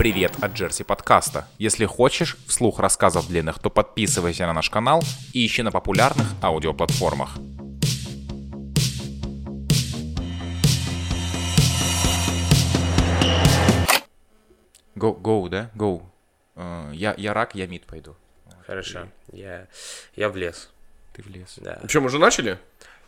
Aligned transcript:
Привет 0.00 0.32
от 0.40 0.52
Джерси 0.52 0.82
подкаста. 0.82 1.46
Если 1.58 1.84
хочешь 1.84 2.38
вслух 2.46 2.78
рассказов 2.78 3.28
длинных, 3.28 3.58
то 3.58 3.68
подписывайся 3.68 4.46
на 4.46 4.54
наш 4.54 4.70
канал 4.70 5.02
и 5.34 5.44
ищи 5.44 5.60
на 5.60 5.70
популярных 5.70 6.26
аудиоплатформах. 6.42 7.36
Go, 14.96 15.20
go, 15.20 15.50
да? 15.50 15.70
Go. 15.74 16.02
Э, 16.56 16.92
Я, 16.94 17.14
я 17.18 17.34
рак, 17.34 17.54
я 17.54 17.66
мид 17.66 17.84
пойду. 17.84 18.16
Хорошо. 18.66 19.06
Я, 19.30 19.66
я 20.16 20.30
в 20.30 20.36
лес. 20.38 20.70
Ты 21.12 21.22
в 21.22 21.28
лес. 21.28 21.58
Да. 21.58 21.78
Че, 21.86 22.00
мы 22.00 22.06
уже 22.06 22.18
начали? 22.18 22.58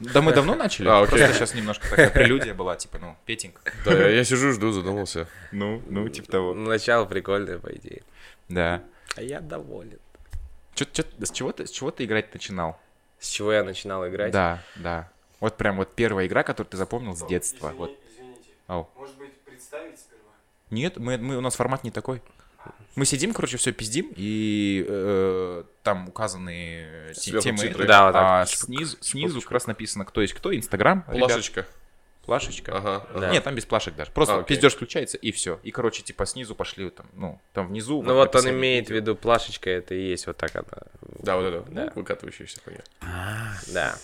Да 0.03 0.21
мы 0.23 0.33
давно 0.33 0.55
начали. 0.55 0.89
А, 0.89 1.03
окей. 1.03 1.19
Просто 1.19 1.35
сейчас 1.35 1.55
немножко 1.55 1.89
такая 1.89 2.11
прелюдия 2.11 2.55
была, 2.55 2.77
типа, 2.77 2.99
ну, 2.99 3.17
Петенька. 3.25 3.61
Да, 3.85 3.93
я, 3.93 4.09
я 4.09 4.25
сижу, 4.25 4.53
жду, 4.53 4.73
задумался. 4.73 5.29
Ну, 5.53 5.83
ну, 5.89 6.09
типа 6.09 6.31
того. 6.31 6.55
Начало 6.55 7.05
прикольное, 7.05 7.59
по 7.59 7.73
идее. 7.73 8.03
Да. 8.49 8.83
А 9.17 9.23
я 9.23 9.41
доволен. 9.41 9.99
Чё, 10.75 10.87
чё, 10.87 11.05
с 11.21 11.31
чего 11.31 11.53
ты, 11.53 11.67
с 11.67 11.71
чего 11.71 11.91
ты 11.91 12.05
играть 12.05 12.33
начинал? 12.33 12.79
С 13.19 13.29
чего 13.29 13.53
я 13.53 13.63
начинал 13.63 14.09
играть? 14.09 14.33
Да, 14.33 14.63
да. 14.77 15.09
Вот 15.39 15.57
прям 15.57 15.77
вот 15.77 15.95
первая 15.95 16.27
игра, 16.27 16.43
которую 16.43 16.71
ты 16.71 16.77
запомнил 16.77 17.15
с 17.15 17.25
детства. 17.27 17.73
Вот. 17.77 17.97
Ау. 18.67 18.89
Может 18.97 19.17
быть, 19.19 19.33
представить 19.41 19.99
сперва? 19.99 20.33
Нет, 20.71 20.97
мы, 20.97 21.19
мы, 21.19 21.37
у 21.37 21.41
нас 21.41 21.55
формат 21.55 21.85
не 21.85 21.91
такой. 21.91 22.23
Мы 22.95 23.07
сидим, 23.07 23.33
короче, 23.33 23.57
все 23.57 23.73
пиздим, 23.73 24.13
и 24.15 24.85
э, 24.87 25.65
там 25.83 26.09
указаны 26.09 26.85
Сверху 27.15 27.43
темы. 27.43 27.59
титры. 27.59 27.87
Да, 27.87 28.07
вот 28.07 28.15
а 28.15 28.45
снизу, 28.47 28.99
снизу 29.01 29.41
как 29.41 29.53
раз 29.53 29.67
написано, 29.67 30.05
кто 30.05 30.21
есть 30.21 30.35
кто. 30.35 30.55
Инстаграм. 30.55 31.05
ребят, 31.09 31.29
Плашечка. 31.29 31.67
Плашечка. 32.27 32.77
Ага. 32.77 33.07
ага. 33.11 33.21
Да. 33.21 33.31
Нет, 33.31 33.43
там 33.43 33.55
без 33.55 33.65
плашек 33.65 33.97
даже. 33.97 34.13
Просто 34.13 34.37
А, 34.37 34.43
пиздеж 34.43 34.75
включается, 34.75 35.17
и 35.17 35.33
все. 35.33 35.59
И, 35.63 35.71
короче, 35.71 36.03
типа 36.03 36.25
снизу 36.27 36.55
пошли, 36.55 36.89
там, 36.91 37.07
ну, 37.15 37.41
там 37.53 37.69
внизу. 37.69 38.03
Ну 38.03 38.15
вот 38.15 38.37
он 38.37 38.51
имеет 38.51 38.89
в 38.89 38.91
виду 38.91 39.17
плашечка, 39.17 39.71
это 39.71 39.95
и 39.95 40.11
есть 40.11 40.27
вот 40.27 40.37
так 40.37 40.55
она. 40.55 40.67
Да, 41.19 41.37
вот 41.37 41.47
это. 41.47 41.71
Да. 41.71 41.85
Ну, 41.87 41.93
выкатывающаяся 41.95 42.61
хуйня. 42.63 42.83
Да. 43.73 43.97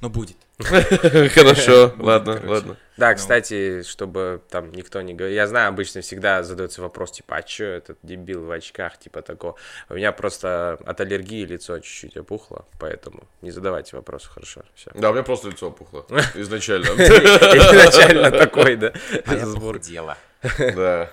Ну, 0.00 0.08
будет. 0.08 0.36
Хорошо, 0.58 1.92
ладно, 1.98 2.40
ладно. 2.44 2.76
Да, 2.96 3.14
кстати, 3.14 3.82
чтобы 3.82 4.40
там 4.48 4.70
никто 4.72 5.00
не 5.02 5.14
говорил. 5.14 5.34
Я 5.34 5.46
знаю, 5.46 5.68
обычно 5.68 6.00
всегда 6.02 6.42
задается 6.42 6.82
вопрос, 6.82 7.12
типа, 7.12 7.36
а 7.36 7.42
чё 7.42 7.66
этот 7.66 7.98
дебил 8.02 8.44
в 8.44 8.50
очках, 8.50 8.98
типа 8.98 9.22
такого. 9.22 9.56
У 9.88 9.94
меня 9.94 10.12
просто 10.12 10.78
от 10.84 11.00
аллергии 11.00 11.44
лицо 11.44 11.78
чуть-чуть 11.80 12.16
опухло, 12.16 12.64
поэтому 12.78 13.24
не 13.40 13.50
задавайте 13.50 13.96
вопросы, 13.96 14.28
хорошо. 14.28 14.62
Все. 14.74 14.90
Да, 14.94 15.10
у 15.10 15.12
меня 15.12 15.24
просто 15.24 15.48
лицо 15.48 15.68
опухло. 15.68 16.06
Изначально. 16.34 16.86
Изначально 16.86 18.30
такой, 18.30 18.76
да. 18.76 18.92
А 19.26 19.34
я 19.34 19.46
Сбор. 19.46 19.74
похудела. 19.76 20.16
Да. 20.58 21.10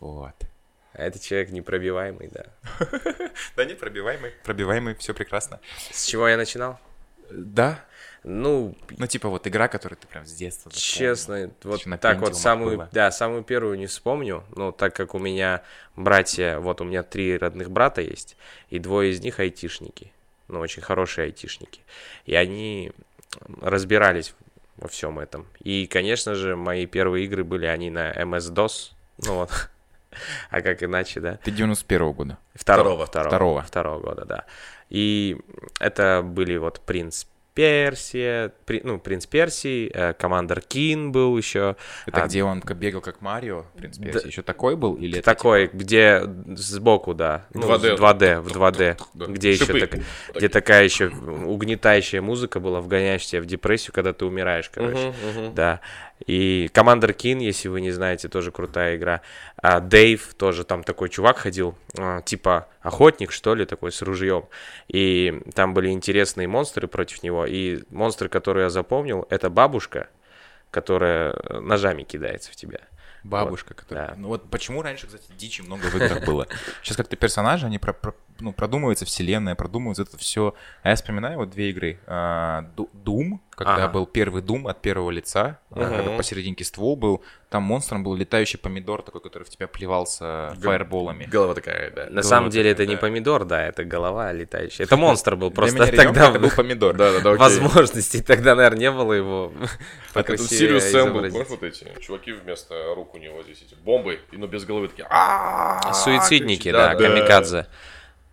Вот. 0.00 0.34
А 0.92 1.02
это 1.02 1.18
человек 1.18 1.50
непробиваемый, 1.50 2.30
да. 2.32 2.46
Да 3.56 3.64
не, 3.64 3.74
пробиваемый. 3.74 4.32
Пробиваемый, 4.44 4.94
все 4.96 5.14
прекрасно. 5.14 5.60
С 5.90 6.04
чего 6.04 6.28
я 6.28 6.36
начинал? 6.36 6.78
Да. 7.30 7.84
Ну, 8.24 8.74
Ну, 8.96 9.06
типа 9.06 9.28
вот 9.28 9.46
игра, 9.46 9.68
которую 9.68 9.98
ты 9.98 10.06
прям 10.06 10.24
с 10.24 10.32
детства 10.32 10.70
запомнил. 10.70 10.80
честно, 10.82 11.50
вот 11.62 11.84
на 11.86 11.98
так 11.98 12.18
вот 12.20 12.36
самую, 12.36 12.76
было. 12.78 12.88
да, 12.90 13.10
самую 13.10 13.42
первую 13.44 13.78
не 13.78 13.86
вспомню, 13.86 14.44
но 14.56 14.72
так 14.72 14.94
как 14.96 15.14
у 15.14 15.18
меня 15.18 15.62
братья, 15.94 16.58
вот 16.58 16.80
у 16.80 16.84
меня 16.84 17.02
три 17.02 17.36
родных 17.36 17.70
брата 17.70 18.00
есть, 18.00 18.36
и 18.70 18.78
двое 18.78 19.10
из 19.12 19.20
них 19.20 19.40
айтишники, 19.40 20.10
ну, 20.48 20.60
очень 20.60 20.82
хорошие 20.82 21.26
айтишники, 21.26 21.82
и 22.24 22.34
они 22.34 22.92
разбирались 23.60 24.34
во 24.76 24.88
всем 24.88 25.18
этом. 25.18 25.46
И, 25.60 25.86
конечно 25.86 26.34
же, 26.34 26.56
мои 26.56 26.86
первые 26.86 27.26
игры 27.26 27.44
были 27.44 27.66
они 27.66 27.90
на 27.90 28.10
MS-DOS, 28.12 28.92
ну 29.26 29.34
вот, 29.34 29.50
а 30.50 30.62
как 30.62 30.82
иначе, 30.82 31.20
да? 31.20 31.38
Ты 31.44 31.50
91 31.50 32.12
года. 32.12 32.38
Второго. 32.54 33.04
Второго. 33.04 33.06
Второго. 33.06 33.28
Второго. 33.28 33.62
Второго 33.62 34.00
года, 34.00 34.24
да. 34.24 34.44
И 34.88 35.36
это 35.80 36.22
были 36.24 36.56
вот 36.56 36.80
принц 36.80 37.26
Персия, 37.54 38.52
при- 38.66 38.80
ну, 38.82 38.98
принц 38.98 39.26
Персии, 39.26 39.90
э, 39.94 40.12
командор 40.14 40.60
Кин 40.60 41.12
был 41.12 41.36
еще. 41.38 41.76
Это 42.06 42.24
А, 42.24 42.26
где 42.26 42.42
он 42.42 42.60
бегал 42.60 43.00
как 43.00 43.20
Марио, 43.20 43.62
в 43.74 43.78
принципе, 43.78 44.10
Да. 44.12 44.20
еще 44.24 44.42
такой 44.42 44.76
был? 44.76 44.94
Или 44.96 45.18
это 45.20 45.24
Такой, 45.24 45.70
где 45.72 46.22
сбоку, 46.56 47.14
да. 47.14 47.46
Ну, 47.54 47.62
2D. 47.62 47.96
2D, 47.96 48.40
в 48.40 48.48
2D. 48.48 48.96
Да. 49.14 49.26
Где 49.26 49.52
еще 49.52 49.66
Шипы. 49.66 49.86
так- 49.86 50.00
где 50.34 50.48
такая 50.48 50.84
еще 50.84 51.08
угнетающая 51.08 52.20
музыка 52.20 52.58
была, 52.60 52.80
вгоняешь 52.80 53.24
тебя 53.24 53.40
в 53.40 53.46
депрессию, 53.46 53.92
когда 53.94 54.12
ты 54.12 54.24
умираешь, 54.24 54.68
короче. 54.68 55.14
Мгм, 55.24 55.42
мгм. 55.44 55.54
Да. 55.54 55.80
И 56.26 56.70
Командер 56.72 57.12
Кин, 57.12 57.38
если 57.38 57.68
вы 57.68 57.80
не 57.80 57.90
знаете, 57.90 58.28
тоже 58.28 58.50
крутая 58.50 58.96
игра. 58.96 59.20
А 59.56 59.80
Дэйв 59.80 60.34
тоже 60.34 60.64
там 60.64 60.82
такой 60.84 61.08
чувак 61.08 61.38
ходил, 61.38 61.76
а, 61.98 62.22
типа 62.22 62.68
охотник, 62.80 63.32
что 63.32 63.54
ли, 63.54 63.66
такой 63.66 63.92
с 63.92 64.00
ружьем. 64.00 64.46
И 64.88 65.42
там 65.54 65.74
были 65.74 65.88
интересные 65.88 66.48
монстры 66.48 66.86
против 66.88 67.22
него. 67.22 67.46
И 67.46 67.82
монстры, 67.90 68.28
которые 68.28 68.64
я 68.64 68.70
запомнил, 68.70 69.26
это 69.28 69.50
бабушка, 69.50 70.08
которая 70.70 71.32
э, 71.32 71.60
ножами 71.60 72.04
кидается 72.04 72.50
в 72.52 72.56
тебя. 72.56 72.80
Бабушка, 73.24 73.72
которая... 73.72 74.08
да. 74.08 74.14
Ну 74.16 74.28
вот 74.28 74.50
почему 74.50 74.82
раньше, 74.82 75.06
кстати, 75.06 75.24
дичи 75.36 75.62
много 75.62 75.84
в 75.84 75.94
играх 75.94 76.24
было? 76.26 76.46
Сейчас 76.82 76.96
как-то 76.96 77.16
персонажи, 77.16 77.64
они 77.66 77.78
про- 77.78 77.94
про- 77.94 78.14
ну, 78.40 78.52
продумываются, 78.52 79.04
вселенная, 79.04 79.54
продумываются 79.54 80.02
это 80.02 80.18
все. 80.18 80.54
А 80.82 80.90
я 80.90 80.96
вспоминаю 80.96 81.38
вот 81.38 81.50
две 81.50 81.70
игры. 81.70 81.98
А, 82.06 82.64
Doom, 82.76 83.38
когда 83.50 83.74
Ага. 83.76 83.88
был 83.88 84.06
первый 84.06 84.42
Doom 84.42 84.68
от 84.68 84.82
первого 84.82 85.10
лица, 85.10 85.58
а, 85.70 85.80
Мгм. 85.80 85.96
когда 85.96 86.16
посерединке 86.16 86.64
ствол 86.64 86.96
был, 86.96 87.22
там 87.48 87.62
монстром 87.62 88.02
был 88.02 88.14
летающий 88.16 88.58
помидор 88.58 89.02
такой, 89.02 89.20
который 89.20 89.44
в 89.44 89.50
тебя 89.50 89.68
плевался 89.68 90.56
фаерболами. 90.60 91.24
Голова 91.26 91.54
такая, 91.54 91.90
да. 91.92 92.02
На 92.04 92.08
Голова 92.08 92.22
самом 92.24 92.50
деле 92.50 92.70
такая, 92.72 92.84
это 92.84 92.90
не 92.90 92.96
да. 92.96 93.00
помидор, 93.00 93.44
да, 93.44 93.64
это 93.64 93.84
голова 93.84 94.32
летающая. 94.32 94.84
Это 94.86 94.96
монстр 94.96 95.36
был, 95.36 95.50
Для 95.50 95.56
просто 95.56 95.76
меня 95.76 95.90
ребенка 95.90 96.04
тогда 96.12 96.30
это 96.30 96.38
был 96.40 96.50
помидор. 96.50 96.96
Да, 96.96 97.12
да, 97.12 97.20
да, 97.20 97.32
возможностей 97.34 98.20
тогда, 98.22 98.56
наверное, 98.56 98.78
не 98.80 98.90
было 98.90 99.12
его 99.12 99.52
Так, 100.12 100.28
это 100.28 100.32
покрасивее 100.32 100.80
Сириус 100.80 100.84
Сэм 100.84 101.12
был, 101.12 101.20
помнишь, 101.22 101.46
вот 101.48 101.62
эти 101.62 101.86
чуваки 102.00 102.32
вместо 102.32 102.94
рук 102.96 103.14
у 103.14 103.18
него 103.18 103.42
здесь 103.44 103.62
эти 103.62 103.76
бомбы, 103.76 104.18
ну 104.32 104.48
без 104.48 104.64
головы 104.64 104.88
такие 104.88 105.06
«А-а-а!» 105.08 105.92
Суицидники, 105.94 106.72
да, 106.72 106.94
камикадзе. 106.96 107.66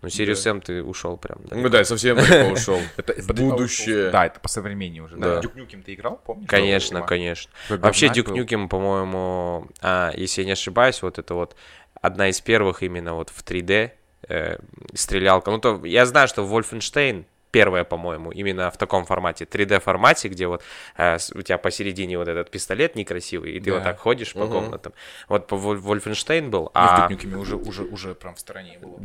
Ну, 0.01 0.09
Serious 0.09 0.41
Sam, 0.41 0.61
ты 0.61 0.83
ушел 0.83 1.17
прям. 1.17 1.39
да. 1.43 1.55
Ну 1.55 1.69
да, 1.69 1.83
совсем 1.83 2.15
далеко 2.17 2.53
ушел. 2.53 2.79
Это 2.97 3.13
В 3.21 3.27
будущее. 3.27 4.09
Да, 4.09 4.25
это 4.25 4.39
посовременнее 4.39 5.05
уже. 5.05 5.17
Да. 5.17 5.35
Да. 5.35 5.41
Duke 5.41 5.55
Nukem 5.55 5.83
ты 5.83 5.93
играл, 5.93 6.19
помнишь? 6.25 6.47
Конечно, 6.49 7.01
конечно. 7.03 7.51
Вообще, 7.69 8.07
говнарь 8.07 8.15
Дюк 8.15 8.27
был. 8.29 8.35
Нюкем, 8.37 8.69
по-моему, 8.69 9.67
а, 9.81 10.11
если 10.15 10.41
я 10.41 10.45
не 10.47 10.51
ошибаюсь, 10.53 11.01
вот 11.03 11.19
это 11.19 11.35
вот 11.35 11.55
одна 12.01 12.29
из 12.29 12.41
первых 12.41 12.81
именно 12.81 13.13
вот 13.13 13.29
в 13.29 13.43
3D 13.45 13.91
э, 14.27 14.57
стрелялка. 14.93 15.51
Ну, 15.51 15.59
то 15.59 15.85
я 15.85 16.05
знаю, 16.05 16.27
что 16.27 16.43
Wolfenstein 16.43 17.25
первая, 17.51 17.83
по-моему, 17.83 18.31
именно 18.31 18.71
в 18.71 18.77
таком 18.77 19.05
формате, 19.05 19.45
3D 19.45 19.79
формате, 19.79 20.29
где 20.29 20.47
вот 20.47 20.63
э, 20.97 21.17
у 21.35 21.41
тебя 21.41 21.57
посередине 21.57 22.17
вот 22.17 22.27
этот 22.27 22.49
пистолет 22.49 22.95
некрасивый, 22.95 23.53
и 23.53 23.59
ты 23.59 23.69
Да. 23.71 23.75
вот 23.75 23.83
так 23.83 23.99
ходишь 23.99 24.33
по 24.33 24.45
Мгм. 24.45 24.51
комнатам. 24.53 24.93
Вот 25.29 25.47
по 25.47 25.55
Wolf- 25.57 25.83
Wolfenstein 25.83 26.49
был, 26.49 26.63
Ну, 26.63 26.69
в 26.69 26.71
а 26.73 27.07
Нюкеме 27.09 27.37
уже, 27.37 27.55
уже, 27.55 27.83
уже 27.83 28.15
прям 28.15 28.35
в 28.35 28.39
стороне 28.39 28.79
было. 28.81 28.99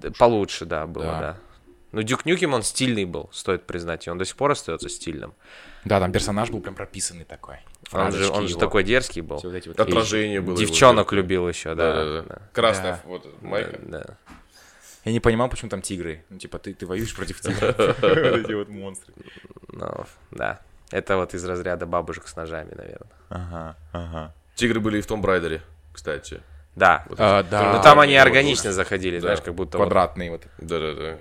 такая 0.00 0.12
получше, 0.18 0.64
да, 0.64 0.86
было, 0.86 1.04
Да. 1.04 1.20
да. 1.20 1.36
Ну, 1.90 2.02
Duke 2.02 2.26
Nukem, 2.26 2.52
он 2.52 2.62
стильный 2.62 3.06
был, 3.06 3.30
стоит 3.32 3.64
признать, 3.64 4.06
и 4.06 4.10
он 4.10 4.18
до 4.18 4.26
сих 4.26 4.36
пор 4.36 4.50
остается 4.50 4.90
стильным. 4.90 5.32
Да, 5.86 5.98
там 6.00 6.12
персонаж 6.12 6.50
был 6.50 6.60
прям 6.60 6.74
прописанный 6.74 7.24
такой. 7.24 7.56
Он 7.92 8.12
же, 8.12 8.28
он 8.30 8.42
же 8.46 8.50
его. 8.52 8.60
такой 8.60 8.84
дерзкий 8.84 9.22
был. 9.22 9.38
Все 9.38 9.48
вот 9.48 9.56
эти 9.56 9.68
вот 9.68 9.80
Отражение 9.80 10.42
было. 10.42 10.50
его 10.54 10.60
Девчонок 10.60 11.06
зеркало. 11.06 11.16
любил 11.16 11.48
еще, 11.48 11.74
да. 11.74 11.94
Да, 11.94 12.04
да, 12.04 12.22
да. 12.28 12.38
Красная 12.52 12.92
Да. 12.92 13.00
вот 13.06 13.42
майка. 13.42 13.78
Да, 13.82 13.98
да. 14.06 14.16
Я 15.08 15.12
не 15.12 15.20
понимал, 15.20 15.48
почему 15.48 15.70
там 15.70 15.80
тигры. 15.80 16.22
Ну, 16.28 16.38
типа, 16.38 16.58
ты, 16.58 16.74
ты 16.74 16.84
воюешь 16.86 17.16
против 17.16 17.40
тигров. 17.40 17.76
Вот 18.02 18.02
эти 18.04 18.52
вот 18.52 18.68
монстры. 18.82 19.14
Ну, 19.68 20.04
да. 20.30 20.60
Это 20.90 21.16
вот 21.16 21.32
из 21.32 21.42
разряда 21.46 21.86
бабушек 21.86 22.28
с 22.28 22.36
ножами, 22.36 22.74
наверное. 22.74 23.08
Ага, 23.30 23.76
ага. 23.92 24.34
Тигры 24.54 24.80
были 24.80 24.98
и 24.98 25.00
в 25.00 25.06
Том 25.06 25.22
Брайдере, 25.22 25.62
кстати. 25.94 26.42
Да. 26.76 27.04
Вот 27.08 27.18
А, 27.18 27.42
да. 27.42 27.72
Ну 27.76 27.82
там 27.82 27.98
они 28.00 28.16
органично 28.16 28.70
заходили, 28.72 29.16
Да. 29.16 29.20
знаешь, 29.22 29.40
как 29.40 29.54
будто 29.54 29.78
вот 29.78 29.84
Квадратные 29.84 30.30
вот. 30.30 30.42
Да-да-да. 30.58 31.16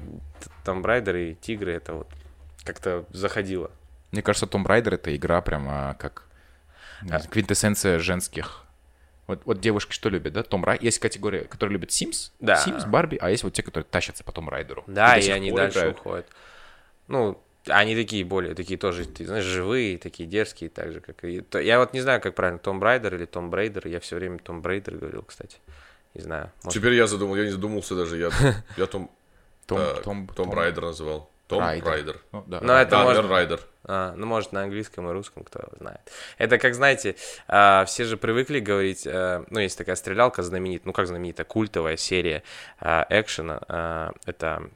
Том 0.65 0.81
Брайдер 0.81 1.15
и 1.15 1.33
Тигры 1.35 1.71
это 1.71 1.93
вот 1.93 2.09
как-то 2.65 3.05
заходило. 3.11 3.71
Мне 4.11 4.21
кажется, 4.21 4.47
Том 4.47 4.67
Райдер 4.67 4.95
это 4.95 5.15
игра 5.15 5.41
прямо 5.41 5.95
как 5.97 6.23
знаю, 7.01 7.23
квинтэссенция 7.29 7.99
женских. 7.99 8.63
Вот, 9.27 9.41
вот 9.45 9.59
девушки 9.59 9.91
что 9.91 10.09
любят, 10.09 10.33
да? 10.33 10.43
Том 10.43 10.63
Райдер. 10.63 10.85
Есть 10.85 10.99
категория, 10.99 11.41
которые 11.41 11.73
любят 11.73 11.89
Sims, 11.89 12.31
Да. 12.39 12.63
Sims, 12.65 12.87
Барби, 12.89 13.17
а 13.21 13.29
есть 13.29 13.43
вот 13.43 13.53
те, 13.53 13.61
которые 13.61 13.85
тащатся 13.89 14.23
по 14.23 14.31
Том 14.31 14.47
Райдеру. 14.49 14.83
Да, 14.87 15.17
и 15.17 15.21
сих 15.21 15.33
они 15.33 15.51
дальше 15.51 15.79
играют. 15.79 15.99
уходят. 15.99 16.27
Ну, 17.07 17.41
они 17.67 17.95
такие 17.95 18.23
более, 18.23 18.55
такие 18.55 18.77
тоже, 18.79 19.05
ты 19.05 19.25
знаешь, 19.25 19.43
живые, 19.43 19.97
такие 19.97 20.27
дерзкие, 20.29 20.69
так 20.69 20.93
же, 20.93 21.01
как 21.01 21.23
и... 21.25 21.43
Я 21.61 21.79
вот 21.79 21.93
не 21.93 21.99
знаю, 21.99 22.21
как 22.21 22.35
правильно, 22.35 22.59
Том 22.59 22.79
Брайдер 22.79 23.15
или 23.15 23.25
Том 23.25 23.49
Брейдер. 23.49 23.87
Я 23.87 23.99
все 23.99 24.15
время 24.15 24.39
Том 24.39 24.61
Брейдер 24.61 24.95
говорил, 24.95 25.23
кстати. 25.23 25.57
Не 26.13 26.21
знаю. 26.21 26.51
может, 26.63 26.79
Теперь 26.79 26.93
я 26.93 27.05
задумал, 27.05 27.35
я 27.35 27.43
не 27.43 27.51
задумался 27.51 27.95
даже, 27.95 28.17
я, 28.17 28.31
я 28.77 28.85
Том, 28.87 29.11
Том, 29.65 29.77
так, 29.77 30.03
Том, 30.03 30.27
Том 30.27 30.49
Брайдер 30.49 30.83
называл. 30.83 31.29
Том 31.47 31.59
Райдер. 31.61 31.87
Райдер. 31.87 32.19
Ну, 32.31 32.43
да. 32.47 32.59
Но 32.61 32.77
это 32.77 32.91
Да, 32.91 33.03
может- 33.03 33.25
Райдер. 33.25 33.59
А, 33.85 34.13
ну, 34.15 34.25
может, 34.25 34.51
на 34.51 34.63
английском 34.63 35.09
и 35.09 35.13
русском, 35.13 35.43
кто 35.45 35.61
знает. 35.79 36.01
Это 36.37 36.57
как, 36.57 36.75
знаете, 36.75 37.15
а, 37.47 37.85
все 37.85 38.03
же 38.03 38.17
привыкли 38.17 38.59
говорить, 38.59 39.07
а, 39.07 39.45
ну, 39.49 39.59
есть 39.59 39.77
такая 39.77 39.95
стрелялка 39.95 40.43
знаменитая, 40.43 40.87
ну, 40.87 40.93
как 40.93 41.07
знаменитая, 41.07 41.45
культовая 41.45 41.95
серия 41.95 42.43
а, 42.79 43.05
экшена, 43.09 43.61
а, 43.69 44.11
это 44.25 44.69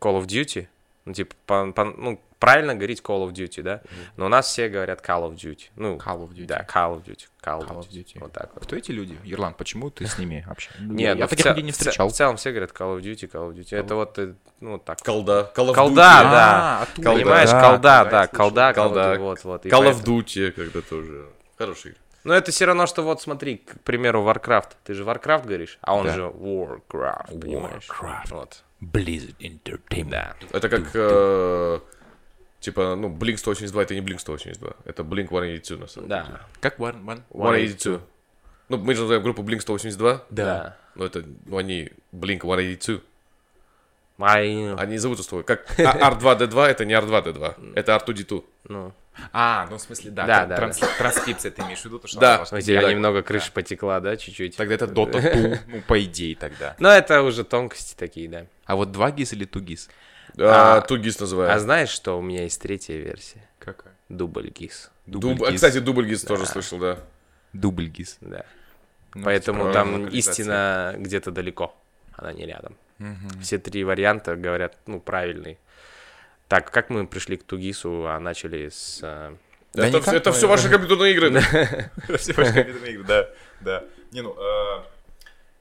Call 0.00 0.20
of 0.20 0.26
Duty, 0.26 0.66
ну, 1.08 1.14
типа, 1.14 1.34
по- 1.46 1.72
по- 1.72 1.84
ну, 1.84 2.20
правильно 2.38 2.74
говорить 2.74 3.00
Call 3.00 3.26
of 3.26 3.32
Duty, 3.32 3.62
да? 3.62 3.80
Но 4.16 4.26
у 4.26 4.28
нас 4.28 4.46
все 4.46 4.68
говорят 4.68 5.00
Call 5.00 5.28
of 5.28 5.34
Duty. 5.34 5.70
Ну, 5.76 5.96
Call 5.96 6.18
of 6.20 6.30
Duty. 6.34 6.46
Да, 6.46 6.66
Call 6.68 6.96
of 6.96 7.04
Duty. 7.04 7.26
Call, 7.42 7.66
Call 7.66 7.78
of 7.78 7.88
Duty. 7.88 8.04
Duty. 8.04 8.18
Вот 8.20 8.32
так 8.32 8.50
вот. 8.54 8.64
Кто 8.64 8.76
эти 8.76 8.92
люди? 8.92 9.16
Ирланд, 9.24 9.56
почему 9.56 9.90
ты 9.90 10.06
с 10.06 10.18
ними 10.18 10.44
общаешься? 10.48 10.82
Нет, 10.82 11.16
я 11.16 11.24
ну, 11.24 11.28
таких 11.28 11.46
людей 11.46 11.62
не 11.62 11.72
встречал. 11.72 12.08
В 12.08 12.12
целом 12.12 12.36
все 12.36 12.50
говорят 12.50 12.72
Call 12.72 12.98
of 12.98 13.00
Duty, 13.00 13.30
Call 13.30 13.50
of 13.50 13.54
Duty. 13.54 13.76
Это 13.76 13.94
вот, 13.94 14.18
э, 14.18 14.34
ну, 14.60 14.78
так. 14.78 14.98
Колда. 15.02 15.50
Call 15.56 15.70
of 15.70 15.74
Колда, 15.74 15.94
да. 15.96 16.86
Понимаешь, 16.96 17.50
Да, 17.50 17.60
колда, 17.70 18.04
да, 18.10 18.26
колда, 18.26 18.74
Колда. 18.74 19.14
Call 19.14 19.90
of 19.90 20.04
Duty 20.04 20.50
когда 20.52 20.80
тоже. 20.82 21.26
Хороший. 21.56 21.94
Ну, 22.24 22.32
это 22.34 22.50
все 22.50 22.64
равно, 22.66 22.86
что 22.86 23.02
вот 23.02 23.22
смотри, 23.22 23.58
к 23.58 23.80
примеру, 23.80 24.22
Warcraft. 24.22 24.70
Ты 24.84 24.94
же 24.94 25.04
Warcraft 25.04 25.46
говоришь, 25.46 25.78
а 25.80 25.94
он 25.94 26.06
Да. 26.06 26.14
же 26.14 26.22
Warcraft, 26.22 27.40
понимаешь? 27.40 27.88
Warcraft. 27.88 28.28
Вот. 28.30 28.64
Blizzard 28.82 29.36
Entertainment. 29.40 30.10
Да. 30.10 30.34
Это 30.52 30.68
как, 30.68 30.90
э, 30.94 31.80
типа, 32.60 32.94
ну, 32.96 33.08
Blink 33.08 33.36
182 33.38 33.82
это 33.82 33.94
не 33.94 34.00
Blink 34.00 34.18
182, 34.18 34.74
это 34.84 35.02
Blink 35.02 35.26
182 35.26 35.76
на 35.78 35.86
самом 35.86 36.08
деле. 36.08 36.24
Да. 36.28 36.40
Как 36.60 36.78
One, 36.78 37.02
one? 37.04 37.22
182. 37.30 38.00
Ну, 38.68 38.76
мы 38.76 38.94
же 38.94 39.00
называем 39.02 39.22
группу 39.22 39.42
Blink 39.42 39.60
182, 39.60 40.24
Да. 40.30 40.76
но 40.94 41.06
это, 41.06 41.24
ну, 41.46 41.56
они 41.56 41.90
Blink 42.12 42.40
182. 42.40 43.00
Ай, 44.20 44.74
Они 44.74 44.98
зовутся 44.98 45.22
с 45.22 45.28
тобой. 45.28 45.44
Как 45.44 45.64
А- 45.78 46.10
R2D2 46.10 46.66
это 46.66 46.84
не 46.84 46.92
R2D2, 46.94 47.54
это 47.76 47.92
R2D2. 47.96 48.44
ну, 48.64 48.92
А, 49.32 49.66
ну 49.70 49.76
в 49.76 49.80
смысле, 49.80 50.10
да. 50.10 50.26
Да, 50.26 50.46
да, 50.46 50.56
транс- 50.56 50.80
Транскрипция 50.98 51.50
ты 51.50 51.62
имеешь 51.62 51.80
в 51.80 51.84
виду? 51.84 51.98
То, 51.98 52.08
что 52.08 52.20
Да. 52.20 52.44
у 52.50 52.60
тебя 52.60 52.82
Да. 52.82 52.90
немного 52.92 53.22
крыша 53.22 53.50
потекла, 53.52 54.00
да, 54.00 54.16
чуть-чуть? 54.16 54.56
Тогда 54.56 54.74
это 54.74 54.86
Dota 54.86 55.20
2, 55.56 55.58
ну, 55.66 55.82
по 55.82 56.02
идее 56.02 56.34
тогда. 56.36 56.76
Но 56.78 56.88
это 56.90 57.22
уже 57.22 57.44
тонкости 57.44 57.94
такие, 57.96 58.28
да. 58.28 58.46
А 58.64 58.76
вот 58.76 58.92
2 58.92 59.10
гис 59.10 59.32
или 59.32 59.44
2 59.44 59.60
гис? 59.62 59.88
А, 60.38 60.76
А- 60.76 60.80
Тугис 60.82 61.16
А 61.18 61.22
называют. 61.22 61.60
знаешь, 61.62 61.88
что 61.88 62.18
у 62.18 62.22
меня 62.22 62.42
есть 62.44 62.60
третья 62.60 62.96
версия? 62.96 63.42
Какая? 63.58 63.92
Дубль 64.08 64.50
ГИС. 64.50 64.90
Дуб- 65.06 65.44
а, 65.46 65.52
Кстати, 65.52 65.78
дубль 65.80 66.06
ГИС 66.06 66.22
тоже 66.24 66.46
слышал, 66.46 66.78
да. 66.78 66.98
Дубль 67.52 67.86
гис. 67.88 68.18
Да. 68.20 68.44
Ну, 69.14 69.24
Поэтому 69.24 69.72
там 69.72 70.06
истина 70.08 70.94
где-то 70.96 71.30
далеко, 71.32 71.74
она 72.12 72.32
не 72.32 72.46
рядом. 72.46 72.76
Все 73.40 73.58
три 73.58 73.84
варианта 73.84 74.36
говорят, 74.36 74.76
ну, 74.86 75.00
правильные. 75.00 75.56
Так, 76.48 76.70
как 76.70 76.90
мы 76.90 77.06
пришли 77.06 77.36
к 77.36 77.44
Тугису, 77.44 78.06
а 78.06 78.18
начали 78.18 78.68
с... 78.70 79.00
э, 79.02 79.36
Да 79.74 79.86
это, 79.86 79.98
никак, 79.98 80.14
это 80.14 80.32
все 80.32 80.48
ваши 80.48 80.68
компьютерные 80.70 81.12
игры. 81.12 81.40
Все 82.18 82.32
ваши 82.32 82.52
компьютерные 82.54 82.92
игры, 82.94 83.04
да, 83.04 83.28
да. 83.60 83.84
Не, 84.12 84.22
ну, 84.22 84.34
э, 84.34 84.82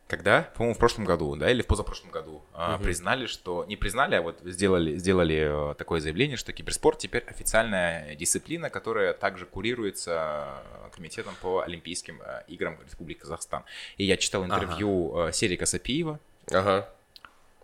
когда, 0.08 0.44
по-моему, 0.56 0.76
в 0.76 0.78
прошлом 0.78 1.04
году, 1.04 1.36
да, 1.36 1.52
или 1.52 1.62
в 1.62 1.68
позапрошлом 1.68 2.10
году, 2.12 2.42
э, 2.56 2.78
признали, 2.82 3.26
что, 3.26 3.66
не 3.66 3.76
признали, 3.76 4.16
а 4.16 4.22
вот 4.22 4.40
сделали, 4.46 4.96
сделали 4.98 5.72
э, 5.72 5.76
такое 5.76 6.00
заявление, 6.00 6.38
что 6.38 6.54
киберспорт 6.54 7.00
теперь 7.00 7.24
официальная 7.28 8.16
дисциплина, 8.16 8.70
которая 8.70 9.12
также 9.14 9.46
курируется 9.46 10.62
э, 10.86 10.96
комитетом 10.96 11.36
по 11.42 11.60
Олимпийским 11.64 12.22
играм 12.48 12.78
Республики 12.86 13.20
Казахстан. 13.20 13.64
И 13.98 14.06
я 14.06 14.16
читал 14.16 14.46
интервью 14.46 15.28
э, 15.28 15.32
Серика 15.34 15.66
Сапиева. 15.66 16.22
Ага. 16.50 16.88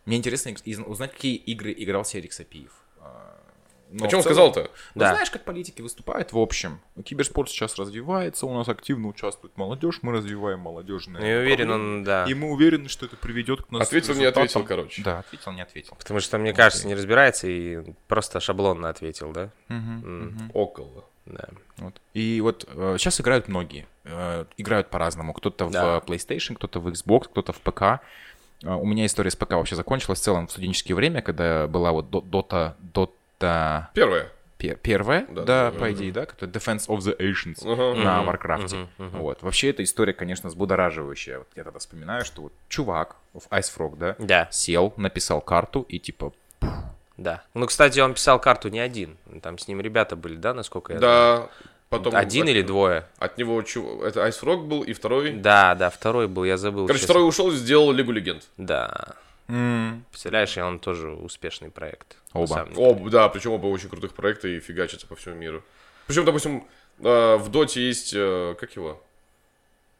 Мне 0.05 0.17
интересно 0.17 0.53
узнать, 0.85 1.13
какие 1.13 1.35
игры 1.37 1.73
играл 1.77 2.03
Серик 2.03 2.33
Сапиев. 2.33 2.82
Но 3.95 4.05
О 4.05 4.07
чем 4.07 4.21
целом- 4.21 4.23
сказал-то? 4.23 4.71
ну, 4.95 4.99
Да. 5.01 5.11
знаешь, 5.11 5.29
как 5.29 5.43
политики 5.43 5.81
выступают 5.81 6.33
в 6.33 6.37
общем. 6.39 6.79
Киберспорт 7.05 7.49
сейчас 7.49 7.77
развивается, 7.77 8.45
у 8.47 8.53
нас 8.53 8.67
активно 8.67 9.07
участвует 9.07 9.55
молодежь, 9.57 9.99
мы 10.01 10.11
развиваем 10.13 10.59
молодежное. 10.61 11.21
Ну, 11.21 11.27
Я 11.27 11.39
уверен, 11.39 11.69
он, 11.71 12.03
да. 12.03 12.25
И 12.27 12.33
мы 12.33 12.49
уверены, 12.51 12.89
что 12.89 13.05
это 13.05 13.15
приведет 13.17 13.61
к 13.61 13.71
нас 13.71 13.83
Ответил, 13.87 14.13
не 14.15 14.21
результатам. 14.21 14.43
ответил, 14.43 14.63
короче. 14.65 15.03
Да, 15.03 15.19
ответил, 15.19 15.51
не 15.51 15.61
ответил. 15.61 15.95
Потому 15.97 16.19
что, 16.19 16.37
мне 16.39 16.53
кажется, 16.53 16.87
не 16.87 16.95
разбирается 16.95 17.47
и 17.47 17.83
просто 18.07 18.39
шаблонно 18.39 18.89
ответил, 18.89 19.31
да? 19.31 19.49
Мгм, 19.67 20.03
М, 20.03 20.25
мгм. 20.27 20.51
Около. 20.53 21.05
Да. 21.25 21.45
Вот. 21.77 22.01
И 22.13 22.41
вот 22.41 22.65
э, 22.67 22.95
сейчас 22.97 23.21
играют 23.21 23.47
многие. 23.47 23.85
Э, 24.05 24.45
играют 24.57 24.89
по-разному. 24.89 25.33
Кто-то 25.33 25.69
Да. 25.69 25.99
в 25.99 26.03
PlayStation, 26.05 26.55
кто-то 26.55 26.79
в 26.81 26.87
Xbox, 26.87 27.25
кто-то 27.29 27.53
в 27.53 27.59
ПК. 27.61 28.01
Э, 28.63 28.73
у 28.73 28.85
меня 28.85 29.05
история 29.05 29.29
с 29.31 29.35
ПК 29.35 29.51
вообще 29.51 29.75
закончилась 29.75 30.19
в 30.19 30.23
целом 30.23 30.47
в 30.47 30.51
студенческое 30.51 30.95
время, 30.95 31.21
когда 31.21 31.67
была 31.67 31.91
вот 31.93 32.09
до- 32.09 32.21
Дота, 32.21 32.75
Дота 33.39 33.89
Первое. 33.93 34.29
пе- 34.57 34.75
первая, 34.75 35.25
Да, 35.29 35.43
да, 35.43 35.71
да, 35.71 35.77
по 35.79 35.91
идее, 35.91 36.11
да, 36.11 36.25
которая 36.25 36.53
Defense 36.53 36.87
of 36.87 36.99
the 36.99 37.17
Ancients 37.17 37.59
Ага. 37.65 38.01
на 38.01 38.23
Варкрафте. 38.23 38.75
мгм, 38.77 38.89
мгм. 38.97 39.19
Вот. 39.19 39.41
Вообще 39.41 39.69
эта 39.71 39.83
история, 39.83 40.13
конечно, 40.13 40.49
взбудораживающая. 40.49 41.39
Вот 41.39 41.47
я 41.55 41.63
тогда 41.63 41.79
вспоминаю, 41.79 42.23
что 42.25 42.43
вот 42.43 42.53
чувак 42.69 43.15
в 43.33 43.47
IceFrog, 43.51 43.97
да, 43.97 44.15
Да, 44.19 44.47
сел, 44.51 44.93
написал 44.97 45.41
карту 45.41 45.85
и 45.89 45.99
типа 45.99 46.31
да. 47.17 47.43
Ну, 47.53 47.67
кстати, 47.67 47.99
он 47.99 48.15
писал 48.15 48.39
карту 48.39 48.69
не 48.69 48.79
один. 48.79 49.17
Там 49.43 49.59
с 49.59 49.67
ним 49.67 49.79
ребята 49.81 50.15
были, 50.15 50.35
да, 50.35 50.53
насколько 50.55 50.93
я 50.93 50.99
знаю? 50.99 51.37
Да. 51.41 51.49
Потом 51.89 52.15
Один 52.15 52.45
от- 52.45 52.49
или 52.49 52.63
двое? 52.63 53.05
От 53.19 53.37
него 53.37 53.61
чу- 53.61 54.01
это 54.01 54.25
IceFrog 54.27 54.65
был, 54.65 54.81
и 54.81 54.93
второй. 54.93 55.33
Да, 55.33 55.75
да, 55.75 55.91
второй 55.91 56.27
был, 56.27 56.43
я 56.43 56.57
забыл. 56.57 56.87
Короче, 56.87 57.01
честно. 57.01 57.13
второй 57.13 57.29
ушел 57.29 57.51
и 57.51 57.55
сделал 57.55 57.91
Лигу 57.91 58.11
Легенд. 58.11 58.47
Да. 58.57 59.15
М, 59.47 60.05
Представляешь, 60.09 60.57
и 60.57 60.61
он 60.61 60.79
тоже 60.79 61.09
успешный 61.09 61.69
проект. 61.69 62.17
Оба. 62.33 62.47
самом 62.47 62.73
деле. 62.73 62.85
О, 62.87 63.09
да, 63.09 63.29
причем 63.29 63.51
оба 63.51 63.67
очень 63.67 63.89
крутых 63.89 64.13
проекта 64.13 64.47
и 64.47 64.59
фигачатся 64.59 65.07
по 65.07 65.15
всему 65.15 65.35
миру. 65.35 65.63
Причем, 66.07 66.25
допустим, 66.25 66.67
э, 66.99 67.35
в 67.37 67.49
Доте 67.49 67.81
есть, 67.85 68.13
э, 68.15 68.55
как 68.59 68.75
его? 68.75 69.01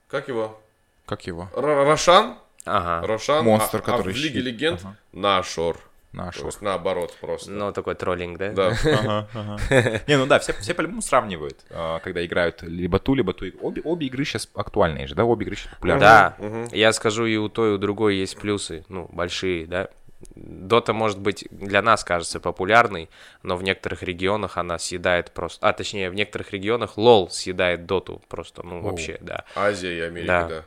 Как 0.08 0.28
его? 0.28 0.60
как 1.06 1.26
его? 1.28 1.50
Р- 1.56 1.86
Рошан? 1.88 2.38
Ага. 2.66 3.06
Рошан. 3.06 3.44
Монстр, 3.44 3.78
а- 3.78 3.80
а 3.80 3.84
который 3.84 4.14
в 4.14 4.18
Лиге 4.18 4.36
щит. 4.40 4.44
Легенд 4.46 4.80
Ага. 4.84 4.96
Нашор. 5.12 5.80
Наш. 6.14 6.38
То 6.38 6.46
есть 6.46 6.62
наоборот 6.62 7.18
просто. 7.20 7.50
Ну, 7.52 7.72
такой 7.72 7.96
троллинг, 7.96 8.38
да? 8.38 8.52
Да. 8.52 8.68
Ага, 8.68 9.28
ага. 9.34 9.58
Не, 10.08 10.18
ну 10.18 10.28
да, 10.28 10.38
все, 10.40 10.54
все 10.54 10.76
по-любому 10.76 11.02
сравнивают, 11.02 11.60
э, 11.72 12.00
когда 12.04 12.24
играют 12.24 12.62
либо 12.62 13.00
ту, 13.00 13.16
либо 13.16 13.34
ту. 13.34 13.46
Обе, 13.62 13.82
обе 13.84 14.08
игры 14.08 14.24
сейчас 14.24 14.48
актуальные 14.54 15.08
же, 15.08 15.16
да? 15.16 15.26
Обе 15.26 15.46
игры 15.46 15.56
сейчас 15.56 15.74
популярны. 15.74 16.02
Да, 16.02 16.36
я 16.72 16.94
скажу, 16.94 17.26
и 17.26 17.36
у 17.38 17.50
той, 17.50 17.72
и 17.72 17.74
у 17.74 17.78
другой 17.80 18.16
есть 18.18 18.38
плюсы, 18.38 18.86
ну, 18.90 19.10
большие, 19.12 19.66
да. 19.66 19.88
Дота, 20.36 20.94
может 20.94 21.20
быть, 21.20 21.46
для 21.52 21.82
нас 21.82 22.04
кажется 22.04 22.40
популярной, 22.40 23.10
но 23.42 23.58
в 23.58 23.64
некоторых 23.64 24.04
регионах 24.04 24.58
она 24.58 24.80
съедает 24.80 25.32
просто... 25.32 25.68
А, 25.68 25.74
точнее, 25.74 26.10
в 26.10 26.14
некоторых 26.14 26.52
регионах 26.54 26.98
лол 26.98 27.30
съедает 27.30 27.86
доту 27.86 28.22
просто, 28.30 28.64
ну, 28.64 28.82
вообще, 28.82 29.18
да. 29.20 29.44
Азия 29.56 29.98
и 29.98 30.00
Америка, 30.02 30.28
Да. 30.28 30.48
да. 30.48 30.64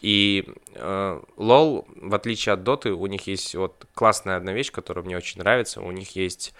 И 0.00 0.46
э, 0.74 1.20
лол, 1.36 1.86
в 1.96 2.14
отличие 2.14 2.54
от 2.54 2.62
доты, 2.62 2.92
у 2.92 3.06
них 3.06 3.26
есть 3.26 3.54
вот 3.54 3.86
классная 3.94 4.36
одна 4.36 4.52
вещь, 4.52 4.72
которая 4.72 5.04
мне 5.04 5.16
очень 5.16 5.40
нравится. 5.40 5.80
У 5.80 5.90
них 5.90 6.16
есть... 6.16 6.54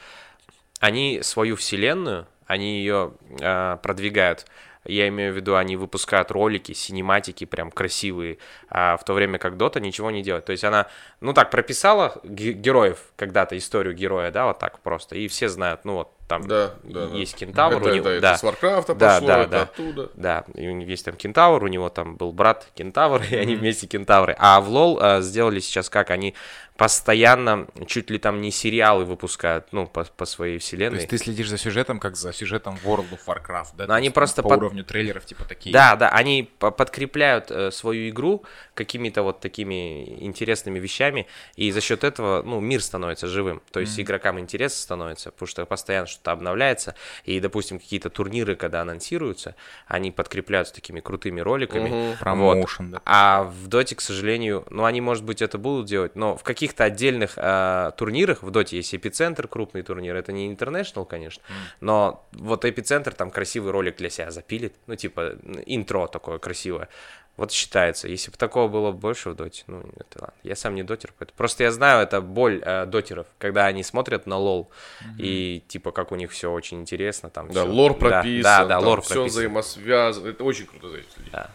Они 0.80 1.20
свою 1.22 1.56
вселенную, 1.56 2.26
они 2.46 2.78
ее 2.78 3.12
э, 3.38 3.76
продвигают. 3.82 4.46
Я 4.84 5.08
имею 5.08 5.32
в 5.34 5.36
виду, 5.36 5.56
они 5.56 5.76
выпускают 5.76 6.30
ролики, 6.30 6.72
синематики 6.72 7.44
прям 7.44 7.70
красивые, 7.70 8.38
а 8.70 8.96
в 8.96 9.04
то 9.04 9.12
время 9.12 9.38
как 9.38 9.58
Дота 9.58 9.78
ничего 9.78 10.10
не 10.10 10.22
делает. 10.22 10.46
То 10.46 10.52
есть 10.52 10.64
она, 10.64 10.86
ну 11.20 11.34
так, 11.34 11.50
прописала 11.50 12.18
ге- 12.24 12.54
героев 12.54 13.12
когда-то, 13.16 13.58
историю 13.58 13.94
героя, 13.94 14.30
да, 14.30 14.46
вот 14.46 14.58
так 14.58 14.80
просто, 14.80 15.16
и 15.16 15.28
все 15.28 15.50
знают, 15.50 15.84
ну 15.84 15.96
вот 15.96 16.12
там 16.30 16.46
Да, 16.46 16.74
да, 16.84 17.06
да. 17.08 17.16
есть 17.16 17.34
кентавр, 17.36 17.76
это, 17.82 17.90
у 17.90 17.94
него, 17.94 18.08
это, 18.08 18.20
да. 18.22 18.30
это 18.30 18.38
с 18.38 18.42
Варкрафта 18.42 18.94
Да, 18.94 19.14
пошло, 19.14 19.26
да, 19.26 19.38
это 19.42 19.50
да. 19.50 19.62
оттуда. 19.62 20.10
Да, 20.14 20.44
и 20.54 20.68
у 20.68 20.72
него 20.72 20.88
есть 20.90 21.04
там 21.04 21.16
кентавр, 21.16 21.62
у 21.64 21.66
него 21.66 21.88
там 21.90 22.16
был 22.16 22.32
брат 22.32 22.68
кентавр, 22.74 23.22
и 23.30 23.34
они 23.36 23.56
вместе 23.56 23.86
кентавры. 23.86 24.34
А 24.38 24.60
в 24.60 24.68
LoL 24.68 24.98
а, 25.02 25.20
сделали 25.20 25.60
сейчас 25.60 25.90
как? 25.90 26.10
Они 26.10 26.34
постоянно 26.76 27.66
чуть 27.86 28.08
ли 28.08 28.18
там 28.18 28.40
не 28.40 28.50
сериалы 28.50 29.04
выпускают, 29.04 29.66
ну, 29.70 29.86
по, 29.86 30.04
по 30.04 30.24
своей 30.24 30.58
То 30.58 30.64
вселенной. 30.64 30.96
есть 30.96 31.10
ты 31.10 31.18
следишь 31.18 31.50
за 31.50 31.58
сюжетом, 31.58 32.00
как 32.00 32.16
за 32.16 32.32
сюжетом 32.32 32.78
World 32.84 33.04
of 33.10 33.18
Warcraft, 33.26 33.72
да? 33.76 33.84
Но 33.84 33.86
То 33.88 33.94
они 33.96 34.06
есть 34.06 34.14
просто 34.14 34.42
по 34.42 34.48
под- 34.48 34.58
уровню 34.60 34.82
трейлеров 34.84 35.26
типа 35.26 35.44
такие. 35.44 35.72
Да, 35.74 35.94
да, 35.96 36.08
они 36.08 36.50
по- 36.58 36.70
подкрепляют 36.70 37.50
э, 37.50 37.70
свою 37.70 38.08
игру 38.08 38.44
какими-то 38.84 39.22
вот 39.22 39.40
такими 39.40 40.24
интересными 40.24 40.78
вещами, 40.78 41.26
и 41.54 41.70
за 41.70 41.80
счет 41.80 42.02
этого, 42.02 42.42
ну, 42.42 42.60
мир 42.60 42.82
становится 42.82 43.26
живым. 43.26 43.60
То 43.72 43.80
есть 43.80 44.00
игрокам 44.00 44.38
интерес 44.38 44.74
становится, 44.74 45.30
потому 45.30 45.46
что 45.48 45.66
постоянно 45.66 46.06
что-то 46.06 46.32
обновляется, 46.32 46.94
и, 47.24 47.40
допустим, 47.40 47.78
какие-то 47.78 48.08
турниры, 48.08 48.56
когда 48.56 48.80
анонсируются, 48.80 49.54
они 49.86 50.10
подкрепляются 50.10 50.74
такими 50.74 51.00
крутыми 51.00 51.40
роликами. 51.40 52.14
Мгм. 52.22 52.38
Вот. 52.38 52.66
Да. 52.78 53.02
А 53.04 53.44
в 53.44 53.66
Доте, 53.66 53.96
к 53.96 54.00
сожалению, 54.00 54.64
ну, 54.70 54.84
они, 54.84 55.00
может 55.00 55.24
быть, 55.24 55.42
это 55.42 55.58
будут 55.58 55.86
делать, 55.86 56.16
но 56.16 56.36
в 56.36 56.42
каких-то 56.42 56.84
отдельных 56.84 57.34
а, 57.36 57.90
турнирах, 57.92 58.42
в 58.42 58.50
Доте 58.50 58.76
есть 58.76 58.94
Эпицентр, 58.94 59.46
крупный 59.46 59.82
турнир, 59.82 60.16
это 60.16 60.32
не 60.32 60.50
International, 60.52 61.04
конечно, 61.04 61.42
но 61.80 62.26
вот 62.32 62.64
Эпицентр 62.64 63.12
там 63.12 63.30
красивый 63.30 63.72
ролик 63.72 63.96
для 63.96 64.08
себя 64.08 64.30
запилит, 64.30 64.74
ну, 64.86 64.96
типа, 64.96 65.36
интро 65.66 66.06
такое 66.06 66.38
красивое. 66.38 66.88
Вот 67.36 67.52
считается. 67.52 68.06
Если 68.06 68.30
бы 68.30 68.36
такого 68.36 68.68
было 68.68 68.92
больше 68.92 69.30
в 69.30 69.34
доте, 69.34 69.64
ну, 69.66 69.80
это 69.96 70.20
ладно. 70.20 70.34
Я 70.42 70.54
сам 70.56 70.74
не 70.74 70.82
дотер, 70.82 71.14
поэтому... 71.18 71.36
Просто 71.38 71.62
я 71.64 71.72
знаю, 71.72 72.02
это 72.02 72.20
боль 72.20 72.60
э, 72.62 72.84
дотеров, 72.84 73.26
когда 73.38 73.64
они 73.66 73.82
смотрят 73.82 74.26
на 74.26 74.36
лол, 74.36 74.70
и 75.18 75.62
типа 75.68 75.90
как 75.90 76.12
у 76.12 76.16
них 76.16 76.30
все 76.32 76.52
очень 76.52 76.80
интересно, 76.80 77.30
там 77.30 77.48
Да, 77.50 77.62
всё. 77.64 77.72
лор 77.72 77.94
прописан, 77.94 78.42
Да, 78.42 78.58
да, 78.58 78.64
да 78.64 78.74
там 78.80 78.84
лор 78.84 79.00
все 79.00 79.14
прописан. 79.14 79.28
взаимосвязано. 79.28 80.28
Это 80.28 80.44
очень 80.44 80.66
круто 80.66 80.88
за 80.90 80.96
людей. 80.96 81.08
Да. 81.32 81.50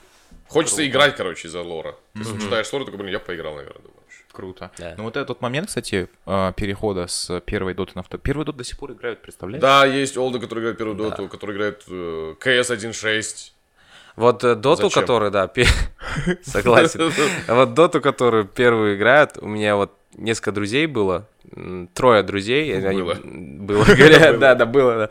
Хочется 0.47 0.87
играть, 0.87 1.15
короче, 1.15 1.47
из-за 1.47 1.61
лора. 1.61 1.95
Есть, 2.15 2.31
вот 2.31 2.41
читаешь 2.41 2.71
лор, 2.73 2.85
такой, 2.85 2.99
блин, 2.99 3.11
я 3.11 3.19
поиграл, 3.19 3.55
наверное, 3.55 3.81
думаешь. 3.81 3.95
Круто. 4.31 4.71
Да. 4.77 4.95
Ну 4.97 5.03
вот 5.03 5.15
этот 5.17 5.39
момент, 5.41 5.67
кстати, 5.67 6.09
э, 6.25 6.53
перехода 6.57 7.07
с 7.07 7.39
первой 7.41 7.73
доты 7.73 7.93
на 7.95 8.03
вторую. 8.03 8.21
Первый 8.21 8.45
дот 8.45 8.57
до 8.57 8.63
сих 8.63 8.77
пор 8.77 8.91
играют, 8.91 9.21
представляешь? 9.21 9.61
Да, 9.61 9.85
есть 9.85 10.17
олды, 10.17 10.39
которые 10.39 10.61
играют 10.63 10.77
первую 10.77 10.97
доту, 10.97 11.29
которые 11.29 11.55
играют 11.55 11.83
э, 11.87 12.35
CS 12.43 12.75
1.6. 12.75 13.51
Вот 14.15 14.43
э, 14.43 14.55
доту, 14.55 14.83
Зачем? 14.83 15.01
который, 15.01 15.29
да, 15.31 15.49
согласен. 16.43 17.11
Вот 17.47 17.73
доту, 17.73 18.01
которую 18.01 18.45
первую 18.45 18.95
играют, 18.95 19.37
у 19.41 19.47
меня 19.47 19.75
вот 19.75 19.91
несколько 20.15 20.51
друзей 20.51 20.85
было, 20.87 21.27
трое 21.93 22.23
друзей. 22.23 22.69
и 22.69 22.73
они- 22.85 23.01
Было. 23.01 23.17
Было, 23.23 23.83
говорят, 23.97 24.39
да, 24.39 24.55
да, 24.55 24.65
было, 24.65 24.95
да. 24.95 25.09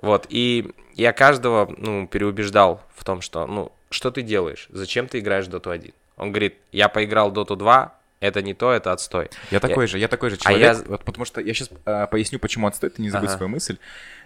Вот, 0.00 0.26
и 0.28 0.70
я 0.94 1.12
каждого, 1.12 1.72
ну, 1.78 2.06
переубеждал 2.06 2.82
в 2.94 3.04
том, 3.04 3.20
что, 3.20 3.46
ну, 3.46 3.72
что 3.90 4.10
ты 4.10 4.22
делаешь, 4.22 4.68
зачем 4.70 5.08
ты 5.08 5.18
играешь 5.18 5.46
в 5.46 5.50
доту 5.50 5.70
1? 5.70 5.92
Он 6.18 6.30
говорит, 6.30 6.56
я 6.72 6.88
поиграл 6.88 7.30
в 7.30 7.32
доту 7.32 7.56
2, 7.56 7.94
это 8.20 8.42
не 8.42 8.54
то, 8.54 8.72
это 8.72 8.92
отстой. 8.92 9.30
Я 9.50 9.60
такой 9.60 9.86
же, 9.86 9.98
я 9.98 10.08
такой 10.08 10.30
же 10.30 10.36
А 10.36 10.38
человек, 10.38 10.76
я- 10.78 10.82
вот 10.86 11.04
потому 11.04 11.24
что 11.24 11.40
я 11.40 11.52
сейчас 11.54 11.70
поясню, 12.10 12.38
почему 12.38 12.66
отстой, 12.66 12.90
ты 12.90 13.02
не 13.02 13.10
забудь 13.10 13.28
Ага. 13.28 13.36
свою 13.38 13.50
мысль. 13.50 13.76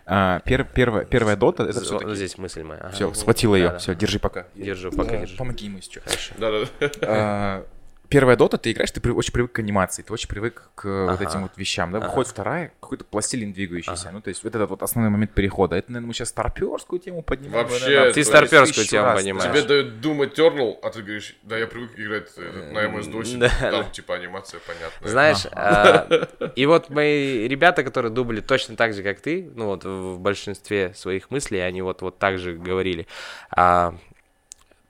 А, 0.06 0.40
пер- 0.44 0.66
первая, 0.74 1.04
первая 1.04 1.36
дота, 1.36 1.64
это 1.64 1.80
все 1.80 2.14
здесь 2.14 2.36
мысль 2.38 2.62
моя. 2.62 2.80
ага. 2.80 2.90
Все, 2.92 3.12
схватила 3.14 3.54
ее, 3.54 3.68
Да, 3.70 3.78
все, 3.78 3.94
держи 3.94 4.18
пока. 4.18 4.46
Держу, 4.54 4.90
пока 4.90 5.10
Да, 5.12 5.16
держу. 5.18 5.36
Помоги 5.36 5.66
ему 5.66 5.80
сейчас. 5.80 6.02
Да-да. 6.38 6.66
А, 7.02 7.66
Первая 8.10 8.36
дота, 8.36 8.58
ты 8.58 8.72
играешь, 8.72 8.90
ты 8.90 9.00
при- 9.00 9.12
очень 9.12 9.32
привык 9.32 9.52
к 9.52 9.58
анимации, 9.60 10.02
ты 10.02 10.12
очень 10.12 10.28
привык 10.28 10.70
к 10.74 10.84
вот 10.84 11.10
Ага. 11.20 11.24
этим 11.24 11.42
вот 11.42 11.52
вещам. 11.56 11.92
Да? 11.92 11.98
Ага. 11.98 12.08
Выходит 12.08 12.28
вторая, 12.32 12.72
какой-то 12.80 13.04
пластилин 13.04 13.52
двигающийся. 13.52 14.10
Ну, 14.10 14.20
то 14.20 14.28
есть 14.28 14.42
вот 14.42 14.52
этот 14.54 14.68
вот 14.68 14.82
основной 14.82 15.10
момент 15.12 15.32
перехода. 15.32 15.76
Это, 15.76 15.92
наверное, 15.92 16.08
мы 16.08 16.14
сейчас 16.14 16.30
старперскую 16.30 16.98
тему 16.98 17.22
поднимаем. 17.22 17.68
Вообще, 17.68 17.84
наверное, 17.84 18.12
Ты 18.12 18.24
старперскую 18.24 18.84
тему 18.86 19.04
раз. 19.04 19.16
поднимаешь. 19.20 19.50
Тебе 19.52 19.62
дают 19.62 20.04
Doom 20.04 20.28
Eternal, 20.34 20.74
а 20.82 20.90
ты 20.90 21.02
говоришь, 21.02 21.36
да, 21.44 21.56
я 21.56 21.66
привык 21.68 21.92
играть 21.96 22.28
э, 22.36 22.72
на 22.72 22.78
MS-DOS, 22.86 23.36
Да. 23.38 23.48
там 23.70 23.90
типа 23.92 24.16
анимация 24.16 24.58
понятная. 24.66 25.08
Знаешь, 25.08 25.46
а, 25.52 26.08
и 26.56 26.66
вот 26.66 26.90
мои 26.90 27.46
ребята, 27.46 27.84
которые 27.84 28.10
дубли 28.12 28.40
точно 28.40 28.74
так 28.74 28.92
же, 28.92 29.04
как 29.04 29.20
ты, 29.20 29.48
ну 29.54 29.66
вот 29.66 29.84
в 29.84 30.18
большинстве 30.18 30.92
своих 30.94 31.30
мыслей, 31.30 31.60
они 31.60 31.80
вот, 31.80 32.02
вот 32.02 32.18
так 32.18 32.38
же 32.40 32.54
говорили. 32.54 33.06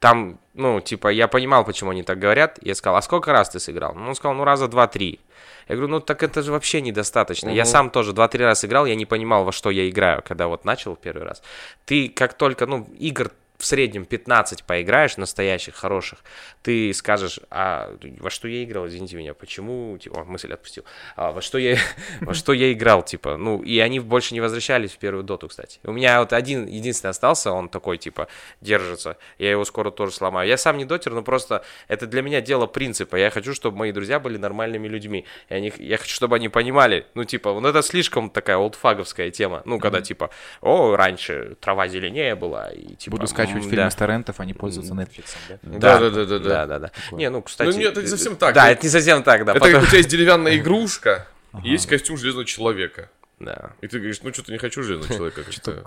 Там, 0.01 0.39
ну, 0.55 0.81
типа, 0.81 1.09
я 1.09 1.29
понимал, 1.29 1.65
почему 1.65 1.91
они 1.91 2.03
так 2.03 2.19
говорят. 2.19 2.59
Я 2.63 2.75
сказал, 2.75 2.97
а 2.97 3.03
сколько 3.03 3.33
раз 3.33 3.51
ты 3.51 3.61
сыграл? 3.61 3.95
Ну, 3.95 4.09
он 4.09 4.15
сказал, 4.15 4.35
ну, 4.35 4.45
раза 4.45 4.67
два-три. 4.67 5.21
Я 5.69 5.77
говорю, 5.77 5.93
ну, 5.93 6.01
так 6.01 6.23
это 6.23 6.43
же 6.43 6.53
вообще 6.53 6.81
недостаточно. 6.81 7.51
Я 7.51 7.63
Мгм. 7.63 7.71
сам 7.71 7.91
тоже 7.91 8.13
два-три 8.13 8.45
раза 8.45 8.67
играл, 8.67 8.87
я 8.87 8.95
не 8.97 9.07
понимал, 9.07 9.45
во 9.45 9.53
что 9.53 9.71
я 9.71 9.89
играю, 9.89 10.23
когда 10.27 10.49
вот 10.49 10.65
начал 10.65 10.97
первый 10.97 11.25
раз. 11.25 11.43
Ты 11.85 12.09
как 12.09 12.33
только, 12.33 12.67
ну, 12.67 12.89
игр 12.99 13.31
в 13.61 13.65
среднем 13.67 14.07
15 14.07 14.65
поиграешь, 14.65 15.17
настоящих, 15.17 15.75
хороших, 15.75 16.21
ты 16.63 16.93
скажешь, 16.95 17.41
а 17.51 17.95
во 18.19 18.31
что 18.31 18.49
я 18.49 18.65
играл, 18.65 18.87
извините 18.87 19.17
меня, 19.17 19.35
почему, 19.35 19.99
типа, 19.99 20.23
о, 20.23 20.25
мысль 20.25 20.53
отпустил, 20.53 20.85
а, 21.15 21.33
во 21.33 21.43
что 21.43 21.59
я, 21.59 21.77
во 22.21 22.33
что 22.33 22.53
я 22.53 22.73
играл, 22.73 23.03
типа, 23.03 23.37
ну, 23.37 23.63
и 23.63 23.79
они 23.79 24.01
больше 24.01 24.35
не 24.35 24.41
возвращались 24.41 24.93
в 24.93 24.99
первую 24.99 25.25
доту, 25.25 25.49
кстати. 25.49 25.79
У 25.85 25.93
меня 25.93 26.21
вот 26.21 26.33
один, 26.33 26.67
единственный 26.67 27.11
остался, 27.11 27.53
он 27.53 27.69
такой, 27.69 27.99
типа, 27.99 28.29
держится, 28.61 29.19
я 29.39 29.51
его 29.51 29.65
скоро 29.65 29.91
тоже 29.91 30.13
сломаю. 30.13 30.49
Я 30.49 30.57
сам 30.57 30.79
не 30.79 30.87
дотер, 30.87 31.13
но 31.13 31.23
просто 31.23 31.63
это 31.89 32.07
для 32.07 32.23
меня 32.23 32.41
дело 32.41 32.67
принципа, 32.67 33.17
я 33.17 33.31
хочу, 33.31 33.55
чтобы 33.55 33.77
мои 33.77 33.93
друзья 33.93 34.19
были 34.19 34.39
нормальными 34.39 34.89
людьми, 34.89 35.27
и 35.51 35.55
они, 35.55 35.73
я 35.79 35.99
хочу, 35.99 36.15
чтобы 36.15 36.37
они 36.37 36.49
понимали, 36.49 37.07
ну, 37.15 37.25
типа, 37.25 37.61
ну, 37.61 37.69
это 37.69 37.83
слишком 37.83 38.31
такая 38.31 38.57
олдфаговская 38.57 39.31
тема, 39.31 39.61
ну, 39.67 39.79
когда, 39.79 40.01
типа, 40.01 40.31
о, 40.63 40.97
раньше 40.97 41.57
трава 41.61 41.89
зеленее 41.89 42.35
была, 42.35 42.71
и, 42.71 42.95
типа, 42.95 43.17
Буду 43.17 43.27
скачивать 43.51 43.71
фильмы 43.71 43.85
да. 43.85 43.91
с 43.91 43.95
торрентов, 43.95 44.41
а 44.41 44.45
не 44.45 44.55
пользоваться 44.55 44.95
Netflix. 44.95 45.25
Да? 45.63 45.99
Да, 45.99 45.99
да, 45.99 46.11
да, 46.11 46.25
да, 46.25 46.39
да. 46.39 46.49
Да, 46.49 46.67
да, 46.67 46.79
да. 46.79 46.91
Не, 47.13 47.31
ну, 47.31 47.43
кстати... 47.43 47.69
Ну, 47.69 47.77
нет, 47.77 47.93
это 47.93 48.03
не 48.03 48.09
совсем 48.09 48.37
так. 48.37 48.55
Да, 48.55 48.67
Ну, 48.67 48.71
это 48.71 48.83
не 48.83 48.91
совсем 48.91 49.23
так, 49.23 49.45
да. 49.45 49.53
Это 49.53 49.71
как 49.71 49.83
у 49.83 49.87
тебя 49.87 49.99
есть 49.99 50.09
деревянная 50.09 50.57
игрушка, 50.57 51.27
и 51.65 51.71
есть 51.71 51.87
костюм 51.87 52.17
железного 52.17 52.47
человека. 52.47 53.11
Да. 53.41 53.73
И 53.81 53.89
ты 53.89 53.99
говоришь, 53.99 54.21
ну 54.23 54.33
что-то 54.35 54.53
не 54.53 54.59
хочу 54.59 54.83
железного 54.83 55.15
человека. 55.15 55.43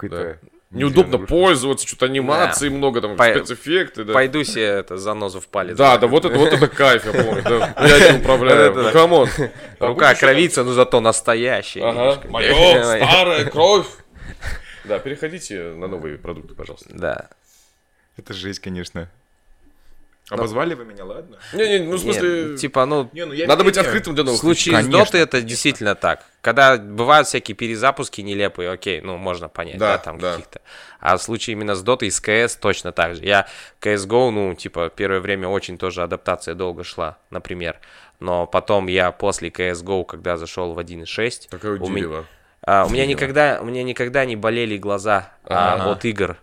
да. 0.09 0.37
не 0.71 0.79
Неудобно 0.79 1.19
пользоваться, 1.19 1.87
что-то 1.87 2.07
анимации 2.07 2.67
много, 2.69 2.99
там 2.99 3.15
По- 3.15 3.25
спецэффекты, 3.25 4.05
да. 4.05 4.13
Пойду 4.13 4.43
себе 4.43 4.65
это 4.65 4.97
занозу 4.97 5.39
в 5.39 5.47
палец. 5.47 5.77
Да, 5.77 5.99
да, 5.99 6.07
вот 6.07 6.25
это, 6.25 6.35
вот 6.35 6.51
это 6.51 6.67
кайф, 6.67 7.05
я 7.05 7.11
помню, 7.11 7.43
да. 7.43 7.75
Я 7.87 7.97
этим 7.97 8.21
управляю. 8.21 8.73
Ну, 8.73 8.91
come 8.91 9.13
on. 9.13 9.29
Рука 9.79 10.15
кровится, 10.15 10.63
но 10.63 10.73
зато 10.73 10.99
настоящая. 10.99 11.83
Ага, 11.83 12.27
мое, 12.27 12.83
старая 13.05 13.45
кровь. 13.45 13.87
Да, 14.83 14.97
переходите 14.97 15.73
на 15.73 15.87
новые 15.87 16.17
продукты, 16.17 16.55
пожалуйста. 16.55 16.89
Да. 16.91 17.29
Это 18.17 18.33
жесть, 18.33 18.59
конечно. 18.59 19.09
Обозвали 20.29 20.73
вы 20.73 20.85
меня, 20.85 21.03
ладно? 21.03 21.37
Не-не, 21.51 21.79
ну 21.79 21.97
в 21.97 21.99
смысле, 21.99 22.51
Нет, 22.51 22.59
типа, 22.59 22.85
ну, 22.85 23.09
Не, 23.11 23.25
ну 23.25 23.33
я 23.33 23.45
надо 23.45 23.63
не 23.63 23.69
быть 23.69 23.77
открытым 23.77 24.15
для 24.15 24.23
в 24.23 24.27
новых 24.27 24.39
случае 24.39 24.75
Конечно, 24.75 24.99
с 24.99 25.05
Дотой 25.05 25.21
это 25.21 25.41
действительно 25.41 25.95
так. 25.95 26.25
Когда 26.41 26.77
бывают 26.77 27.27
всякие 27.27 27.55
перезапуски 27.55 28.21
нелепые, 28.21 28.71
окей, 28.71 29.01
ну, 29.01 29.17
можно 29.17 29.49
понять, 29.49 29.77
да, 29.77 29.97
Да, 29.97 29.97
там 29.97 30.19
да. 30.19 30.31
каких-то. 30.31 30.61
А 31.01 31.17
в 31.17 31.21
случае 31.21 31.53
именно 31.53 31.75
с 31.75 31.81
Дотой 31.81 32.07
и 32.07 32.11
с 32.11 32.21
КС 32.21 32.55
точно 32.55 32.93
так 32.93 33.15
же. 33.15 33.25
Я 33.25 33.47
CSGO, 33.81 34.29
ну, 34.29 34.55
типа, 34.55 34.89
первое 34.95 35.19
время 35.19 35.49
очень 35.49 35.77
тоже 35.77 36.01
адаптация 36.01 36.55
долго 36.55 36.85
шла, 36.85 37.17
например. 37.29 37.79
Но 38.21 38.47
потом 38.47 38.87
я 38.87 39.11
после 39.11 39.49
CSGO, 39.49 40.05
когда 40.05 40.37
зашел 40.37 40.73
в 40.73 40.79
1.6, 40.79 41.49
Такое 41.49 41.77
у 41.79 41.89
меня-. 41.89 42.23
А, 42.65 42.85
у 42.85 42.89
меня 42.89 43.05
никогда, 43.05 43.59
у 43.61 43.65
меня 43.65 43.83
никогда 43.83 44.23
не 44.23 44.37
болели 44.37 44.77
глаза 44.77 45.33
а, 45.43 45.91
от 45.91 46.05
игр. 46.05 46.37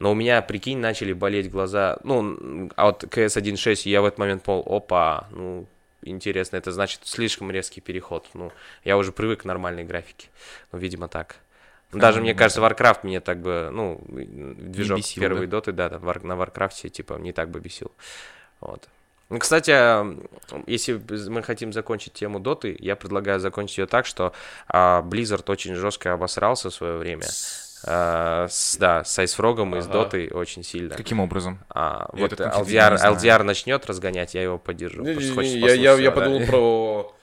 Но 0.00 0.12
у 0.12 0.14
меня, 0.14 0.40
прикинь, 0.40 0.78
начали 0.78 1.12
болеть 1.12 1.50
глаза. 1.50 1.98
Ну, 2.02 2.70
а 2.74 2.88
от 2.88 3.04
CS 3.04 3.40
1.6 3.40 3.88
я 3.88 4.00
в 4.00 4.06
этот 4.06 4.18
момент 4.18 4.42
понял, 4.42 4.64
опа, 4.66 5.28
ну, 5.30 5.66
интересно, 6.02 6.56
это 6.56 6.72
значит 6.72 7.02
слишком 7.04 7.50
резкий 7.50 7.82
переход. 7.82 8.26
Ну, 8.32 8.50
я 8.82 8.96
уже 8.96 9.12
привык 9.12 9.42
к 9.42 9.44
нормальной 9.44 9.84
графике. 9.84 10.28
Ну, 10.72 10.78
видимо, 10.78 11.08
так. 11.08 11.36
Даже, 11.92 12.22
мне 12.22 12.34
кажется, 12.34 12.62
Warcraft 12.62 13.00
меня 13.02 13.20
так 13.20 13.40
бы, 13.40 13.68
ну, 13.70 14.00
движок 14.08 14.98
бесил, 14.98 15.20
первой 15.20 15.46
доты, 15.46 15.72
да, 15.72 15.90
там, 15.90 16.02
на 16.02 16.32
Warcraft, 16.32 16.88
типа, 16.88 17.14
не 17.14 17.32
так 17.32 17.50
бы 17.50 17.60
бесил. 17.60 17.92
Вот. 18.60 18.88
Ну, 19.28 19.38
кстати, 19.38 19.70
если 20.68 21.00
мы 21.28 21.42
хотим 21.42 21.72
закончить 21.72 22.14
тему 22.14 22.40
доты, 22.40 22.74
я 22.80 22.96
предлагаю 22.96 23.38
закончить 23.38 23.78
ее 23.78 23.86
так, 23.86 24.06
что 24.06 24.32
а, 24.66 25.02
Blizzard 25.02 25.48
очень 25.50 25.74
жестко 25.74 26.12
обосрался 26.12 26.70
в 26.70 26.74
свое 26.74 26.96
время. 26.96 27.26
А, 27.86 28.46
с, 28.48 28.76
да, 28.76 29.04
с 29.04 29.18
Айсфрогом 29.18 29.74
и 29.76 29.80
с 29.80 29.84
Ага. 29.86 29.92
дотой 29.92 30.28
очень 30.30 30.62
сильно. 30.62 30.94
Каким 30.96 31.20
образом? 31.20 31.58
А, 31.70 32.08
Я 32.14 32.20
вот 32.22 32.32
LDR, 32.32 32.92
не. 32.98 33.06
LDR 33.16 33.42
начнет 33.42 33.86
разгонять, 33.86 34.34
я 34.34 34.42
его 34.42 34.58
поддержу. 34.58 35.02
Не-не-не, 35.02 35.14
Просто 35.14 35.34
хочется 35.34 35.58
Я 35.58 35.74
я- 35.74 35.94
я 35.94 36.10
подумал 36.10 36.46
про 36.46 37.14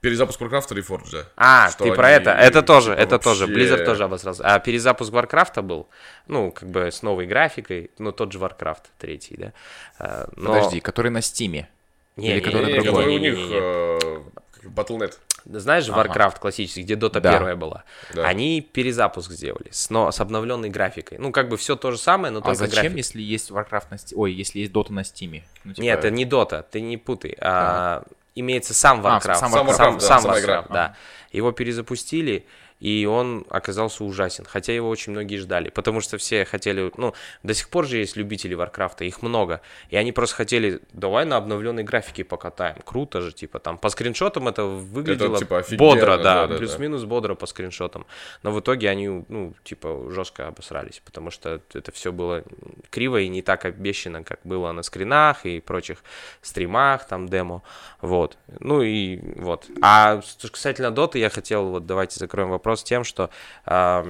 перезапуск 0.00 0.40
Warcraft 0.40 0.76
и 0.76 0.80
Reforged. 0.80 1.24
А, 1.36 1.70
ты 1.72 1.92
про 1.92 2.10
это? 2.10 2.30
Это 2.30 2.62
тоже, 2.62 2.90
типа, 2.90 3.00
это 3.00 3.18
тоже. 3.18 3.46
Blizzard 3.46 3.84
тоже 3.84 4.04
обосрался. 4.04 4.42
А 4.44 4.58
перезапуск 4.58 5.10
Варкрафта 5.12 5.62
был, 5.62 5.88
ну, 6.26 6.52
как 6.52 6.68
бы 6.68 6.92
с 6.92 7.02
новой 7.02 7.26
графикой, 7.26 7.90
ну, 7.98 8.12
тот 8.12 8.30
же 8.32 8.38
Warcraft 8.38 8.84
третий, 8.98 9.36
да. 9.38 9.52
А, 9.98 10.28
но- 10.36 10.54
Подожди, 10.54 10.80
который 10.80 11.10
на 11.10 11.22
Стиме. 11.22 11.68
Не, 12.16 12.28
или 12.28 12.34
не, 12.36 12.40
который 12.42 12.66
не, 12.66 12.72
Не, 12.72 12.78
не, 12.78 12.84
другой? 12.84 13.02
который 13.02 13.18
не, 13.18 13.18
у 13.18 13.20
не, 13.20 13.30
них 13.30 13.38
не, 13.38 14.14
не. 14.18 14.24
Battle.net. 14.70 15.14
Знаешь 15.46 15.88
Ага. 15.88 16.02
Warcraft 16.08 16.38
классический, 16.40 16.82
где 16.82 16.94
Dota 16.94 17.20
Да. 17.20 17.32
первая 17.32 17.54
была? 17.56 17.84
Да. 18.14 18.26
Они 18.26 18.60
перезапуск 18.62 19.30
сделали 19.30 19.68
с, 19.70 19.90
но, 19.90 20.10
с 20.10 20.20
обновленной 20.20 20.70
графикой. 20.70 21.18
Ну, 21.18 21.32
как 21.32 21.48
бы 21.50 21.56
все 21.58 21.76
то 21.76 21.90
же 21.90 21.98
самое, 21.98 22.32
но 22.32 22.38
А 22.38 22.42
только 22.42 22.56
зачем, 22.58 22.74
графика. 22.76 22.96
если 22.96 23.20
есть 23.22 23.50
Warcraft 23.50 23.84
на 23.90 23.94
Steam? 23.96 24.12
Ой, 24.16 24.32
если 24.32 24.60
есть 24.60 24.72
Dota 24.72 24.92
на 24.92 25.04
Стиме? 25.04 25.44
Ну, 25.64 25.72
типа, 25.74 25.82
Нет, 25.82 25.98
это 25.98 26.10
не 26.10 26.24
Dota, 26.24 26.64
ты 26.70 26.80
не 26.80 26.96
путай. 26.96 27.36
А, 27.40 28.04
имеется 28.34 28.72
сам 28.72 29.04
А, 29.06 29.18
Warcraft. 29.18 29.34
сам 29.36 29.50
сам, 29.52 29.66
Warcraft, 29.68 29.74
сам, 29.74 29.94
да, 29.94 30.00
сам 30.00 30.20
сама 30.22 30.38
Warcraft, 30.38 30.72
да. 30.72 30.96
Его 31.30 31.52
перезапустили, 31.52 32.46
и 32.80 33.06
он 33.06 33.46
оказался 33.48 34.04
ужасен. 34.04 34.44
Хотя 34.44 34.74
его 34.74 34.88
очень 34.88 35.12
многие 35.12 35.36
ждали. 35.36 35.70
Потому 35.70 36.00
что 36.02 36.18
все 36.18 36.44
хотели... 36.44 36.92
Ну, 36.96 37.14
до 37.42 37.54
сих 37.54 37.70
пор 37.70 37.86
же 37.86 37.96
есть 37.96 38.16
любители 38.16 38.52
Варкрафта, 38.54 39.04
их 39.04 39.22
много. 39.22 39.62
И 39.88 39.96
они 39.96 40.12
просто 40.12 40.36
хотели, 40.36 40.80
давай 40.92 41.24
на 41.24 41.36
обновленной 41.36 41.84
графике 41.84 42.24
покатаем. 42.24 42.76
Круто 42.84 43.20
же, 43.22 43.32
типа 43.32 43.58
там. 43.58 43.78
По 43.78 43.88
скриншотам 43.88 44.48
это 44.48 44.64
выглядело 44.64 45.38
типа, 45.38 45.60
офигенно, 45.60 45.78
бодро, 45.78 46.16
да. 46.18 46.22
да, 46.22 46.46
да, 46.48 46.56
Плюс-минус 46.58 47.04
бодро 47.04 47.34
по 47.34 47.46
скриншотам. 47.46 48.06
Но 48.42 48.52
в 48.52 48.60
итоге 48.60 48.90
они, 48.90 49.24
ну, 49.28 49.54
типа, 49.64 50.10
жестко 50.10 50.48
обосрались. 50.48 51.00
Потому 51.04 51.30
что 51.30 51.62
это 51.72 51.90
все 51.90 52.12
было 52.12 52.44
криво 52.90 53.18
и 53.18 53.28
не 53.28 53.40
так 53.40 53.64
обещано, 53.64 54.24
как 54.24 54.40
было 54.44 54.72
на 54.72 54.82
скринах 54.82 55.46
и 55.46 55.60
прочих 55.60 56.04
стримах, 56.42 57.06
там, 57.06 57.30
демо. 57.30 57.62
Вот. 58.02 58.36
Ну 58.60 58.82
и 58.82 59.20
вот. 59.36 59.66
А 59.80 60.20
касательно 60.42 60.90
Доты 60.90 61.18
я 61.18 61.30
хотел, 61.30 61.68
вот 61.68 61.86
давайте 61.86 62.18
закроем 62.18 62.50
вопрос 62.50 62.63
тем, 62.84 63.04
что 63.04 63.30
а, 63.64 64.06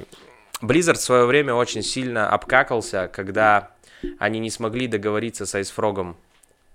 Blizzard 0.60 0.94
в 0.94 1.02
свое 1.02 1.26
время 1.26 1.54
очень 1.54 1.82
сильно 1.82 2.28
обкакался, 2.28 3.08
когда 3.12 3.70
они 4.18 4.38
не 4.38 4.50
смогли 4.50 4.86
договориться 4.86 5.46
с 5.46 5.54
Айсфрогом 5.54 6.16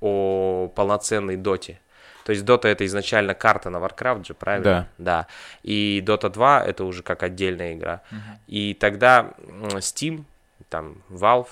о 0.01 0.71
полноценной 0.75 1.35
доте. 1.35 1.79
То 2.25 2.31
есть 2.31 2.45
Dota 2.45 2.67
это 2.67 2.85
изначально 2.85 3.33
карта 3.33 3.69
на 3.69 3.77
Warcraft 3.77 4.27
же, 4.27 4.33
правильно? 4.33 4.87
Да. 4.97 5.23
Да. 5.23 5.27
И 5.63 6.03
Dota 6.05 6.29
2 6.29 6.63
это 6.65 6.83
уже 6.83 7.01
как 7.01 7.23
отдельная 7.23 7.73
игра. 7.73 8.01
И 8.47 8.75
тогда 8.75 9.33
Steam, 9.77 10.25
там 10.69 10.97
Valve, 11.09 11.47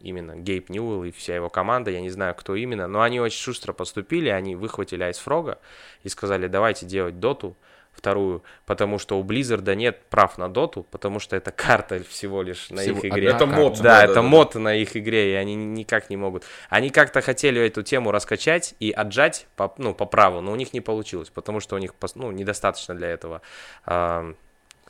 именно 0.00 0.36
Гейб 0.36 0.68
Ньюэлл 0.68 1.04
и 1.04 1.10
вся 1.10 1.34
его 1.34 1.50
команда, 1.50 1.90
я 1.90 2.00
не 2.00 2.10
знаю, 2.10 2.34
кто 2.34 2.54
именно, 2.54 2.86
но 2.86 3.02
они 3.02 3.20
очень 3.20 3.40
шустро 3.40 3.72
поступили, 3.72 4.28
они 4.28 4.54
выхватили 4.54 5.02
Айсфрога 5.02 5.58
и 6.02 6.08
сказали, 6.08 6.46
давайте 6.46 6.86
делать 6.86 7.18
доту 7.20 7.56
вторую, 8.04 8.42
потому 8.66 8.98
что 8.98 9.18
у 9.18 9.24
Blizzard 9.24 9.74
нет 9.74 10.02
прав 10.10 10.36
на 10.36 10.50
доту, 10.50 10.82
потому 10.90 11.20
что 11.20 11.36
это 11.36 11.50
карта 11.50 12.02
всего 12.04 12.42
лишь 12.42 12.68
на 12.68 12.82
Всего 12.82 12.98
их 12.98 13.04
игре. 13.06 13.28
Это 13.28 13.46
мод. 13.46 13.78
Да, 13.78 13.82
да, 13.82 14.04
это 14.04 14.14
да, 14.14 14.22
мод 14.22 14.54
на 14.56 14.74
их 14.74 14.94
игре, 14.94 15.32
и 15.32 15.34
они 15.34 15.54
никак 15.54 16.10
не 16.10 16.18
могут. 16.18 16.44
Они 16.68 16.90
как-то 16.90 17.22
хотели 17.22 17.66
эту 17.66 17.82
тему 17.82 18.10
раскачать 18.10 18.74
и 18.78 18.90
отжать 18.90 19.46
по, 19.56 19.72
ну, 19.78 19.94
по 19.94 20.04
праву, 20.04 20.42
но 20.42 20.52
у 20.52 20.56
них 20.56 20.74
не 20.74 20.82
получилось, 20.82 21.30
потому 21.30 21.60
что 21.60 21.76
у 21.76 21.78
них 21.78 21.94
ну, 22.14 22.30
недостаточно 22.30 22.94
для 22.94 23.08
этого, 23.08 23.40
а, 23.86 24.34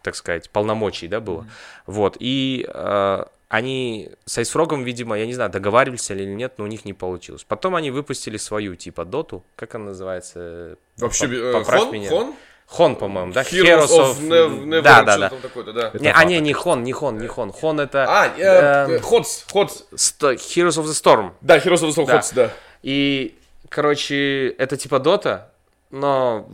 так 0.02 0.16
сказать, 0.16 0.50
полномочий, 0.50 1.06
да, 1.06 1.21
было. 1.21 1.47
Вот, 1.87 2.16
и 2.18 2.66
а, 2.68 3.28
они 3.49 4.11
с 4.25 4.38
Айсфрогом, 4.38 4.83
видимо, 4.83 5.16
я 5.16 5.26
не 5.26 5.35
знаю, 5.35 5.49
договаривались 5.49 6.11
или 6.11 6.25
нет, 6.25 6.54
но 6.56 6.64
у 6.64 6.66
них 6.66 6.85
не 6.85 6.92
получилось. 6.92 7.44
Потом 7.44 7.76
они 7.76 7.92
выпустили 7.92 8.37
свою, 8.37 8.75
типа, 8.75 9.04
доту, 9.04 9.44
как 9.54 9.76
она 9.76 9.87
называется? 9.87 10.76
Вообще, 10.97 11.28
По- 11.28 11.33
э, 11.33 11.52
поправь 11.52 11.83
Хон? 11.83 11.92
меня. 11.92 12.09
Хон? 12.09 12.35
Хон, 12.66 12.97
по-моему, 12.97 13.33
да? 13.33 13.42
Heroes 13.42 13.88
of 13.88 14.21
Nev- 14.21 14.64
Neverwinter, 14.64 14.83
Да, 14.83 15.02
да, 15.02 15.18
да. 15.18 15.30
да. 15.73 15.99
Не, 15.99 16.12
а, 16.12 16.25
не, 16.25 16.40
не 16.40 16.52
Хон, 16.52 16.83
не 16.83 16.92
Хон, 16.92 17.18
не 17.18 17.28
Хон. 17.28 17.52
Хон 17.52 17.80
это... 17.80 18.04
А, 18.09 18.26
э, 18.37 18.42
эм, 18.42 18.90
э, 18.92 18.99
Ходс, 19.00 19.44
Ходс. 19.50 19.83
Heroes 19.92 20.80
of 20.80 20.85
the 20.85 20.92
Storm. 20.92 21.33
Да, 21.40 21.59
Heroes 21.59 21.83
of 21.83 21.88
the 21.88 21.94
Storm, 21.94 22.06
Да. 22.06 22.16
Ходс, 22.16 22.33
да. 22.33 22.50
И, 22.83 23.37
короче, 23.68 24.49
это 24.49 24.76
типа 24.76 24.99
Дота, 24.99 25.50
но 25.94 26.48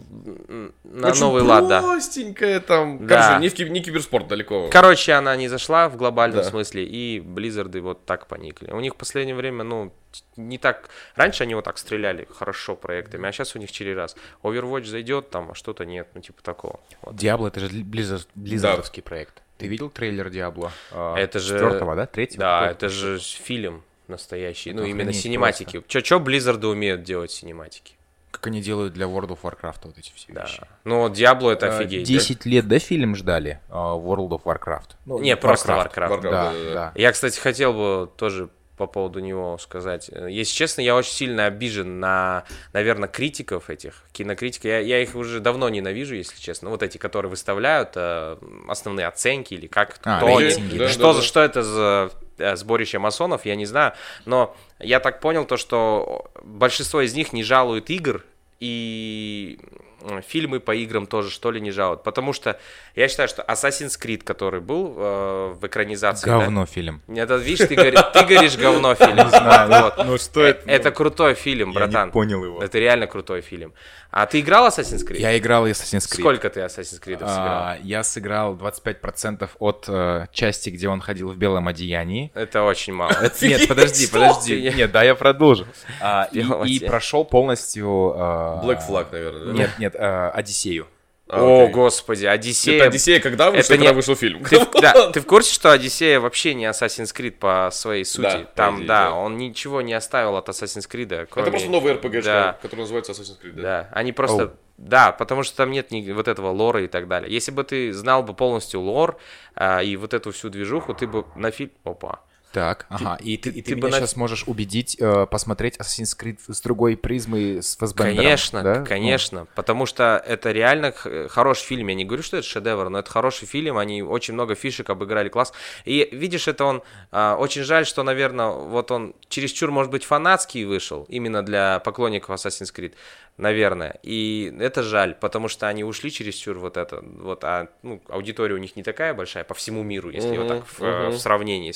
на 0.85 1.09
Очень 1.09 1.21
новый 1.21 1.43
лад, 1.43 1.67
да. 1.67 1.81
простенькая 1.81 2.61
там. 2.61 3.07
Да. 3.07 3.39
Короче, 3.41 3.41
не, 3.41 3.65
в 3.65 3.71
не 3.71 3.83
киберспорт 3.83 4.29
далеко. 4.29 4.69
Короче, 4.71 5.13
она 5.15 5.35
не 5.35 5.49
зашла 5.49 5.89
в 5.89 5.97
глобальном 5.97 6.43
Да. 6.43 6.45
смысле, 6.45 6.85
и 6.85 7.21
Близзарды 7.21 7.81
вот 7.81 8.05
так 8.05 8.27
поникли. 8.27 8.71
У 8.71 8.81
них 8.81 8.93
в 8.95 8.97
последнее 8.97 9.35
время, 9.35 9.65
ну, 9.65 9.93
не 10.37 10.59
так... 10.59 10.91
Раньше 11.17 11.45
они 11.45 11.55
вот 11.55 11.65
так 11.65 11.79
стреляли 11.79 12.29
хорошо 12.31 12.77
проектами, 12.77 13.29
а 13.29 13.33
сейчас 13.33 13.57
у 13.57 13.59
них 13.59 13.73
через 13.73 13.97
раз. 13.97 14.17
Overwatch 14.43 14.85
зайдет 14.85 15.31
там, 15.31 15.53
а 15.53 15.55
что-то 15.55 15.87
нет, 15.87 16.09
ну, 16.15 16.21
типа 16.21 16.43
такого. 16.43 16.81
Вот. 17.01 17.17
Диабло 17.17 17.49
это 17.49 17.61
же 17.61 17.69
Blizzard, 17.69 18.27
Blizzard 18.35 18.74
овский 18.74 19.03
проект. 19.03 19.43
Ты 19.57 19.69
видел 19.69 19.89
трейлер 19.89 20.29
Диабло? 20.29 20.71
Это 20.93 21.39
же- 21.39 21.55
Четвертого, 21.55 21.97
да? 21.97 22.05
Третьего? 22.07 22.41
Да, 22.41 22.71
это 22.71 22.91
же 22.91 23.19
фильм 23.19 23.85
настоящий, 24.07 24.73
ну, 24.75 24.83
Это 24.83 24.91
именно 24.91 25.13
синематики. 25.15 25.83
Чё, 25.89 26.01
чё 26.03 26.19
Близзарды 26.21 26.67
умеют 26.67 27.05
делать 27.05 27.31
синематики? 27.31 27.95
Как 28.41 28.47
они 28.47 28.63
делают 28.63 28.95
для 28.95 29.05
World 29.05 29.29
of 29.29 29.41
Warcraft 29.43 29.81
вот 29.85 29.99
эти 29.99 30.13
все 30.15 30.33
Да. 30.33 30.43
вещи. 30.45 30.63
Ну, 30.85 31.11
Диабло 31.11 31.51
это 31.51 31.67
Э, 31.67 31.77
офигеть. 31.77 32.07
да? 32.09 32.13
10 32.15 32.47
лет, 32.47 32.67
да, 32.67 32.79
фильм 32.79 33.15
ждали 33.15 33.61
э, 33.69 33.73
World 33.73 34.31
of 34.31 34.45
Warcraft? 34.45 34.93
Ну, 35.05 35.19
Не, 35.21 35.37
просто 35.37 35.73
Warcraft. 35.73 35.95
Warcraft. 35.95 36.21
Да, 36.23 36.31
Да, 36.31 36.31
да, 36.31 36.53
да. 36.53 36.75
да. 36.75 36.93
Я, 36.95 37.13
кстати, 37.13 37.39
хотел 37.39 37.75
бы 37.75 38.11
тоже 38.17 38.49
по 38.79 38.87
поводу 38.87 39.21
него 39.21 39.59
сказать. 39.59 40.09
Если 40.09 40.55
честно, 40.55 40.81
я 40.81 40.97
очень 40.97 41.13
сильно 41.13 41.45
обижен 41.45 42.01
на, 42.01 42.45
наверное, 42.73 43.11
критиков 43.11 43.69
этих, 43.69 44.05
кинокритиков. 44.13 44.65
Я, 44.65 44.79
я 44.79 45.03
их 45.03 45.15
уже 45.17 45.41
давно 45.41 45.69
ненавижу, 45.69 46.15
если 46.15 46.41
честно. 46.41 46.71
Вот 46.71 46.83
эти, 46.83 46.97
которые 46.97 47.29
выставляют 47.29 47.91
э, 47.97 48.39
основные 48.69 49.07
оценки 49.07 49.53
или 49.53 49.67
как, 49.67 49.99
А, 50.05 50.17
кто 50.17 50.29
они, 50.29 50.45
рейтинги, 50.45 50.79
да, 50.79 50.89
что, 50.89 51.03
да, 51.09 51.13
за- 51.13 51.19
да. 51.21 51.25
что 51.27 51.41
это 51.43 51.63
за 51.63 52.11
э, 52.39 52.57
сборище 52.57 52.99
масонов, 52.99 53.45
я 53.45 53.55
не 53.55 53.67
знаю. 53.67 53.93
Но 54.25 54.57
я 54.79 54.99
так 54.99 55.21
понял 55.21 55.45
то, 55.45 55.59
что 55.59 56.31
большинство 56.43 57.03
из 57.03 57.15
них 57.15 57.35
не 57.35 57.43
жалуют 57.45 57.91
игр 57.91 58.25
и 58.61 59.59
м, 59.63 59.90
фильмы 60.27 60.61
по 60.61 60.75
играм 60.75 61.07
тоже 61.07 61.31
что 61.31 61.51
ли 61.51 61.61
не 61.61 61.71
жалуют. 61.71 62.03
Потому 62.03 62.33
что 62.33 62.59
я 62.95 63.09
считаю, 63.09 63.29
что 63.29 63.43
Assassin's 63.43 63.99
Creed, 64.01 64.23
который 64.25 64.61
был 64.61 64.95
э, 64.97 65.55
в 65.61 65.67
экранизации... 65.67 66.27
да, 66.27 66.39
Говно 66.39 66.67
фильм. 66.67 67.03
это, 67.09 67.37
видишь, 67.37 67.67
ты, 67.69 67.75
говори- 67.75 68.13
ты 68.13 68.25
говоришь 68.25 68.57
говно 68.57 68.95
фильм. 68.95 69.19
Вот. 69.71 70.05
Ну 70.05 70.19
что 70.19 70.41
Э, 70.47 70.55
Это 70.67 70.91
крутой 70.91 71.35
фильм, 71.35 71.61
Я 71.61 71.67
не 71.67 71.73
братан. 71.75 72.11
понял 72.11 72.45
его. 72.45 72.63
Это 72.63 72.79
реально 72.79 73.07
крутой 73.07 73.41
фильм. 73.41 73.73
А 74.11 74.27
ты 74.27 74.41
играл 74.41 74.67
Assassin's 74.69 75.07
Creed? 75.07 75.19
Я 75.21 75.37
играл 75.39 75.67
Assassin's 75.69 75.99
Creed. 76.09 76.21
Сколько 76.21 76.51
ты 76.51 76.61
Assassin's 76.61 77.01
Creed 77.01 77.19
сыграл? 77.19 77.29
А, 77.29 77.79
я 77.83 78.03
сыграл 78.03 78.55
25% 78.57 79.49
от 79.59 79.85
э, 79.89 80.27
части, 80.33 80.71
где 80.71 80.89
он 80.89 81.01
ходил 81.01 81.31
в 81.31 81.37
белом 81.37 81.69
одеянии. 81.69 82.33
Это 82.35 82.63
очень 82.65 82.93
мало. 82.95 83.13
Нет, 83.43 83.69
подожди, 83.69 84.07
подожди. 84.09 84.73
Нет, 84.75 84.91
да, 84.91 85.03
я 85.05 85.15
продолжу. 85.15 85.67
А, 86.01 86.29
и, 86.33 86.81
прошел 86.81 87.25
полностью... 87.25 88.15
э, 88.17 88.21
Black 88.65 88.81
Flag, 88.89 89.07
наверное, 89.13 89.45
да? 89.47 89.53
Нет, 89.79 89.90
нет, 89.93 90.01
э, 90.01 90.31
Одиссею. 90.35 90.87
А, 91.33 91.45
О, 91.45 91.63
окей. 91.63 91.75
господи, 91.75 92.27
Одиссея. 92.27 92.77
Это 92.79 92.87
Одиссея 92.87 93.21
когда 93.21 93.51
вышел, 93.53 93.61
Это 93.61 93.69
когда 93.75 93.91
не- 93.91 93.95
вышел 93.95 94.17
фильм? 94.17 94.43
Ты, 94.45 94.59
в- 94.59 94.71
да, 94.81 95.13
ты 95.13 95.21
в 95.21 95.27
курсе, 95.27 95.55
что 95.55 95.71
Одиссея 95.71 96.19
вообще 96.19 96.55
не 96.55 96.65
Assassin's 96.65 97.15
Creed 97.15 97.33
по 97.39 97.69
своей 97.73 98.05
сути? 98.05 98.23
Да, 98.23 98.45
Там, 98.57 98.77
идее, 98.79 98.87
да, 98.89 99.05
да. 99.05 99.15
он 99.15 99.37
ничего 99.37 99.81
не 99.81 99.93
оставил 99.93 100.35
от 100.37 100.49
Assassin's 100.49 100.89
Creed, 100.91 101.29
кроме... 101.31 101.43
Это 101.45 101.51
просто 101.53 101.71
новый 101.71 101.95
RPG, 101.95 102.23
Да. 102.25 102.59
который 102.61 102.81
называется 102.81 103.13
Assassin's 103.13 103.41
Creed. 103.41 103.53
да. 103.53 103.63
Да, 103.63 103.89
они 103.93 104.11
просто... 104.13 104.55
Да, 104.77 105.13
потому 105.13 105.43
что 105.45 105.57
там 105.59 105.71
нет 105.71 105.91
ни 105.93 106.11
вот 106.11 106.27
этого 106.27 106.51
лора 106.51 106.83
и 106.83 106.89
так 106.89 107.07
далее. 107.07 107.31
Если 107.33 107.53
бы 107.53 107.63
ты 107.65 107.93
знал 107.93 108.23
бы 108.25 108.33
полностью 108.35 108.81
лор 108.81 109.19
а, 109.55 109.83
и 109.83 109.95
вот 109.95 110.15
эту 110.15 110.33
всю 110.33 110.49
движуху, 110.49 110.95
ты 110.95 111.07
бы 111.07 111.27
на 111.37 111.51
фильм... 111.53 111.71
Опа. 111.85 112.21
Так, 112.53 112.87
ага. 112.89 113.17
И 113.23 113.37
ты, 113.37 113.51
и 113.51 113.63
ты, 113.63 113.63
ты 113.63 113.77
бы 113.77 113.87
меня 113.87 113.91
на- 113.91 114.01
сейчас 114.01 114.17
можешь 114.17 114.45
убедить 114.47 114.97
э, 114.99 115.27
посмотреть 115.31 115.77
Assassin's 115.77 116.19
Creed 116.19 116.39
с 116.49 116.61
другой 116.61 116.97
призмой, 116.97 117.63
с 117.63 117.77
Фасбендером. 117.77 118.17
Конечно, 118.17 118.63
да? 118.63 118.81
Ну, 118.81 118.87
конечно, 118.87 119.47
потому 119.55 119.87
что 119.87 120.23
это 120.27 120.51
реально 120.51 120.91
х- 120.93 121.29
хороший 121.29 121.65
фильм. 121.67 121.87
Я 121.89 121.95
не 121.95 122.05
говорю, 122.05 122.23
что 122.25 122.39
это 122.39 122.47
шедевр, 122.47 122.89
но 122.89 122.99
это 122.99 123.11
хороший 123.11 123.47
фильм. 123.47 123.79
Они 123.79 124.03
очень 124.03 124.35
много 124.35 124.55
фишек 124.57 124.91
обыграли 124.91 125.29
класс. 125.29 125.53
И 125.85 126.09
видишь, 126.11 126.49
это 126.49 126.65
он 126.65 126.83
а, 127.13 127.37
очень 127.37 127.63
жаль, 127.63 127.87
что, 127.87 128.03
наверное, 128.03 128.49
вот 128.51 128.91
он 128.91 129.15
чересчур, 129.29 129.71
может 129.71 129.93
быть, 129.93 130.05
фанатский 130.05 130.65
вышел 130.65 131.07
именно 131.09 131.43
для 131.45 131.79
поклонников 131.81 132.31
Assassin's 132.35 132.75
Creed, 132.75 132.95
наверное. 133.41 133.99
И 134.03 134.55
это 134.61 134.83
жаль, 134.83 135.15
потому 135.15 135.49
что 135.49 135.67
они 135.67 135.85
ушли 135.85 136.11
чересчур 136.11 136.59
вот 136.59 136.77
это, 136.77 137.03
вот, 137.03 137.45
а 137.45 137.69
ну, 137.83 138.01
аудитория 138.09 138.55
у 138.55 138.59
них 138.59 138.77
не 138.77 138.83
такая 138.83 139.15
большая 139.15 139.45
по 139.45 139.55
всему 139.55 139.83
миру, 139.83 140.11
если 140.11 140.37
вот 140.37 140.49
так 140.49 140.67
в, 140.67 140.83
э, 140.83 141.09
в 141.09 141.19
сравнении. 141.19 141.73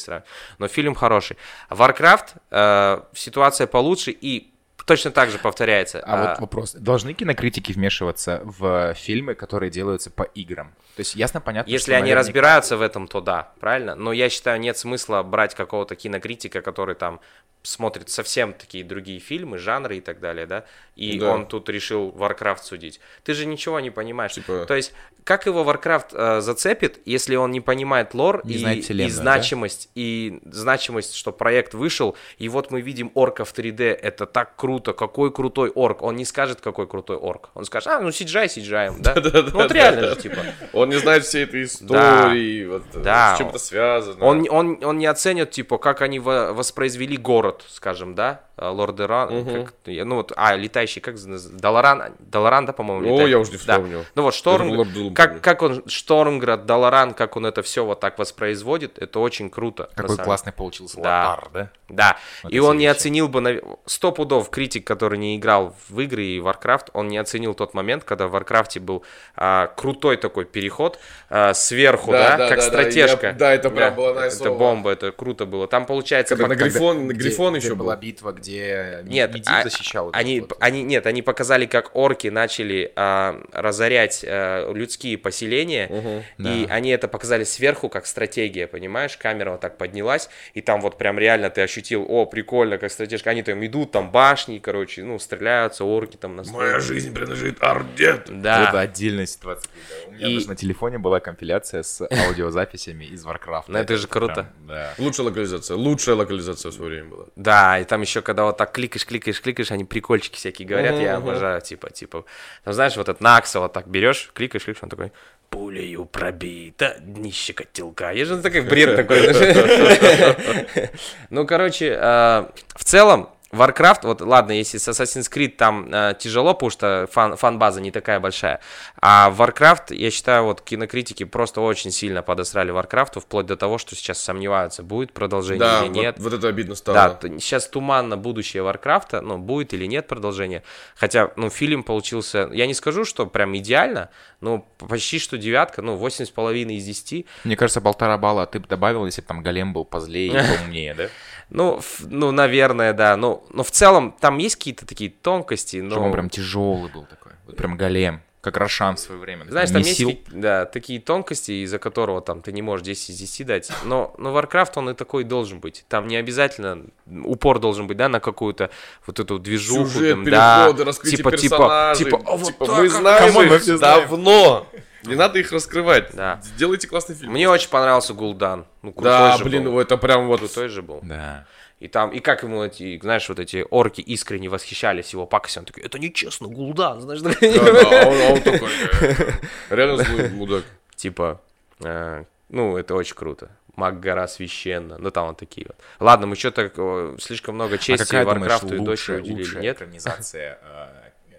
Но 0.59 0.69
фильм 0.69 0.95
хороший. 0.95 1.37
Warcraft 1.71 2.29
э, 2.51 3.03
ситуация 3.15 3.67
получше 3.67 4.11
и 4.11 4.54
точно 4.87 5.11
так 5.11 5.31
же 5.31 5.39
повторяется. 5.39 6.01
А 6.01 6.31
вот 6.31 6.41
вопрос. 6.41 6.73
Должны 6.75 7.15
кинокритики 7.15 7.73
вмешиваться 7.73 8.41
в 8.45 8.95
фильмы, 8.95 9.35
которые 9.35 9.71
делаются 9.71 10.11
по 10.11 10.23
играм? 10.23 10.75
То 10.97 11.01
есть 11.01 11.15
ясно, 11.17 11.41
понятно, 11.41 11.71
Если 11.71 11.93
что 11.93 11.97
они 11.99 12.11
наверняка- 12.13 12.15
разбираются 12.17 12.77
в 12.77 12.83
этом, 12.83 13.09
то 13.09 13.21
да, 13.21 13.53
правильно. 13.61 13.95
Но 13.95 14.13
я 14.13 14.29
считаю, 14.31 14.61
нет 14.61 14.77
смысла 14.79 15.23
брать 15.23 15.55
какого-то 15.55 15.97
кинокритика, 15.97 16.61
который 16.61 16.95
там 16.95 17.21
смотрит 17.63 18.11
совсем 18.11 18.53
такие 18.53 18.85
другие 18.85 19.19
фильмы, 19.21 19.57
жанры 19.57 19.97
и 19.97 20.01
так 20.03 20.21
далее, 20.21 20.45
да, 20.47 20.65
и 20.97 21.19
Да. 21.19 21.31
он 21.33 21.47
тут 21.47 21.69
решил 21.71 22.11
Warcraft 22.11 22.63
судить. 22.63 23.01
Ты 23.25 23.33
же 23.33 23.47
ничего 23.47 23.81
не 23.81 23.91
понимаешь. 23.91 24.33
Типа- 24.35 24.67
То 24.67 24.75
есть, 24.77 24.93
как 25.25 25.47
его 25.47 25.65
Warcraft 25.65 26.09
э, 26.13 26.41
зацепит, 26.43 26.99
если 27.07 27.37
он 27.37 27.53
не 27.53 27.63
понимает 27.63 28.13
лор 28.13 28.43
Не 28.45 28.55
и, 28.55 28.59
знает 28.59 28.79
и 28.79 28.83
вселенную, 28.83 29.17
да? 29.17 29.23
значимость, 29.23 29.89
и 29.95 30.41
значимость, 30.45 31.15
что 31.15 31.33
проект 31.33 31.73
вышел, 31.73 32.17
и 32.37 32.51
вот 32.51 32.71
мы 32.71 32.83
видим 32.83 33.11
орка 33.15 33.47
в 33.47 33.55
3D, 33.55 33.83
это 33.95 34.27
так 34.27 34.57
круто, 34.57 34.74
какой 34.81 35.33
крутой 35.33 35.71
орк. 35.75 36.03
Он 36.03 36.17
не 36.17 36.25
скажет, 36.25 36.61
какой 36.61 36.87
крутой 36.87 37.19
орк. 37.19 37.51
Он 37.55 37.65
скажет, 37.65 37.89
а, 37.89 38.01
ну 38.01 38.09
CGI, 38.09 38.47
CGI, 38.47 38.95
да? 39.01 39.15
Ну 39.55 39.61
вот 39.61 39.73
реально 39.73 40.09
же, 40.09 40.17
типа. 40.17 40.39
Он 40.73 40.89
не 40.89 40.97
знает 40.97 41.25
всей 41.25 41.45
этой 41.45 41.65
истории, 41.65 42.67
вот, 42.67 42.83
э, 42.95 43.01
Да. 43.01 43.35
с 43.35 43.39
чем 43.39 43.49
это 43.49 43.59
связано. 43.59 44.25
Он, 44.25 44.47
он, 44.51 44.79
он 44.85 44.99
не 44.99 45.07
оценит, 45.07 45.51
типа, 45.51 45.79
как 45.79 46.03
они 46.03 46.19
во- 46.19 46.53
воспроизвели 46.53 47.17
город, 47.17 47.65
скажем, 47.69 48.15
да? 48.15 48.41
А, 48.57 48.71
Лордеран, 48.71 49.45
как- 49.65 49.75
ну 49.85 50.15
вот, 50.15 50.33
а, 50.37 50.55
летающий, 50.55 51.01
как 51.01 51.17
Даларан, 51.59 52.15
Даларан, 52.21 52.67
да, 52.67 52.73
по-моему? 52.73 53.17
О, 53.19 53.27
я 53.27 53.39
уже 53.41 53.51
не 53.51 53.57
вспомню. 53.57 54.05
Ну 54.15 54.23
вот, 54.23 54.33
Шторм, 54.35 54.71
Лорд 54.71 54.89
как, 55.15 55.63
он, 55.63 55.83
Штормград, 55.89 56.65
Даларан, 56.65 57.15
как 57.15 57.37
он 57.37 57.47
это 57.47 57.63
все 57.63 57.85
вот 57.85 57.99
так 57.99 58.17
воспроизводит, 58.19 58.99
это 58.99 59.19
очень 59.19 59.51
круто. 59.51 59.91
Какой 59.97 60.17
классный 60.19 60.53
получился 60.53 60.99
лотар, 60.99 61.49
да? 61.53 61.71
Да, 61.89 62.17
и 62.49 62.59
он 62.61 62.79
не 62.79 62.87
оценил 62.87 63.29
бы, 63.29 63.63
сто 63.87 64.11
пудов, 64.13 64.51
критик 64.65 64.87
который 64.87 65.19
не 65.19 65.37
играл 65.37 65.75
в 65.91 66.01
игры 66.01 66.25
и 66.25 66.39
Warcraft, 66.39 66.87
он 66.95 67.09
не 67.09 67.19
оценил 67.19 67.53
тот 67.55 67.75
момент, 67.75 68.05
когда 68.05 68.29
в 68.29 68.35
Warcraft 68.35 68.81
был 68.81 69.05
а, 69.37 69.67
крутой 69.77 70.17
такой 70.17 70.47
переход 70.47 70.99
а, 71.29 71.53
сверху, 71.53 72.13
да, 72.13 72.31
Да, 72.31 72.37
да, 72.39 72.49
как 72.49 72.59
да, 72.59 72.65
да, 72.65 72.69
стратежка. 72.71 73.27
я- 73.29 73.33
да, 73.35 73.53
это 73.55 73.69
прям 73.71 73.95
было 73.95 74.11
Это 74.13 74.21
найсово. 74.21 74.57
бомба, 74.59 74.91
это 74.93 75.13
круто 75.13 75.45
было. 75.45 75.67
Там 75.69 75.85
получается... 75.85 76.35
Когда 76.37 76.49
на 76.49 76.57
Грифон, 76.59 77.09
Где- 77.09 77.29
Грифон 77.29 77.55
где 77.55 77.67
еще 77.67 77.75
была 77.75 77.95
был. 77.95 78.01
битва, 78.03 78.33
где 78.33 79.01
Нет, 79.05 79.35
Медивh 79.35 79.53
а- 79.53 79.63
защищал. 79.65 80.09
Они, 80.15 80.41
вот. 80.41 80.57
они, 80.61 80.83
нет, 80.83 81.07
они 81.07 81.21
показали, 81.21 81.67
как 81.67 81.95
орки 81.95 82.29
начали 82.29 82.91
а, 82.97 83.39
разорять 83.53 84.25
а, 84.27 84.73
людские 84.73 85.19
поселения, 85.19 86.23
и 86.39 86.67
Да. 86.69 86.75
они 86.75 86.91
это 86.91 87.07
показали 87.09 87.45
сверху, 87.45 87.89
как 87.91 88.07
стратегия, 88.07 88.67
понимаешь? 88.67 89.17
Камера 89.19 89.51
вот 89.53 89.61
так 89.61 89.77
поднялась, 89.77 90.31
и 90.55 90.63
там 90.63 90.81
вот 90.81 90.97
прям 90.97 91.19
реально 91.19 91.51
ты 91.51 91.61
ощутил, 91.61 92.07
о, 92.09 92.25
прикольно, 92.25 92.79
как 92.79 92.91
стратежка. 92.91 93.31
Они 93.31 93.43
там 93.43 93.65
идут, 93.67 93.91
там 93.93 94.11
башни, 94.11 94.54
короче, 94.61 95.03
ну, 95.05 95.19
стреляются, 95.19 95.85
орки 95.85 96.17
там 96.17 96.37
на 96.37 96.45
Моя 96.45 96.81
жизнь 96.81 97.13
принадлежит 97.15 97.63
Ардет. 97.63 98.29
Да. 98.43 98.69
Это 98.69 98.81
отдельная 98.81 99.27
ситуация. 99.27 99.71
У 100.09 100.13
меня 100.13 100.29
И- 100.29 100.35
даже 100.35 100.49
на 100.49 100.57
телефоне 100.57 100.99
была 100.99 101.21
компиляция 101.21 101.83
с 101.83 102.01
аудиозаписями 102.29 103.05
из 103.05 103.25
Warcraft. 103.25 103.65
Ну, 103.69 103.79
это 103.79 103.97
же 103.97 104.07
круто. 104.09 104.51
Да. 104.67 104.95
Лучшая 104.99 105.27
локализация. 105.27 105.77
Лучшая 105.77 106.17
локализация 106.17 106.71
в 106.71 106.75
свое 106.75 106.91
время 106.91 107.09
была. 107.11 107.27
Да, 107.37 107.79
и 107.79 107.85
там 107.85 108.01
еще, 108.01 108.23
когда 108.23 108.45
вот 108.45 108.57
так 108.57 108.73
кликаешь, 108.73 109.07
кликаешь, 109.07 109.41
кликаешь, 109.41 109.71
они 109.71 109.85
прикольчики 109.85 110.37
всякие 110.37 110.67
говорят, 110.69 110.99
я 111.01 111.17
обожаю, 111.17 111.61
типа, 111.61 111.91
типа, 111.91 112.25
там, 112.65 112.75
знаешь, 112.75 112.97
вот 112.97 113.09
этот 113.09 113.21
Накса 113.21 113.61
вот 113.61 113.73
так 113.73 113.87
берешь, 113.89 114.31
кликаешь, 114.35 114.65
кликаешь, 114.65 114.83
он 114.83 114.89
такой, 114.89 115.13
пулею 115.51 116.05
пробита, 116.05 116.97
днище 117.01 117.53
котелка. 117.53 118.11
Я 118.11 118.25
же 118.25 118.39
такой 118.43 118.63
бред 118.63 118.97
такой. 118.97 119.21
Ну, 121.31 121.47
короче, 121.47 121.97
э, 121.99 122.47
в 122.75 122.85
целом, 122.85 123.29
Warcraft, 123.55 124.01
вот 124.03 124.21
ладно, 124.21 124.53
если 124.53 124.79
с 124.79 124.89
Assassin's 124.89 125.31
Creed 125.31 125.57
там 125.57 125.89
э, 125.93 126.15
тяжело, 126.19 126.55
потому 126.55 126.71
что 126.71 127.09
фан, 127.11 127.37
фан-база 127.37 127.81
не 127.81 127.91
такая 127.91 128.21
большая, 128.21 128.61
а 129.01 129.31
Warcraft, 129.37 129.95
я 129.95 130.11
считаю, 130.11 130.45
вот 130.45 130.61
кинокритики 130.61 131.25
просто 131.25 131.61
очень 131.61 131.91
сильно 131.91 132.23
подосрали 132.23 132.73
Warcraft, 132.73 133.21
вплоть 133.21 133.47
до 133.47 133.57
того, 133.57 133.79
что 133.79 133.95
сейчас 133.95 134.19
сомневаются, 134.19 134.83
будет 134.83 135.13
продолжение 135.13 135.61
Да, 135.61 135.81
или 135.81 135.89
вот, 135.89 135.97
нет. 135.97 136.17
вот 136.19 136.33
это 136.33 136.49
обидно 136.49 136.75
стало. 136.75 137.19
Да, 137.21 137.29
сейчас 137.39 137.69
туманно 137.69 138.17
будущее 138.17 138.63
Варкрафта, 138.63 139.21
ну, 139.21 139.39
будет 139.39 139.75
или 139.75 139.87
нет 139.87 140.07
продолжение. 140.09 140.63
Хотя, 140.97 141.31
ну, 141.37 141.51
фильм 141.51 141.83
получился, 141.83 142.49
я 142.53 142.67
не 142.67 142.75
скажу, 142.75 143.05
что 143.05 143.27
прям 143.27 143.57
идеально, 143.57 144.11
но 144.41 144.67
почти 144.79 145.19
что 145.19 145.39
девятка, 145.39 145.83
ну, 145.83 145.97
восемь 145.97 146.25
с 146.25 146.31
половиной 146.31 146.77
из 146.77 146.85
десяти. 146.85 147.27
Мне 147.45 147.57
кажется, 147.57 147.81
полтора 147.81 148.19
балла 148.19 148.47
ты 148.47 148.61
бы 148.61 148.67
добавил, 148.67 149.07
если 149.07 149.21
бы 149.21 149.27
там 149.29 149.43
голем 149.43 149.73
был 149.73 149.85
позлее 149.85 150.29
и 150.29 150.33
поумнее, 150.59 150.95
да? 150.95 151.09
Ну, 151.51 151.81
ну, 152.01 152.31
наверное, 152.31 152.93
да. 152.93 153.17
Ну, 153.17 153.45
но 153.51 153.63
в 153.63 153.71
целом 153.71 154.15
там 154.21 154.39
есть 154.39 154.57
какие-то 154.57 154.87
такие 154.87 155.11
тонкости, 155.11 155.77
но... 155.79 155.91
Чтобы 155.91 156.07
он 156.07 156.13
прям 156.13 156.31
тяжелый 156.31 156.91
был 156.91 157.05
такой. 157.05 157.33
Вот 157.47 157.57
прям 157.57 157.77
голем. 157.77 158.23
Как 158.41 158.59
Рошан 158.59 158.97
в 158.97 159.01
свое 159.01 159.19
время. 159.19 159.47
Знаешь, 159.49 159.71
там 159.71 159.79
Месил. 159.79 160.11
есть 160.11 160.21
да, 160.31 160.67
такие 160.67 161.01
тонкости, 161.01 161.65
из-за 161.65 161.79
которого 161.79 162.21
там 162.21 162.43
ты 162.43 162.53
не 162.53 162.61
можешь 162.61 162.85
10 162.85 163.09
из 163.09 163.17
10 163.17 163.47
дать. 163.47 163.73
Но, 163.85 164.15
но 164.19 164.39
Warcraft, 164.39 164.73
он 164.77 164.91
и 164.91 164.95
такой 164.95 165.25
должен 165.25 165.61
быть. 165.61 165.87
Там 165.89 166.07
не 166.09 166.17
обязательно 166.17 166.85
упор 167.07 167.59
должен 167.59 167.87
быть, 167.87 167.97
да, 167.97 168.11
на 168.11 168.21
какую-то 168.21 168.69
вот 169.07 169.19
эту 169.19 169.39
движуху. 169.39 169.87
Сюжет, 169.87 170.11
там, 170.11 170.25
да, 170.25 170.65
переходы, 170.67 170.85
раскрытие 170.85 171.17
типа, 171.17 171.31
типа, 171.31 171.57
персонажей. 171.57 172.05
типа, 172.05 172.23
«А 172.27 172.37
вот 172.37 172.47
Типа, 172.49 172.67
так, 172.67 172.79
мы 172.79 172.85
а 172.85 172.89
знаем 172.91 173.43
их 173.55 173.63
все 173.63 173.77
знаем». 173.79 174.01
давно. 174.03 174.67
Не 175.07 175.15
надо 175.17 175.39
их 175.39 175.53
раскрывать. 175.53 176.11
Да. 176.15 176.41
Сделайте 176.43 176.87
классный 176.89 177.15
фильм. 177.15 177.33
Мне 177.33 177.49
очень 177.49 177.69
понравился 177.69 178.13
Гул'дан. 178.15 178.65
Ну, 178.83 178.93
крутой 178.93 179.13
Да, 179.13 179.37
же 179.37 179.45
блин, 179.45 179.65
был. 179.65 179.79
это 179.81 179.97
прям 179.97 180.27
вот... 180.27 180.41
Крутой 180.41 180.69
же 180.69 180.83
был. 180.83 181.01
Да. 181.03 181.47
И 181.81 181.89
там, 181.89 182.11
и 182.11 182.21
как 182.21 182.43
ему 182.45 182.63
эти, 182.65 182.99
знаешь, 183.01 183.29
вот 183.29 183.39
эти 183.39 183.67
орки 183.71 184.01
искренне 184.01 184.49
восхищались 184.49 185.13
его 185.13 185.27
пакостью. 185.27 185.61
Он 185.63 185.67
такой, 185.67 185.83
это 185.83 185.99
нечестно, 185.99 186.47
Гул'дан, 186.47 187.01
знаешь, 187.01 187.21
Да, 187.21 187.31
да, 187.31 188.03
а 188.03 188.07
он, 188.09 188.21
а 188.23 188.33
он 188.35 188.41
такой... 188.43 188.71
э, 189.01 189.31
Реально 189.71 190.03
злой 190.05 190.29
мудак. 190.31 190.65
типа, 190.97 191.41
э, 191.83 192.25
ну, 192.49 192.77
это 192.79 192.95
очень 192.95 193.17
круто. 193.17 193.51
Мак'гора 193.77 194.29
священна. 194.29 194.97
Ну, 194.99 195.11
там 195.11 195.27
вот 195.29 195.37
такие 195.39 195.67
вот. 195.67 195.77
Ладно, 195.99 196.27
мы 196.29 196.37
что-то 196.37 196.71
э, 196.75 197.17
слишком 197.21 197.57
много 197.57 197.75
А 197.75 197.79
чести 197.79 198.09
думаешь, 198.13 198.27
Варкрафту 198.29 198.75
и 198.77 198.79
дочери 198.79 199.17
уделили, 199.21 199.59
нет? 199.61 199.77
экранизация 199.77 200.59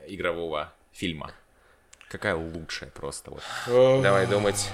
игрового 0.08 0.72
фильма? 0.92 1.32
Какая 2.16 2.36
лучшая 2.36 2.90
просто 2.92 3.30
вот? 3.30 3.44
Давай 4.02 4.26
думать. 4.26 4.70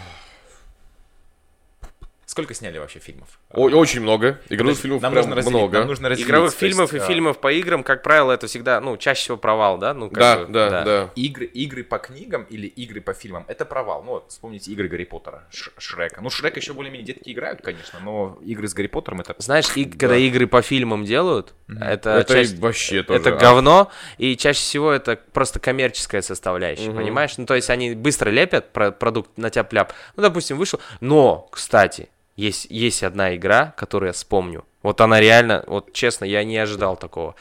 Сколько 2.27 2.53
сняли 2.53 2.77
вообще 2.77 2.99
фильмов? 2.99 3.39
О- 3.53 3.69
Очень 3.69 4.01
много. 4.01 4.39
Игровых 4.49 4.77
фильмов 4.77 5.01
нам 5.01 5.11
прям 5.11 5.23
нужно 5.25 5.35
разделить, 5.37 5.57
много. 5.59 5.77
Нам 5.79 5.87
нужно 5.87 6.09
разделить. 6.09 6.29
Игровых 6.29 6.55
то 6.55 6.65
есть, 6.65 6.75
фильмов 6.75 6.93
и 6.93 6.97
э, 6.97 7.07
фильмов 7.07 7.39
по 7.39 7.51
играм, 7.51 7.83
как 7.83 8.01
правило, 8.03 8.31
это 8.31 8.47
всегда, 8.47 8.79
ну, 8.81 8.97
чаще 8.97 9.21
всего 9.21 9.37
провал, 9.37 9.77
да? 9.77 9.93
Ну, 9.93 10.09
как 10.09 10.19
Да, 10.19 10.37
бы, 10.45 10.53
да, 10.53 10.83
да. 10.83 11.09
Игры, 11.15 11.45
игры 11.45 11.83
по 11.83 11.97
книгам 11.97 12.43
или 12.49 12.67
игры 12.67 13.01
по 13.01 13.13
фильмам 13.13 13.45
это 13.47 13.65
провал. 13.65 14.03
Ну, 14.03 14.11
вот 14.11 14.25
вспомните 14.29 14.71
игры 14.71 14.87
Гарри 14.87 15.03
Поттера, 15.05 15.43
Ш- 15.51 15.71
Шрека. 15.77 16.21
Ну, 16.21 16.29
Шрека 16.29 16.59
еще 16.59 16.73
более-менее 16.73 17.05
детки 17.13 17.31
играют, 17.31 17.61
конечно, 17.61 17.99
но 18.03 18.37
игры 18.43 18.67
с 18.67 18.73
Гарри 18.73 18.87
Поттером 18.87 19.21
это. 19.21 19.35
Знаешь, 19.37 19.65
и 19.75 19.85
когда 19.85 20.15
игры 20.17 20.47
по 20.47 20.61
фильмам 20.61 21.03
делают, 21.05 21.53
это, 21.67 22.11
Это 22.11 22.33
часть- 22.33 22.57
и 22.57 22.59
вообще 22.61 23.03
тоже. 23.03 23.19
это 23.19 23.29
а. 23.31 23.37
говно, 23.37 23.91
и 24.17 24.35
чаще 24.37 24.59
всего 24.59 24.91
это 24.91 25.19
просто 25.33 25.59
коммерческая 25.59 26.21
составляющая, 26.21 26.91
понимаешь? 26.91 27.37
Ну, 27.37 27.45
то 27.45 27.55
есть 27.55 27.69
они 27.69 27.95
быстро 27.95 28.29
лепят 28.29 28.71
про- 28.71 28.91
продукт 28.91 29.37
на 29.37 29.49
тяп-ляп. 29.49 29.93
Ну, 30.15 30.23
допустим, 30.23 30.57
вышел. 30.57 30.79
Но, 30.99 31.47
кстати, 31.51 32.09
есть, 32.35 32.67
есть 32.69 33.03
одна 33.03 33.35
игра, 33.35 33.73
которую 33.77 34.07
я 34.09 34.13
вспомню. 34.13 34.65
Вот 34.83 34.99
она 35.01 35.19
реально, 35.19 35.63
вот 35.67 35.93
честно, 35.93 36.25
я 36.25 36.43
не 36.43 36.57
ожидал 36.57 36.97
такого. 36.97 37.35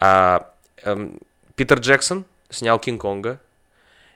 А, 0.00 0.50
эм, 0.82 1.18
Питер 1.54 1.78
Джексон 1.78 2.24
снял 2.48 2.78
Кинг-Конга, 2.78 3.38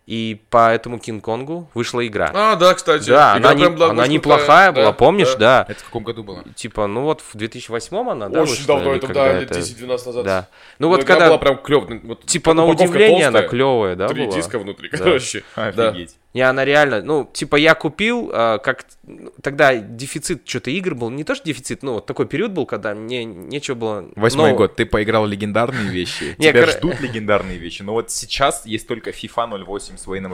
и 0.06 0.42
по 0.50 0.70
этому 0.70 0.98
Кинг-Конгу 0.98 1.68
вышла 1.72 2.06
игра. 2.06 2.30
А, 2.34 2.56
да, 2.56 2.74
кстати. 2.74 3.08
да, 3.08 3.38
Игра 3.38 3.50
она, 3.50 3.54
не- 3.54 3.70
была 3.70 3.90
она 3.90 4.06
неплохая 4.06 4.66
крутая, 4.66 4.72
была, 4.72 4.84
да, 4.86 4.92
помнишь, 4.92 5.34
да. 5.36 5.64
Это 5.68 5.80
в 5.80 5.84
каком 5.84 6.04
году 6.04 6.24
было? 6.24 6.44
Типа, 6.54 6.86
ну 6.86 7.02
вот 7.02 7.22
в 7.22 7.34
2008 7.36 8.10
она, 8.10 8.28
да, 8.28 8.42
Очень 8.42 8.50
вышла, 8.52 8.66
давно 8.66 8.94
это, 8.94 9.06
да, 9.08 9.40
лет 9.40 9.50
10-12 9.50 10.06
назад. 10.06 10.24
Да. 10.24 10.48
Ну 10.78 10.88
вот 10.88 11.04
когда, 11.04 11.28
была 11.28 11.38
прям 11.38 11.56
клёвая. 11.58 12.00
Вот, 12.04 12.26
типа, 12.26 12.52
на 12.52 12.66
удивление 12.66 13.28
она 13.28 13.38
толстая, 13.38 13.48
клевая, 13.48 13.96
да, 13.96 14.08
Три 14.08 14.26
была? 14.26 14.36
диска 14.36 14.58
внутри, 14.58 14.88
короче. 14.90 15.42
Да. 15.56 15.94
Не, 16.34 16.40
она 16.42 16.64
реально, 16.64 17.00
ну, 17.00 17.30
типа, 17.32 17.54
я 17.54 17.76
купил, 17.76 18.28
а, 18.34 18.58
как 18.58 18.84
ну, 19.04 19.32
тогда 19.40 19.76
дефицит 19.76 20.42
что-то 20.48 20.72
игр 20.72 20.96
был, 20.96 21.08
не 21.10 21.22
то 21.22 21.36
что 21.36 21.44
дефицит, 21.44 21.84
ну, 21.84 21.94
вот 21.94 22.06
такой 22.06 22.26
период 22.26 22.50
был, 22.50 22.66
когда 22.66 22.92
мне 22.92 23.24
нечего 23.24 23.76
было... 23.76 24.10
Восьмой 24.16 24.50
нового. 24.50 24.66
год, 24.66 24.74
ты 24.74 24.84
поиграл 24.84 25.26
легендарные 25.26 25.88
вещи, 25.90 26.34
тебя 26.36 26.66
ждут 26.66 27.00
легендарные 27.00 27.56
вещи, 27.56 27.82
но 27.82 27.92
вот 27.92 28.10
сейчас 28.10 28.66
есть 28.66 28.88
только 28.88 29.10
FIFA 29.10 29.64
08 29.64 29.96
с 29.96 30.08
Уэйном 30.08 30.32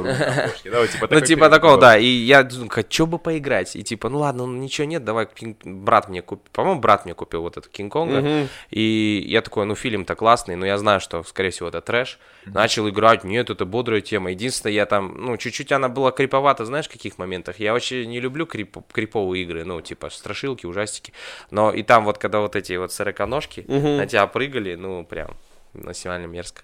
типа 0.91 1.09
Ну, 1.11 1.21
типа 1.21 1.51
такого, 1.51 1.77
да, 1.77 1.99
и 1.99 2.07
я 2.07 2.45
думаю, 2.45 2.71
что 2.89 3.07
бы 3.07 3.19
поиграть, 3.19 3.77
и 3.77 3.83
типа, 3.83 4.09
ну 4.09 4.21
ладно, 4.21 4.47
ну 4.47 4.57
ничего 4.57 4.87
нет, 4.87 5.05
давай, 5.05 5.29
брат 5.65 6.09
мне 6.09 6.23
купил, 6.23 6.49
по-моему, 6.53 6.81
брат 6.81 7.05
мне 7.05 7.13
купил 7.13 7.43
вот 7.43 7.59
этот 7.59 7.71
Кинг-Конга, 7.71 8.49
и 8.71 9.23
я 9.27 9.43
такой, 9.43 9.67
ну, 9.67 9.75
фильм-то 9.75 10.15
классный, 10.15 10.57
но 10.57 10.65
я 10.65 10.79
знаю, 10.79 11.01
что, 11.01 11.23
скорее 11.25 11.51
всего, 11.51 11.69
это 11.69 11.83
трэш, 11.83 12.19
начал 12.47 12.89
играть, 12.89 13.23
нет, 13.23 13.51
это 13.51 13.67
бодрая 13.67 14.01
тема, 14.01 14.31
единственное, 14.31 14.73
я 14.73 14.87
там, 14.87 15.15
ну, 15.19 15.37
чуть-чуть 15.37 15.73
она 15.73 15.90
была 15.91 16.11
криповата, 16.13 16.65
знаешь, 16.65 16.87
в 16.89 16.91
каких 16.93 17.19
моментах, 17.19 17.59
я 17.61 17.73
вообще 17.73 18.07
не 18.07 18.21
люблю 18.21 18.47
крип- 18.47 18.83
криповые 18.93 19.43
игры, 19.45 19.65
ну, 19.65 19.81
типа, 19.81 20.11
страшилки, 20.11 20.67
ужастики, 20.67 21.13
но 21.51 21.73
и 21.73 21.83
там 21.83 22.05
вот, 22.05 22.19
когда 22.19 22.41
вот 22.41 22.57
эти 22.57 22.73
вот 22.77 22.93
сороконожки 22.93 23.61
на 23.69 24.07
тебя 24.07 24.27
прыгали, 24.27 24.75
ну, 24.77 25.05
прям, 25.05 25.37
максимально 25.75 26.27
мерзко. 26.27 26.63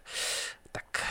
Так, 0.73 1.03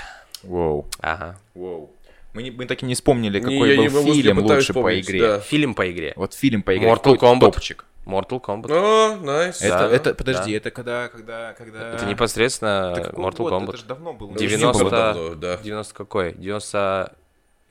Воу, 0.43 0.85
ага. 0.99 1.39
воу. 1.53 1.91
Мы, 2.33 2.43
не- 2.43 2.51
мы 2.51 2.65
так 2.65 2.83
и 2.83 2.85
не 2.85 2.95
вспомнили, 2.95 3.39
Не, 3.39 3.43
какой 3.43 3.77
не 3.77 3.87
был 3.89 4.03
я 4.05 4.13
фильм 4.13 4.39
лучше 4.39 4.73
по 4.73 4.99
игре. 4.99 5.21
да. 5.21 5.39
Фильм 5.39 5.73
по 5.73 5.89
игре. 5.89 6.11
Вот 6.17 6.33
фильм 6.33 6.61
по 6.63 6.75
игре. 6.75 6.89
Mortal 6.91 7.17
Kombat. 7.17 7.39
Топчик. 7.39 7.85
Mortal 8.05 8.39
Kombat. 8.41 8.71
О, 8.71 9.15
найс. 9.15 9.61
Это, 9.61 9.77
Да, 9.89 9.95
это, 9.95 10.13
подожди, 10.13 10.51
да. 10.51 10.57
это 10.57 10.69
когда, 10.71 11.07
когда, 11.07 11.53
когда... 11.53 11.93
Это 11.93 12.05
непосредственно 12.05 12.93
Mortal 13.13 13.37
год? 13.37 13.53
Kombat. 13.53 13.69
Это 13.69 13.77
же 13.77 13.85
давно 13.85 14.13
было. 14.13 14.31
Это 14.31 14.39
же 14.43 14.49
90 14.49 14.83
было 14.83 14.91
давно, 14.91 15.35
да. 15.35 15.57
90 15.63 15.93
какой? 15.95 16.33
90 16.33 17.15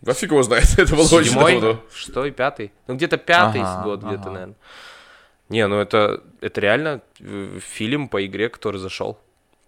А 0.06 0.12
фиг 0.14 0.30
его 0.30 0.42
знает, 0.42 0.66
это 0.78 0.94
было 0.94 1.08
очень 1.14 1.34
давно. 1.34 1.80
Что 1.94 2.24
и 2.26 2.30
пятый? 2.30 2.72
Ну 2.86 2.94
где-то 2.94 3.16
пятый 3.16 3.62
Ага, 3.62 3.82
год 3.84 4.00
где-то, 4.02 4.22
ага. 4.22 4.30
наверное. 4.30 4.56
Не, 5.48 5.66
ну 5.66 5.76
это, 5.78 6.22
это 6.40 6.60
реально 6.60 7.00
э, 7.20 7.58
фильм 7.60 8.08
по 8.08 8.24
игре, 8.24 8.48
который 8.48 8.78
зашел. 8.80 9.18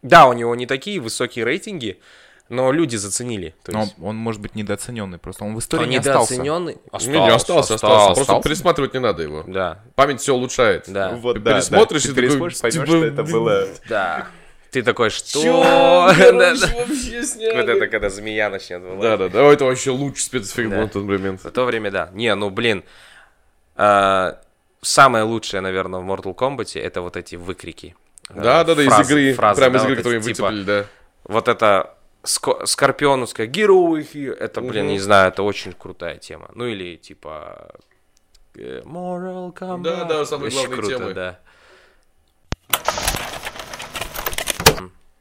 Да, 0.02 0.26
у 0.26 0.32
него 0.32 0.54
не 0.54 0.66
такие 0.66 1.00
высокие 1.00 1.44
рейтинги, 1.44 2.00
но 2.48 2.70
люди 2.72 2.96
заценили. 2.96 3.54
То 3.64 3.72
Но 3.72 3.80
есть, 3.82 3.94
он 4.00 4.16
может 4.16 4.40
быть 4.40 4.54
недооцененный, 4.54 5.18
просто 5.18 5.44
он 5.44 5.54
в 5.54 5.58
истории 5.58 5.82
он 5.82 5.88
не 5.90 5.96
остался. 5.98 6.34
недооцененный. 6.34 6.78
Не, 7.00 7.08
не 7.20 7.28
остался, 7.30 7.74
остался. 7.74 8.06
Просто 8.06 8.20
остался. 8.22 8.48
пересматривать 8.48 8.94
не 8.94 9.00
надо 9.00 9.22
его. 9.22 9.44
Да, 9.46 9.80
Память 9.96 10.20
все 10.20 10.34
улучшает. 10.34 10.84
да, 10.86 11.10
Вот, 11.16 11.34
Ты 11.34 11.40
да, 11.40 11.54
пересмотришь 11.54 12.02
да. 12.04 12.08
и 12.08 12.12
Ты 12.12 12.14
такой, 12.14 12.28
пересмотришь, 12.30 12.60
поймешь, 12.60 12.74
типа, 12.74 12.86
что 12.86 13.04
это 13.04 13.22
было... 13.24 13.68
да. 13.88 14.26
Ты 14.76 14.82
такой, 14.82 15.08
что? 15.08 15.40
Вот 16.12 17.68
это 17.68 17.86
когда 17.86 18.10
змея 18.10 18.50
начнет 18.50 18.82
вылазить. 18.82 19.00
Да, 19.00 19.16
да, 19.16 19.28
да, 19.30 19.42
это 19.50 19.64
вообще 19.64 19.90
лучший 19.90 20.20
спецэффект 20.20 20.70
на 20.70 20.86
тот 20.86 21.04
момент. 21.04 21.42
В 21.42 21.50
то 21.50 21.64
время, 21.64 21.90
да. 21.90 22.10
Не, 22.12 22.34
ну, 22.34 22.50
блин. 22.50 22.84
а, 23.74 24.38
самое 24.82 25.24
лучшее, 25.24 25.62
наверное, 25.62 26.00
в 26.00 26.04
Mortal 26.04 26.34
Kombat 26.34 26.78
это 26.78 27.00
вот 27.00 27.16
эти 27.16 27.36
выкрики. 27.36 27.96
Да, 28.28 28.64
да, 28.64 28.74
да, 28.74 28.82
из 28.82 29.10
игры. 29.10 29.32
фразы, 29.32 29.62
Прям 29.62 29.76
из 29.76 29.84
игры, 29.84 29.96
которые 29.96 30.20
эти, 30.20 30.26
типа, 30.34 30.42
выцепили, 30.48 30.64
да. 30.64 30.84
Вот 31.24 31.48
это 31.48 31.94
ско- 32.22 32.66
скорпионовская 32.66 33.46
here, 33.46 34.34
это, 34.34 34.60
блин, 34.60 34.88
не 34.88 34.98
знаю, 34.98 35.28
это 35.28 35.42
очень 35.42 35.72
крутая 35.72 36.18
тема. 36.18 36.50
Ну 36.54 36.66
или 36.66 36.96
типа 36.96 37.70
э, 38.54 38.82
Moral 38.84 39.54
Combat. 39.54 39.82
Да, 39.82 40.04
да, 40.04 40.26
самые 40.26 40.50
главные 40.50 40.76
круто, 40.76 40.98
темы. 40.98 41.14
да. 41.14 41.38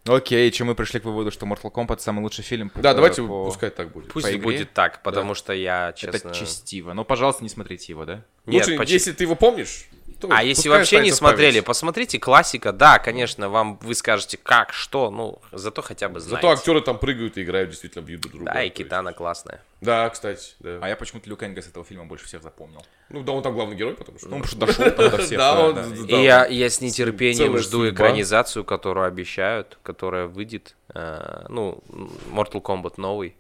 Окей, 0.08 0.52
чем 0.52 0.68
мы 0.68 0.76
пришли 0.76 1.00
к 1.00 1.06
выводу, 1.06 1.32
что 1.32 1.46
Mortal 1.48 1.72
Kombat 1.72 2.00
самый 2.00 2.22
лучший 2.22 2.44
фильм. 2.44 2.72
Да, 2.76 2.94
давайте 2.94 3.24
по- 3.24 3.46
пускай 3.46 3.72
так 3.72 3.92
будет. 3.92 4.12
Пусть 4.14 4.32
По 4.32 4.38
будет 4.38 4.72
так, 4.74 5.02
потому 5.02 5.34
что 5.34 5.52
я, 5.52 5.94
честно... 5.94 6.18
Это 6.30 6.32
честиво. 6.34 6.94
Но, 6.94 7.04
пожалуйста, 7.04 7.44
не 7.44 7.50
смотрите 7.50 7.92
его, 7.92 8.06
да? 8.06 8.24
Нет, 8.46 8.68
Лучше, 8.68 8.78
поч- 8.78 8.90
если 8.90 9.14
ты 9.14 9.24
его 9.24 9.36
помнишь, 9.36 9.88
то 10.28 10.36
А 10.36 10.44
если 10.44 10.70
вообще 10.70 11.00
не 11.02 11.12
смотрели, 11.12 11.60
посмотрите, 11.60 12.20
классика, 12.20 12.72
да, 12.72 13.00
конечно, 13.00 13.50
вам 13.50 13.78
вы 13.82 13.96
скажете, 13.96 14.38
как, 14.38 14.74
что, 14.74 15.12
ну, 15.12 15.40
зато 15.52 15.82
хотя 15.82 16.10
бы 16.10 16.20
знаете. 16.20 16.48
Зато 16.48 16.54
актеры 16.54 16.82
там 16.82 16.98
прыгают 17.00 17.38
и 17.38 17.44
играют, 17.44 17.70
действительно 17.70 18.04
бьют 18.04 18.22
друг 18.22 18.34
друга. 18.34 18.46
Да, 18.46 18.52
и 18.54 18.56
То 18.56 18.64
есть- 18.64 18.76
Китана 18.78 19.14
классная. 19.14 19.62
Да, 19.82 20.10
кстати, 20.10 20.54
да. 20.60 20.80
А 20.82 20.90
я 20.90 20.96
почему-то 20.96 21.30
Лю 21.30 21.36
Кенга 21.38 21.62
с 21.62 21.68
этого 21.68 21.86
фильма 21.86 22.06
больше 22.06 22.26
всех 22.26 22.42
запомнил. 22.42 22.84
Ну, 23.10 23.22
да, 23.24 23.34
он 23.34 23.44
там 23.44 23.54
главный 23.54 23.76
герой, 23.76 23.94
потому 23.94 24.18
что... 24.18 24.28
Ну, 24.30 24.42
потому 24.42 24.72
что 24.72 24.86
дошел 24.86 24.92
там 24.92 25.12
до 25.12 25.18
всех. 25.18 25.38
Да, 25.38 25.60
он- 25.60 25.94
и 26.06 26.24
я, 26.24 26.70
с 26.70 26.82
нетерпением 26.82 27.58
жду 27.60 27.90
экранизацию, 27.90 28.64
которую 28.64 29.06
обещают, 29.06 29.78
которая 29.84 30.26
выйдет, 30.28 30.76
э, 30.94 31.46
ну, 31.50 31.84
Mortal 32.32 32.62
Kombat 32.62 32.94
новый. 32.98 33.36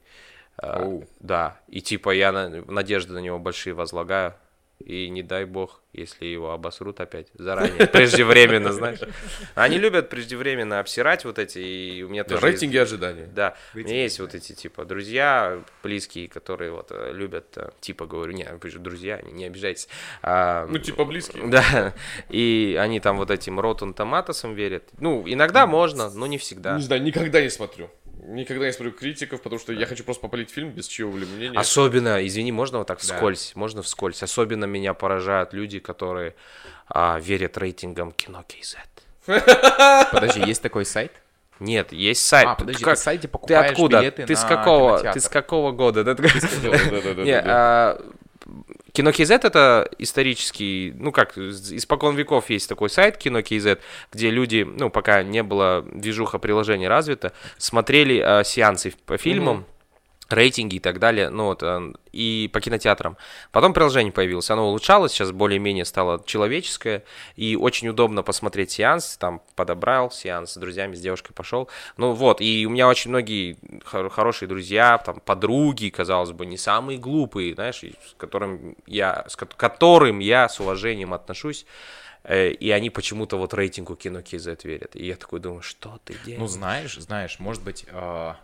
Оу. 0.58 1.04
да, 1.20 1.60
и 1.68 1.82
типа 1.82 2.12
я 2.12 2.32
на- 2.32 2.50
надежды 2.68 3.12
на 3.14 3.20
него 3.20 3.40
большие 3.40 3.74
возлагаю. 3.74 4.36
И 4.84 5.10
не 5.10 5.24
дай 5.24 5.46
бог, 5.46 5.82
если 5.94 6.26
его 6.26 6.52
обосрут 6.52 7.00
опять 7.00 7.28
заранее, 7.34 7.88
преждевременно, 7.94 8.74
знаешь. 8.74 9.00
Они 9.56 9.78
любят 9.78 10.10
преждевременно 10.10 10.80
обсирать 10.80 11.24
вот 11.24 11.40
эти, 11.40 11.60
и 11.60 12.04
у 12.04 12.10
меня 12.10 12.24
Да, 12.24 12.36
тоже 12.36 12.48
есть- 12.48 12.62
рейтинги 12.62 12.78
ожидания. 12.78 13.26
Да, 13.34 13.56
у 13.74 13.78
меня 13.78 14.04
есть 14.04 14.20
вот 14.20 14.36
эти, 14.36 14.52
типа, 14.54 14.84
друзья 14.84 15.62
близкие, 15.82 16.28
которые 16.28 16.72
вот 16.72 16.88
э, 16.92 17.14
любят, 17.14 17.58
э, 17.58 17.70
типа, 17.80 18.06
говорю, 18.06 18.34
не, 18.34 18.46
друзья, 18.80 19.22
не, 19.22 19.32
не 19.32 19.46
обижайтесь. 19.46 19.88
А, 20.22 20.68
Ну, 20.68 20.78
типа 20.78 21.06
близкие. 21.06 21.44
Да, 21.48 21.94
и 22.30 22.78
они 22.80 23.00
там 23.00 23.18
вот 23.18 23.32
этим 23.32 23.60
Rotten 23.62 23.96
Tomatoes 23.96 24.54
верят. 24.54 24.84
Ну, 25.00 25.24
иногда 25.26 25.66
можно, 25.68 26.10
но 26.10 26.28
не 26.28 26.38
всегда. 26.38 26.76
Не 26.76 26.84
знаю, 26.84 27.02
никогда 27.02 27.42
не 27.42 27.50
смотрю. 27.50 27.90
Никогда 28.28 28.66
не 28.66 28.72
смотрю 28.74 28.92
критиков, 28.94 29.42
потому 29.42 29.60
что 29.60 29.72
я 29.74 29.86
хочу 29.86 30.04
просто 30.04 30.22
попалить 30.22 30.50
фильм 30.50 30.72
без 30.72 30.88
чьего 30.88 31.16
ли 31.18 31.26
мнения. 31.26 31.58
Особенно, 31.60 32.26
извини, 32.26 32.52
можно 32.52 32.80
вот 32.80 32.88
так 32.88 32.98
Да. 33.00 33.04
вскользь, 33.04 33.52
можно 33.56 33.82
вскользь. 33.82 34.24
Особенно 34.24 34.66
меня 34.66 34.94
поражают 34.94 35.54
люди, 35.54 35.80
которые 35.80 36.34
а, 36.88 37.20
верят 37.20 37.58
рейтингам 37.58 38.12
кино 38.12 38.44
KZ. 38.48 38.78
Подожди, 40.12 40.42
есть 40.42 40.62
такой 40.62 40.86
сайт? 40.86 41.12
Нет, 41.60 41.92
есть 41.94 42.26
сайт. 42.26 42.48
А, 42.48 42.56
подожди, 42.56 42.84
Как- 42.84 42.96
ты 42.96 43.02
сайте 43.02 43.22
Ты 43.24 43.28
покупаешь 43.30 43.72
откуда? 43.72 44.00
билеты 44.02 44.26
Ты 44.26 44.36
с 44.36 44.44
какого? 44.44 44.92
кинотеатр. 45.00 45.14
Ты 45.14 45.20
с 45.26 45.30
какого 45.30 45.72
года? 45.72 46.04
Кино 48.96 49.10
KZ 49.10 49.42
это 49.44 49.90
исторический, 50.00 50.94
ну 50.98 51.12
как, 51.12 51.38
испокон 51.38 52.16
веков 52.16 52.50
есть 52.50 52.70
такой 52.70 52.90
сайт 52.90 53.18
Кино 53.18 53.40
KZ, 53.40 53.80
где 54.14 54.30
люди, 54.30 54.66
ну 54.66 54.90
пока 54.90 55.22
не 55.22 55.44
было 55.44 55.86
движуха 55.94 56.40
приложения 56.40 56.88
развита, 56.88 57.34
смотрели 57.58 58.20
а, 58.20 58.46
сеансы 58.46 58.94
по 59.06 59.18
фильмам, 59.18 59.66
рейтинги 60.30 60.76
и 60.76 60.80
так 60.80 61.00
далее, 61.00 61.30
ну 61.30 61.46
вот, 61.46 61.62
а, 61.62 61.94
и 62.12 62.50
по 62.52 62.60
кинотеатрам. 62.60 63.18
Потом 63.52 63.74
приложение 63.74 64.12
появилось, 64.12 64.50
оно 64.50 64.68
улучшалось, 64.70 65.12
сейчас 65.12 65.32
более-менее 65.32 65.86
стало 65.86 66.22
человеческое, 66.26 67.04
и 67.36 67.56
очень 67.56 67.88
удобно 67.90 68.24
посмотреть 68.24 68.72
сеанс, 68.72 69.18
там 69.18 69.42
подобрал 69.56 70.10
сеанс 70.12 70.54
с 70.54 70.58
друзьями, 70.58 70.96
с 70.96 71.02
девушкой 71.02 71.34
пошел. 71.34 71.70
Ну 71.98 72.14
вот, 72.14 72.42
и 72.42 72.66
у 72.66 72.72
меня 72.72 72.88
очень 72.88 73.10
многие 73.12 73.58
хор- 73.86 74.10
хорошие 74.10 74.50
друзья, 74.50 74.98
там, 74.98 75.20
подруги, 75.20 75.90
казалось 75.90 76.32
бы, 76.32 76.46
не 76.46 76.58
самые 76.58 76.98
глупые, 76.98 77.54
знаешь, 77.54 77.82
с 77.84 78.14
которым 78.18 78.76
я, 78.88 79.26
с 79.28 79.36
ко- 79.36 79.46
которым 79.46 80.20
я 80.20 80.50
с 80.50 80.60
уважением 80.60 81.14
отношусь, 81.14 81.66
э, 82.24 82.50
и 82.50 82.72
они 82.72 82.90
почему-то 82.90 83.38
вот 83.38 83.54
рейтингу 83.54 83.96
кино 83.96 84.20
KZ 84.22 84.62
верят. 84.64 84.96
И 84.96 85.06
я 85.06 85.16
такой 85.16 85.40
думаю, 85.40 85.62
что 85.62 86.00
ты 86.04 86.16
делаешь? 86.26 86.40
Ну, 86.40 86.48
знаешь, 86.48 86.98
знаешь, 86.98 87.38
может 87.40 87.62
быть... 87.62 87.86
а, 87.92 88.38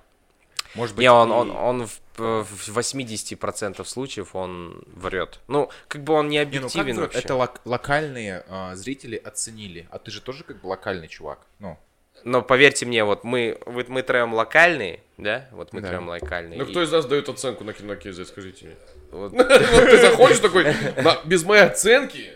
Может 0.76 0.96
быть, 0.96 1.04
Не, 1.04 1.12
он, 1.12 1.30
и- 1.30 1.34
он, 1.34 1.52
он 1.52 1.88
в, 1.88 2.00
э, 2.20 2.44
в 2.44 2.78
80% 2.78 3.84
случаев 3.88 4.36
он 4.36 4.84
врет. 4.88 5.40
Ну, 5.48 5.70
как 5.88 6.04
бы 6.04 6.14
он 6.14 6.30
не 6.30 6.38
Не, 6.38 6.44
ну 6.44 6.48
объективен 6.48 6.98
вообще. 7.00 7.20
это 7.20 7.34
лок- 7.34 7.60
локальные 7.66 8.44
а, 8.48 8.76
зрители 8.76 9.16
оценили, 9.18 9.88
а 9.92 10.00
ты 10.00 10.12
же 10.12 10.22
тоже 10.22 10.44
как 10.44 10.62
бы 10.62 10.68
локальный 10.68 11.08
чувак, 11.08 11.40
ну. 11.60 11.78
Но 12.24 12.44
поверьте 12.44 12.86
мне, 12.86 13.04
вот 13.04 13.24
мы, 13.24 13.58
вот 13.66 13.90
мы 13.90 14.04
троем 14.04 14.34
локальные, 14.36 15.00
да? 15.18 15.48
Вот 15.52 15.74
мы 15.74 15.82
Да. 15.82 15.88
троем 15.90 16.08
локальные. 16.08 16.60
Ну, 16.60 16.66
И 16.66 16.70
кто 16.70 16.84
из 16.84 16.92
нас 16.92 17.06
дает 17.06 17.28
оценку 17.30 17.64
на 17.64 17.74
кино 17.74 17.94
KZ, 17.96 18.26
скажите 18.26 18.66
мне? 18.68 18.76
вот- 19.12 19.32
ты 19.36 19.98
заходишь 20.00 20.40
такой, 20.40 20.66
«На- 21.02 21.20
без 21.26 21.44
моей 21.44 21.64
оценки, 21.64 22.32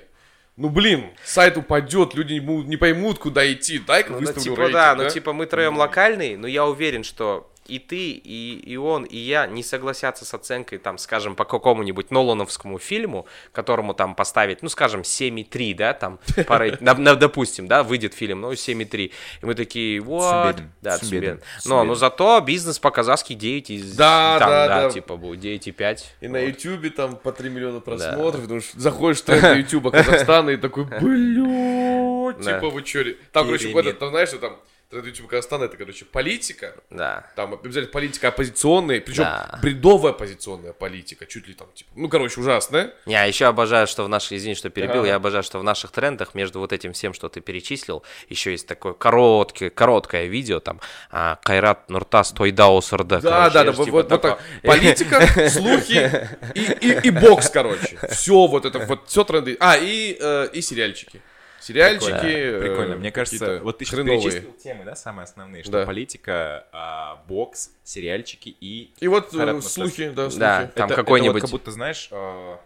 ну, 0.58 0.70
блин, 0.70 1.12
сайт 1.24 1.58
упадет, 1.58 2.16
люди 2.16 2.34
не 2.34 2.78
поймут, 2.78 3.20
куда 3.20 3.50
идти, 3.52 3.78
дай-ка 3.78 4.10
Ну, 4.12 4.16
ну, 4.16 4.22
выставлю 4.22 4.44
типа, 4.44 4.56
рейтинг, 4.62 4.74
да, 4.74 4.96
ну, 4.96 5.10
типа, 5.10 5.34
мы 5.34 5.46
троем 5.46 5.78
локальные, 5.78 6.38
но 6.38 6.48
я 6.48 6.66
уверен, 6.66 7.04
что 7.04 7.50
и 7.68 7.80
ты, 7.80 8.12
и, 8.12 8.60
и 8.66 8.76
он, 8.78 9.04
и 9.04 9.18
я 9.18 9.48
не 9.48 9.64
согласятся 9.64 10.26
с 10.26 10.34
оценкой, 10.34 10.78
там, 10.80 10.98
скажем, 10.98 11.36
по 11.36 11.46
какому-нибудь 11.46 12.12
Нолановскому 12.12 12.80
фильму, 12.80 13.26
которому 13.52 13.94
там 13.94 14.16
поставить, 14.16 14.62
ну, 14.62 14.70
скажем, 14.70 15.02
7,3, 15.02 15.74
да, 15.76 15.94
там, 15.94 16.20
на- 16.80 16.94
на- 16.94 17.16
допустим, 17.16 17.68
да, 17.68 17.84
выйдет 17.84 18.14
фильм, 18.14 18.42
ну, 18.42 18.52
7,3. 18.52 19.12
И 19.42 19.46
мы 19.46 19.56
такие, 19.56 20.00
вот, 20.00 20.58
да, 20.82 20.98
Цумбеден. 20.98 21.42
Но, 21.66 21.84
но 21.84 21.96
зато 21.96 22.40
бизнес 22.42 22.80
по-казахски 22.80 23.34
9 23.34 23.70
из... 23.72 23.96
Да, 23.96 24.38
там, 24.40 24.50
да, 24.50 24.68
да. 24.68 24.90
типа, 24.90 25.18
будет 25.18 25.44
9,5. 25.44 26.00
И 26.22 26.28
на 26.28 26.40
Вот. 26.40 26.48
ютубе 26.48 26.90
там 26.90 27.16
по 27.16 27.32
3 27.32 27.50
миллиона 27.50 27.80
просмотров, 27.80 28.42
потому 28.42 28.62
что 28.62 28.80
заходишь 28.80 29.22
в 29.22 29.26
тренды 29.26 29.60
ютуба 29.60 29.92
Казахстана 29.92 30.52
и 30.52 30.58
такой, 30.58 30.86
блядь, 30.86 32.46
типа 32.46 32.70
вы 32.70 32.84
чё? 32.84 33.04
ре-?» 33.04 33.18
Там, 33.32 33.46
короче, 33.46 33.94
там, 33.94 34.10
знаешь, 34.10 34.30
что 34.30 34.40
там 34.40 34.58
тренд 35.02 35.08
ютуба 35.08 35.30
Казахстана, 35.30 35.64
это, 35.66 35.78
короче, 35.78 36.06
политика, 36.06 36.76
Да. 36.90 37.26
там 37.36 37.54
обязательно 37.54 37.92
политика 37.92 38.30
оппозиционная, 38.30 39.02
причем 39.02 39.24
Да. 39.24 39.60
бредовая 39.62 40.14
оппозиционная 40.14 40.74
политика, 40.74 41.26
чуть 41.26 41.48
ли 41.48 41.54
там, 41.54 41.68
типа, 41.74 41.90
ну, 41.96 42.08
короче, 42.10 42.40
ужасная. 42.40 42.94
Я 43.06 43.26
еще 43.26 43.46
обожаю, 43.46 43.88
что 43.88 44.04
в 44.06 44.10
наших, 44.10 44.34
извини, 44.34 44.56
что 44.56 44.70
перебил, 44.70 45.02
Да. 45.04 45.08
я 45.10 45.16
обожаю, 45.16 45.44
что 45.44 45.60
в 45.60 45.64
наших 45.64 45.92
трендах 45.92 46.34
между 46.36 46.60
вот 46.60 46.72
этим 46.74 46.94
всем, 46.94 47.14
что 47.14 47.28
ты 47.30 47.42
перечислил, 47.42 48.04
еще 48.30 48.52
есть 48.52 48.68
такое 48.68 48.94
короткое, 48.94 49.70
короткое 49.70 50.26
видео, 50.28 50.60
там, 50.60 50.80
а, 51.12 51.38
Кайрат 51.44 51.90
Нуртас 51.90 52.32
Тойдао 52.32 52.80
Сырда. 52.82 53.20
Да, 53.20 53.50
да, 53.50 53.64
да, 53.66 53.72
вот, 53.72 53.90
вот- 53.90 54.10
вот 54.10 54.22
так. 54.22 54.40
Политика, 54.64 55.22
слухи 55.50 56.30
и, 56.56 56.62
и, 56.88 57.08
и 57.08 57.10
бокс, 57.12 57.50
короче. 57.50 57.98
Все 58.12 58.48
вот 58.48 58.66
это, 58.66 58.80
вот 58.80 59.08
все 59.08 59.24
тренды. 59.24 59.58
А, 59.60 59.76
и, 59.78 60.18
э, 60.20 60.48
и 60.54 60.62
сериальчики. 60.62 61.22
Сериальчики. 61.66 62.26
э, 62.26 62.60
Прикольно. 62.62 62.96
Мне 62.98 63.12
кажется, 63.12 63.60
вот 63.64 63.80
ты 63.80 63.86
сейчас 63.86 63.96
хреновые. 63.96 64.22
перечислил 64.22 64.52
темы, 64.54 64.86
да, 64.86 64.96
самые 64.96 65.24
основные, 65.24 65.64
что 65.64 65.72
Да. 65.72 65.86
политика, 65.86 66.68
а, 66.72 67.24
бокс, 67.28 67.72
сериальчики 67.84 68.56
и... 68.62 68.94
И 69.00 69.08
вот 69.08 69.34
э, 69.34 69.62
слухи, 69.62 70.10
да, 70.10 70.30
слухи. 70.30 70.40
Да. 70.40 70.72
Там 70.76 70.86
Это- 70.88 70.96
какой-нибудь- 70.96 71.38
Это 71.38 71.42
вот 71.42 71.42
как 71.42 71.60
будто, 71.60 71.72
знаешь, 71.72 72.10
а, 72.12 72.60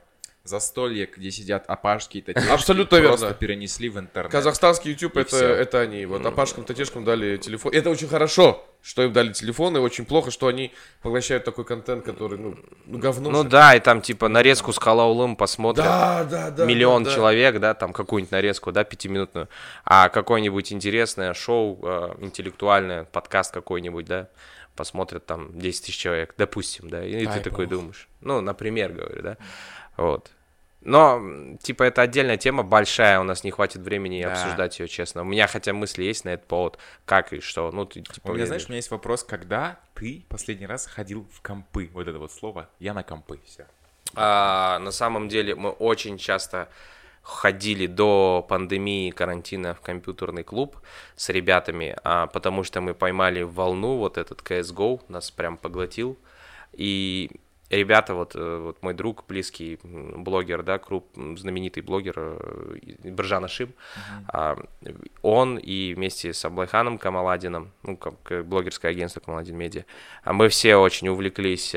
застолье, 0.50 1.10
где 1.16 1.32
сидят 1.32 1.66
апашки 1.68 2.18
и 2.18 2.22
татешки, 2.22 2.50
Абсолютно 2.50 3.00
просто 3.00 3.28
верно. 3.28 3.38
перенесли 3.38 3.90
в 3.90 4.00
интернет. 4.00 4.32
Казахстанский 4.32 4.92
YouTube 4.92 5.18
это, 5.18 5.38
это 5.38 5.80
они. 5.80 6.06
Вот 6.06 6.26
Апашкам, 6.26 6.64
Татешкам 6.64 7.06
дали 7.06 7.38
телефон. 7.38 7.72
Это 7.74 7.90
очень 7.90 8.08
хорошо, 8.08 8.66
что 8.82 9.04
им 9.04 9.14
дали 9.14 9.32
телефон, 9.34 9.78
и 9.78 9.80
очень 9.80 10.06
плохо, 10.06 10.32
что 10.32 10.48
они 10.48 10.72
поглощают 11.02 11.44
такой 11.44 11.66
контент, 11.66 12.04
который, 12.04 12.38
ну, 12.38 12.56
ну 12.86 12.98
говно. 12.98 13.30
Ну 13.30 13.44
же. 13.44 13.50
да, 13.50 13.76
и 13.76 13.80
там 13.80 14.02
типа 14.02 14.28
нарезку 14.28 14.74
с 14.74 14.80
Калаулым 14.80 15.36
посмотрят. 15.36 15.86
да, 15.86 16.24
да, 16.24 16.52
да. 16.52 16.66
Миллион 16.66 17.04
да, 17.04 17.10
да. 17.10 17.16
человек, 17.16 17.60
да, 17.60 17.74
там 17.74 17.94
какую-нибудь 17.94 18.32
нарезку, 18.32 18.72
да, 18.72 18.84
пятиминутную, 18.84 19.50
а 19.86 20.10
какое-нибудь 20.10 20.72
интересное 20.74 21.34
шоу, 21.34 21.80
э, 21.84 22.16
интеллектуальное, 22.20 23.04
подкаст 23.04 23.54
какой-нибудь, 23.54 24.06
да, 24.06 24.30
посмотрят 24.76 25.26
там 25.26 25.60
10 25.60 25.86
тысяч 25.86 25.98
человек, 25.98 26.34
допустим, 26.38 26.90
да, 26.90 27.06
и 27.06 27.26
Дай 27.26 27.38
ты 27.40 27.50
такой 27.50 27.66
бог. 27.66 27.80
думаешь, 27.80 28.08
ну, 28.22 28.40
например, 28.40 28.94
говорю, 28.94 29.22
да, 29.22 29.38
вот. 29.98 30.32
Но, 30.82 31.22
типа, 31.62 31.84
это 31.84 32.02
отдельная 32.02 32.38
тема, 32.38 32.64
большая, 32.64 33.20
у 33.20 33.24
нас 33.24 33.44
не 33.44 33.52
хватит 33.52 33.82
времени 33.82 34.24
Да. 34.24 34.32
обсуждать 34.32 34.80
ее, 34.80 34.88
честно. 34.88 35.22
У 35.22 35.26
меня 35.26 35.46
хотя 35.48 35.74
мысли 35.74 36.04
есть 36.04 36.24
на 36.26 36.30
этот 36.30 36.48
повод, 36.48 36.78
как 37.06 37.34
и 37.34 37.42
что, 37.42 37.70
ну, 37.72 37.86
ты, 37.86 38.02
типа... 38.02 38.30
У 38.30 38.34
меня, 38.34 38.42
я- 38.44 38.48
знаешь, 38.48 38.66
у 38.66 38.70
меня 38.70 38.78
есть 38.78 38.92
вопрос, 38.92 39.24
когда 39.24 39.78
ты 39.94 40.24
последний 40.30 40.66
раз 40.68 40.86
ходил 40.88 41.28
в 41.34 41.42
компы? 41.42 41.90
Вот 41.94 42.08
это 42.08 42.18
вот 42.18 42.32
слово. 42.32 42.70
Я 42.80 42.94
на 42.94 43.04
компы, 43.04 43.40
все. 43.46 43.68
А, 44.16 44.80
на 44.80 44.92
самом 44.92 45.28
деле 45.28 45.54
мы 45.56 45.70
очень 45.72 46.18
часто 46.18 46.70
ходили 47.22 47.86
до 47.86 48.44
пандемии 48.48 49.12
карантина 49.12 49.76
в 49.76 49.82
компьютерный 49.82 50.44
клуб 50.44 50.78
с 51.16 51.30
ребятами, 51.30 51.96
а, 52.04 52.28
потому 52.28 52.64
что 52.64 52.80
мы 52.82 52.94
поймали 52.94 53.42
волну, 53.44 53.98
вот 53.98 54.18
этот 54.18 54.42
CSGO 54.42 55.02
нас 55.10 55.30
прям 55.30 55.58
поглотил. 55.58 56.18
И 56.72 57.30
ребята, 57.70 58.16
вот, 58.16 58.36
э, 58.36 58.58
вот 58.58 58.82
мой 58.82 58.94
друг, 58.94 59.26
близкий 59.28 59.80
блогер, 59.84 60.64
да, 60.64 60.78
круп, 60.78 61.06
знаменитый 61.16 61.84
блогер 61.84 62.16
э, 62.18 62.78
Бржан 63.04 63.46
Ашим, 63.46 63.74
uh-huh. 64.34 64.68
он 65.22 65.58
и 65.58 65.94
вместе 65.94 66.34
с 66.34 66.44
Аблайханом 66.46 66.98
Камаладином, 66.98 67.72
ну, 67.84 67.98
как 67.98 68.46
блогерское 68.46 68.92
агентство 68.92 69.20
Камаладин 69.20 69.56
Медиа, 69.56 69.86
а 70.24 70.34
мы 70.34 70.50
все 70.50 70.76
очень 70.76 71.10
увлеклись, 71.10 71.76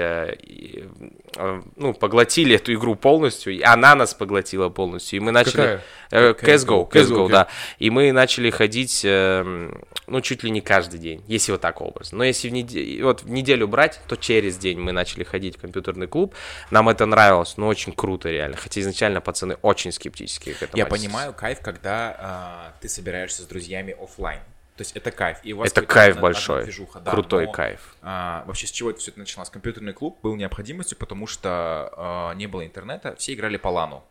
ну, 1.77 1.95
поглотили 1.95 2.57
эту 2.57 2.73
игру 2.75 2.95
полностью, 2.95 3.55
и 3.55 3.63
она 3.63 3.95
нас 3.95 4.15
поглотила 4.15 4.69
полностью, 4.69 5.19
и 5.19 5.21
мы 5.21 5.31
начали... 5.31 5.53
Какая? 5.53 5.83
CSGO, 6.13 6.91
CSGO, 6.91 6.91
CSGO, 6.91 7.31
да. 7.31 7.49
И 7.79 7.89
мы 7.89 8.13
начали 8.13 8.51
ходить, 8.51 9.01
ну, 9.03 10.21
чуть 10.21 10.43
ли 10.43 10.51
не 10.51 10.61
каждый 10.61 11.01
день, 11.01 11.25
если 11.27 11.53
вот 11.53 11.63
так 11.63 11.81
образ. 11.81 12.13
Но 12.13 12.23
если 12.23 12.51
в 12.51 12.53
неделю, 12.53 13.07
вот 13.07 13.23
в 13.23 13.31
неделю 13.31 13.67
брать, 13.67 13.99
то 14.07 14.17
через 14.17 14.59
день 14.59 14.79
мы 14.79 14.93
начали 14.93 15.25
ходить 15.25 15.57
в 15.57 15.61
компьютер 15.61 15.82
компьютерный 15.83 16.07
клуб. 16.07 16.35
Нам 16.71 16.89
это 16.89 17.07
нравилось, 17.07 17.57
но 17.57 17.69
очень 17.69 17.93
круто 17.93 18.29
реально. 18.29 18.57
Хотя 18.57 18.81
изначально 18.81 19.21
пацаны 19.21 19.57
очень 19.63 19.93
скептически 19.93 20.53
к 20.53 20.63
этому. 20.63 20.79
Я 20.79 20.87
понимаю 20.87 21.33
кайф, 21.33 21.61
когда 21.61 22.17
а, 22.19 22.73
ты 22.81 22.89
собираешься 22.89 23.43
с 23.43 23.47
друзьями 23.47 23.97
офлайн. 24.01 24.41
То 24.77 24.83
есть 24.83 24.97
это 24.97 25.11
кайф. 25.11 25.39
И 25.43 25.53
у 25.53 25.59
вас 25.59 25.71
это 25.71 25.83
кайф 25.83 26.17
одна, 26.17 26.23
большой, 26.23 26.57
одна 26.61 26.65
движуха, 26.65 27.01
да, 27.01 27.11
крутой 27.11 27.47
но, 27.47 27.53
кайф. 27.53 27.97
А, 28.01 28.45
вообще 28.47 28.67
с 28.67 28.71
чего 28.71 28.91
это 28.91 29.01
все 29.01 29.11
это 29.11 29.21
началось? 29.21 29.51
Компьютерный 29.51 29.93
клуб 29.93 30.19
был 30.23 30.35
необходимостью, 30.35 30.97
потому 30.97 31.27
что 31.27 31.93
а, 31.97 32.35
не 32.35 32.47
было 32.47 32.65
интернета, 32.65 33.15
все 33.17 33.35
играли 33.35 33.59
по 33.59 33.69
лану. 33.69 34.03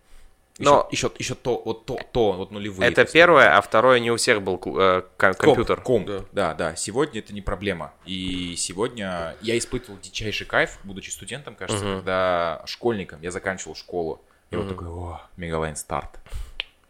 Но 0.66 0.88
еще, 0.92 1.08
еще, 1.08 1.16
еще 1.20 1.36
то, 1.36 1.62
вот 1.64 1.86
то, 1.86 2.00
то, 2.12 2.32
вот 2.34 2.52
нулевые. 2.52 2.90
Это 2.90 3.06
первое, 3.06 3.58
а 3.58 3.62
второе 3.62 4.00
не 4.00 4.12
у 4.12 4.18
всех 4.18 4.42
был 4.42 4.62
э, 4.78 5.04
компьютер. 5.18 5.82
Комп, 5.82 6.08
комп. 6.08 6.28
Да. 6.32 6.54
да, 6.54 6.54
да. 6.54 6.76
Сегодня 6.76 7.20
это 7.20 7.34
не 7.34 7.42
проблема. 7.42 7.94
И 8.06 8.56
сегодня 8.58 9.36
я 9.42 9.58
испытывал 9.58 10.00
дичайший 10.02 10.48
кайф, 10.48 10.80
будучи 10.84 11.10
студентом, 11.10 11.56
кажется, 11.56 11.86
угу. 11.86 11.96
когда 11.98 12.64
школьником 12.66 13.22
я 13.22 13.32
заканчивал 13.32 13.76
школу. 13.76 14.22
И 14.50 14.56
угу. 14.56 14.64
вот 14.64 14.70
такой, 14.70 14.88
о, 14.88 15.22
Мегалайн 15.38 15.76
старт. 15.76 16.20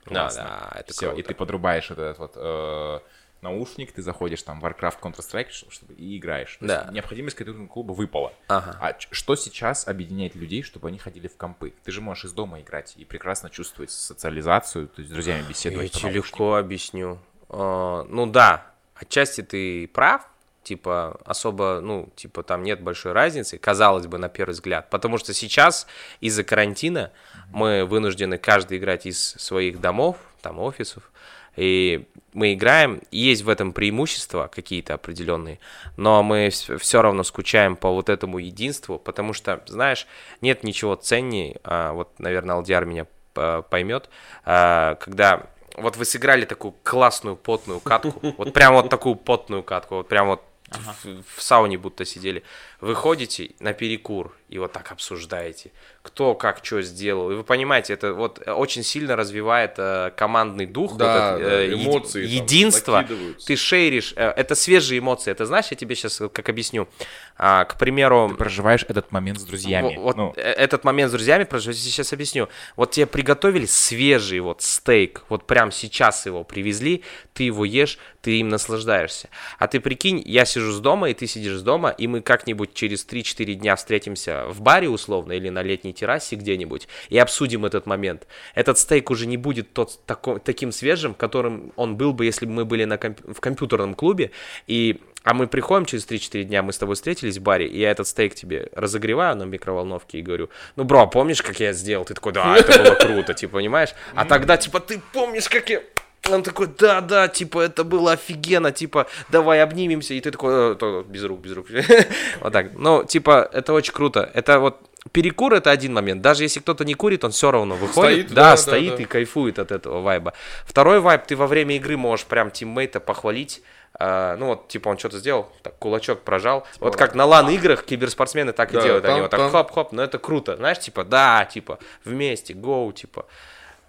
Классно. 0.06 0.44
Да, 0.44 0.70
да, 0.74 0.80
это 0.80 0.94
Все, 0.94 1.08
круто. 1.08 1.20
и 1.20 1.24
ты 1.24 1.34
подрубаешь 1.36 1.92
этот 1.92 2.18
вот 2.18 2.34
э, 2.36 3.00
наушник, 3.42 3.92
ты 3.92 4.02
заходишь 4.02 4.44
там 4.44 4.60
в 4.60 4.66
Warcraft, 4.66 5.00
Counter-Strike, 5.02 5.50
чтобы, 5.70 5.94
и 5.94 6.18
играешь. 6.18 6.58
То 6.60 6.68
да. 6.68 6.90
необходимость 6.92 7.36
компьютерного 7.36 7.70
клуба 7.70 7.94
выпала. 7.94 8.34
Ага. 8.48 8.78
А 8.80 8.96
что 9.00 9.36
сейчас 9.36 9.88
объединяет 9.88 10.36
людей, 10.36 10.64
чтобы 10.64 10.88
они 10.88 10.98
ходили 10.98 11.28
в 11.28 11.38
компы? 11.38 11.74
Ты 11.84 11.92
же 11.92 12.02
можешь 12.02 12.26
из 12.26 12.34
дома 12.34 12.62
играть 12.62 12.94
и 12.98 13.06
прекрасно 13.06 13.50
чувствовать 13.50 13.92
социализацию, 13.92 14.88
то 14.88 15.00
есть 15.00 15.10
с 15.10 15.14
друзьями 15.14 15.44
беседовать. 15.48 15.94
Я 15.96 16.00
тебе 16.00 16.12
легко 16.12 16.56
объясню. 16.56 17.20
Uh, 17.50 18.04
ну 18.10 18.28
да, 18.28 18.66
отчасти 18.96 19.42
ты 19.42 19.88
прав, 19.88 20.26
типа 20.64 21.20
особо, 21.26 21.80
ну, 21.82 22.10
типа 22.16 22.44
там 22.44 22.64
нет 22.64 22.82
большой 22.82 23.12
разницы, 23.12 23.58
казалось 23.58 24.08
бы, 24.08 24.18
на 24.18 24.30
первый 24.30 24.52
взгляд, 24.52 24.90
потому 24.90 25.18
что 25.18 25.34
сейчас 25.34 25.88
из-за 26.20 26.44
карантина 26.44 27.12
мы 27.52 27.86
вынуждены 27.86 28.38
каждый 28.38 28.78
играть 28.78 29.06
из 29.06 29.20
своих 29.20 29.82
домов, 29.82 30.18
там 30.42 30.60
офисов, 30.60 31.12
и 31.56 32.06
мы 32.34 32.54
играем, 32.54 33.02
и 33.12 33.18
есть 33.18 33.44
в 33.44 33.50
этом 33.50 33.74
преимущества 33.74 34.50
какие-то 34.54 34.94
определенные, 34.94 35.60
но 35.98 36.24
мы 36.24 36.50
все 36.50 37.02
равно 37.02 37.24
скучаем 37.24 37.76
по 37.76 37.92
вот 37.92 38.10
этому 38.10 38.38
единству, 38.38 38.98
потому 38.98 39.34
что, 39.34 39.62
знаешь, 39.68 40.08
нет 40.40 40.64
ничего 40.64 40.96
ценнее, 40.96 41.60
а, 41.64 41.94
вот, 41.94 42.20
наверное, 42.20 42.56
Алдиар 42.56 42.86
меня 42.86 43.06
поймет, 43.34 44.10
а, 44.46 44.96
когда 44.96 45.48
вот 45.78 45.98
вы 45.98 46.06
сыграли 46.06 46.46
такую 46.46 46.74
классную 46.84 47.36
потную 47.36 47.80
катку, 47.80 48.20
вот 48.38 48.54
прям 48.54 48.74
вот 48.74 48.90
такую 48.90 49.16
потную 49.16 49.64
катку, 49.64 49.96
вот 49.96 50.08
прям 50.08 50.28
вот 50.28 50.44
ага. 50.70 50.96
в, 51.04 51.38
в 51.38 51.42
сауне 51.42 51.78
будто 51.78 52.06
сидели, 52.06 52.44
выходите 52.82 53.52
на 53.60 53.74
перекур 53.74 54.36
и 54.50 54.58
вот 54.58 54.74
так 54.74 54.92
обсуждаете, 54.92 55.72
кто 56.02 56.36
как 56.36 56.60
что 56.62 56.82
сделал. 56.82 57.32
И 57.32 57.36
вы 57.36 57.44
понимаете, 57.44 57.94
это 57.94 58.14
вот 58.14 58.46
очень 58.48 58.84
сильно 58.84 59.16
развивает 59.16 59.76
э, 59.78 60.12
командный 60.18 60.66
дух, 60.66 60.98
да, 60.98 61.34
вот 61.34 61.42
это, 61.42 61.50
да, 61.50 61.62
э, 61.62 61.74
эмоции, 61.74 62.26
единство. 62.26 63.08
Ты 63.46 63.56
шейришь, 63.56 64.14
э, 64.18 64.34
это 64.36 64.56
свежие 64.56 65.00
эмоции. 65.00 65.32
Это 65.32 65.46
знаешь, 65.46 65.68
я 65.72 65.78
тебе 65.78 65.96
сейчас 65.96 66.22
как 66.34 66.50
объясню. 66.50 66.90
А, 67.38 67.64
к 67.64 67.78
примеру... 67.78 68.28
Ты 68.30 68.36
проживаешь 68.36 68.84
этот 68.88 69.12
момент 69.12 69.40
с 69.40 69.44
друзьями. 69.44 69.96
Вот, 69.98 70.18
ну. 70.18 70.34
Э, 70.36 70.42
этот 70.42 70.84
момент 70.84 71.12
с 71.12 71.14
друзьями 71.14 71.46
проживаешь, 71.46 71.80
сейчас 71.80 72.12
объясню. 72.12 72.50
Вот 72.76 72.92
тебе 72.92 73.06
приготовили 73.06 73.68
свежий 73.68 74.42
вот 74.42 74.64
стейк, 74.64 75.24
вот 75.30 75.48
прям 75.48 75.72
сейчас 75.72 76.26
его 76.26 76.44
привезли, 76.44 77.04
ты 77.34 77.44
его 77.44 77.64
ешь, 77.64 78.00
ты 78.22 78.40
им 78.40 78.50
наслаждаешься. 78.50 79.30
А 79.60 79.68
ты 79.68 79.80
прикинь, 79.80 80.22
я 80.26 80.46
сижу 80.46 80.72
с 80.72 80.80
дома, 80.80 81.10
и 81.10 81.14
ты 81.14 81.26
сидишь 81.26 81.58
с 81.58 81.62
дома, 81.64 81.90
и 81.90 82.08
мы 82.08 82.22
как-нибудь 82.22 82.71
через 82.74 83.06
3-4 83.06 83.54
дня 83.54 83.76
встретимся 83.76 84.46
в 84.48 84.62
баре 84.62 84.90
условно 84.90 85.34
или 85.34 85.50
на 85.50 85.62
летней 85.62 85.94
террасе 85.94 86.36
где-нибудь 86.36 86.88
и 87.10 87.18
обсудим 87.18 87.66
этот 87.66 87.86
момент. 87.86 88.28
Этот 88.56 88.78
стейк 88.78 89.12
уже 89.12 89.28
не 89.28 89.38
будет 89.38 89.74
тот, 89.74 90.00
тако, 90.06 90.40
таким 90.40 90.72
свежим, 90.72 91.14
которым 91.14 91.74
он 91.76 91.96
был 91.96 92.14
бы, 92.14 92.26
если 92.26 92.46
бы 92.46 92.52
мы 92.52 92.66
были 92.66 92.86
на 92.86 92.98
комп- 92.98 93.34
в 93.34 93.40
компьютерном 93.40 93.94
клубе, 93.94 94.32
и 94.68 95.00
а 95.24 95.34
мы 95.34 95.48
приходим 95.48 95.86
через 95.86 96.08
3-4 96.08 96.44
дня, 96.44 96.64
мы 96.64 96.74
с 96.74 96.78
тобой 96.78 96.96
встретились 96.96 97.38
в 97.38 97.42
баре, 97.42 97.68
и 97.68 97.80
я 97.80 97.92
этот 97.92 98.08
стейк 98.08 98.34
тебе 98.34 98.70
разогреваю 98.74 99.36
на 99.36 99.44
микроволновке 99.44 100.20
и 100.20 100.22
говорю, 100.22 100.50
ну, 100.76 100.84
бро, 100.84 101.06
помнишь, 101.08 101.44
как 101.44 101.60
я 101.60 101.74
сделал? 101.74 102.06
Ты 102.06 102.16
такой, 102.16 102.34
да, 102.34 102.58
это 102.58 102.82
было 102.82 102.96
круто, 102.96 103.34
типа, 103.34 103.54
понимаешь? 103.54 103.90
А 104.16 104.26
тогда, 104.26 104.58
типа, 104.58 104.80
ты 104.80 105.00
помнишь, 105.14 105.48
как 105.48 105.70
я 105.70 105.84
он 106.30 106.44
такой, 106.44 106.68
да, 106.68 107.02
да, 107.02 107.28
типа, 107.28 107.62
это 107.62 107.84
было 107.84 108.12
офигенно, 108.14 108.72
типа, 108.72 109.08
давай 109.30 109.62
обнимемся. 109.62 110.14
И 110.14 110.22
ты 110.22 110.32
такой, 110.32 110.78
э, 110.80 111.04
без 111.08 111.24
рук, 111.24 111.40
без 111.40 111.54
рук. 111.54 111.68
вот 112.42 112.54
так. 112.54 112.74
Ну, 112.78 113.04
типа, 113.04 113.50
это 113.52 113.74
очень 113.74 113.94
круто. 113.94 114.30
Это 114.34 114.60
вот 114.60 114.78
перекур 115.12 115.54
это 115.54 115.72
один 115.72 115.94
момент. 115.94 116.22
Даже 116.22 116.44
если 116.44 116.60
кто-то 116.60 116.86
не 116.86 116.94
курит, 116.94 117.24
он 117.24 117.32
все 117.32 117.50
равно 117.50 117.76
выходит. 117.76 118.26
Стоит, 118.26 118.34
да, 118.34 118.52
да, 118.52 118.58
стоит 118.58 118.98
да, 118.98 119.04
и 119.04 119.06
кайфует 119.06 119.58
от 119.58 119.72
этого 119.72 120.02
вайба. 120.02 120.34
Второй 120.66 121.00
вайб, 121.00 121.26
ты 121.26 121.36
во 121.36 121.48
время 121.48 121.76
игры 121.76 121.98
можешь 121.98 122.26
прям 122.26 122.52
тиммейта 122.52 123.00
похвалить. 123.00 123.64
Uh, 124.00 124.38
ну 124.38 124.46
вот, 124.48 124.70
типа, 124.70 124.88
он 124.88 124.98
что-то 124.98 125.20
сделал, 125.20 125.52
так, 125.64 125.78
кулачок 125.78 126.22
прожал. 126.22 126.66
Типа, 126.74 126.86
вот 126.86 126.96
как 126.96 127.14
на 127.14 127.26
лан-играх 127.26 127.84
киберспортсмены 127.84 128.54
так 128.54 128.72
да, 128.72 128.80
и 128.80 128.84
делают. 128.84 129.04
Там, 129.04 129.12
Они 129.12 129.22
вот 129.22 129.32
так 129.32 129.52
хоп-хоп, 129.52 129.92
но 129.92 130.02
это 130.02 130.18
круто. 130.18 130.56
Знаешь, 130.56 130.80
типа, 130.80 131.04
да, 131.04 131.46
типа, 131.46 131.78
вместе, 132.06 132.54
гоу, 132.54 132.94
типа. 132.94 133.26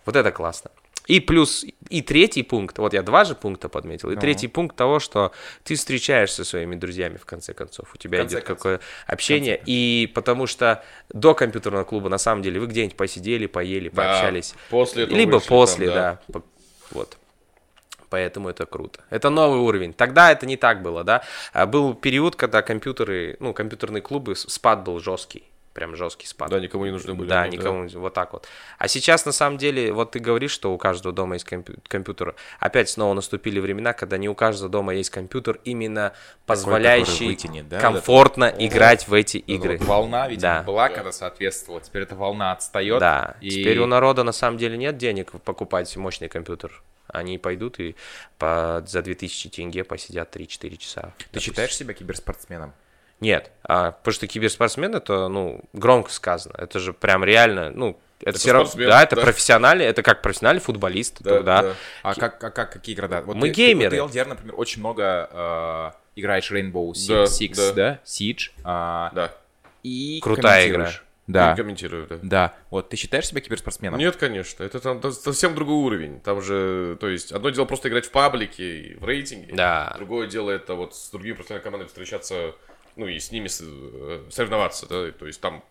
Вот 0.04 0.16
это 0.16 0.32
классно. 0.32 0.70
И 1.06 1.20
плюс, 1.20 1.64
и 1.88 2.00
третий 2.00 2.42
пункт, 2.42 2.78
вот 2.78 2.94
я 2.94 3.02
два 3.02 3.24
же 3.24 3.34
пункта 3.34 3.68
подметил, 3.68 4.10
и 4.10 4.14
ну. 4.14 4.20
третий 4.20 4.46
пункт 4.46 4.76
того, 4.76 5.00
что 5.00 5.32
ты 5.64 5.74
встречаешься 5.74 6.44
со 6.44 6.50
своими 6.50 6.76
друзьями 6.76 7.16
в 7.16 7.24
конце 7.24 7.54
концов, 7.54 7.92
у 7.94 7.98
тебя 7.98 8.24
идет 8.24 8.44
какое 8.44 8.80
общение, 9.06 9.60
и 9.66 10.10
потому 10.14 10.46
что 10.46 10.84
до 11.12 11.34
компьютерного 11.34 11.84
клуба 11.84 12.08
на 12.08 12.18
самом 12.18 12.42
деле 12.42 12.60
вы 12.60 12.66
где-нибудь 12.66 12.96
посидели, 12.96 13.46
поели, 13.46 13.88
да, 13.88 14.02
пообщались, 14.02 14.54
после 14.70 15.06
либо 15.06 15.36
вышли, 15.36 15.48
после, 15.48 15.86
там, 15.86 15.94
да. 15.94 16.20
да, 16.28 16.42
вот. 16.92 17.18
Поэтому 18.08 18.50
это 18.50 18.66
круто. 18.66 19.00
Это 19.08 19.30
новый 19.30 19.60
уровень. 19.60 19.94
Тогда 19.94 20.30
это 20.30 20.44
не 20.44 20.58
так 20.58 20.82
было, 20.82 21.02
да. 21.02 21.22
А 21.54 21.64
был 21.64 21.94
период, 21.94 22.36
когда 22.36 22.60
компьютеры, 22.60 23.38
ну, 23.40 23.54
компьютерные 23.54 24.02
клубы, 24.02 24.36
спад 24.36 24.84
был 24.84 25.00
жесткий 25.00 25.44
прям 25.72 25.96
жесткий 25.96 26.26
спад. 26.26 26.50
Да, 26.50 26.60
никому 26.60 26.84
не 26.84 26.90
нужны 26.90 27.14
были. 27.14 27.28
Да, 27.28 27.42
они, 27.42 27.56
никому, 27.56 27.88
да. 27.88 27.98
вот 27.98 28.14
так 28.14 28.32
вот. 28.32 28.46
А 28.78 28.88
сейчас, 28.88 29.24
на 29.24 29.32
самом 29.32 29.58
деле, 29.58 29.92
вот 29.92 30.12
ты 30.12 30.18
говоришь, 30.18 30.50
что 30.50 30.72
у 30.72 30.78
каждого 30.78 31.14
дома 31.14 31.34
есть 31.34 31.46
компью- 31.46 31.78
компьютер. 31.88 32.34
Опять 32.60 32.90
снова 32.90 33.14
наступили 33.14 33.60
времена, 33.60 33.92
когда 33.92 34.18
не 34.18 34.28
у 34.28 34.34
каждого 34.34 34.68
дома 34.68 34.94
есть 34.94 35.10
компьютер, 35.10 35.60
именно 35.64 36.12
позволяющий 36.46 37.26
вытянет, 37.26 37.68
да? 37.68 37.80
комфортно 37.80 38.50
вот 38.50 38.62
играть 38.62 39.08
в 39.08 39.14
эти 39.14 39.38
игры. 39.38 39.78
Вот 39.78 39.88
волна, 39.88 40.28
видимо, 40.28 40.42
да. 40.42 40.62
была, 40.62 40.88
когда 40.88 41.12
соответствовала, 41.12 41.80
теперь 41.80 42.02
эта 42.02 42.14
волна 42.14 42.52
отстает. 42.52 43.00
Да, 43.00 43.36
и... 43.40 43.50
теперь 43.50 43.78
у 43.78 43.86
народа, 43.86 44.22
на 44.24 44.32
самом 44.32 44.58
деле, 44.58 44.76
нет 44.76 44.96
денег 44.96 45.32
покупать 45.44 45.94
мощный 45.96 46.28
компьютер. 46.28 46.82
Они 47.08 47.36
пойдут 47.36 47.78
и 47.78 47.94
по, 48.38 48.82
за 48.86 49.02
2000 49.02 49.50
тенге 49.50 49.84
посидят 49.84 50.34
3-4 50.34 50.76
часа. 50.76 51.00
Ты 51.18 51.24
допустим. 51.24 51.40
считаешь 51.40 51.76
себя 51.76 51.94
киберспортсменом? 51.94 52.72
Нет, 53.22 53.52
а, 53.62 53.92
потому 53.92 54.14
что 54.14 54.26
киберспортсмен 54.26 54.96
это, 54.96 55.28
ну, 55.28 55.60
громко 55.72 56.10
сказано. 56.10 56.54
Это 56.58 56.80
же 56.80 56.92
прям 56.92 57.22
реально, 57.22 57.70
ну, 57.70 58.00
это, 58.18 58.30
это 58.30 58.38
все 58.40 58.52
равно, 58.52 58.68
да, 58.74 59.00
это 59.00 59.14
да. 59.14 59.22
профессиональный, 59.22 59.84
это 59.84 60.02
как 60.02 60.22
профессиональный 60.22 60.60
футболист, 60.60 61.18
да, 61.20 61.30
тогда. 61.36 61.62
Да. 61.62 61.74
А 62.02 62.14
как, 62.16 62.42
а 62.42 62.50
как, 62.50 62.72
какие 62.72 62.96
города? 62.96 63.22
Вот 63.22 63.36
Мы 63.36 63.50
ты, 63.50 63.54
геймеры. 63.54 63.96
Ты, 63.96 64.08
ты, 64.08 64.24
например, 64.24 64.54
очень 64.56 64.80
много 64.80 65.30
э, 65.32 65.90
играешь 66.16 66.50
Rainbow 66.50 66.90
Six, 66.90 67.06
да, 67.06 67.24
Six 67.24 67.54
да. 67.54 67.72
да, 67.72 67.98
Siege. 68.04 68.50
Э, 68.58 69.14
да. 69.14 69.32
И 69.84 70.18
Крутая 70.20 70.68
игра. 70.68 70.90
Да. 71.28 71.52
И 71.52 71.56
комментирую, 71.56 72.08
да. 72.08 72.18
Да. 72.22 72.54
Вот 72.70 72.88
ты 72.88 72.96
считаешь 72.96 73.28
себя 73.28 73.40
киберспортсменом? 73.40 74.00
Нет, 74.00 74.16
конечно. 74.16 74.64
Это 74.64 74.80
там 74.80 75.00
совсем 75.12 75.54
другой 75.54 75.76
уровень. 75.76 76.20
Там 76.20 76.42
же, 76.42 76.96
то 77.00 77.08
есть, 77.08 77.30
одно 77.30 77.50
дело 77.50 77.66
просто 77.66 77.88
играть 77.88 78.06
в 78.06 78.10
паблике, 78.10 78.96
в 78.98 79.04
рейтинге. 79.04 79.54
Да. 79.54 79.94
Другое 79.96 80.26
дело 80.26 80.50
это 80.50 80.74
вот 80.74 80.96
с 80.96 81.10
другими 81.10 81.34
профессиональными 81.34 81.64
командами 81.64 81.88
встречаться 81.88 82.54
ну 82.96 83.06
и 83.06 83.18
с 83.18 83.32
ними 83.32 83.48
э, 83.48 84.30
соревноваться, 84.30 84.86
да, 84.88 85.10
то 85.12 85.26
есть 85.26 85.40
там 85.40 85.62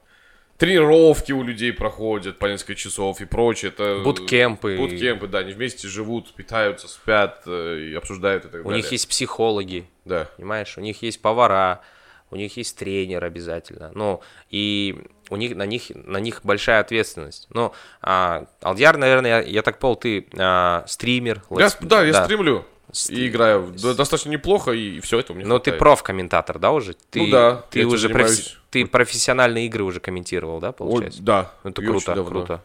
тренировки 0.62 1.32
у 1.32 1.42
людей 1.42 1.74
проходят 1.74 2.38
по 2.38 2.46
несколько 2.46 2.76
часов 2.76 3.20
и 3.20 3.26
прочее. 3.26 3.72
Это 3.72 4.02
буткемпы. 4.04 4.78
Буткемпы, 4.78 5.28
да, 5.28 5.40
они 5.40 5.54
вместе 5.54 5.88
живут, 5.88 6.34
питаются, 6.36 6.88
спят 6.88 7.42
э, 7.48 7.90
и 7.90 7.96
обсуждают 7.96 8.46
и 8.46 8.48
так 8.48 8.62
у 8.62 8.64
далее. 8.66 8.74
У 8.74 8.76
них 8.78 8.92
есть 8.92 9.10
психологи, 9.10 9.86
да. 10.06 10.30
понимаешь, 10.38 10.78
у 10.78 10.82
них 10.82 11.02
есть 11.02 11.20
повара, 11.20 11.82
у 12.30 12.36
них 12.36 12.56
есть 12.58 12.78
тренер 12.78 13.26
обязательно. 13.26 13.92
Ну, 13.96 14.22
и 14.52 15.04
у 15.32 15.36
них, 15.36 15.56
на, 15.56 15.66
них, 15.66 15.84
на 15.96 16.18
них 16.18 16.42
большая 16.44 16.80
ответственность. 16.80 17.48
Ну, 17.50 17.74
а, 18.02 18.46
Алдияр, 18.62 18.98
наверное, 18.98 19.42
я, 19.42 19.42
я 19.42 19.62
так 19.64 19.80
понял, 19.80 19.96
ты 19.96 20.28
а, 20.38 20.84
стример. 20.88 21.42
Я, 21.50 21.70
да, 21.82 22.04
я 22.04 22.24
стримлю 22.24 22.66
и 23.10 23.28
играю 23.28 23.74
достаточно 23.74 24.30
неплохо, 24.30 24.72
и 24.72 25.00
все 25.00 25.20
это 25.20 25.34
у 25.34 25.36
меня 25.36 25.48
Но 25.48 25.60
ты 25.60 25.72
хватает. 25.72 25.80
проф-комментатор, 25.80 26.60
да, 26.60 26.72
уже? 26.72 26.94
Ты, 27.10 27.22
Ну 27.22 27.30
да, 27.32 27.64
Ты 27.70 27.86
уже 27.86 28.08
профи- 28.10 28.28
занимаюсь. 28.28 28.58
ты 28.70 28.86
профессиональные 28.86 29.66
игры 29.68 29.84
уже 29.84 30.00
комментировал, 30.00 30.60
да, 30.60 30.70
Ой, 30.70 30.74
получается? 30.74 31.22
да. 31.22 31.52
Это 31.64 31.82
и 31.82 31.86
круто, 31.86 32.12
очень 32.12 32.16
давно. 32.16 32.30
круто. 32.30 32.64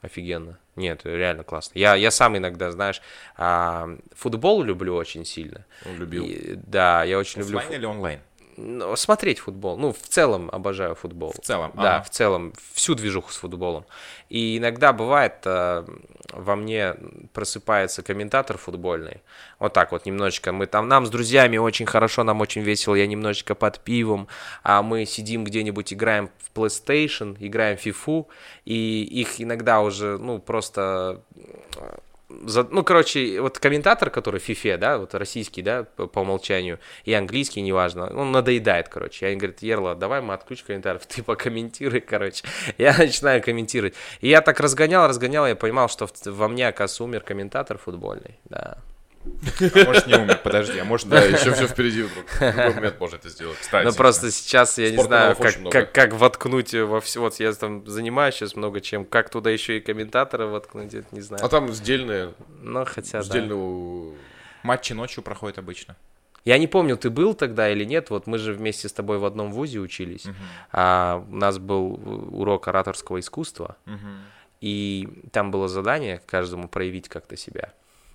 Офигенно. 0.00 0.58
Нет, 0.74 1.02
реально 1.04 1.44
классно. 1.44 1.78
Я, 1.78 1.94
я 1.94 2.10
сам 2.10 2.36
иногда, 2.36 2.72
знаешь, 2.72 3.00
а, 3.36 3.88
футбол 4.16 4.62
люблю 4.62 4.94
очень 4.96 5.24
сильно. 5.24 5.64
Он 5.86 5.96
любил. 5.96 6.24
И- 6.24 6.54
да, 6.56 7.04
я 7.04 7.18
очень 7.18 7.40
люблю 7.40 7.58
Оффлайн 7.58 7.78
или 7.80 7.86
онлайн? 7.86 8.20
Ну, 8.56 8.96
смотреть 8.96 9.38
футбол. 9.38 9.78
Ну, 9.78 9.92
в 9.92 10.08
целом 10.08 10.50
обожаю 10.52 10.94
футбол. 10.94 11.32
В 11.32 11.44
целом, 11.44 11.72
Да, 11.74 11.96
ага. 11.96 12.04
в 12.04 12.10
целом. 12.10 12.52
Всю 12.74 12.94
движуху 12.94 13.32
с 13.32 13.36
футболом. 13.36 13.84
И 14.28 14.58
иногда 14.58 14.92
бывает, 14.92 15.34
э, 15.44 15.84
во 16.32 16.56
мне 16.56 16.94
просыпается 17.32 18.02
комментатор 18.02 18.58
футбольный. 18.58 19.22
Вот 19.58 19.72
так 19.72 19.92
вот 19.92 20.06
немножечко. 20.06 20.52
Мы 20.52 20.66
там, 20.66 20.88
нам 20.88 21.06
с 21.06 21.10
друзьями 21.10 21.56
очень 21.58 21.86
хорошо, 21.86 22.24
нам 22.24 22.40
очень 22.40 22.62
весело. 22.62 22.94
Я 22.94 23.06
немножечко 23.06 23.54
под 23.54 23.80
пивом. 23.80 24.28
А 24.62 24.82
мы 24.82 25.06
сидим 25.06 25.44
где-нибудь, 25.44 25.92
играем 25.92 26.30
в 26.38 26.58
PlayStation, 26.58 27.36
играем 27.40 27.76
в 27.76 27.86
FIFA. 27.86 28.26
И 28.64 29.02
их 29.04 29.40
иногда 29.40 29.80
уже, 29.80 30.18
ну, 30.18 30.38
просто 30.38 31.22
ну, 32.70 32.84
короче, 32.84 33.40
вот 33.40 33.58
комментатор, 33.58 34.10
который 34.10 34.40
FIFA, 34.40 34.76
да, 34.76 34.98
вот 34.98 35.14
российский, 35.14 35.62
да, 35.62 35.84
по, 35.84 36.06
по 36.06 36.20
умолчанию, 36.20 36.78
и 37.04 37.12
английский, 37.12 37.60
неважно, 37.60 38.12
он 38.14 38.32
надоедает, 38.32 38.88
короче. 38.88 39.26
Я 39.26 39.32
им 39.32 39.38
говорю, 39.38 39.54
Ерла, 39.60 39.94
давай 39.94 40.20
мы 40.20 40.34
отключим 40.34 40.66
комментариев, 40.66 41.06
ты 41.06 41.22
покомментируй, 41.22 42.00
короче. 42.00 42.44
Я 42.78 42.96
начинаю 42.96 43.42
комментировать. 43.42 43.94
И 44.20 44.28
я 44.28 44.40
так 44.40 44.60
разгонял, 44.60 45.08
разгонял, 45.08 45.46
я 45.46 45.56
понимал, 45.56 45.88
что 45.88 46.08
во 46.24 46.48
мне, 46.48 46.68
оказывается, 46.68 47.04
умер 47.04 47.20
комментатор 47.20 47.78
футбольный, 47.78 48.38
да. 48.44 48.78
А 49.24 49.84
может 49.84 50.06
не 50.06 50.14
умер, 50.14 50.40
подожди, 50.42 50.78
а 50.78 50.84
может 50.84 51.08
Да, 51.08 51.20
еще 51.22 51.52
все 51.52 51.66
впереди 51.66 52.02
вдруг. 52.02 52.26
В 52.26 52.40
любой 52.40 52.74
момент 52.74 53.00
можно 53.00 53.16
это 53.16 53.28
сделать. 53.28 53.58
Кстати. 53.58 53.86
Ну, 53.86 53.92
просто 53.92 54.30
сейчас 54.30 54.78
я 54.78 54.90
не 54.90 55.02
знаю, 55.02 55.36
как, 55.36 55.70
как, 55.70 55.92
как 55.92 56.12
воткнуть 56.14 56.74
во 56.74 57.00
все. 57.00 57.20
Вот 57.20 57.38
я 57.40 57.52
там 57.52 57.86
занимаюсь 57.86 58.34
сейчас 58.34 58.56
много 58.56 58.80
чем. 58.80 59.04
Как 59.04 59.30
туда 59.30 59.50
еще 59.50 59.78
и 59.78 59.80
комментатора 59.80 60.46
воткнуть, 60.46 60.94
это 60.94 61.06
не 61.12 61.20
знаю. 61.20 61.44
А 61.44 61.48
там 61.48 61.72
сдельные, 61.72 62.34
Ну, 62.60 62.84
хотя, 62.84 63.18
да. 63.18 63.22
сдельные... 63.22 64.14
Матчи 64.62 64.92
ночью 64.92 65.22
проходят 65.22 65.58
обычно. 65.58 65.96
Я 66.44 66.58
не 66.58 66.66
помню, 66.66 66.96
ты 66.96 67.08
был 67.10 67.34
тогда 67.34 67.70
или 67.70 67.84
нет. 67.84 68.10
Вот 68.10 68.26
мы 68.26 68.38
же 68.38 68.52
вместе 68.52 68.88
с 68.88 68.92
тобой 68.92 69.18
в 69.18 69.24
одном 69.24 69.52
вузе 69.52 69.78
учились. 69.78 70.26
А, 70.72 71.24
у 71.30 71.36
нас 71.36 71.58
был 71.58 72.00
урок 72.32 72.68
ораторского 72.68 73.20
искусства, 73.20 73.76
и 74.60 75.08
там 75.32 75.50
было 75.50 75.68
задание 75.68 76.20
каждому 76.26 76.68
проявить 76.68 77.08
как-то 77.08 77.36
себя. 77.36 77.72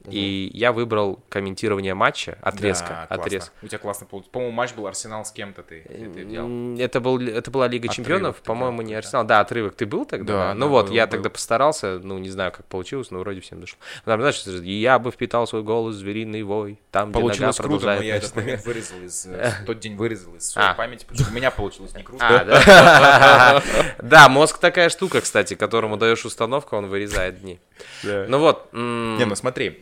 И 0.10 0.50
я 0.54 0.72
выбрал 0.72 1.20
комментирование 1.30 1.94
матча, 1.94 2.38
отрезка, 2.42 3.08
Да, 3.10 3.16
отрезка. 3.16 3.52
У 3.62 3.68
тебя 3.68 3.78
классно 3.78 4.06
получилось. 4.06 4.32
По-моему, 4.32 4.54
матч 4.56 4.74
был 4.74 4.88
Арсенал 4.88 5.26
с 5.26 5.32
кем-то 5.32 5.64
ты, 5.64 5.82
ты 5.82 6.82
Это, 6.82 7.00
был, 7.00 7.20
это 7.22 7.52
была 7.52 7.68
Лига 7.68 7.90
Отрывок 7.90 7.96
Чемпионов, 7.96 8.42
по-моему, 8.42 8.82
не 8.82 8.94
да. 8.94 9.00
Арсенал. 9.00 9.26
Да, 9.26 9.40
отрывок. 9.42 9.76
Ты 9.76 9.86
был 9.86 10.06
тогда? 10.06 10.34
Да, 10.34 10.48
Да, 10.48 10.54
Ну 10.54 10.62
да, 10.62 10.68
вот, 10.68 10.88
был, 10.88 10.94
я 10.94 11.06
был. 11.06 11.12
тогда 11.12 11.30
постарался, 11.30 12.00
ну, 12.02 12.18
не 12.18 12.30
знаю, 12.30 12.52
как 12.52 12.66
получилось, 12.66 13.12
но 13.12 13.20
вроде 13.20 13.42
всем 13.42 13.60
дошло. 13.60 13.78
Там, 14.06 14.20
знаешь, 14.22 14.42
я 14.64 15.00
бы 15.00 15.12
впитал 15.12 15.46
свой 15.48 15.64
голос 15.64 15.96
звериный 15.96 16.44
вой, 16.44 16.80
там, 16.92 17.10
где 17.12 17.20
нога 17.20 17.28
Получилось 17.30 17.58
круто, 17.58 17.74
но 17.74 17.80
продолжает 17.80 18.06
я 18.06 18.16
этот 18.16 18.36
момент 18.36 18.66
вырезал 18.66 18.98
из... 19.02 19.26
э, 19.26 19.52
Тот 19.66 19.80
день 19.80 19.96
вырезал 19.96 20.36
из 20.36 20.50
своей 20.50 20.70
А. 20.70 20.74
памяти, 20.74 21.04
потому 21.06 21.20
что 21.26 21.32
у 21.32 21.36
меня 21.36 21.52
получилось 21.52 21.94
не 21.96 22.04
круто. 22.04 22.26
А, 22.28 22.44
да? 22.46 23.64
Да, 24.02 24.30
мозг 24.30 24.58
такая 24.60 24.90
штука, 24.90 25.22
кстати, 25.22 25.56
которому 25.56 25.98
даешь 25.98 26.24
установку, 26.26 26.76
он 26.78 26.88
вырезает 26.88 27.42
дни. 27.42 27.60
Ну 28.04 28.40
вот. 28.40 28.70
Не, 28.74 29.26
ну 29.26 29.36
смотри, 29.36 29.82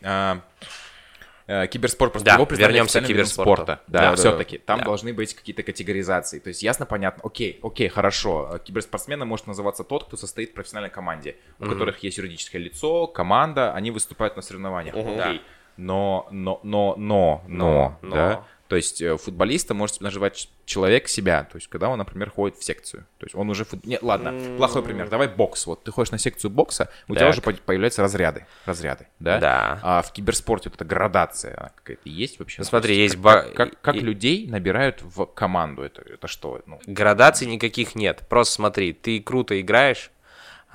э, 1.47 1.68
киберспорт 1.68 2.11
просто 2.13 2.26
Да, 2.26 2.34
его 2.36 2.47
вернемся 2.49 3.01
к 3.01 3.05
киберспорту. 3.05 3.51
спорта. 3.63 3.82
Да, 3.88 3.99
Да, 4.01 4.09
да. 4.11 4.16
все-таки. 4.16 4.57
Там 4.57 4.80
Да. 4.80 4.86
должны 4.86 5.13
быть 5.13 5.34
какие-то 5.34 5.63
категоризации. 5.63 6.39
То 6.39 6.49
есть 6.49 6.63
ясно, 6.63 6.86
понятно, 6.86 7.22
окей, 7.24 7.59
окей, 7.63 7.88
хорошо. 7.88 8.49
э, 8.55 8.59
Киберспортсменом 8.59 9.28
может 9.28 9.47
называться 9.47 9.84
тот, 9.84 10.05
кто 10.05 10.18
состоит 10.18 10.51
в 10.51 10.53
профессиональной 10.53 10.89
команде, 10.91 11.36
у 11.59 11.66
которых 11.66 11.99
есть 12.03 12.18
юридическое 12.18 12.61
лицо, 12.61 13.07
команда, 13.07 13.74
они 13.74 13.91
выступают 13.91 14.36
на 14.36 14.41
соревнованиях. 14.41 14.95
Окей. 14.95 15.41
Но, 15.78 16.28
но, 16.32 16.61
но, 16.63 16.95
но, 16.97 17.43
но, 17.47 17.99
Но, 18.01 18.16
да. 18.16 18.43
То 18.68 18.76
есть 18.76 18.99
э, 19.01 19.16
футболиста 19.18 19.74
может 19.76 20.01
называть 20.01 20.49
человек 20.66 21.07
себя, 21.07 21.43
то 21.43 21.57
есть 21.57 21.68
когда 21.68 21.88
он, 21.89 21.99
например, 21.99 22.32
ходит 22.32 22.57
в 22.57 22.63
секцию. 22.63 23.05
То 23.20 23.26
есть 23.28 23.36
он 23.36 23.47
уже... 23.51 23.63
фут- 23.63 23.86
Нет, 23.86 24.01
ладно, 24.01 24.34
плохой 24.57 24.82
пример. 24.82 25.07
Давай 25.07 25.28
бокс. 25.28 25.68
Вот 25.68 25.84
ты 25.84 25.91
ходишь 25.91 26.11
на 26.11 26.18
секцию 26.18 26.49
бокса, 26.49 26.89
у 27.07 27.13
тебя 27.13 27.26
Так. 27.26 27.34
уже 27.34 27.41
по- 27.41 27.53
появляются 27.53 28.01
разряды. 28.01 28.47
Разряды, 28.66 29.07
да? 29.20 29.38
Да. 29.39 29.80
А 29.84 30.01
в 30.01 30.11
киберспорте 30.11 30.70
вот 30.70 30.76
эта 30.78 30.86
градация 30.86 31.72
какая-то 31.76 32.09
есть 32.09 32.39
вообще? 32.39 32.61
Ну, 32.61 32.66
смотри, 32.66 32.97
есть 32.97 33.13
как, 33.16 33.22
ба- 33.24 33.41
как, 33.43 33.55
как- 33.55 33.82
как 33.82 33.95
и- 33.97 33.99
людей 33.99 34.47
набирают 34.47 35.01
в 35.03 35.26
команду? 35.28 35.84
Это, 35.84 36.01
это 36.01 36.28
что? 36.28 36.61
Ну, 36.66 36.80
Градаций 36.88 37.45
никаких 37.47 37.93
нет. 37.93 38.24
Просто 38.28 38.55
смотри, 38.55 38.93
ты 38.93 39.20
круто 39.22 39.59
играешь, 39.61 40.09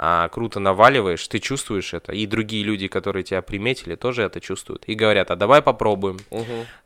а, 0.03 0.30
круто 0.30 0.61
наваливаешь, 0.61 1.28
ты 1.28 1.40
чувствуешь 1.40 1.92
это, 1.92 2.12
и 2.12 2.24
другие 2.24 2.64
люди, 2.64 2.88
которые 2.88 3.22
тебя 3.22 3.42
приметили, 3.42 3.96
тоже 3.96 4.22
это 4.22 4.40
чувствуют. 4.40 4.84
И 4.86 4.94
говорят, 4.94 5.30
а 5.30 5.36
давай 5.36 5.61
попробуем. 5.61 6.18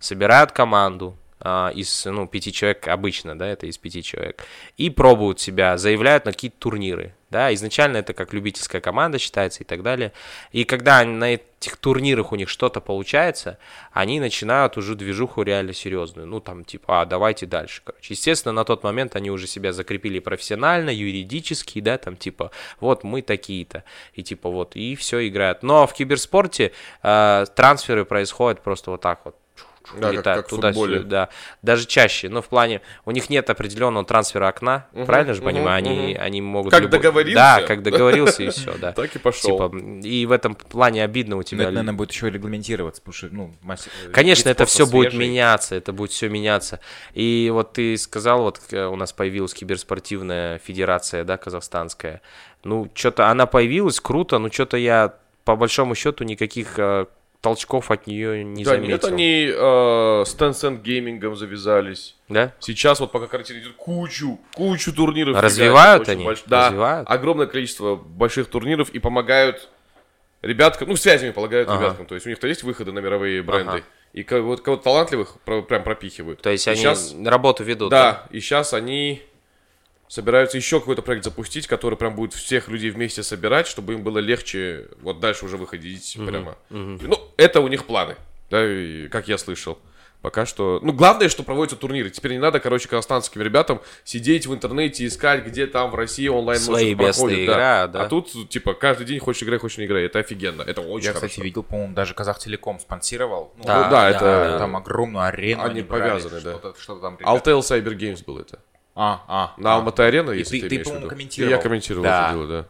Собирают 0.01 0.51
команду 0.51 1.17
а, 1.39 1.71
из, 1.73 2.07
ну, 2.07 2.27
пяти 2.27 2.53
человек 2.53 2.89
обычно, 2.89 3.39
да, 3.39 3.47
это 3.47 3.69
из 3.69 3.79
пяти 3.79 4.03
человек, 4.03 4.45
и 4.77 4.91
пробуют 4.91 5.39
себя, 5.39 5.79
заявляют 5.79 6.25
на 6.25 6.33
какие-то 6.33 6.57
турниры, 6.59 7.15
да, 7.35 7.53
изначально 7.53 7.97
это 7.97 8.15
как 8.15 8.33
любительская 8.33 8.81
команда 8.81 9.19
считается 9.19 9.65
и 9.65 9.67
так 9.67 9.83
далее. 9.83 10.13
И 10.53 10.63
когда 10.63 11.05
на 11.05 11.35
этих 11.35 11.77
турнирах 11.79 12.31
у 12.31 12.37
них 12.37 12.49
что-то 12.49 12.81
получается, 12.81 13.59
они 13.93 14.21
начинают 14.21 14.77
уже 14.77 14.95
движуху 14.95 15.43
реально 15.43 15.73
серьезную. 15.73 16.29
Ну, 16.29 16.39
там, 16.39 16.65
типа, 16.65 17.01
а, 17.01 17.05
давайте 17.05 17.47
дальше, 17.47 17.83
короче. 17.83 18.15
Естественно, 18.15 18.53
на 18.53 18.65
тот 18.65 18.85
момент 18.85 19.17
они 19.17 19.33
уже 19.33 19.49
себя 19.49 19.73
закрепили 19.73 20.21
профессионально, 20.21 20.91
юридически, 20.91 21.81
да, 21.81 21.99
там, 21.99 22.17
типа, 22.17 22.53
вот 22.79 23.03
мы 23.03 23.21
такие-то, 23.21 23.83
и 24.13 24.23
типа, 24.23 24.49
вот, 24.49 24.77
и 24.77 24.95
все 24.95 25.27
играют. 25.27 25.65
Но 25.65 25.89
в 25.89 25.93
киберспорте 25.93 26.71
э, 27.03 27.47
трансферы 27.57 28.05
происходят 28.05 28.63
просто 28.63 28.93
вот 28.93 29.01
так 29.01 29.23
вот. 29.25 29.35
Да, 29.93 30.09
как- 30.09 30.13
летают 30.13 30.47
как 30.47 30.53
в 30.53 30.63
футболе. 30.63 31.01
да. 31.01 31.29
Даже 31.63 31.87
чаще, 31.87 32.29
но 32.29 32.43
в 32.43 32.49
плане, 32.49 32.81
у 33.05 33.11
них 33.11 33.29
нет 33.31 33.51
определенного 33.51 34.05
трансфера 34.05 34.49
окна, 34.49 34.87
правильно 35.07 35.35
же 35.35 35.43
понимаю, 35.43 35.77
они, 35.79 36.15
мгм. 36.15 36.23
они 36.23 36.41
могут... 36.41 36.73
Как 36.73 36.89
договорился. 36.89 37.35
Да, 37.35 37.63
как 37.63 37.83
договорился 37.83 38.43
и 38.45 38.51
все, 38.51 38.75
да. 38.79 38.93
Так 39.05 39.15
и 39.15 39.19
пошел. 39.19 39.71
Типа, 39.71 39.77
и 40.07 40.27
в 40.27 40.33
этом 40.33 40.55
плане 40.55 41.05
обидно 41.05 41.37
у 41.37 41.39
ну, 41.39 41.43
тебя. 41.43 41.65
это, 41.65 41.73
наверное, 41.73 41.95
будет 41.95 42.13
еще 42.13 42.31
регламентироваться, 42.31 43.03
потому 43.03 43.15
что, 43.15 43.29
ну, 43.31 43.55
мастер- 43.63 43.91
Конечно, 44.13 44.49
вид 44.49 44.57
это 44.57 44.67
все 44.67 44.87
будет 44.87 45.11
свежий. 45.11 45.29
меняться, 45.29 45.75
это 45.75 45.93
будет 45.93 46.11
все 46.13 46.29
меняться. 46.29 46.81
И 47.13 47.51
вот 47.53 47.75
ты 47.75 47.97
сказал, 47.99 48.43
вот 48.43 48.61
э, 48.71 48.87
у 48.87 48.97
нас 48.97 49.13
появилась 49.13 49.53
киберспортивная 49.55 50.59
федерация, 50.59 51.25
да, 51.25 51.37
казахстанская. 51.37 52.23
Ну, 52.63 52.91
что-то 52.95 53.29
она 53.29 53.47
появилась, 53.47 54.01
круто, 54.01 54.39
но 54.39 54.51
что-то 54.51 54.77
я, 54.77 55.15
по 55.45 55.57
большому 55.57 55.95
счету, 55.95 56.25
никаких 56.25 56.79
э, 56.79 57.07
толчков 57.45 57.91
от 57.91 58.07
нее 58.07 58.43
не 58.43 58.65
Да, 58.65 58.71
заметил. 58.71 58.93
нет, 58.95 59.05
они 59.05 59.47
э, 59.49 60.23
с 60.27 60.35
Tencent 60.35 60.81
геймингом 60.83 61.37
завязались. 61.37 62.17
Да? 62.31 62.53
Сейчас 62.59 63.01
вот 63.01 63.13
пока 63.13 63.27
карантин 63.27 63.59
идет, 63.59 63.75
кучу, 63.77 64.41
кучу 64.55 64.95
турниров. 64.95 65.37
Развивают 65.39 66.09
они? 66.09 66.25
больш- 66.25 66.43
Да, 66.47 66.67
Развивают? 66.69 67.11
огромное 67.11 67.47
количество 67.47 67.97
больших 67.97 68.49
турниров 68.49 68.89
и 68.91 68.99
помогают 68.99 69.69
ребяткам, 70.41 70.89
ну, 70.89 70.97
связями 70.97 71.33
помогают 71.33 71.69
Ага. 71.69 71.83
ребяткам. 71.85 72.07
То 72.07 72.15
есть 72.15 72.27
у 72.27 72.31
них-то 72.31 72.47
есть 72.47 72.63
выходы 72.63 72.93
на 72.93 73.01
мировые 73.01 73.43
бренды. 73.43 73.71
Ага. 73.71 73.83
И 74.15 74.23
ко- 74.23 74.41
вот 74.41 74.63
кого-то 74.63 74.85
талантливых 74.85 75.37
прям 75.45 75.83
пропихивают. 75.83 76.41
То 76.41 76.49
есть 76.51 76.67
И 76.67 76.71
они 76.71 76.81
щас- 76.81 77.15
работу 77.27 77.63
ведут. 77.63 77.91
Да, 77.91 78.27
и 78.31 78.41
сейчас 78.41 78.73
они 78.73 79.23
собираются 80.09 80.57
еще 80.57 80.81
какой-то 80.81 81.03
проект 81.03 81.25
запустить, 81.25 81.67
который 81.67 81.97
прям 81.97 82.15
будет 82.15 82.33
всех 82.33 82.69
людей 82.69 82.91
вместе 82.91 83.23
собирать, 83.23 83.67
чтобы 83.67 83.95
им 83.95 84.03
было 84.03 84.19
легче 84.19 84.89
вот 85.03 85.21
дальше 85.21 85.45
уже 85.45 85.57
выходить 85.57 86.17
прямо. 86.27 86.57
Ну, 86.71 87.19
это 87.37 87.61
у 87.61 87.69
них 87.69 87.85
планы, 87.87 88.17
да, 88.51 88.65
и 88.65 89.09
как 89.09 89.29
я 89.29 89.39
слышал. 89.39 89.79
Пока 90.25 90.47
что... 90.47 90.81
Ну, 90.83 90.95
главное, 90.95 91.29
что 91.29 91.43
проводятся 91.43 91.77
турниры. 91.77 92.09
Теперь 92.09 92.33
не 92.33 92.39
надо, 92.39 92.59
короче, 92.59 92.89
казахстанским 92.89 93.43
ребятам 93.43 93.83
сидеть 94.05 94.47
в 94.47 94.55
интернете, 94.55 95.07
искать, 95.07 95.45
где 95.45 95.67
там 95.67 95.91
в 95.91 95.95
России 95.95 96.29
онлайн 96.29 96.59
Свои 96.59 96.95
проходит, 96.95 97.41
игра, 97.41 97.87
да. 97.89 98.05
А 98.05 98.09
тут, 98.09 98.49
типа, 98.49 98.73
каждый 98.73 99.05
день 99.05 99.19
хочешь 99.19 99.43
играй, 99.43 99.59
хочешь 99.59 99.77
не 99.77 99.85
играй. 99.85 100.05
Это 100.05 100.21
офигенно. 100.21 100.63
Это 100.63 100.81
очень 100.81 101.09
Я, 101.09 101.13
хорошо. 101.13 101.27
кстати, 101.29 101.45
видел, 101.45 101.63
по-моему, 101.63 101.93
даже 101.93 102.15
Казахтелеком 102.15 102.81
спонсировал. 102.81 103.53
Ну, 103.59 103.65
Да, 103.65 103.85
Ну, 103.85 103.91
да, 103.91 104.09
это... 104.11 104.57
Там 104.59 104.77
огромную 104.77 105.27
арену 105.27 105.63
Они 105.63 105.83
брали, 105.83 106.01
повязаны, 106.09 106.41
да. 106.41 106.73
что-то, 106.81 107.01
там 107.03 107.19
ребята- 107.19 107.51
Altel 107.51 107.59
Cyber 107.61 107.95
Games 107.95 108.25
был 108.25 108.39
это. 108.39 108.61
А, 108.95 109.25
а. 109.27 109.55
На 109.61 109.75
а. 109.75 109.77
Алматы 109.77 110.03
арена, 110.03 110.31
И 110.31 110.39
если 110.39 110.61
ты- 110.61 110.69
ты, 110.69 110.79
ты, 110.79 110.85
по-моему, 110.85 111.09
комментировал. 111.09 111.51
И 111.53 111.55
я 111.57 111.61
комментировал 111.61 112.05
Да. 112.05 112.27
это 112.29 112.33
дело, 112.35 112.47
да. 112.49 112.67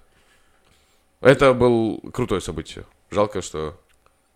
Это 1.28 1.54
был 1.54 2.00
крутое 2.12 2.40
событие. 2.40 2.84
Жалко, 3.10 3.42
что 3.42 3.78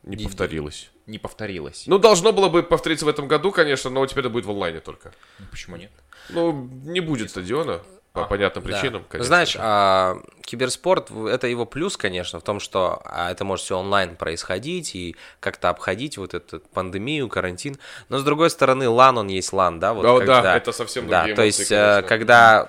не 0.03 0.17
Не- 0.17 0.25
повторилось. 0.25 0.91
Не 1.07 1.19
повторилось. 1.19 1.85
Ну, 1.87 1.99
должно 1.99 2.33
было 2.33 2.49
бы 2.51 2.63
повториться 2.63 3.07
в 3.07 3.09
этом 3.09 3.29
году, 3.29 3.51
конечно, 3.53 3.89
но 3.91 4.05
теперь 4.07 4.25
это 4.25 4.31
будет 4.31 4.45
в 4.45 4.51
онлайне 4.51 4.81
только. 4.81 5.13
Ну, 5.39 5.47
почему 5.51 5.77
нет? 5.77 5.91
Ну, 6.29 6.53
не 6.85 7.01
будет 7.01 7.31
стадиона. 7.31 7.81
По 8.23 8.29
понятным 8.29 8.65
Да. 8.65 8.71
причинам. 8.71 9.05
Конечно 9.09 9.25
Знаешь, 9.27 9.57
а, 9.59 10.17
киберспорт 10.43 11.11
это 11.11 11.47
его 11.47 11.67
плюс, 11.67 11.97
конечно, 11.97 12.41
в 12.41 12.43
том, 12.43 12.59
что 12.61 13.01
а, 13.05 13.31
это 13.31 13.45
может 13.45 13.65
все 13.65 13.79
онлайн 13.79 14.17
происходить 14.17 14.95
и 14.95 15.15
как-то 15.41 15.69
обходить 15.69 16.17
вот 16.19 16.35
эту 16.35 16.61
пандемию, 16.73 17.29
карантин. 17.29 17.77
Но 18.09 18.19
с 18.19 18.25
другой 18.25 18.51
стороны, 18.51 18.89
LAN 18.89 19.19
он 19.19 19.29
есть 19.29 19.53
LAN, 19.53 19.79
да? 19.81 19.93
Вот 19.93 20.03
Да, 20.03 20.17
когда- 20.19 20.43
да, 20.43 20.57
это 20.57 20.73
совсем 20.73 21.07
Да, 21.09 21.19
другие 21.25 21.37
то 21.37 21.43
эмоции, 21.43 21.61
есть, 21.61 21.73
э, 21.73 21.77
конечно. 21.77 22.09
когда 22.09 22.69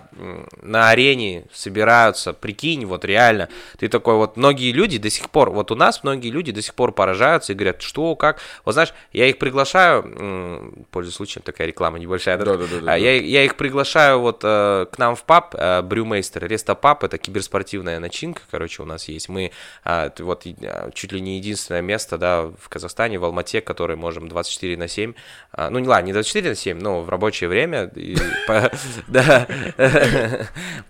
на 0.62 0.90
арене 0.90 1.46
собираются, 1.54 2.34
прикинь, 2.34 2.86
вот 2.86 3.06
реально, 3.06 3.48
ты 3.78 3.88
такой 3.88 4.16
вот, 4.16 4.36
многие 4.38 4.72
люди 4.72 4.98
до 4.98 5.10
сих 5.10 5.30
пор, 5.30 5.50
вот 5.52 5.72
у 5.72 5.76
нас 5.76 6.04
многие 6.04 6.30
люди 6.32 6.52
до 6.52 6.62
сих 6.62 6.74
пор 6.76 6.92
поражаются 6.92 7.54
и 7.54 7.56
говорят, 7.56 7.82
что, 7.82 8.16
как. 8.16 8.40
Вот 8.66 8.74
знаешь, 8.74 8.94
я 9.14 9.28
их 9.28 9.38
приглашаю, 9.40 10.86
пользуясь 10.92 11.16
случаем, 11.16 11.44
такая 11.44 11.68
реклама 11.68 11.98
небольшая, 12.00 12.38
да? 12.38 12.46
Да-да-да-да-да. 12.46 12.94
А 12.94 12.98
Я, 12.98 13.16
я 13.20 13.44
их 13.46 13.56
приглашаю 13.56 14.20
вот 14.20 14.42
э, 14.44 14.86
к 14.92 14.98
нам 14.98 15.16
в 15.16 15.24
паб, 15.24 15.39
э, 15.54 15.82
Брюмейстер, 15.82 16.48
Рестопаб, 16.48 17.04
это 17.04 17.18
киберспортивная 17.18 18.00
начинка, 18.00 18.42
короче, 18.50 18.84
у 18.84 18.86
нас 18.86 19.08
есть. 19.08 19.30
Мы 19.30 19.52
а, 19.84 20.12
вот 20.20 20.46
а, 20.46 20.92
чуть 20.92 21.12
ли 21.12 21.22
не 21.22 21.38
единственное 21.38 21.82
место, 21.82 22.18
да, 22.18 22.44
в 22.44 22.70
Казахстане, 22.70 23.20
в 23.20 23.26
Алмате, 23.26 23.62
которое 23.62 23.96
можем 23.96 24.28
24 24.28 24.78
на 24.78 24.88
7, 24.88 25.14
а, 25.52 25.70
ну, 25.70 25.80
не 25.80 25.88
ладно, 25.88 26.08
не 26.08 26.14
24 26.14 26.50
на 26.50 26.56
7, 26.56 26.80
но 26.80 27.02
в 27.02 27.10
рабочее 27.10 27.50
время, 27.50 27.92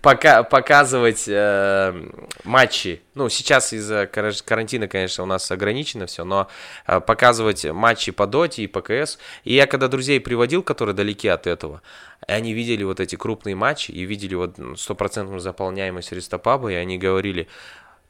показывать 0.02 1.24
э, 1.28 1.94
матчи. 2.44 3.02
Ну, 3.14 3.28
сейчас 3.28 3.72
из-за 3.72 4.06
кара- 4.06 4.32
карантина, 4.44 4.88
конечно, 4.88 5.24
у 5.24 5.26
нас 5.26 5.50
ограничено 5.50 6.06
все, 6.06 6.24
но 6.24 6.48
э, 6.86 7.00
показывать 7.00 7.64
матчи 7.64 8.12
по 8.12 8.26
доте 8.26 8.62
и 8.62 8.66
по 8.66 8.80
КС. 8.80 9.18
И 9.44 9.54
я 9.54 9.66
когда 9.66 9.88
друзей 9.88 10.20
приводил, 10.20 10.62
которые 10.62 10.94
далеки 10.94 11.28
от 11.28 11.46
этого, 11.46 11.82
они 12.26 12.52
видели 12.52 12.84
вот 12.84 13.00
эти 13.00 13.16
крупные 13.16 13.54
матчи 13.54 13.90
и 13.90 14.02
видели 14.04 14.34
вот 14.34 14.58
ну, 14.58 14.76
стопроцентную 14.76 15.40
заполняемость 15.40 16.12
Рестопаба, 16.12 16.70
и 16.70 16.74
они 16.74 16.98
говорили, 16.98 17.48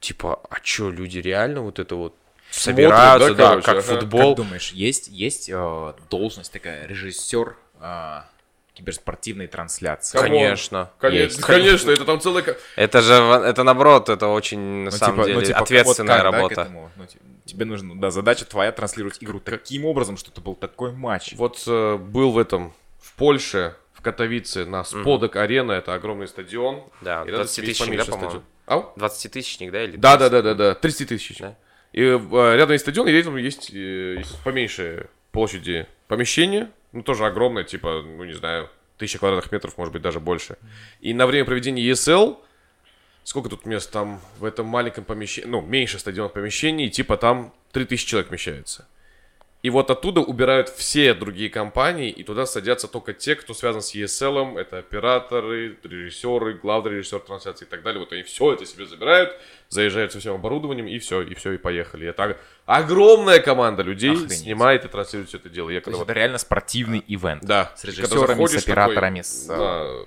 типа, 0.00 0.40
а 0.50 0.61
чё, 0.61 0.90
люди 0.90 1.18
реально 1.18 1.62
вот 1.62 1.78
это 1.78 1.94
вот 1.96 2.14
собираются, 2.50 3.34
да, 3.34 3.56
да, 3.56 3.61
короче, 3.62 3.66
как 3.66 3.76
ага. 3.78 4.00
футбол. 4.00 4.34
Как 4.34 4.44
думаешь, 4.44 4.72
есть, 4.72 5.08
есть 5.08 5.48
э, 5.52 5.94
должность 6.11 6.52
такая, 6.52 6.86
режиссер 6.88 7.56
э, 7.80 8.20
киберспортивной 8.74 9.46
трансляции? 9.46 10.18
Конечно. 10.18 10.90
Конечно, 10.98 11.22
есть. 11.36 11.40
конечно, 11.42 11.90
это 11.92 12.04
там 12.04 12.20
целый... 12.20 12.42
ко- 12.42 12.56
Это 12.76 13.02
же, 13.02 13.12
это 13.14 13.62
наоборот, 13.62 14.08
это 14.08 14.26
очень, 14.26 14.58
на 14.58 14.84
Ну, 14.86 14.90
самом 14.90 15.14
типа- 15.16 15.24
деле, 15.26 15.38
ну, 15.38 15.44
типа, 15.44 15.58
вот 15.58 15.62
ответственная 15.64 16.14
как, 16.16 16.22
да, 16.24 16.30
к 16.30 16.34
работа. 16.34 16.61
этому? 16.62 16.90
Ну, 16.96 17.06
ти- 17.06 17.18
тебе 17.44 17.64
нужно, 17.64 17.94
да, 18.00 18.11
задача 18.11 18.44
твоя 18.44 18.72
транслировать 18.72 19.18
игру 19.20 19.38
таким 19.40 19.84
образом, 19.84 20.16
что 20.16 20.30
это 20.32 20.40
был 20.40 20.54
такой 20.56 20.92
матч. 20.92 21.34
Вот 21.36 21.62
э, 21.66 21.96
был 21.96 22.32
в 22.32 22.38
этом, 22.38 22.72
в 23.00 23.14
Польше, 23.14 23.76
в 24.01 24.03
Катовице, 24.03 24.64
на 24.64 24.82
Сподок 24.82 25.36
Арена, 25.36 25.72
это 25.72 25.92
огромный 25.92 26.26
стадион. 26.26 26.84
Да, 27.03 27.22
И 27.22 27.26
рядом 27.26 27.44
20 27.44 27.59
есть 27.59 27.78
тысячник, 27.78 27.98
да, 27.98 28.05
по-моему? 28.07 28.30
стадион. 28.30 28.44
Ау? 28.66 28.92
20-тысячник, 28.96 29.70
да, 29.70 29.84
или 29.84 29.96
Да, 29.96 30.16
да, 30.16 30.30
да, 30.30 30.42
да, 30.42 30.55
да, 30.55 30.74
30 30.74 31.09
тысяч. 31.09 31.38
Да. 31.38 31.57
И 31.92 32.03
э, 32.03 32.57
рядом 32.57 32.72
есть 32.72 32.82
стадион, 32.82 33.09
и 33.09 33.12
рядом 33.12 33.36
есть, 33.36 33.70
э, 33.74 34.16
есть 34.18 34.42
поменьше 34.42 35.11
площади 35.32 35.86
помещения, 36.09 36.70
ну 36.92 37.03
тоже 37.03 37.26
огромное, 37.26 37.64
типа, 37.64 38.03
ну 38.03 38.24
не 38.24 38.32
знаю, 38.32 38.70
тысяча 38.96 39.18
квадратных 39.18 39.53
метров, 39.53 39.76
может 39.76 39.92
быть, 39.92 40.03
даже 40.03 40.18
больше. 40.18 40.57
И 41.01 41.12
на 41.12 41.26
время 41.26 41.44
проведения 41.44 41.82
ESL, 41.82 42.38
сколько 43.24 43.51
тут 43.51 43.66
мест 43.66 43.92
там 43.92 44.20
в 44.38 44.44
этом 44.44 44.66
маленьком 44.66 45.05
помещении, 45.05 45.48
ну, 45.48 45.61
меньше 45.61 45.98
стадион 45.98 46.30
помещений, 46.30 46.88
типа 46.88 47.16
там 47.18 47.53
3000 47.72 48.07
человек 48.07 48.30
вмещается. 48.30 48.88
И 49.62 49.68
вот 49.68 49.90
оттуда 49.90 50.22
убирают 50.22 50.70
все 50.70 51.12
другие 51.12 51.50
компании, 51.50 52.08
и 52.11 52.22
туда 52.22 52.46
садятся 52.46 52.88
только 52.88 53.12
те, 53.12 53.34
кто 53.34 53.52
связан 53.52 53.82
с 53.82 53.94
ESL, 53.94 54.58
это 54.58 54.78
операторы, 54.78 55.76
режиссеры, 55.82 56.54
главный 56.54 56.92
режиссер 56.92 57.18
трансляции 57.20 57.66
и 57.66 57.68
так 57.68 57.82
далее. 57.82 58.00
Вот 58.00 58.11
они 58.12 58.22
все 58.22 58.54
это 58.54 58.64
себе 58.64 58.86
забирают, 58.86 59.36
заезжают 59.68 60.12
со 60.12 60.18
всем 60.18 60.34
оборудованием, 60.34 60.86
и 60.86 60.98
все, 60.98 61.20
и 61.20 61.34
все, 61.34 61.52
и 61.52 61.58
поехали. 61.58 62.08
Это 62.08 62.38
огромная 62.64 63.40
команда 63.40 63.82
людей 63.82 64.12
Охренеть. 64.12 64.38
снимает 64.38 64.86
и 64.86 64.88
транслирует 64.88 65.28
все 65.28 65.36
это 65.36 65.50
дело. 65.50 65.68
Я 65.68 65.82
То 65.82 65.90
есть 65.90 65.98
вот 65.98 66.08
это 66.08 66.18
реально 66.18 66.38
спортивный 66.38 67.04
ивент. 67.06 67.44
да. 67.44 67.72
С 67.76 67.84
режиссерами, 67.84 68.46
с 68.46 68.62
операторами, 68.62 69.20
такой 69.20 69.24
с... 69.24 69.46
На, 69.46 70.06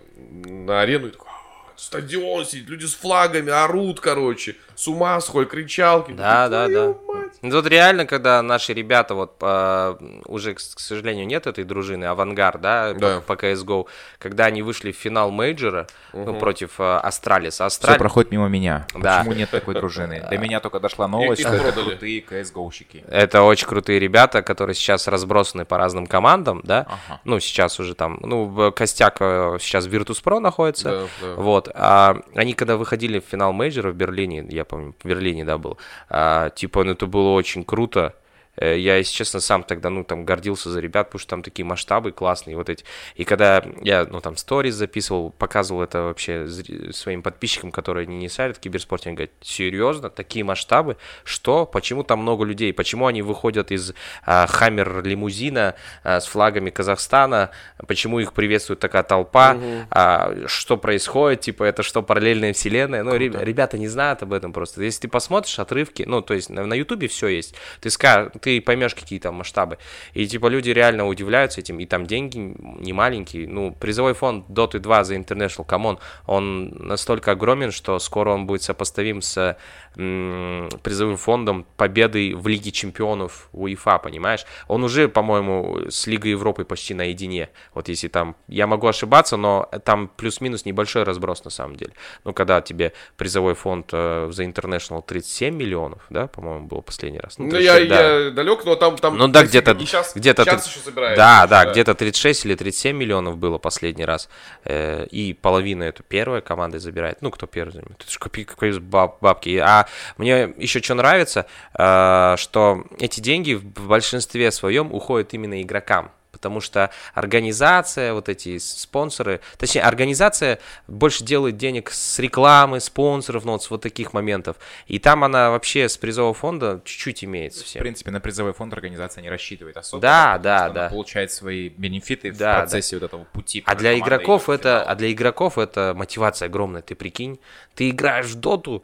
на 0.50 0.82
арену 0.82 1.08
и 1.08 1.12
такой, 1.12 1.28
«А, 1.30 1.78
стадион 1.78 2.46
сидит, 2.46 2.70
люди 2.70 2.86
с 2.86 2.96
флагами 2.96 3.52
орут, 3.52 4.00
короче, 4.00 4.56
с 4.76 4.88
ума 4.88 5.20
сходят, 5.22 5.50
кричалки. 5.52 6.12
Да, 6.12 6.50
да, 6.50 6.66
«Твою 6.68 6.94
да. 6.94 7.14
мать». 7.14 7.32
Ну, 7.42 7.50
Тут 7.52 7.68
реально, 7.68 8.06
когда 8.06 8.42
наши 8.42 8.74
ребята, 8.74 9.16
вот 9.16 9.38
по- 9.38 9.98
уже, 10.26 10.54
к 10.54 10.58
к 10.58 10.80
сожалению, 10.80 11.28
нет 11.28 11.46
этой 11.48 11.64
дружины, 11.64 12.06
AVANGAR, 12.06 12.62
да, 12.62 12.94
Да. 12.94 13.20
по, 13.22 13.36
по 13.36 13.46
CSGO, 13.46 13.86
когда 14.18 14.46
они 14.46 14.62
вышли 14.62 14.92
в 14.92 14.96
финал 14.96 15.30
мейджора, 15.32 15.88
ну, 16.14 16.36
против 16.36 16.80
э, 16.80 16.84
Астралиса. 16.98 17.56
Все 17.56 17.64
Астралис... 17.66 18.00
проходит 18.00 18.32
мимо 18.32 18.48
меня. 18.48 18.88
Да. 18.96 19.20
Почему 19.20 19.34
нет 19.36 19.50
такой 19.50 19.74
дружины? 19.74 20.26
До 20.30 20.38
меня 20.38 20.60
только 20.60 20.80
дошла 20.80 21.08
новость, 21.08 21.42
что 21.42 21.54
это 21.54 21.82
крутые 21.84 22.22
CSGO-щики. 22.22 23.04
Это 23.10 23.44
очень 23.44 23.68
крутые 23.68 24.00
ребята, 24.00 24.42
которые 24.42 24.76
сейчас 24.76 25.08
разбросаны 25.08 25.66
по 25.66 25.78
разным 25.78 26.08
командам, 26.08 26.62
да. 26.64 26.82
Ага. 26.88 27.22
Ну, 27.26 27.40
сейчас 27.40 27.80
уже 27.80 27.94
там, 27.96 28.20
ну, 28.22 28.72
костяк 28.72 29.18
э, 29.20 29.58
сейчас 29.60 29.86
в 29.86 29.94
Virtus.pro 29.94 30.40
находится. 30.40 30.90
Да, 30.90 31.28
да. 31.28 31.34
Вот. 31.36 31.70
А 31.74 32.18
они 32.36 32.54
когда 32.54 32.78
выходили 32.78 33.20
в 33.20 33.26
финал 33.26 33.52
мейджора 33.54 33.92
в 33.92 33.96
Берлине, 33.96 34.46
я 34.50 34.63
помню, 34.66 34.96
в 34.98 35.08
Берлине, 35.08 35.46
да, 35.46 35.58
был, 35.58 35.78
а, 36.10 36.50
типа, 36.50 36.84
ну, 36.84 36.92
это 36.92 37.08
было 37.08 37.32
очень 37.32 37.64
круто. 37.64 38.16
Э, 38.58 38.78
Я, 38.78 38.98
если 38.98 39.14
честно, 39.14 39.40
сам 39.40 39.64
тогда, 39.64 39.90
ну, 39.90 40.04
там, 40.04 40.26
гордился 40.26 40.70
за 40.70 40.80
ребят, 40.80 41.08
потому 41.08 41.20
что 41.20 41.30
там 41.30 41.44
такие 41.44 41.66
масштабы 41.66 42.12
классные, 42.12 42.56
вот 42.56 42.70
эти. 42.70 42.86
И 43.16 43.24
когда 43.24 43.64
я, 43.82 44.06
ну, 44.06 44.22
там, 44.22 44.38
сторис 44.38 44.76
записывал, 44.76 45.32
показывал 45.32 45.82
это 45.84 46.04
вообще 46.04 46.48
своим 46.92 47.22
подписчикам, 47.24 47.72
которые 47.72 48.06
не, 48.08 48.30
шарят 48.30 48.58
в 48.58 48.60
киберспорте, 48.60 49.10
они 49.10 49.16
говорят, 49.16 49.32
серьезно, 49.42 50.10
такие 50.10 50.46
масштабы? 50.46 50.98
Что? 51.24 51.66
Почему 51.66 52.04
там 52.04 52.20
много 52.20 52.44
людей? 52.46 52.74
Почему 52.74 53.08
они 53.08 53.22
выходят 53.22 53.72
из 53.72 53.94
а, 54.26 54.46
хаммер-лимузина 54.48 55.76
а, 56.04 56.20
с 56.20 56.28
флагами 56.28 56.70
Казахстана? 56.70 57.52
Почему 57.88 58.20
их 58.20 58.34
приветствует 58.34 58.80
такая 58.80 59.04
толпа? 59.04 59.58
А, 59.90 60.36
что 60.48 60.78
происходит? 60.78 61.42
Типа, 61.42 61.64
это 61.64 61.84
что, 61.84 62.02
параллельная 62.02 62.54
вселенная? 62.54 63.04
Ну, 63.04 63.16
ре- 63.16 63.30
ребята 63.30 63.78
не 63.78 63.88
знают 63.88 64.24
об 64.24 64.34
этом 64.34 64.54
просто. 64.54 64.84
Если 64.84 65.02
ты 65.02 65.08
посмотришь 65.08 65.60
отрывки, 65.60 66.04
ну, 66.06 66.22
то 66.22 66.34
есть 66.34 66.50
на 66.50 66.74
Ютубе 66.74 67.08
все 67.08 67.28
есть, 67.28 67.56
ты, 67.82 67.90
ска- 67.90 68.32
ты 68.44 68.60
поймешь, 68.60 68.94
какие 68.94 69.20
там 69.20 69.36
масштабы. 69.36 69.78
И, 70.14 70.28
типа, 70.28 70.48
люди 70.48 70.70
реально 70.70 71.08
удивляются 71.08 71.62
этим, 71.62 71.80
и 71.80 71.86
там 71.86 72.06
деньги 72.06 72.38
не 72.38 72.92
маленькие. 72.92 73.48
Ну, 73.48 73.72
призовой 73.72 74.14
фонд 74.14 74.50
Dota 74.50 74.80
2 74.80 75.04
за 75.06 75.16
International, 75.16 75.66
come 75.66 75.85
on, 75.85 76.00
он 76.28 76.70
настолько 76.70 77.32
огромен, 77.32 77.72
что 77.72 77.98
скоро 78.00 78.32
он 78.32 78.46
будет 78.46 78.64
сопоставим 78.64 79.22
с 79.22 79.58
м, 79.96 80.70
призовым 80.82 81.18
фондом 81.18 81.66
победы 81.78 82.36
в 82.36 82.48
Лиге 82.48 82.72
Чемпионов 82.72 83.48
УЕФА, 83.54 84.00
понимаешь? 84.00 84.46
Он 84.68 84.84
уже, 84.84 85.08
по-моему, 85.08 85.90
с 85.90 86.08
Лигой 86.08 86.32
Европы 86.32 86.66
почти 86.66 86.94
наедине. 86.94 87.50
Вот 87.74 87.88
если 87.88 88.10
там, 88.10 88.36
я 88.48 88.68
могу 88.68 88.88
ошибаться, 88.88 89.38
но 89.38 89.70
там 89.86 90.10
плюс-минус 90.18 90.66
небольшой 90.66 91.04
разброс 91.04 91.46
на 91.46 91.52
самом 91.52 91.76
деле. 91.76 91.94
Ну, 92.26 92.34
когда 92.34 92.62
тебе 92.62 92.92
призовой 93.16 93.54
фонд 93.54 93.90
э, 93.94 94.30
за 94.32 94.44
International 94.44 95.02
37 95.06 95.56
миллионов, 95.56 96.02
да, 96.10 96.28
по-моему, 96.28 96.68
был 96.68 96.82
последний 96.82 97.20
раз. 97.20 97.38
Ну, 97.38 97.50
36, 97.50 97.90
я, 97.90 97.90
да. 97.90 98.20
я 98.20 98.32
далек, 98.34 98.66
но 98.66 98.76
там... 98.76 98.98
там 98.98 99.18
Ну 99.18 99.28
да, 99.28 99.44
где-то, 99.44 99.78
щас- 99.86 100.14
где-то, 100.16 100.44
щас 100.44 100.64
три- 100.64 100.72
еще 100.72 100.80
собирается. 100.84 101.18
да, 101.18 101.48
да, 101.48 101.72
где-то 101.72 101.96
36 101.96 102.46
или 102.46 102.56
37 102.56 102.96
миллионов 102.98 103.38
было 103.38 103.58
последний 103.58 104.06
раз, 104.06 104.30
Э, 104.66 105.06
и 105.12 105.34
половина 105.34 105.84
эту 105.84 106.04
первая 106.04 106.42
команда 106.42 106.80
забирает, 106.80 107.18
ну, 107.22 107.32
кто 107.32 107.48
первый 107.48 107.72
займет, 107.72 108.00
это 108.02 108.12
же 108.12 108.18
копи- 108.20 108.46
какие 108.46 108.80
баб- 108.80 109.18
бабки, 109.22 109.58
а 109.58 109.88
мне 110.18 110.54
еще 110.58 110.82
что 110.82 110.96
нравится, 110.96 111.46
э, 111.78 112.36
что 112.38 112.84
эти 113.00 113.20
деньги 113.22 113.54
в 113.54 113.88
большинстве 113.88 114.52
своем 114.52 114.92
уходят 114.94 115.34
именно 115.34 115.62
игрокам, 115.62 116.12
потому 116.34 116.60
что 116.60 116.90
организация, 117.14 118.14
вот 118.14 118.28
эти 118.28 118.58
спонсоры, 118.58 119.40
точнее, 119.58 119.84
организация 119.84 120.60
больше 120.88 121.24
делает 121.24 121.56
денег 121.56 121.92
с 121.92 122.20
рекламы, 122.20 122.82
спонсоров, 122.82 123.46
ну, 123.46 123.54
вот 123.54 123.64
с 123.64 123.70
вот 123.70 123.82
таких 123.82 124.12
моментов, 124.12 124.58
и 124.88 125.00
там 125.00 125.24
она 125.24 125.52
вообще 125.52 125.88
с 125.88 125.96
призового 125.96 126.34
фонда 126.34 126.82
чуть-чуть 126.84 127.24
имеет 127.24 127.54
В 127.54 127.60
совсем. 127.60 127.82
принципе, 127.82 128.12
на 128.12 128.20
призовой 128.20 128.54
фонд 128.54 128.74
организация 128.74 129.22
не 129.22 129.30
рассчитывает 129.30 129.78
особо. 129.78 130.02
Да, 130.02 130.38
да, 130.40 130.58
что 130.58 130.66
она 130.66 130.74
да. 130.74 130.90
получает 130.90 131.32
свои 131.32 131.70
бенефиты 131.70 132.32
Да, 132.32 132.56
в 132.56 132.60
процессе 132.62 132.98
вот 132.98 133.04
этого 133.04 133.24
пути. 133.26 133.64
А 133.66 133.76
для 133.76 133.98
игроков 133.98 134.48
в 134.48 134.52
это, 134.52 134.84
а 134.84 134.96
для 134.96 135.12
игроков 135.12 135.58
это 135.58 135.94
мотивация 135.96 136.48
огромная. 136.48 136.82
Ты 136.82 136.96
прикинь, 136.96 137.40
ты 137.76 137.92
играешь 137.92 138.26
в 138.26 138.36
доту 138.36 138.84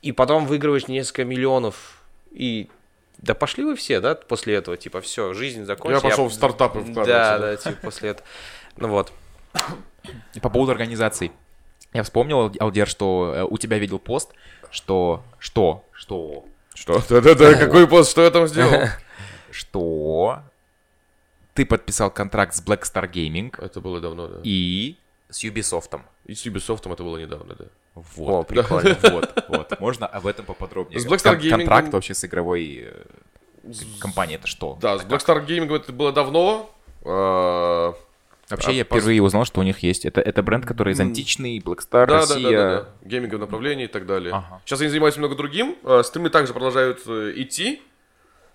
и 0.00 0.12
потом 0.12 0.46
выигрываешь 0.46 0.88
несколько 0.88 1.24
миллионов 1.24 2.02
и 2.30 2.68
да 3.18 3.34
пошли 3.34 3.64
вы 3.64 3.74
все, 3.76 4.00
да, 4.00 4.14
после 4.14 4.54
этого, 4.54 4.76
типа, 4.76 5.00
все, 5.00 5.34
жизнь 5.34 5.60
Я 5.60 5.66
закончилась. 5.66 6.02
пошел 6.02 6.28
в 6.28 6.32
стартапы 6.32 6.80
Да, 6.80 6.90
вкладываться. 6.90 7.38
да, 7.40 7.56
типа, 7.56 7.78
после 7.82 8.10
этого. 8.10 8.26
Ну 8.76 8.88
вот. 8.88 9.12
По 10.40 10.50
поводу 10.50 10.72
организаций. 10.72 11.32
Я 11.92 12.02
вспомнил, 12.02 12.52
Алдер, 12.60 12.86
что 12.86 13.32
э, 13.34 13.42
у 13.44 13.56
тебя 13.58 13.78
видел 13.78 13.98
пост, 13.98 14.30
что... 14.70 15.24
Что? 15.38 15.84
Что? 15.92 16.44
Что? 16.74 17.02
Да-да-да, 17.08 17.54
какой 17.54 17.88
пост, 17.88 18.10
что 18.10 18.22
я 18.22 18.30
там 18.30 18.46
сделал? 18.46 18.88
Что? 19.50 20.42
Ты 21.54 21.66
подписал 21.66 22.10
контракт 22.10 22.54
с 22.54 22.62
Black 22.62 22.82
Star 22.82 23.10
Gaming, 23.10 23.52
Это 23.60 23.80
было 23.80 24.00
давно, 24.00 24.28
да. 24.28 24.40
и 24.44 24.96
С 25.30 25.42
Ubisoft. 25.44 26.00
И 26.26 26.34
с 26.34 26.46
Ubisoft 26.46 26.90
это 26.92 27.02
было 27.02 27.16
недавно, 27.18 27.54
да. 27.54 27.64
О, 27.98 28.04
Вот. 28.16 28.48
прикольно. 28.48 28.96
Вот, 29.10 29.44
вот. 29.48 29.80
Можно 29.80 30.06
об 30.06 30.26
этом 30.26 30.44
поподробнее? 30.44 31.00
С 31.00 31.06
Blackstar 31.06 31.38
Gaming- 31.38 31.50
Контракт 31.50 31.92
вообще 31.92 32.14
с 32.14 32.24
игровой 32.24 32.88
э, 32.90 33.72
компанией, 34.00 34.36
это 34.36 34.46
что? 34.46 34.78
Да, 34.80 34.98
с 34.98 35.02
Blackstar 35.04 35.44
Gaming 35.46 35.74
это 35.74 35.92
было 35.92 36.12
давно. 36.12 36.70
А, 37.04 37.94
Вообще, 38.50 38.70
А, 38.70 38.72
я 38.72 38.84
впервые 38.84 39.22
узнал, 39.22 39.44
что 39.44 39.60
у 39.60 39.62
них 39.62 39.80
есть. 39.80 40.06
Это, 40.06 40.22
это 40.22 40.42
бренд, 40.42 40.64
который 40.64 40.94
из 40.94 41.00
античный, 41.00 41.60
Да, 41.60 41.70
Blackstar, 41.70 42.06
да, 42.06 42.20
Россия. 42.20 42.50
да, 42.50 42.50
да, 42.50 42.80
да. 43.02 43.08
Гейминговое 43.08 43.40
направление 43.40 43.84
и 43.88 43.90
так 43.90 44.06
далее. 44.06 44.32
Ага. 44.32 44.62
Сейчас 44.64 44.80
они 44.80 44.88
занимаются 44.88 45.20
много 45.20 45.34
другим. 45.34 45.76
Э, 45.84 46.02
Стримы 46.02 46.30
также 46.30 46.54
продолжают 46.54 47.00
э, 47.06 47.32
идти, 47.36 47.82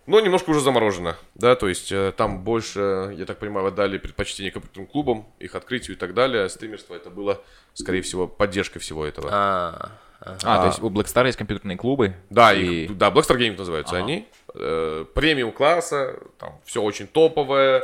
но 0.05 0.19
немножко 0.19 0.49
уже 0.49 0.59
заморожено. 0.59 1.15
Да, 1.35 1.55
то 1.55 1.67
есть 1.69 1.91
э, 1.91 2.11
там 2.15 2.43
больше, 2.43 3.13
я 3.17 3.25
так 3.25 3.39
понимаю, 3.39 3.67
отдали 3.67 3.97
предпочтение 3.97 4.51
компьютерным 4.51 4.87
клубам, 4.87 5.27
их 5.39 5.55
открытию 5.55 5.95
и 5.95 5.99
так 5.99 6.13
далее. 6.13 6.43
А 6.43 6.49
стримерство 6.49 6.93
это 6.93 7.09
было, 7.09 7.41
скорее 7.73 8.01
всего, 8.01 8.27
поддержкой 8.27 8.79
всего 8.79 9.05
этого. 9.05 9.29
А, 9.31 9.91
ага. 10.19 10.37
А, 10.43 10.61
то 10.61 10.67
есть 10.67 10.81
у 10.81 10.89
Blackstar 10.89 11.25
есть 11.25 11.37
компьютерные 11.37 11.77
клубы. 11.77 12.15
Да, 12.29 12.53
и... 12.53 12.85
их, 12.85 12.97
да, 12.97 13.09
Blackstar 13.11 13.37
Gaming 13.37 13.57
называются 13.57 13.95
Ага. 13.95 14.03
они. 14.03 14.27
Э, 14.55 15.05
премиум 15.13 15.51
класса, 15.51 16.19
там 16.37 16.59
все 16.65 16.81
очень 16.81 17.07
топовое. 17.07 17.83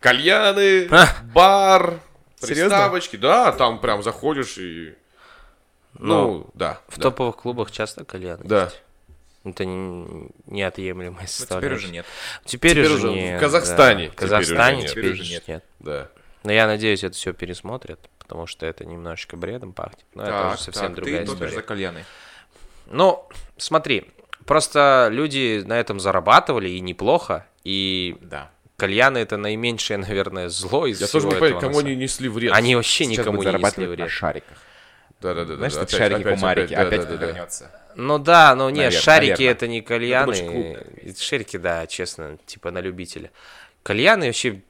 Кальяны, 0.00 0.88
А. 0.90 1.06
бар, 1.32 2.00
Серьезно? 2.40 2.70
приставочки. 2.70 3.16
Да, 3.16 3.52
там 3.52 3.78
прям 3.80 4.02
заходишь 4.02 4.58
и... 4.58 4.96
Ну, 5.94 6.48
да. 6.54 6.80
В 6.88 6.96
да. 6.96 7.02
топовых 7.04 7.36
клубах 7.36 7.70
часто 7.70 8.04
кальян 8.04 8.40
Да. 8.42 8.64
есть? 8.64 8.82
Это 9.44 9.64
не- 9.64 10.28
неотъемлемая 10.46 11.10
Ну, 11.10 11.16
теперь 11.16 11.28
составляющая. 11.28 11.76
уже 11.76 11.92
нет. 11.92 12.06
Теперь, 12.44 12.70
Теперь 12.72 12.84
уже 12.86 12.94
уже 12.94 13.08
в 13.10 13.14
нет. 13.14 13.40
Казахстане 13.40 14.04
да. 14.06 14.10
В 14.10 14.14
теперь 14.14 14.28
Казахстане 14.28 14.76
уже 14.76 14.82
нет. 14.82 14.90
теперь, 14.90 15.04
Теперь 15.12 15.20
уже 15.22 15.32
нет. 15.32 15.48
нет. 15.48 15.64
Да. 15.80 16.08
Но 16.44 16.52
я 16.52 16.66
надеюсь, 16.66 17.02
это 17.04 17.14
все 17.16 17.32
пересмотрят, 17.32 17.98
потому 18.18 18.46
что 18.46 18.66
это 18.66 18.84
немножечко 18.84 19.36
бредом 19.36 19.72
пахнет. 19.72 20.04
Но 20.14 20.22
это 20.22 20.32
Так, 20.32 20.54
уже 20.54 20.62
совсем 20.62 20.86
так, 20.86 20.94
другая 20.94 21.24
ты 21.26 21.32
история. 21.32 21.50
за 21.52 21.62
кальяны. 21.62 22.04
Ну, 22.86 23.28
смотри, 23.56 24.06
просто 24.46 25.08
люди 25.10 25.62
на 25.64 25.78
этом 25.78 25.98
зарабатывали 26.00 26.68
и 26.68 26.80
неплохо, 26.80 27.46
и 27.64 28.16
Да. 28.20 28.50
кальяны 28.76 29.18
это 29.18 29.36
наименьшее, 29.36 29.96
наверное, 29.98 30.48
зло 30.48 30.86
из 30.86 31.00
Я 31.00 31.06
всего 31.06 31.20
тоже 31.22 31.34
не 31.34 31.40
понимаю, 31.40 31.60
кому 31.60 31.78
они 31.80 31.94
несли 31.96 32.28
вред. 32.28 32.52
Они 32.52 32.74
вообще 32.76 33.04
Сейчас 33.04 33.18
никому 33.18 33.38
не 33.38 33.46
несли 33.46 33.50
зарабатывать 33.52 33.98
на 33.98 34.04
вред. 34.04 34.10
шариках. 34.10 34.58
Да, 35.22 35.34
да, 35.34 35.44
да. 35.44 35.56
Знаешь, 35.56 35.74
да, 35.74 35.80
опять, 35.82 35.96
шарики 35.98 36.20
опять, 36.20 36.38
у 36.38 36.42
Марики 36.42 36.74
опять, 36.74 37.00
опять, 37.04 37.18
да, 37.18 37.26
вернется. 37.26 37.70
Ну 37.94 38.18
да, 38.18 38.54
ну 38.54 38.68
не, 38.70 38.76
Наверно, 38.82 38.98
шарики 39.00 39.30
наверно. 39.30 39.50
это 39.52 39.68
не 39.68 39.80
кальяны. 39.82 40.26
больше 40.26 40.44
клуб. 40.46 40.66
э, 41.02 41.12
Шарики, 41.18 41.56
да, 41.58 41.86
честно, 41.86 42.38
типа 42.46 42.70
на 42.70 42.78
любителя. 42.80 43.30
Кальяны 43.82 44.26
вообще 44.26 44.60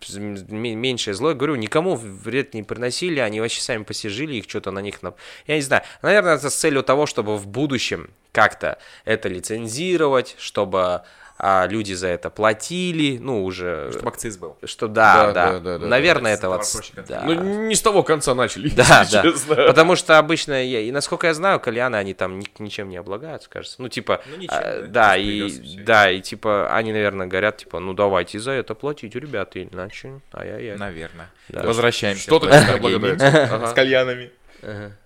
меньшее 0.49 1.13
зло. 1.15 1.29
Я 1.31 1.35
говорю, 1.35 1.57
никому 1.57 1.97
вред 1.97 2.55
не 2.55 2.63
приносили, 2.63 3.21
они 3.21 3.41
вообще 3.41 3.61
сами 3.61 3.83
посижили, 3.85 4.37
их 4.37 4.45
что-то 4.49 4.71
на 4.71 4.79
них... 4.81 5.01
нап- 5.03 5.17
Я 5.47 5.57
не 5.57 5.61
знаю, 5.61 5.83
наверное, 6.01 6.37
это 6.37 6.49
с 6.49 6.55
целью 6.55 6.83
того, 6.83 7.05
чтобы 7.07 7.37
в 7.37 7.47
будущем 7.47 8.11
как-то 8.33 8.79
это 9.05 9.29
лицензировать, 9.29 10.35
чтобы 10.39 11.03
а, 11.45 11.66
люди 11.66 11.93
за 11.93 12.07
это 12.07 12.30
платили, 12.30 13.18
ну, 13.18 13.43
уже... 13.45 13.90
Чтобы 13.90 14.11
акциз 14.11 14.36
был. 14.36 14.57
Что 14.64 14.86
да, 14.86 15.26
Да, 15.26 15.32
да, 15.32 15.53
да, 15.53 15.59
да, 15.59 15.78
да, 15.78 15.86
наверное, 15.88 16.36
да. 16.36 16.38
это 16.38 16.49
вот... 16.49 16.62
Да. 17.09 17.22
Ну, 17.24 17.66
не 17.66 17.74
с 17.74 17.82
того 17.82 18.05
конца 18.05 18.32
начали, 18.32 18.68
Да, 18.76 19.01
если 19.01 19.12
да. 19.12 19.22
честно. 19.22 19.57
Потому 19.57 19.97
что 19.97 20.18
обычно, 20.18 20.64
я, 20.64 20.78
и 20.78 20.93
насколько 20.93 21.26
я 21.26 21.34
знаю, 21.34 21.59
кальяны, 21.59 21.97
они 21.97 22.14
там 22.14 22.38
ни- 22.38 22.47
ничем 22.61 22.88
не 22.90 22.97
облагаются, 22.97 23.51
кажется. 23.51 23.82
Ну, 23.82 23.88
типа, 23.88 24.22
Ну, 24.30 24.36
ничем, 24.36 24.55
а, 24.57 24.86
да, 24.86 25.16
и, 25.16 25.51
да, 25.78 26.12
и 26.12 26.20
типа, 26.20 26.68
они, 26.72 26.93
наверное, 26.93 27.26
говорят, 27.26 27.57
типа, 27.57 27.80
ну, 27.80 27.93
давайте 27.93 28.38
за 28.38 28.53
это 28.53 28.76
платить, 28.76 29.16
ребята, 29.16 29.64
иначе, 29.64 30.20
ай-яй-яй. 30.32 30.78
Наверное. 30.78 31.28
Да. 31.49 31.62
Возвращаемся. 31.62 32.22
Что-то 32.22 32.47
тебя. 32.47 33.66
С 33.68 33.72
кальянами. 33.72 34.30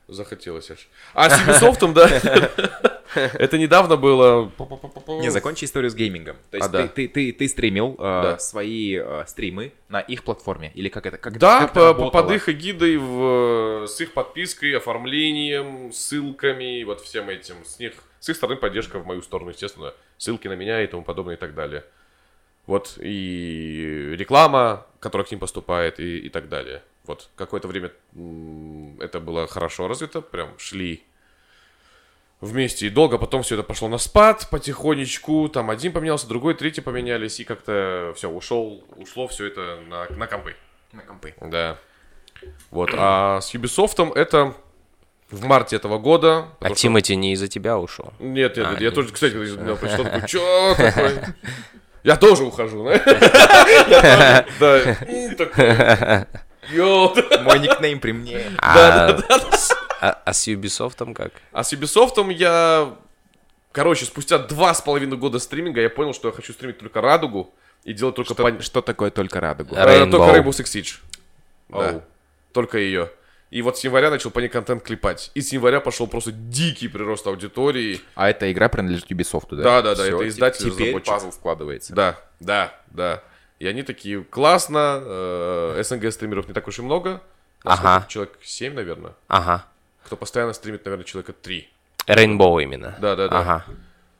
Захотелось 0.08 0.70
аж. 0.70 0.88
А 1.14 1.30
с 1.30 1.40
Ubisoft, 1.40 1.92
да, 1.92 2.08
это 3.34 3.58
недавно 3.58 3.96
было... 3.96 4.50
Не, 5.20 5.30
закончи 5.30 5.64
историю 5.64 5.90
с 5.90 5.94
геймингом. 5.94 6.36
То 6.50 6.56
есть 6.58 6.68
А, 6.68 6.70
да. 6.70 6.82
ты, 6.88 7.08
ты, 7.08 7.08
ты, 7.08 7.32
ты 7.32 7.48
стримил 7.48 7.94
э, 7.98 8.02
Да. 8.02 8.38
свои 8.38 8.96
э, 8.98 9.24
стримы 9.26 9.72
на 9.88 10.00
их 10.00 10.24
платформе? 10.24 10.70
Или 10.74 10.88
как 10.88 11.06
это? 11.06 11.18
Как, 11.18 11.38
Да, 11.38 11.60
как 11.60 11.70
это 11.70 11.80
по- 11.80 11.86
работало? 11.86 12.22
под 12.22 12.32
их 12.32 12.48
эгидой, 12.48 12.96
в, 12.98 13.86
с 13.86 14.00
их 14.00 14.12
подпиской, 14.12 14.76
оформлением, 14.76 15.92
ссылками, 15.92 16.82
вот 16.84 17.00
всем 17.00 17.28
этим. 17.28 17.56
С 17.64 17.78
них, 17.78 17.92
с 18.20 18.28
их 18.28 18.36
стороны 18.36 18.56
поддержка 18.58 18.98
в 18.98 19.06
мою 19.06 19.22
сторону, 19.22 19.50
естественно. 19.50 19.94
Ссылки 20.18 20.48
на 20.48 20.54
меня 20.54 20.82
и 20.82 20.86
тому 20.86 21.02
подобное 21.02 21.34
и 21.36 21.38
так 21.38 21.54
далее. 21.54 21.84
Вот, 22.66 22.98
и 23.00 24.14
реклама, 24.18 24.86
которая 24.98 25.24
к 25.26 25.30
ним 25.30 25.38
поступает, 25.38 26.00
и, 26.00 26.18
и 26.18 26.28
так 26.28 26.48
далее. 26.48 26.82
Вот, 27.04 27.28
какое-то 27.36 27.68
время 27.68 27.92
это 28.98 29.20
было 29.20 29.46
хорошо 29.46 29.86
развито, 29.86 30.20
прям 30.20 30.58
шли 30.58 31.04
вместе 32.40 32.86
и 32.86 32.90
долго, 32.90 33.18
потом 33.18 33.42
все 33.42 33.54
это 33.54 33.62
пошло 33.64 33.88
на 33.88 33.98
спад 33.98 34.48
потихонечку, 34.50 35.48
там 35.48 35.70
один 35.70 35.92
поменялся, 35.92 36.26
другой, 36.28 36.54
третий 36.54 36.80
поменялись, 36.80 37.40
и 37.40 37.44
как-то 37.44 38.12
все, 38.16 38.28
ушел, 38.28 38.84
ушло 38.96 39.26
все 39.28 39.46
это 39.46 39.78
на, 39.88 40.06
на 40.10 40.26
компы. 40.26 40.54
На 40.92 41.02
компы. 41.02 41.34
Да. 41.40 41.78
Вот. 42.70 42.90
А 42.96 43.40
с 43.40 43.54
Ubisoft 43.54 44.12
это 44.14 44.54
в 45.30 45.44
марте 45.44 45.76
этого 45.76 45.98
года. 45.98 46.48
А 46.60 46.66
что- 46.66 46.74
Тимати 46.76 47.16
не 47.16 47.32
из-за 47.32 47.48
тебя 47.48 47.78
ушел. 47.78 48.12
Нет, 48.20 48.56
нет, 48.56 48.66
А, 48.66 48.70
нет, 48.72 48.80
я 48.80 48.86
нет. 48.86 48.94
тоже, 48.94 49.08
кстати, 49.12 49.32
когда 49.32 49.62
меня 49.62 49.74
прочитал, 49.74 50.04
такой, 50.10 50.28
чё 50.28 50.74
такое? 50.76 51.36
Я 52.04 52.16
тоже 52.16 52.44
ухожу, 52.44 52.84
да? 52.84 52.92
Я 52.94 54.46
Да. 54.60 54.96
Такой. 55.36 56.26
Мой 57.42 57.58
никнейм 57.60 57.98
при 58.00 58.12
мне. 58.12 58.40
А, 58.58 59.12
а- 60.00 60.22
а 60.24 60.32
с 60.32 60.46
Ubisoft 60.48 61.14
как? 61.14 61.32
А 61.52 61.62
с 61.64 61.72
Ubisoft 61.72 62.32
я... 62.32 62.94
Короче, 63.72 64.04
спустя 64.06 64.38
два 64.38 64.72
с 64.72 64.80
половиной 64.80 65.16
года 65.18 65.38
стриминга 65.38 65.80
я 65.82 65.90
понял, 65.90 66.14
что 66.14 66.28
я 66.28 66.34
хочу 66.34 66.52
стримить 66.52 66.78
только 66.78 67.00
радугу 67.00 67.52
и 67.84 67.92
делать 67.92 68.14
только 68.16 68.32
Что, 68.34 68.42
по- 68.42 68.62
что 68.62 68.80
такое 68.82 69.10
только 69.10 69.40
радугу? 69.40 69.74
Э, 69.74 69.84
Rainbow. 69.84 70.10
Только 70.10 70.38
Rainbow 70.38 70.50
Six 70.50 70.64
Siege. 70.64 70.94
Да. 71.68 71.90
Оу. 71.90 72.02
Только 72.52 72.78
ее. 72.78 73.10
И 73.50 73.62
вот 73.62 73.78
с 73.78 73.84
января 73.84 74.10
начал 74.10 74.30
по 74.30 74.40
ней 74.40 74.48
контент 74.48 74.82
клепать. 74.82 75.30
И 75.34 75.40
с 75.40 75.52
января 75.52 75.80
пошел 75.80 76.06
просто 76.06 76.32
дикий 76.32 76.88
прирост 76.88 77.26
аудитории. 77.26 78.00
А 78.14 78.28
эта 78.30 78.50
игра 78.50 78.68
принадлежит 78.68 79.10
Ubisoft, 79.10 79.48
да? 79.50 79.62
Да, 79.62 79.82
да, 79.82 79.94
да, 79.94 80.06
это 80.06 80.18
те- 80.18 80.28
издатель, 80.28 80.70
Теперь 80.70 80.86
разработчик. 80.88 81.12
пазл 81.14 81.32
складывается. 81.32 81.94
Да, 81.94 82.18
да, 82.40 82.74
да. 82.90 83.22
И 83.58 83.66
они 83.66 83.82
такие, 83.82 84.24
классно, 84.24 85.00
э, 85.02 85.82
СНГ 85.84 86.10
стримеров 86.12 86.48
не 86.48 86.54
так 86.54 86.66
уж 86.66 86.78
и 86.78 86.82
много. 86.82 87.22
Ага. 87.62 88.06
Человек 88.08 88.38
7, 88.42 88.74
наверное. 88.74 89.12
Ага. 89.28 89.64
Кто 90.06 90.16
постоянно 90.16 90.52
стримит, 90.52 90.84
наверное, 90.84 91.04
человека 91.04 91.32
3. 91.32 91.68
Rainbow 92.06 92.62
именно. 92.62 92.94
Да, 93.00 93.16
да, 93.16 93.26
да. 93.26 93.40
Ага. 93.40 93.64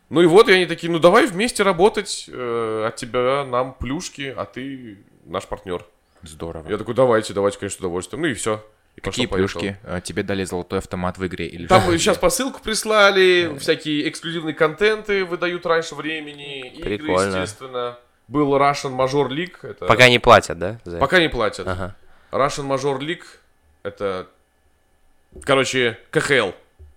Ну 0.08 0.20
и 0.20 0.26
вот, 0.26 0.48
и 0.48 0.52
они 0.52 0.66
такие, 0.66 0.90
ну 0.92 0.98
давай 0.98 1.26
вместе 1.26 1.62
работать, 1.62 2.26
э, 2.28 2.84
от 2.88 2.96
тебя 2.96 3.44
нам 3.44 3.72
плюшки, 3.72 4.34
а 4.36 4.44
ты 4.46 4.98
наш 5.24 5.46
партнер. 5.46 5.84
Здорово. 6.22 6.68
Я 6.68 6.76
такой, 6.78 6.94
давайте, 6.94 7.34
давайте, 7.34 7.58
конечно, 7.58 7.76
с 7.76 7.78
удовольствием. 7.78 8.22
Ну 8.22 8.28
и 8.28 8.34
все. 8.34 8.64
И 8.96 9.00
Какие 9.00 9.26
пошло-поехало. 9.26 9.60
плюшки? 9.60 9.78
А, 9.84 10.00
Тебе 10.00 10.22
дали 10.24 10.42
золотой 10.42 10.80
автомат 10.80 11.18
в 11.18 11.26
игре? 11.26 11.46
Или 11.46 11.66
Там 11.68 11.82
что? 11.82 11.96
сейчас 11.98 12.18
посылку 12.18 12.60
прислали, 12.60 13.56
всякие 13.60 14.08
эксклюзивные 14.08 14.54
контенты 14.54 15.24
выдают 15.24 15.66
раньше 15.66 15.94
времени, 15.94 16.68
игры, 16.70 16.98
Прикольно. 16.98 17.36
естественно. 17.42 17.98
Был 18.26 18.56
Russian 18.56 18.96
Major 18.96 19.28
League. 19.28 19.56
Это... 19.62 19.84
Пока 19.86 20.08
не 20.08 20.18
платят, 20.18 20.58
да? 20.58 20.80
за 20.84 20.96
это? 20.96 21.00
Пока 21.00 21.20
не 21.20 21.28
платят. 21.28 21.68
Ага. 21.68 21.94
Russian 22.32 22.66
Major 22.66 22.98
League 22.98 23.24
это, 23.84 24.26
короче, 25.44 25.98
КХЛ. 26.10 26.50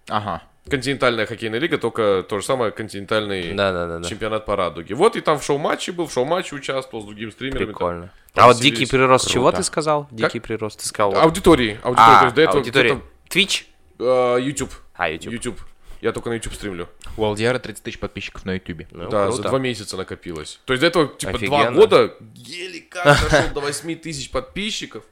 Ага. 0.08 0.44
Континентальная 0.70 1.26
хоккейная 1.26 1.60
лига, 1.60 1.78
только 1.80 2.24
то 2.28 2.40
же 2.40 2.46
самое 2.46 2.72
континентальный 2.72 3.54
Да, 3.54 3.72
да, 3.72 3.88
да, 3.88 4.00
да. 4.00 4.08
чемпионат 4.08 4.46
по 4.46 4.56
радуге. 4.56 4.94
Вот 4.94 5.16
и 5.16 5.22
там 5.22 5.40
в 5.40 5.44
шоу-матче 5.44 5.92
был, 5.92 6.06
в 6.08 6.14
шоу-матче 6.14 6.56
участвовал 6.56 7.04
с 7.04 7.08
другими 7.08 7.32
стримерами. 7.32 7.66
там. 7.66 7.74
Прикольно. 7.74 8.12
А 8.36 8.46
вот 8.46 8.58
повеселились. 8.58 8.80
дикий 8.80 8.92
прирост, 8.92 9.28
чего 9.30 9.46
Круто. 9.46 9.58
ты 9.58 9.64
сказал? 9.64 10.08
Дикий 10.12 10.40
прирост, 10.40 10.80
ты 10.82 10.88
сказал. 10.88 11.16
Аудитории. 11.16 11.80
аудитории. 11.82 11.96
А, 12.16 12.20
то 12.20 12.26
есть 12.26 12.36
до 12.36 12.42
этого 12.44 12.60
аудитория. 12.60 13.02
где-то, 13.30 13.40
Twitch? 13.40 13.64
э, 14.00 14.42
YouTube. 14.42 14.74
А, 14.94 15.10
YouTube. 15.10 15.34
YouTube. 15.34 15.60
Я 16.02 16.12
только 16.14 16.30
на 16.30 16.34
YouTube 16.36 16.54
стримлю. 16.54 16.88
У 17.18 17.26
Алдиара 17.26 17.58
30 17.60 17.84
тысяч 17.84 18.00
подписчиков 18.00 18.46
на 18.46 18.54
Ютубе. 18.54 18.88
Ну, 18.92 19.10
да, 19.10 19.24
круто. 19.26 19.32
за 19.42 19.50
два 19.50 19.60
месяца 19.60 19.98
накопилось. 19.98 20.60
То 20.66 20.74
есть 20.74 20.82
до 20.82 20.88
этого, 20.88 21.08
типа, 21.08 21.38
два 21.40 21.60
Офигенно. 21.62 21.76
года 21.76 22.14
еле 22.36 22.82
как 22.82 23.06
дошел 23.30 23.50
до 23.56 23.60
8 23.62 23.96
тысяч 23.96 24.30
подписчиков. 24.32 25.04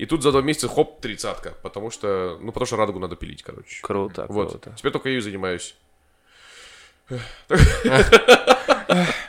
И 0.00 0.06
тут 0.06 0.22
за 0.22 0.32
два 0.32 0.40
месяца 0.40 0.66
хоп, 0.66 1.02
тридцатка. 1.02 1.54
Потому 1.62 1.90
что, 1.90 2.38
ну, 2.40 2.52
потому 2.52 2.66
что 2.66 2.76
радугу 2.76 2.98
надо 2.98 3.16
пилить, 3.16 3.42
короче. 3.42 3.82
Круто, 3.82 4.24
Вот. 4.30 4.52
круто. 4.52 4.72
Теперь 4.74 4.92
только 4.92 5.10
я 5.10 5.12
ею 5.12 5.22
занимаюсь. 5.22 5.74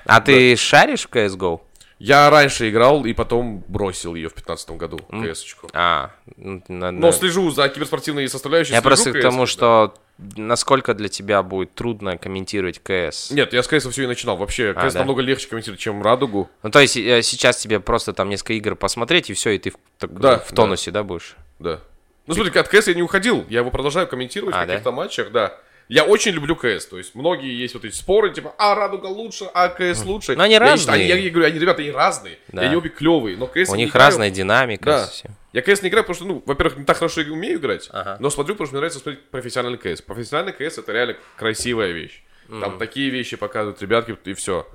А 0.05 0.21
ты 0.21 0.55
шаришь 0.55 1.07
в 1.07 1.11
CSGO? 1.11 1.59
Я 2.03 2.31
раньше 2.31 2.67
играл 2.71 3.05
и 3.05 3.13
потом 3.13 3.63
бросил 3.67 4.15
ее 4.15 4.27
в 4.29 4.33
15 4.33 4.71
году, 4.71 4.97
КС-очку. 5.11 5.67
А, 5.73 6.09
ну, 6.35 6.63
надо- 6.67 6.97
Но 6.97 7.11
слежу 7.11 7.51
за 7.51 7.69
киберспортивной 7.69 8.27
составляющей. 8.27 8.73
Я 8.73 8.81
просто 8.81 9.11
к 9.13 9.21
тому, 9.21 9.41
да. 9.41 9.45
что 9.45 9.93
насколько 10.35 10.95
для 10.95 11.09
тебя 11.09 11.43
будет 11.43 11.75
трудно 11.75 12.17
комментировать 12.17 12.79
КС. 12.79 13.29
Нет, 13.29 13.53
я 13.53 13.61
с 13.61 13.67
КС 13.67 13.85
все 13.87 14.03
и 14.03 14.07
начинал. 14.07 14.35
Вообще, 14.37 14.73
А, 14.75 14.87
КС 14.87 14.93
да? 14.93 14.99
намного 14.99 15.21
легче 15.21 15.47
комментировать, 15.47 15.79
чем 15.79 16.01
Радугу. 16.01 16.49
Ну, 16.63 16.71
то 16.71 16.79
есть 16.79 16.97
э, 16.97 17.21
сейчас 17.21 17.57
тебе 17.57 17.79
просто 17.79 18.13
там 18.13 18.29
несколько 18.29 18.53
игр 18.53 18.75
посмотреть, 18.75 19.29
и 19.29 19.33
все, 19.33 19.51
и 19.51 19.59
ты 19.59 19.69
в, 19.69 19.75
так- 19.99 20.19
Да, 20.19 20.39
в 20.39 20.51
тонусе, 20.53 20.89
да, 20.89 21.03
будешь? 21.03 21.35
Да. 21.59 21.81
Ну, 22.25 22.33
смотри, 22.33 22.59
от 22.59 22.67
КС 22.67 22.87
я 22.87 22.95
не 22.95 23.03
уходил, 23.03 23.45
я 23.49 23.59
его 23.59 23.69
продолжаю 23.69 24.07
комментировать 24.07 24.55
А, 24.55 24.63
в 24.63 24.67
каких-то 24.67 24.91
матчах, 24.91 25.31
да. 25.31 25.55
Я 25.93 26.05
очень 26.05 26.31
люблю 26.31 26.55
КС, 26.55 26.85
то 26.85 26.97
есть 26.97 27.15
многие 27.15 27.53
есть 27.53 27.73
вот 27.73 27.83
эти 27.83 27.93
споры, 27.93 28.33
типа, 28.33 28.55
а, 28.57 28.75
Радуга 28.75 29.07
лучше, 29.07 29.45
а, 29.53 29.67
КС 29.67 30.05
лучше. 30.05 30.37
Но 30.37 30.43
они 30.43 30.53
Я- 30.53 30.59
разные. 30.59 30.95
они- 30.95 31.05
Я, 31.05 31.15
я 31.17 31.29
говорю, 31.29 31.47
они, 31.47 31.59
ребята, 31.59 31.81
они 31.81 31.91
разные, 31.91 32.39
Да. 32.47 32.63
и 32.63 32.65
они 32.67 32.77
обе 32.77 32.89
клевые, 32.89 33.35
но 33.35 33.45
КС 33.47 33.69
У 33.69 33.73
я 33.73 33.77
них 33.77 33.89
играю. 33.89 34.07
разная 34.07 34.29
динамика. 34.29 34.85
Да. 34.85 35.05
совсем. 35.05 35.31
Я 35.51 35.61
КС 35.61 35.81
не 35.81 35.89
играю, 35.89 36.05
потому 36.05 36.15
что, 36.15 36.25
ну, 36.25 36.43
во-первых, 36.45 36.77
не 36.77 36.85
так 36.85 36.95
хорошо 36.95 37.19
я 37.19 37.33
умею 37.33 37.59
играть, 37.59 37.89
Ага. 37.91 38.15
но 38.21 38.29
смотрю, 38.29 38.55
потому 38.55 38.67
что 38.67 38.75
мне 38.75 38.79
нравится 38.79 38.99
смотреть 38.99 39.25
профессиональный 39.29 39.77
КС. 39.77 40.01
Профессиональный 40.01 40.53
КС 40.53 40.77
это 40.77 40.93
реально 40.93 41.17
красивая 41.35 41.91
вещь. 41.91 42.23
Там 42.49 42.77
такие 42.77 43.09
вещи 43.09 43.35
показывают 43.35 43.81
ребятки, 43.81 44.17
и 44.25 44.33
все. 44.33 44.65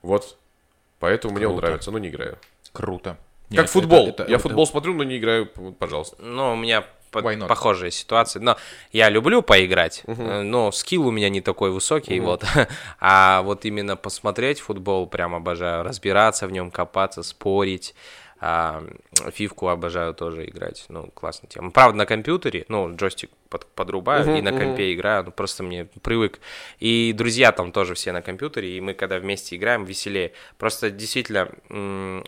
Вот. 0.00 0.38
Поэтому 0.98 1.34
мне 1.34 1.46
он 1.46 1.52
Круто. 1.54 1.66
нравится, 1.66 1.90
но 1.90 1.98
не 1.98 2.08
играю. 2.08 2.38
Круто. 2.72 3.18
Как 3.50 3.58
Нет, 3.58 3.70
футбол. 3.70 4.08
это- 4.08 4.22
это- 4.22 4.30
я 4.30 4.36
это- 4.36 4.42
футбол 4.42 4.66
смотрю, 4.66 4.94
но 4.94 5.04
не 5.04 5.18
играю, 5.18 5.46
пожалуйста. 5.78 6.16
Ну, 6.20 6.52
у 6.54 6.56
меня 6.56 6.84
по- 7.22 7.22
похожая 7.48 7.90
ситуация. 7.90 8.40
Но 8.42 8.56
я 8.92 9.08
люблю 9.08 9.42
поиграть, 9.42 10.02
э, 10.06 10.42
но 10.42 10.70
скилл 10.72 11.06
у 11.06 11.10
меня 11.10 11.28
не 11.28 11.40
такой 11.40 11.70
высокий, 11.70 12.20
вот. 12.20 12.44
А 13.00 13.42
вот 13.42 13.64
именно 13.64 13.96
посмотреть 13.96 14.60
футбол 14.60 15.06
прям 15.06 15.34
обожаю, 15.34 15.82
разбираться 15.84 16.46
в 16.46 16.52
нем, 16.52 16.70
копаться, 16.70 17.22
спорить. 17.22 17.94
А, 18.46 18.84
фивку 19.32 19.68
обожаю 19.68 20.12
тоже 20.12 20.44
играть, 20.44 20.84
ну, 20.90 21.04
классная 21.14 21.48
тема. 21.48 21.70
Правда, 21.70 21.96
на 21.96 22.04
компьютере, 22.04 22.66
ну, 22.68 22.94
джойстик 22.94 23.30
под- 23.48 23.64
подрубаю 23.74 24.36
и 24.36 24.42
на 24.42 24.52
компе 24.52 24.92
играю, 24.92 25.24
ну, 25.24 25.30
просто 25.30 25.62
мне 25.62 25.86
привык. 26.02 26.40
И 26.78 27.14
друзья 27.16 27.52
там 27.52 27.72
тоже 27.72 27.94
все 27.94 28.12
на 28.12 28.20
компьютере, 28.20 28.76
и 28.76 28.80
мы 28.82 28.92
когда 28.92 29.18
вместе 29.18 29.56
играем, 29.56 29.86
веселее. 29.86 30.32
Просто 30.58 30.90
действительно, 30.90 31.48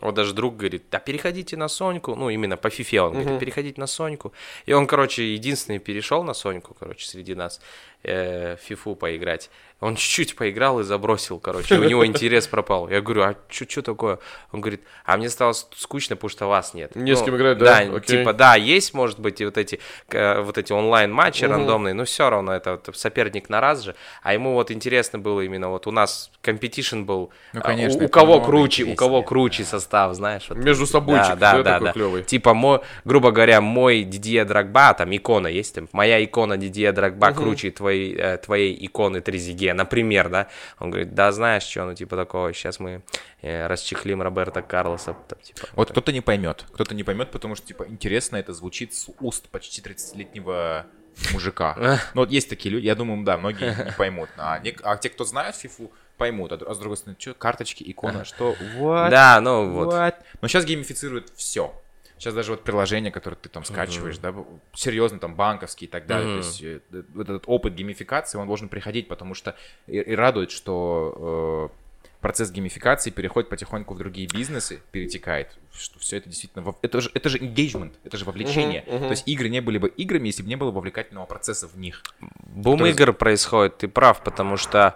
вот 0.00 0.14
даже 0.14 0.32
друг 0.32 0.56
говорит, 0.56 0.84
да 0.90 1.00
переходите 1.00 1.54
на 1.58 1.68
Соньку, 1.68 2.14
ну, 2.14 2.30
именно 2.30 2.56
по 2.56 2.70
фифе 2.70 3.02
он 3.02 3.12
говорит, 3.12 3.38
переходите 3.38 3.78
на 3.78 3.86
Соньку. 3.86 4.32
И 4.64 4.72
он, 4.72 4.86
короче, 4.86 5.34
единственный 5.34 5.80
перешел 5.80 6.22
на 6.22 6.32
Соньку, 6.32 6.74
короче, 6.80 7.06
среди 7.06 7.34
нас, 7.34 7.60
э, 8.07 8.57
фифу 8.62 8.94
поиграть. 8.94 9.50
Он 9.78 9.94
чуть-чуть 9.94 10.36
поиграл 10.36 10.80
и 10.80 10.84
забросил, 10.84 11.38
короче, 11.38 11.74
у 11.78 11.84
него 11.84 12.07
интерес 12.07 12.46
пропал. 12.46 12.88
Я 12.88 13.02
говорю, 13.02 13.22
а 13.24 13.34
что 13.50 13.82
такое? 13.82 14.18
Он 14.50 14.62
говорит, 14.62 14.80
а 15.04 15.18
мне 15.18 15.28
стало 15.28 15.52
с- 15.52 15.68
скучно, 15.76 16.16
потому 16.16 16.30
что 16.30 16.46
вас 16.46 16.72
нет. 16.72 16.96
Не 16.96 17.14
с 17.14 17.18
Ну, 17.20 17.26
кем 17.26 17.36
играть, 17.36 17.59
да? 17.59 17.84
Да, 17.84 17.96
Окей. 17.96 18.16
типа, 18.20 18.32
да, 18.32 18.54
есть, 18.54 18.94
может 18.94 19.18
быть, 19.20 19.42
и 19.42 19.44
вот 19.44 19.59
эти, 19.59 19.78
э, 20.09 20.40
вот 20.40 20.57
эти 20.57 20.72
онлайн-матчи 20.72 21.44
рандомные, 21.44 21.92
но 21.92 22.07
все 22.07 22.30
равно 22.30 22.54
это 22.54 22.80
вот 22.86 22.96
соперник 22.96 23.50
на 23.50 23.61
раз 23.61 23.82
же. 23.82 23.94
А 24.22 24.32
ему 24.32 24.54
вот 24.54 24.70
интересно 24.70 25.18
было 25.18 25.42
именно, 25.42 25.68
вот 25.68 25.86
у 25.86 25.90
нас 25.90 26.30
competition 26.40 27.02
был, 27.02 27.30
Ну, 27.52 27.61
а, 27.61 27.62
конечно, 27.64 28.02
у, 28.02 28.07
у 28.07 28.09
кого 28.09 28.40
круче, 28.40 28.84
у 28.84 28.94
кого 28.94 29.22
круче 29.22 29.64
состав, 29.64 30.14
знаешь. 30.14 30.46
вот. 30.48 30.57
Между 30.57 30.86
собойчик, 30.86 31.36
Да, 31.36 31.52
да, 31.52 31.62
да, 31.62 31.78
да, 31.78 31.84
да. 31.86 31.92
клевый. 31.92 32.22
Типа, 32.22 32.54
мой, 32.54 32.80
грубо 33.04 33.30
говоря, 33.30 33.61
мой 33.61 34.04
Дидье 34.04 34.46
Драгба, 34.46 34.94
там 34.94 35.14
икона 35.14 35.48
есть, 35.48 35.74
там, 35.74 35.86
моя 35.92 36.24
икона 36.24 36.57
Дидье 36.57 36.92
Драгба 36.92 37.32
круче 37.32 37.70
твоей, 37.72 37.95
э, 37.97 38.38
твоей 38.38 38.76
иконы 38.86 39.20
Трезиге, 39.20 39.74
например, 39.74 40.28
да. 40.28 40.49
Он 40.78 40.90
говорит, 40.90 41.14
да, 41.14 41.32
знаешь 41.32 41.62
что, 41.64 41.84
ну, 41.84 41.94
типа 41.94 42.16
такого, 42.16 42.53
сейчас 42.53 42.80
мы 42.80 43.03
э, 43.42 43.66
расчехлим 43.66 44.22
Роберта 44.22 44.62
Карлоса, 44.62 45.16
там, 45.28 45.38
типа. 45.40 45.68
Вот 45.74 45.90
кто-то 45.90 46.12
не 46.12 46.20
поймет. 46.20 46.64
Кто-то 46.72 46.94
не 46.94 47.05
поймет, 47.05 47.30
потому 47.30 47.55
что, 47.57 47.66
типа, 47.66 47.86
интересно 47.88 48.36
это 48.36 48.53
звучит 48.53 48.94
с 48.94 49.09
уст 49.20 49.49
почти 49.49 49.80
30-летнего 49.82 50.86
мужика. 51.32 51.74
Ну, 52.14 52.22
вот 52.22 52.30
есть 52.30 52.49
такие 52.49 52.74
люди, 52.74 52.86
я 52.86 52.94
думаю, 52.94 53.24
да, 53.24 53.36
многие 53.38 53.84
не 53.84 53.92
поймут. 53.92 54.28
А, 54.36 54.59
не- 54.59 54.76
а 54.82 54.97
те, 54.97 55.09
кто 55.09 55.24
знают 55.24 55.57
фифу, 55.57 55.90
поймут. 56.16 56.53
А, 56.53 56.57
а 56.57 56.74
с 56.74 56.78
другой 56.78 56.97
стороны, 56.97 57.16
что, 57.18 57.34
карточки, 57.34 57.84
икона, 57.86 58.24
что? 58.24 58.55
What? 58.78 59.11
Да, 59.11 59.40
ну 59.40 59.70
вот. 59.70 59.92
What? 59.92 60.14
Но 60.40 60.49
сейчас 60.49 60.64
геймифицируют 60.64 61.32
все. 61.36 61.74
Сейчас 62.18 62.34
даже 62.34 62.52
вот 62.52 62.62
приложения, 62.64 63.10
которые 63.10 63.38
ты 63.40 63.48
там 63.48 63.62
скачиваешь, 63.64 64.16
да, 64.18 64.34
серьезно, 64.74 65.18
там, 65.18 65.34
банковские 65.34 65.88
и 65.88 65.90
так 65.90 66.06
далее. 66.06 66.32
То 66.32 66.36
есть 66.38 66.62
э, 66.62 66.80
вот 67.14 67.28
этот 67.28 67.44
опыт 67.46 67.74
геймификации, 67.74 68.38
он 68.38 68.46
должен 68.46 68.68
приходить, 68.68 69.06
потому 69.08 69.34
что 69.34 69.54
и, 69.86 69.98
и 69.98 70.14
радует, 70.14 70.50
что 70.50 71.70
э, 71.70 71.76
процесс 72.22 72.50
геймификации 72.50 73.10
переходит 73.10 73.50
потихоньку 73.50 73.92
в 73.92 73.98
другие 73.98 74.26
бизнесы, 74.28 74.80
перетекает, 74.92 75.58
что 75.74 75.98
все 75.98 76.16
это 76.16 76.30
действительно... 76.30 76.62
вов- 76.64 76.78
Это 76.80 77.02
же, 77.02 77.10
это 77.12 77.28
же 77.28 77.38
engagement, 77.38 77.92
это 78.02 78.16
же 78.16 78.24
вовлечение. 78.24 78.80
То 78.82 79.10
есть 79.10 79.28
игры 79.28 79.50
не 79.50 79.60
были 79.60 79.76
бы 79.76 79.88
играми, 79.88 80.28
если 80.28 80.42
бы 80.42 80.48
не 80.48 80.56
было 80.56 80.70
вовлекательного 80.70 81.26
процесса 81.26 81.68
в 81.68 81.76
них. 81.76 82.02
Бум 82.20 82.78
Который- 82.78 82.92
игр 82.92 83.12
происходит, 83.12 83.76
ты 83.76 83.88
прав, 83.88 84.22
потому 84.24 84.56
что 84.56 84.94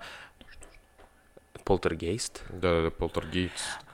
Полтергейст. 1.64 2.42
Да, 2.48 2.82
да, 2.84 2.90
полтергейт. 2.90 3.52
А, 3.52 3.89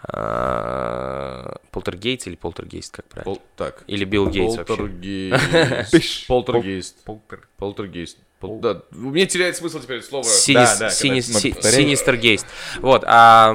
Полтергейст 1.71 2.27
или 2.27 2.37
полтергейст, 2.37 2.95
как 2.97 3.05
правильно? 3.07 3.35
Пол- 3.35 3.43
Так. 3.57 3.85
Или 3.87 4.05
Билл 4.05 4.29
Гейтс 4.29 4.57
вообще. 4.57 4.77
Полтергейст. 4.77 6.27
Полтергейст. 6.29 6.97
Полтер- 7.07 7.45
Полтергейст. 7.59 8.19
Пол- 8.41 8.61
Да, 8.61 8.83
мне 8.91 9.27
теряет 9.27 9.57
смысл 9.57 9.81
теперь 9.81 10.03
слово. 10.03 10.25
Синис- 10.25 10.79
да, 10.79 10.91
сини- 10.91 11.21
когда 11.21 11.33
мы 11.35 11.41
си-. 11.41 11.55
Синистергейст. 11.63 12.47
Вот, 12.81 13.03
а, 13.07 13.55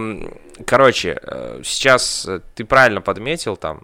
короче, 0.65 1.19
э, 1.21 1.61
сейчас 1.63 2.25
э, 2.27 2.41
ты 2.55 2.65
правильно 2.65 3.01
подметил, 3.01 3.57
там, 3.57 3.83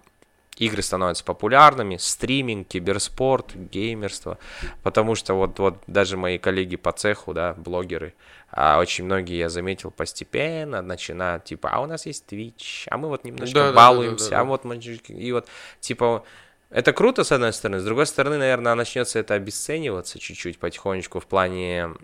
игры 0.58 0.82
становятся 0.82 1.24
популярными, 1.24 1.96
стриминг, 1.96 2.68
киберспорт, 2.68 3.54
геймерство, 3.54 4.38
потому 4.82 5.14
что 5.14 5.34
вот, 5.34 5.58
вот 5.58 5.78
даже 5.86 6.16
мои 6.16 6.38
коллеги 6.38 6.76
по 6.76 6.92
цеху, 6.92 7.34
да, 7.34 7.54
блогеры, 7.54 8.14
а 8.50 8.78
очень 8.78 9.04
многие, 9.04 9.36
я 9.36 9.48
заметил, 9.48 9.90
постепенно 9.90 10.82
начинают, 10.82 11.44
типа, 11.44 11.70
а 11.70 11.80
у 11.80 11.86
нас 11.86 12.06
есть 12.06 12.24
Twitch, 12.30 12.86
а 12.88 12.96
мы 12.96 13.08
вот 13.08 13.24
немножко 13.24 13.54
Да, 13.54 13.60
да, 13.66 13.68
да, 13.68 13.76
балуемся, 13.76 14.30
да, 14.30 14.30
да, 14.30 14.36
да. 14.36 14.40
а 14.40 14.44
вот 14.44 14.64
мы 14.64 14.76
и 14.76 15.32
вот, 15.32 15.48
типа, 15.80 16.24
это 16.70 16.92
круто, 16.92 17.24
с 17.24 17.32
одной 17.32 17.52
стороны. 17.54 17.80
С 17.80 17.84
другой 17.84 18.06
стороны, 18.06 18.36
наверное, 18.36 18.74
начнется 18.74 19.18
это 19.18 19.34
обесцениваться 19.34 20.18
чуть-чуть 20.18 20.58
потихонечку 20.58 21.18
в 21.18 21.26
плане... 21.26 21.94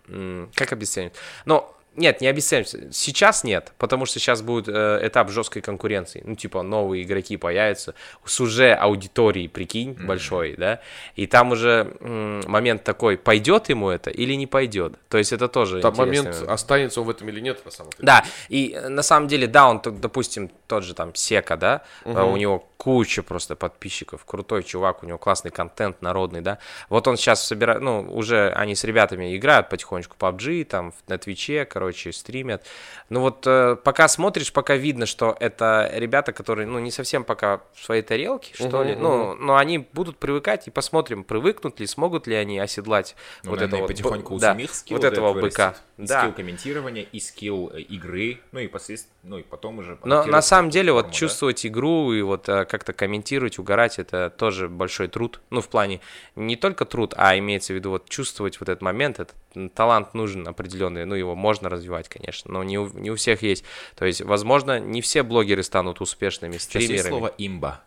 Как 0.54 0.72
обесценивать? 0.72 1.14
Ну, 1.44 1.66
нет, 1.96 2.20
не 2.20 2.26
обесцениваться. 2.26 2.92
Сейчас 2.92 3.44
нет, 3.44 3.72
потому 3.78 4.06
что 4.06 4.18
сейчас 4.18 4.42
будет 4.42 4.68
э, 4.68 5.00
этап 5.02 5.30
жесткой 5.30 5.62
конкуренции. 5.62 6.22
Ну, 6.24 6.34
типа, 6.34 6.62
новые 6.62 7.04
игроки 7.04 7.36
появятся 7.36 7.94
с 8.24 8.40
уже 8.40 8.72
аудиторией, 8.72 9.48
прикинь, 9.48 9.92
большой, 9.92 10.54
да? 10.56 10.80
И 11.16 11.26
там 11.26 11.52
уже 11.52 11.96
м, 12.00 12.42
момент 12.46 12.84
такой, 12.84 13.16
пойдет 13.16 13.68
ему 13.68 13.90
это 13.90 14.10
или 14.10 14.34
не 14.34 14.46
пойдет. 14.46 14.94
То 15.08 15.18
есть 15.18 15.32
это 15.32 15.48
тоже 15.48 15.80
Там 15.80 15.94
момент, 15.96 16.26
момент. 16.26 16.48
останется 16.48 17.00
он 17.00 17.06
в 17.06 17.10
этом 17.10 17.28
или 17.28 17.40
нет, 17.40 17.64
на 17.64 17.70
самом 17.70 17.90
деле. 17.90 18.04
Да, 18.04 18.24
и 18.48 18.72
э, 18.74 18.88
на 18.88 19.02
самом 19.02 19.28
деле, 19.28 19.46
да, 19.46 19.68
он, 19.68 19.80
допустим, 19.84 20.50
тот 20.66 20.84
же 20.84 20.94
там 20.94 21.14
Сека, 21.14 21.56
да, 21.56 21.82
э, 22.04 22.22
у 22.22 22.36
него 22.36 22.66
куча 22.76 23.22
просто 23.22 23.56
подписчиков, 23.56 24.24
крутой 24.26 24.62
чувак, 24.62 25.02
у 25.02 25.06
него 25.06 25.16
классный 25.16 25.50
контент 25.50 26.02
народный, 26.02 26.42
да. 26.42 26.58
Вот 26.90 27.08
он 27.08 27.16
сейчас 27.16 27.42
собирает, 27.42 27.80
ну, 27.80 28.06
уже 28.12 28.50
они 28.50 28.74
с 28.74 28.84
ребятами 28.84 29.34
играют 29.36 29.70
потихонечку 29.70 30.16
PUBG, 30.18 30.64
там, 30.64 30.92
на 31.08 31.16
Твиче, 31.16 31.64
короче, 31.64 31.83
стримят. 31.92 32.64
Ну 33.08 33.20
вот 33.20 33.46
э, 33.46 33.76
пока 33.82 34.08
смотришь, 34.08 34.52
пока 34.52 34.76
видно, 34.76 35.06
что 35.06 35.36
это 35.40 35.90
ребята, 35.94 36.32
которые, 36.32 36.66
ну, 36.66 36.78
не 36.78 36.90
совсем 36.90 37.24
пока 37.24 37.62
в 37.74 37.84
своей 37.84 38.02
тарелке, 38.02 38.54
что 38.54 38.82
ли, 38.82 38.94
ну, 38.96 39.34
но 39.34 39.56
они 39.56 39.78
будут 39.78 40.18
привыкать, 40.18 40.66
и 40.68 40.70
посмотрим, 40.70 41.24
привыкнут 41.24 41.80
ли, 41.80 41.86
смогут 41.86 42.26
ли 42.26 42.34
они 42.34 42.58
оседлать 42.58 43.16
Ну, 43.42 43.50
вот 43.50 43.60
наверное, 43.60 43.68
это 43.68 43.76
и 43.76 43.80
вот, 43.80 43.88
потихоньку 43.88 44.30
б- 44.30 44.36
у 44.36 44.38
да, 44.40 44.52
самих 44.52 44.74
скилл 44.74 44.96
вот 44.98 45.04
этого 45.04 45.34
быка. 45.34 45.74
И 45.96 46.06
Да. 46.06 46.20
скилл 46.22 46.32
комментирования, 46.32 47.02
и 47.02 47.20
скилл 47.20 47.70
э, 47.74 47.80
игры, 47.80 48.40
ну 48.52 48.60
и 48.60 48.66
посредственно, 48.66 49.14
ну 49.22 49.38
и 49.38 49.42
потом 49.42 49.78
уже... 49.78 49.98
Но 50.04 50.24
на 50.24 50.42
самом 50.42 50.70
деле 50.70 50.92
вот 50.92 51.06
да. 51.06 51.12
чувствовать 51.12 51.64
игру 51.66 52.12
и 52.12 52.22
вот 52.22 52.48
э, 52.48 52.64
как-то 52.64 52.92
комментировать, 52.92 53.58
угорать, 53.58 53.98
это 53.98 54.30
тоже 54.30 54.68
большой 54.68 55.08
труд. 55.08 55.40
Ну, 55.50 55.60
в 55.60 55.68
плане 55.68 56.00
не 56.36 56.56
только 56.56 56.84
труд, 56.84 57.14
а 57.16 57.38
имеется 57.38 57.72
в 57.72 57.76
виду 57.76 57.90
вот 57.90 58.08
чувствовать 58.08 58.58
вот 58.60 58.68
этот 58.68 58.82
момент, 58.82 59.20
этот 59.20 59.36
талант 59.74 60.14
нужен 60.14 60.46
определенный, 60.48 61.04
ну, 61.04 61.14
его 61.14 61.34
можно 61.34 61.68
развивать, 61.74 62.08
конечно, 62.08 62.52
но 62.52 62.64
не 62.64 62.78
у, 62.78 62.88
не 62.88 63.10
у 63.10 63.16
всех 63.16 63.42
есть. 63.42 63.64
То 63.96 64.04
есть, 64.06 64.20
возможно, 64.22 64.80
не 64.80 65.00
все 65.00 65.22
блогеры 65.22 65.62
станут 65.62 66.00
успешными 66.00 66.58
Сейчас 66.58 66.74
есть 66.82 66.86
стримерами. 66.86 67.08
слово 67.10 67.32
имба. 67.38 67.82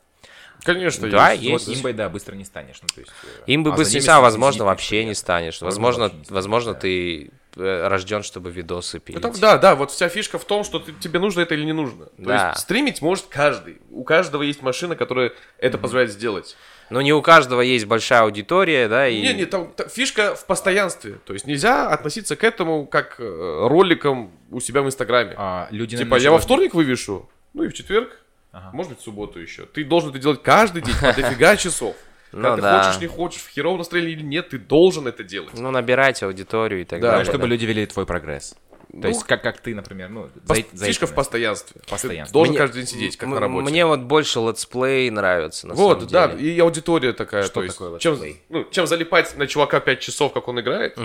Конечно, 0.63 1.07
Да, 1.09 1.31
есть. 1.31 1.43
есть. 1.43 1.67
Вот 1.67 1.77
имбой, 1.77 1.93
да, 1.93 2.09
быстро 2.09 2.35
не 2.35 2.43
станешь. 2.43 2.79
Ну, 2.81 2.87
то 2.93 2.99
есть, 3.01 3.11
э, 3.23 3.27
Им 3.47 3.63
бы 3.63 3.71
а 3.71 3.75
быстро 3.75 3.99
не 3.99 4.21
возможно, 4.21 4.65
вообще 4.65 5.13
станешь. 5.13 5.61
Возможно, 5.61 5.65
Возможно, 5.65 6.03
вообще 6.03 6.17
не 6.17 6.23
станешь, 6.23 6.31
возможно, 6.31 6.73
да. 6.73 6.79
ты 6.79 7.31
э, 7.55 7.87
рожден, 7.87 8.23
чтобы 8.23 8.51
видосы 8.51 8.99
пилить. 8.99 9.23
Это, 9.23 9.39
да, 9.39 9.57
да, 9.57 9.75
вот 9.75 9.91
вся 9.91 10.09
фишка 10.09 10.37
в 10.39 10.45
том, 10.45 10.63
что 10.63 10.79
ты- 10.79 10.93
тебе 10.93 11.19
нужно 11.19 11.41
это 11.41 11.53
или 11.55 11.63
не 11.63 11.73
нужно. 11.73 12.05
То 12.05 12.11
Да. 12.17 12.49
есть 12.49 12.61
стримить 12.61 13.01
может 13.01 13.25
каждый. 13.27 13.77
У 13.91 14.03
каждого 14.03 14.41
есть 14.43 14.61
машина, 14.61 14.95
которая 14.95 15.31
это 15.59 15.77
позволяет 15.77 16.11
сделать. 16.11 16.55
Но 16.89 17.01
не 17.01 17.11
у 17.13 17.21
каждого 17.21 17.61
есть 17.61 17.85
большая 17.85 18.21
аудитория, 18.21 18.87
да, 18.87 19.07
и... 19.07 19.21
Не, 19.21 19.33
не, 19.33 19.45
там, 19.45 19.71
та- 19.75 19.87
фишка 19.87 20.35
в 20.35 20.45
постоянстве. 20.45 21.15
То 21.25 21.33
есть 21.33 21.45
нельзя 21.45 21.89
относиться 21.89 22.35
к 22.35 22.43
этому 22.43 22.85
как 22.85 23.15
э, 23.19 23.67
роликам 23.67 24.31
у 24.51 24.59
себя 24.59 24.81
в 24.81 24.85
Инстаграме. 24.87 25.33
А, 25.37 25.67
люди, 25.71 25.97
типа, 25.97 26.15
я 26.15 26.31
во 26.31 26.39
вторник 26.39 26.73
вывешу, 26.73 27.29
ну 27.53 27.63
и 27.63 27.67
в 27.67 27.73
четверг, 27.73 28.19
может 28.73 28.91
быть, 28.93 29.01
в 29.01 29.03
субботу 29.03 29.39
еще. 29.39 29.65
Ты 29.65 29.83
должен 29.83 30.09
это 30.11 30.19
делать 30.19 30.41
каждый 30.41 30.81
день, 30.81 30.95
по 31.01 31.13
дофига 31.13 31.55
часов. 31.57 31.95
Когда 32.31 32.49
Ну 32.51 32.55
ты 32.57 32.61
да. 32.61 32.83
хочешь, 32.83 33.01
не 33.01 33.07
хочешь, 33.07 33.41
в 33.41 33.49
херовом 33.49 33.77
настроении 33.77 34.11
или 34.13 34.21
нет, 34.23 34.49
ты 34.49 34.57
должен 34.57 35.07
это 35.07 35.23
делать. 35.23 35.51
Ну, 35.53 35.71
набирать 35.71 36.21
аудиторию 36.23 36.81
и 36.81 36.83
так 36.83 36.99
Да, 36.99 37.07
Да, 37.07 37.11
далее. 37.17 37.25
чтобы 37.25 37.43
да. 37.43 37.47
люди 37.47 37.65
видели 37.65 37.85
твой 37.85 38.05
прогресс. 38.05 38.55
То 39.01 39.07
есть, 39.09 39.23
как, 39.25 39.43
как 39.43 39.59
ты, 39.59 39.75
например, 39.75 40.09
ну, 40.09 40.29
за- 40.45 40.85
Фишка 40.85 41.07
в 41.07 41.13
постоянстве. 41.13 41.81
Постоянство. 41.89 42.31
Ты 42.31 42.33
должен 42.33 42.51
Мне- 42.53 42.57
каждый 42.59 42.75
день 42.77 42.87
сидеть, 42.87 43.17
как 43.17 43.27
М- 43.27 43.35
на 43.35 43.39
работе. 43.41 43.69
Мне 43.69 43.85
вот 43.85 43.99
больше 43.99 44.39
летсплей 44.39 45.09
нравится, 45.09 45.67
на 45.67 45.73
Вот, 45.75 45.97
самом 45.99 46.11
да, 46.11 46.27
деле. 46.29 46.53
и 46.53 46.59
аудитория 46.59 47.13
такая. 47.13 47.43
Что 47.43 47.53
то 47.55 47.63
есть, 47.63 47.77
такое 47.77 47.99
чем, 47.99 48.17
ну, 48.49 48.63
чем 48.71 48.87
залипать 48.87 49.35
на 49.37 49.45
чувака 49.47 49.79
5 49.79 49.99
часов, 49.99 50.31
как 50.33 50.47
он 50.47 50.59
играет, 50.61 50.97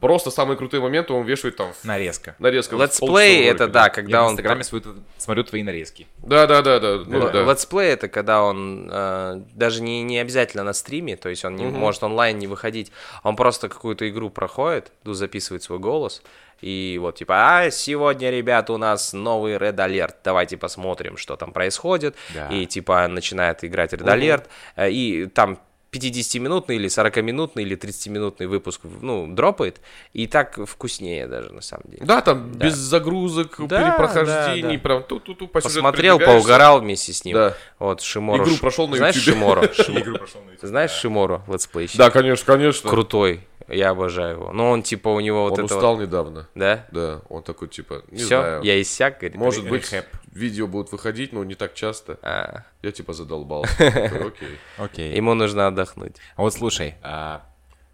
просто 0.00 0.30
самые 0.30 0.56
крутые 0.56 0.80
моменты 0.80 1.12
он 1.12 1.24
вешает 1.24 1.56
там 1.56 1.72
в 1.72 1.84
Нарезка. 1.84 2.36
нарезка. 2.38 2.76
в 2.76 2.80
Летсплей 2.82 3.44
это, 3.46 3.66
да, 3.68 3.84
Я 3.84 3.88
когда 3.90 4.22
в 4.22 4.26
он... 4.26 4.32
Инстаграме 4.32 4.64
свою- 4.64 4.84
смотрю 5.18 5.44
твои 5.44 5.62
нарезки. 5.62 6.06
Да, 6.18 6.46
да, 6.46 6.62
да, 6.62 6.78
да. 6.78 6.98
Ну. 7.06 7.50
Летсплей 7.50 7.90
это 7.90 8.08
когда 8.08 8.42
он 8.42 8.88
э, 8.92 9.42
даже 9.54 9.82
не, 9.82 10.02
не 10.02 10.18
обязательно 10.18 10.62
на 10.64 10.72
стриме, 10.72 11.16
то 11.16 11.28
есть 11.28 11.44
он 11.44 11.56
не 11.56 11.64
может 11.64 12.02
онлайн 12.02 12.38
не 12.38 12.46
выходить, 12.46 12.92
он 13.22 13.36
просто 13.36 13.68
какую-то 13.68 14.08
игру 14.08 14.30
проходит, 14.30 14.92
ну, 15.04 15.14
записывает 15.14 15.62
свой 15.62 15.78
голос, 15.78 16.22
и 16.60 16.98
вот 17.00 17.16
типа, 17.16 17.34
а 17.64 17.70
сегодня, 17.70 18.30
ребят, 18.30 18.70
у 18.70 18.76
нас 18.78 19.12
новый 19.12 19.54
Red 19.56 19.76
Alert, 19.76 20.14
давайте 20.24 20.56
посмотрим, 20.56 21.16
что 21.16 21.36
там 21.36 21.52
происходит, 21.52 22.14
Да. 22.34 22.48
и 22.48 22.66
типа 22.66 23.06
начинает 23.08 23.64
играть 23.64 23.92
Red 23.92 24.04
Alert, 24.06 24.44
э, 24.76 24.90
и 24.90 25.26
там 25.26 25.58
50-минутный 25.92 26.76
или 26.76 26.88
40-минутный 26.88 27.64
или 27.64 27.76
30-минутный 27.76 28.46
выпуск, 28.46 28.82
ну, 29.00 29.26
дропает, 29.26 29.80
и 30.12 30.28
так 30.28 30.56
вкуснее 30.64 31.26
даже, 31.26 31.52
на 31.52 31.62
самом 31.62 31.82
деле. 31.90 32.04
Да, 32.06 32.20
там 32.20 32.52
без 32.52 32.74
загрузок, 32.74 33.56
Да, 33.66 33.82
перепрохождении, 33.82 34.62
да, 34.62 34.68
да. 34.72 34.78
прям 34.78 35.02
ту-ту-ту 35.02 35.48
по 35.48 35.60
Посмотрел, 35.60 36.20
поугарал 36.20 36.80
вместе 36.80 37.12
с 37.12 37.24
ним. 37.24 37.34
Да. 37.34 37.56
Вот, 37.80 38.02
Шиморо. 38.02 38.40
Игру 38.44 38.56
прошел 38.58 38.86
на 38.86 38.98
Знаешь 38.98 39.16
Ютубе. 39.16 39.32
Шиморо? 39.32 39.62
Шим- 39.72 40.00
Игру 40.00 40.18
прошел 40.18 40.40
на 40.42 40.50
YouTube. 40.52 40.68
Знаешь 40.68 40.90
Шиморо, 40.92 41.42
летсплейщик? 41.48 41.96
Да, 41.98 42.10
конечно, 42.10 42.46
конечно. 42.46 42.88
Крутой. 42.88 43.40
Я 43.70 43.90
обожаю 43.90 44.36
его. 44.36 44.52
Но 44.52 44.70
он 44.70 44.82
типа 44.82 45.08
у 45.08 45.20
него 45.20 45.44
вот 45.44 45.58
Он 45.58 45.64
это 45.64 45.74
устал 45.76 45.96
вот... 45.96 46.02
недавно. 46.02 46.48
Да? 46.54 46.86
Да, 46.90 47.20
он 47.28 47.42
такой 47.42 47.68
типа, 47.68 48.02
не 48.10 48.18
Все, 48.18 48.26
знаю. 48.40 48.62
я 48.62 48.80
иссяк, 48.80 49.18
говорит. 49.18 49.36
Может 49.36 49.68
быть, 49.68 49.90
Рэп. 49.92 50.06
видео 50.32 50.66
будут 50.66 50.92
выходить, 50.92 51.32
но 51.32 51.44
не 51.44 51.54
так 51.54 51.74
часто. 51.74 52.18
А, 52.22 52.64
Я 52.82 52.92
типа 52.92 53.12
задолбался. 53.12 53.76
Такой, 53.78 54.28
Окей. 54.28 54.58
Окей. 54.78 55.14
ему 55.14 55.34
нужно 55.34 55.66
отдохнуть. 55.66 56.16
А 56.36 56.42
вот 56.42 56.52
слушай, 56.54 56.94
а, 57.02 57.42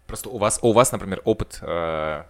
просто 0.07 0.29
у 0.29 0.37
вас, 0.37 0.59
у 0.61 0.71
вас, 0.73 0.91
например, 0.91 1.21
опыт 1.25 1.59
э, 1.61 2.23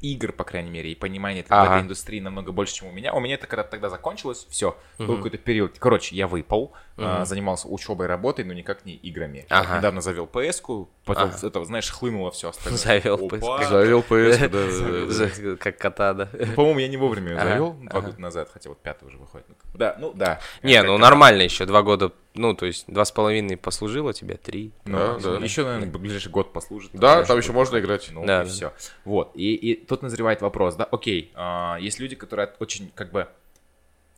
игр, 0.00 0.32
по 0.32 0.44
крайней 0.44 0.70
мере, 0.70 0.92
и 0.92 0.94
понимание 0.94 1.44
Ага. 1.48 1.76
этой 1.76 1.82
индустрии 1.84 2.20
намного 2.20 2.52
больше, 2.52 2.74
чем 2.74 2.88
у 2.88 2.92
меня. 2.92 3.12
У 3.14 3.20
меня 3.20 3.34
это 3.34 3.46
когда 3.46 3.64
тогда 3.64 3.88
закончилось, 3.88 4.46
все, 4.50 4.76
был 4.98 5.16
какой-то 5.16 5.38
период. 5.38 5.78
Короче, 5.78 6.14
я 6.14 6.26
выпал, 6.26 6.72
а, 6.98 7.24
занимался 7.24 7.68
учебой, 7.68 8.06
работой, 8.06 8.44
но 8.44 8.52
никак 8.52 8.84
не 8.84 8.94
играми. 8.94 9.46
Ага. 9.48 9.78
Недавно 9.78 10.00
завел 10.00 10.26
PS-ку, 10.26 10.88
потом 11.04 11.30
это, 11.42 11.64
знаешь, 11.64 11.90
хлынуло 11.90 12.30
все 12.30 12.50
остальное. 12.50 12.78
Завел. 12.78 13.28
PS. 13.28 13.68
Завел 13.68 14.04
PS, 14.08 15.48
да, 15.50 15.56
Как 15.56 15.78
кота, 15.78 16.14
да. 16.14 16.28
Ну, 16.32 16.52
По-моему, 16.54 16.78
я 16.80 16.88
не 16.88 16.96
вовремя 16.96 17.36
Ага, 17.36 17.48
завел, 17.50 17.72
два 17.74 18.00
года 18.00 18.20
назад, 18.20 18.50
хотя 18.52 18.68
вот 18.68 18.78
пятый 18.80 19.06
уже 19.06 19.18
выходит. 19.18 19.46
Да, 19.74 19.96
ну 19.98 20.12
да. 20.14 20.40
Не, 20.62 20.82
ну 20.82 20.98
нормально 20.98 21.42
еще, 21.42 21.64
два 21.66 21.82
года, 21.82 22.12
ну, 22.36 22.54
то 22.54 22.66
есть 22.66 22.84
два 22.86 23.04
с 23.04 23.12
половиной 23.12 23.56
послужило 23.56 24.12
тебе, 24.12 24.36
три. 24.36 24.72
Ну, 24.84 25.18
Да, 25.18 25.38
да. 25.38 25.44
Еще, 25.44 25.64
наверное, 25.64 25.88
ближайший 25.88 26.30
год 26.30 26.52
послужит. 26.52 26.90
Да, 26.92 27.24
там 27.24 27.38
еще 27.38 27.48
будет 27.48 27.56
можно 27.56 27.78
играть. 27.78 28.08
Ну, 28.12 28.24
Да, 28.24 28.42
и 28.42 28.46
все. 28.46 28.72
Вот. 29.04 29.32
И, 29.34 29.54
и 29.54 29.74
тут 29.74 30.02
назревает 30.02 30.40
вопрос, 30.42 30.74
да, 30.76 30.84
окей, 30.84 31.32
а, 31.34 31.76
есть 31.80 31.98
люди, 31.98 32.16
которые 32.16 32.52
очень, 32.58 32.90
как 32.94 33.10
бы, 33.12 33.28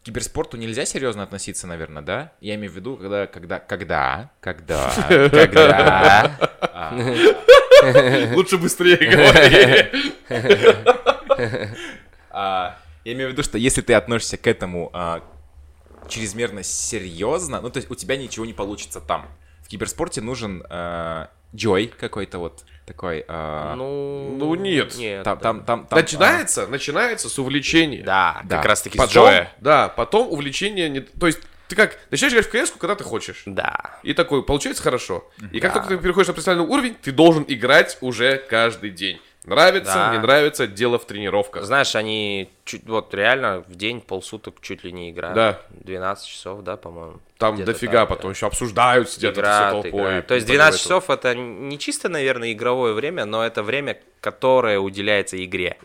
к 0.01 0.05
киберспорту 0.05 0.57
нельзя 0.57 0.85
серьезно 0.85 1.23
относиться, 1.23 1.67
наверное, 1.67 2.03
да? 2.03 2.33
Я 2.41 2.55
имею 2.55 2.73
в 2.73 2.77
виду, 2.77 2.97
когда, 2.97 3.27
когда, 3.27 3.59
когда, 3.59 4.31
когда, 4.41 4.93
когда... 5.31 6.39
а, 6.61 6.95
Лучше 8.35 8.59
быстрее 8.59 8.97
говори. 8.97 9.89
а, 12.31 12.77
Я 13.05 13.13
имею 13.13 13.31
в 13.31 13.33
виду, 13.33 13.43
что 13.43 13.59
если 13.59 13.81
ты 13.83 13.95
относишься 13.95 14.37
к 14.37 14.47
этому 14.47 14.91
а, 14.93 15.23
чрезмерно 16.09 16.63
серьезно, 16.63 17.61
ну, 17.61 17.71
то 17.71 17.79
есть 17.79 17.91
у 17.91 17.95
тебя 17.95 18.17
ничего 18.17 18.45
не 18.47 18.53
получится 18.53 19.01
там. 19.01 19.29
В 19.63 19.69
киберспорте 19.69 20.21
нужен 20.21 20.65
а, 20.71 21.29
джой 21.55 21.89
какой-то 21.89 22.39
вот 22.39 22.65
такой... 22.87 23.25
а, 23.29 23.75
Ну, 23.77 24.35
Ну, 24.39 24.55
нет. 24.55 24.97
Нет. 24.97 25.25
Там, 25.25 25.39
да. 25.39 25.43
там, 25.43 25.65
там, 25.65 25.87
там, 25.87 25.99
Начинается, 25.99 26.67
начинается 26.67 27.29
с 27.29 27.39
увлечения. 27.39 28.03
Да, 28.03 28.41
Да. 28.45 28.57
как 28.57 28.67
раз 28.67 28.83
таки 28.83 28.97
с 28.97 28.99
Потом, 28.99 29.13
Джоя. 29.25 29.53
да, 29.61 29.89
потом 29.89 30.29
увлечение 30.33 30.89
не... 30.89 31.01
То 31.01 31.27
есть 31.27 31.41
ты 31.69 31.77
как, 31.77 31.99
начинаешь 32.11 32.33
играть 32.33 32.47
в 32.47 32.51
кс 32.51 32.71
когда 32.79 32.95
ты 32.95 33.05
хочешь. 33.05 33.43
Да. 33.45 33.99
И 34.03 34.15
такой, 34.15 34.43
получается 34.43 34.83
хорошо. 34.83 35.29
И 35.53 35.61
как 35.61 35.75
только 35.75 35.89
ты 35.89 35.99
переходишь 35.99 36.29
на 36.29 36.33
профессиональный 36.33 36.67
уровень, 36.67 36.95
ты 36.95 37.13
должен 37.13 37.45
играть 37.47 37.99
уже 38.01 38.39
каждый 38.39 38.91
день. 38.91 39.21
Нравится, 39.45 39.95
Да. 39.95 40.13
не 40.13 40.19
нравится, 40.19 40.67
дело 40.67 40.99
в 40.99 41.07
тренировках. 41.07 41.65
Знаешь, 41.65 41.95
они 41.97 42.51
чуть, 42.65 42.87
вот 42.87 43.15
реально 43.15 43.65
в 43.67 43.75
день 43.77 44.01
полсуток 44.03 44.57
чуть 44.61 44.85
ли 44.85 44.93
не 44.93 45.11
играют. 45.11 45.35
Да. 45.35 45.61
12 45.71 46.27
часов, 46.29 46.63
да, 46.63 46.77
по-моему. 46.77 47.21
Там 47.39 47.65
дофига 47.65 48.01
так, 48.01 48.09
потом 48.11 48.33
еще 48.33 48.47
обсуждают, 48.47 49.09
сидят 49.09 49.35
Играют, 49.39 49.75
все 49.79 49.83
толпой. 49.83 50.01
играют. 50.03 50.27
То 50.27 50.35
есть 50.35 50.47
и 50.49 50.53
12 50.53 50.81
поэтому- 50.83 51.01
часов 51.01 51.11
это 51.11 51.35
не 51.35 51.79
чисто, 51.79 52.09
наверное, 52.09 52.53
игровое 52.53 52.93
время, 52.93 53.25
но 53.25 53.47
это 53.47 53.63
время, 53.63 53.99
которое 54.21 54.81
уделяется 54.81 55.43
игре. 55.43 55.79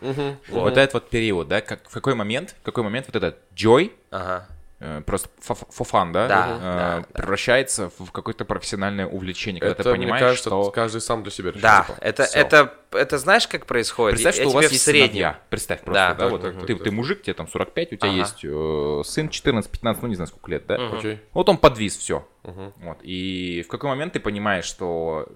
Вот 0.48 0.76
этот 0.76 0.94
вот 0.94 1.08
период, 1.08 1.48
да, 1.48 1.60
как, 1.60 1.88
в 1.88 1.92
какой 1.92 2.14
момент, 2.14 2.54
в 2.60 2.64
какой 2.64 2.82
момент 2.84 3.06
вот 3.06 3.16
этот 3.16 3.38
joy, 3.56 3.92
Ага. 4.10 4.48
Э, 4.84 5.00
просто 5.02 5.28
for 5.46 5.56
fun, 5.90 6.12
да, 6.12 6.28
Да, 6.28 6.46
э, 6.46 6.60
да, 6.60 6.96
да. 7.00 7.06
превращается 7.12 7.90
в 7.98 8.10
какое-то 8.12 8.44
профессиональное 8.44 9.06
увлечение, 9.06 9.60
когда 9.60 9.72
Это, 9.74 9.82
ты 9.84 9.90
понимаешь, 9.92 10.20
мне 10.20 10.28
кажется, 10.30 10.48
что... 10.50 10.70
каждый 10.70 11.00
сам 11.00 11.22
для 11.22 11.32
себя 11.32 11.50
решает. 11.52 11.62
Да, 11.62 11.86
это, 12.00 12.24
Всё. 12.24 12.38
это, 12.38 12.74
это 12.92 13.18
знаешь, 13.18 13.48
как 13.48 13.66
происходит? 13.66 14.16
Представь, 14.16 14.36
Я 14.36 14.42
что 14.44 14.50
у 14.50 14.54
вас 14.54 14.70
есть 14.70 14.84
среднем. 14.84 15.06
сыновья. 15.08 15.40
Представь 15.50 15.80
просто, 15.80 15.92
Да. 16.08 16.14
да, 16.14 16.22
Так, 16.22 16.30
вот 16.30 16.40
так, 16.42 16.66
ты, 16.66 16.76
ты 16.76 16.90
мужик, 16.90 17.22
тебе 17.22 17.34
там 17.34 17.48
45, 17.48 17.92
у 17.92 17.96
тебя 17.96 18.08
Ага. 18.08 18.18
есть 18.18 18.44
э, 18.44 19.02
сын 19.04 19.26
14-15, 19.28 19.98
ну 20.02 20.08
не 20.08 20.14
знаю 20.14 20.28
сколько 20.28 20.50
лет, 20.50 20.66
да? 20.66 20.76
Окей. 20.96 21.20
Вот 21.32 21.48
он 21.48 21.56
подвис, 21.58 21.96
все. 21.96 22.26
Вот. 22.42 22.98
И 23.02 23.62
в 23.66 23.68
какой 23.68 23.88
момент 23.88 24.12
ты 24.12 24.20
понимаешь, 24.20 24.64
что 24.66 25.26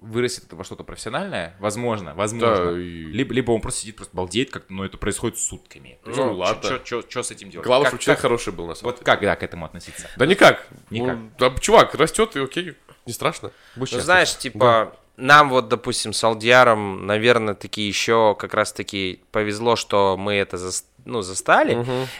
вырастет 0.00 0.44
это 0.44 0.56
во 0.56 0.64
что-то 0.64 0.84
профессиональное? 0.84 1.56
Возможно, 1.58 2.14
возможно. 2.14 2.72
Да, 2.72 2.78
и- 2.78 3.04
либо, 3.04 3.32
либо 3.34 3.50
он 3.52 3.60
просто 3.60 3.80
сидит, 3.80 3.96
просто 3.96 4.14
балдеет, 4.16 4.50
как 4.50 4.68
но 4.68 4.84
это 4.84 4.96
происходит 4.98 5.38
сутками. 5.38 5.98
То 6.04 6.10
есть, 6.10 6.18
Ну, 6.22 6.32
ладно. 6.34 6.80
Что 6.84 7.22
с 7.22 7.30
этим 7.30 7.50
делать? 7.50 7.66
Главное, 7.66 7.88
чтобы 7.88 8.02
человек 8.02 8.18
как- 8.18 8.22
хороший 8.22 8.52
был, 8.52 8.66
на 8.66 8.74
самом 8.74 8.92
Вот 8.92 9.02
как, 9.04 9.20
да, 9.20 9.36
к 9.36 9.42
этому 9.42 9.64
относиться? 9.64 10.08
Да 10.16 10.26
никак. 10.26 10.66
Никак. 10.90 11.16
Ну, 11.16 11.30
да, 11.38 11.50
чувак, 11.60 11.94
растет 11.94 12.36
и 12.36 12.40
окей, 12.40 12.74
не 13.06 13.12
страшно. 13.12 13.50
Будь 13.74 13.92
Ну, 13.92 14.00
знаешь, 14.00 14.36
типа, 14.36 14.94
нам 15.16 15.48
вот, 15.48 15.68
допустим, 15.68 16.12
с 16.12 16.22
Алдиаром, 16.24 17.06
наверное, 17.06 17.54
таки 17.54 17.82
еще 17.82 18.36
как 18.38 18.52
раз-таки 18.52 19.22
повезло, 19.32 19.76
что 19.76 20.16
мы 20.18 20.34
это 20.34 20.56
зас- 20.58 20.84
ну, 21.06 21.22
застали, 21.22 21.78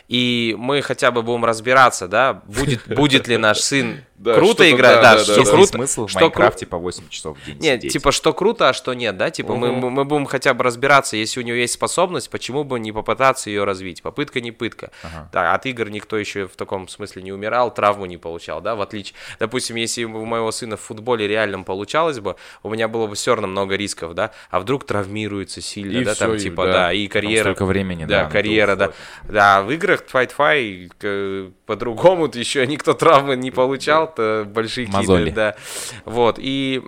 и 0.09 0.55
мы 0.59 0.81
хотя 0.81 1.11
бы 1.11 1.23
будем 1.23 1.45
разбираться, 1.45 2.09
да, 2.09 2.33
будет, 2.47 2.87
будет 2.89 3.29
ли 3.29 3.37
наш 3.37 3.59
сын 3.59 4.05
Да, 4.19 4.35
круто 4.35 4.69
играть, 4.71 5.03
да, 5.03 5.13
да, 5.13 5.17
да, 5.17 5.23
что 5.25 5.45
да, 5.45 5.51
круто, 5.51 5.67
смысл 5.67 6.07
в 6.07 6.11
что 6.11 6.19
кру- 6.19 6.23
Майнкрафте 6.23 6.65
по 6.67 6.79
8 6.79 7.09
часов 7.11 7.39
в 7.39 7.45
день 7.45 7.59
Нет, 7.59 7.81
сидеть? 7.81 7.93
типа, 7.93 8.13
что 8.13 8.33
круто, 8.33 8.71
а 8.71 8.73
что 8.73 8.95
нет, 8.95 9.17
да? 9.19 9.31
Типа, 9.31 9.55
мы, 9.55 9.73
Мгм. 9.73 9.81
мы 9.81 9.91
мы 9.91 10.05
будем 10.07 10.25
хотя 10.27 10.55
бы 10.55 10.65
разбираться, 10.65 11.17
если 11.17 11.41
у 11.41 11.43
него 11.43 11.57
есть 11.57 11.75
способность, 11.75 12.31
почему 12.31 12.65
бы 12.65 12.81
не 12.81 12.93
попытаться 12.93 13.51
ее 13.51 13.65
развить? 13.65 14.03
Попытка 14.03 14.41
не 14.41 14.53
пытка. 14.53 14.91
Ага. 15.03 15.29
Да, 15.33 15.53
от 15.55 15.67
игр 15.67 15.91
никто 15.91 16.17
еще 16.17 16.47
в 16.49 16.57
таком 16.57 16.89
смысле 16.89 17.23
не 17.23 17.33
умирал, 17.33 17.73
травму 17.75 18.07
не 18.07 18.17
получал, 18.17 18.61
да, 18.63 18.75
в 18.75 18.81
отличие... 18.81 19.15
Допустим, 19.39 19.77
если 19.77 20.05
у 20.05 20.25
моего 20.25 20.51
сына 20.51 20.77
в 20.77 20.81
футболе 20.81 21.29
реальном 21.29 21.65
получалось 21.65 22.19
бы, 22.21 22.37
у 22.63 22.71
меня 22.71 22.89
было 22.89 23.07
бы 23.07 23.15
все 23.17 23.33
равно 23.35 23.49
много 23.49 23.77
рисков, 23.77 24.15
да? 24.15 24.31
А 24.51 24.61
вдруг 24.61 24.85
травмируется 24.85 25.61
сильно, 25.61 25.99
И 25.99 26.05
да, 26.05 26.15
там 26.15 26.31
всё, 26.31 26.37
и 26.37 26.51
типа, 26.51 26.67
да. 26.67 26.73
да, 26.73 26.93
и 26.93 27.07
карьера... 27.09 27.43
столько 27.45 27.67
времени, 27.67 28.05
Да, 28.07 28.25
да, 28.25 28.31
карьера, 28.31 28.77
да. 28.77 28.93
Да, 29.25 29.63
в 29.63 29.71
играх 29.73 30.05
Fight 30.11 30.33
Fi 30.37 31.53
по-другому 31.67 32.31
еще 32.33 32.67
никто 32.67 32.95
травмы 32.95 33.37
не 33.37 33.51
получал, 33.51 34.06
то 34.07 34.45
большие 34.47 34.87
киды, 34.87 34.97
Мозоли. 34.99 35.31
да. 35.31 35.57
Вот, 36.05 36.37
и 36.39 36.83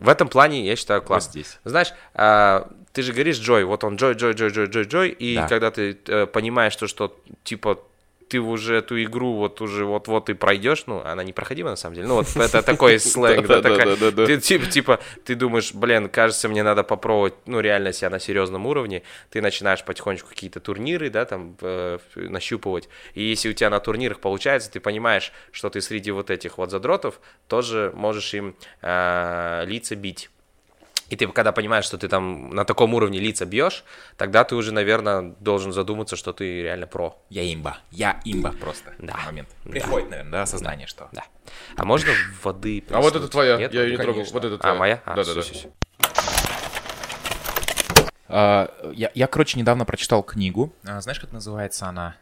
в 0.00 0.08
этом 0.08 0.28
плане 0.28 0.64
я 0.64 0.76
считаю 0.76 1.02
классно. 1.02 1.32
здесь. 1.32 1.58
Знаешь, 1.64 1.92
а, 2.14 2.70
ты 2.92 3.02
же 3.02 3.12
говоришь 3.12 3.38
Джой, 3.38 3.64
вот 3.64 3.84
он 3.84 3.96
Джой, 3.96 4.14
Джой, 4.14 4.32
Джой, 4.32 4.50
Джой, 4.50 4.66
Джой, 4.68 4.84
Джой, 4.84 5.08
и 5.10 5.36
Да. 5.36 5.48
когда 5.48 5.70
ты 5.70 5.98
э, 6.06 6.26
понимаешь, 6.26 6.72
что, 6.72 6.86
что 6.86 7.14
типа 7.44 7.78
ты 8.28 8.40
уже 8.40 8.76
эту 8.76 9.02
игру 9.02 9.34
вот 9.34 9.60
уже 9.60 9.84
вот-вот 9.84 10.28
и 10.30 10.34
пройдешь, 10.34 10.84
ну, 10.86 11.00
она 11.04 11.22
непроходима 11.22 11.70
на 11.70 11.76
самом 11.76 11.94
деле, 11.94 12.08
ну, 12.08 12.14
вот 12.16 12.36
это 12.36 12.62
такой 12.62 12.98
сленг, 13.00 13.46
да, 13.46 13.62
такая, 13.62 13.96
типа, 14.40 15.00
ты 15.24 15.34
думаешь, 15.34 15.72
блин, 15.72 16.08
кажется, 16.08 16.48
мне 16.48 16.62
надо 16.62 16.82
попробовать, 16.82 17.34
ну, 17.46 17.60
реально 17.60 17.92
себя 17.92 18.10
на 18.10 18.18
серьезном 18.18 18.66
уровне, 18.66 19.02
ты 19.30 19.40
начинаешь 19.40 19.84
потихонечку 19.84 20.28
какие-то 20.28 20.60
турниры, 20.60 21.10
да, 21.10 21.24
там, 21.24 21.56
э, 21.60 21.98
нащупывать, 22.14 22.88
и 23.14 23.22
если 23.22 23.50
у 23.50 23.52
тебя 23.52 23.70
на 23.70 23.80
турнирах 23.80 24.20
получается, 24.20 24.70
ты 24.70 24.80
понимаешь, 24.80 25.32
что 25.52 25.70
ты 25.70 25.80
среди 25.80 26.10
вот 26.10 26.30
этих 26.30 26.58
вот 26.58 26.70
задротов 26.70 27.20
тоже 27.46 27.92
можешь 27.94 28.34
им 28.34 28.56
э, 28.82 29.64
лица 29.66 29.94
бить. 29.94 30.30
И 31.08 31.14
ты, 31.16 31.28
когда 31.28 31.52
понимаешь, 31.52 31.84
что 31.84 31.98
ты 31.98 32.08
там 32.08 32.50
на 32.50 32.64
таком 32.64 32.92
уровне 32.94 33.20
лица 33.20 33.46
бьешь, 33.46 33.84
тогда 34.16 34.42
ты 34.44 34.56
уже, 34.56 34.72
наверное, 34.72 35.34
должен 35.40 35.72
задуматься, 35.72 36.16
что 36.16 36.32
ты 36.32 36.62
реально 36.62 36.86
про. 36.88 37.16
Я 37.30 37.52
имба. 37.54 37.78
Я 37.92 38.20
имба 38.24 38.52
просто. 38.52 38.92
Да. 38.98 39.14
В 39.14 39.26
момент. 39.26 39.48
Да. 39.64 39.70
Приходит, 39.70 40.10
наверное, 40.10 40.32
да, 40.32 40.42
осознание, 40.42 40.86
что... 40.88 41.08
Да. 41.12 41.22
А 41.76 41.84
можно 41.84 42.10
воды? 42.42 42.82
А 42.90 43.00
вот 43.00 43.14
это 43.14 43.28
твоя, 43.28 43.56
Нет? 43.56 43.72
я 43.72 43.84
ее 43.84 43.92
не 43.92 44.02
трогал. 44.02 44.24
Вот 44.32 44.44
это 44.44 44.56
А, 44.56 44.58
твоя. 44.58 44.74
моя? 44.74 45.02
А, 45.04 45.14
Да-да-да. 45.14 45.42
всё, 45.42 45.52
всё, 45.54 45.68
всё. 45.68 45.70
А, 48.28 48.68
Я, 48.92 49.10
я, 49.14 49.26
короче, 49.28 49.58
недавно 49.58 49.84
прочитал 49.84 50.22
книгу. 50.22 50.72
А, 50.84 51.00
Знаешь, 51.00 51.20
как 51.20 51.32
называется 51.32 51.86
она? 51.86 52.16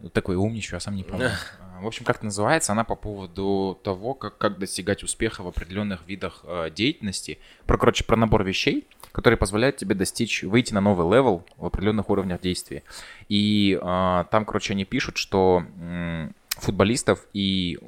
Вот 0.00 0.12
Такой 0.12 0.34
умничаю, 0.36 0.78
а 0.78 0.80
сам 0.80 0.96
не 0.96 1.04
помню. 1.04 1.30
В 1.84 1.86
общем, 1.86 2.06
как 2.06 2.22
называется 2.22 2.72
она 2.72 2.82
по 2.82 2.96
поводу 2.96 3.78
того, 3.84 4.14
как, 4.14 4.38
как 4.38 4.58
достигать 4.58 5.02
успеха 5.02 5.42
в 5.42 5.48
определенных 5.48 6.06
видах 6.06 6.40
э, 6.44 6.70
деятельности. 6.74 7.38
Про, 7.66 7.76
короче, 7.76 8.04
про 8.04 8.16
набор 8.16 8.42
вещей, 8.42 8.86
которые 9.12 9.36
позволяют 9.36 9.76
тебе 9.76 9.94
достичь, 9.94 10.42
выйти 10.42 10.72
на 10.72 10.80
новый 10.80 11.06
level 11.06 11.44
в 11.58 11.66
определенных 11.66 12.08
уровнях 12.08 12.40
действия. 12.40 12.82
И 13.28 13.78
а, 13.82 14.24
там, 14.24 14.46
короче, 14.46 14.72
они 14.72 14.86
пишут, 14.86 15.18
что 15.18 15.62
м, 15.78 16.34
футболистов 16.48 17.26
и 17.34 17.78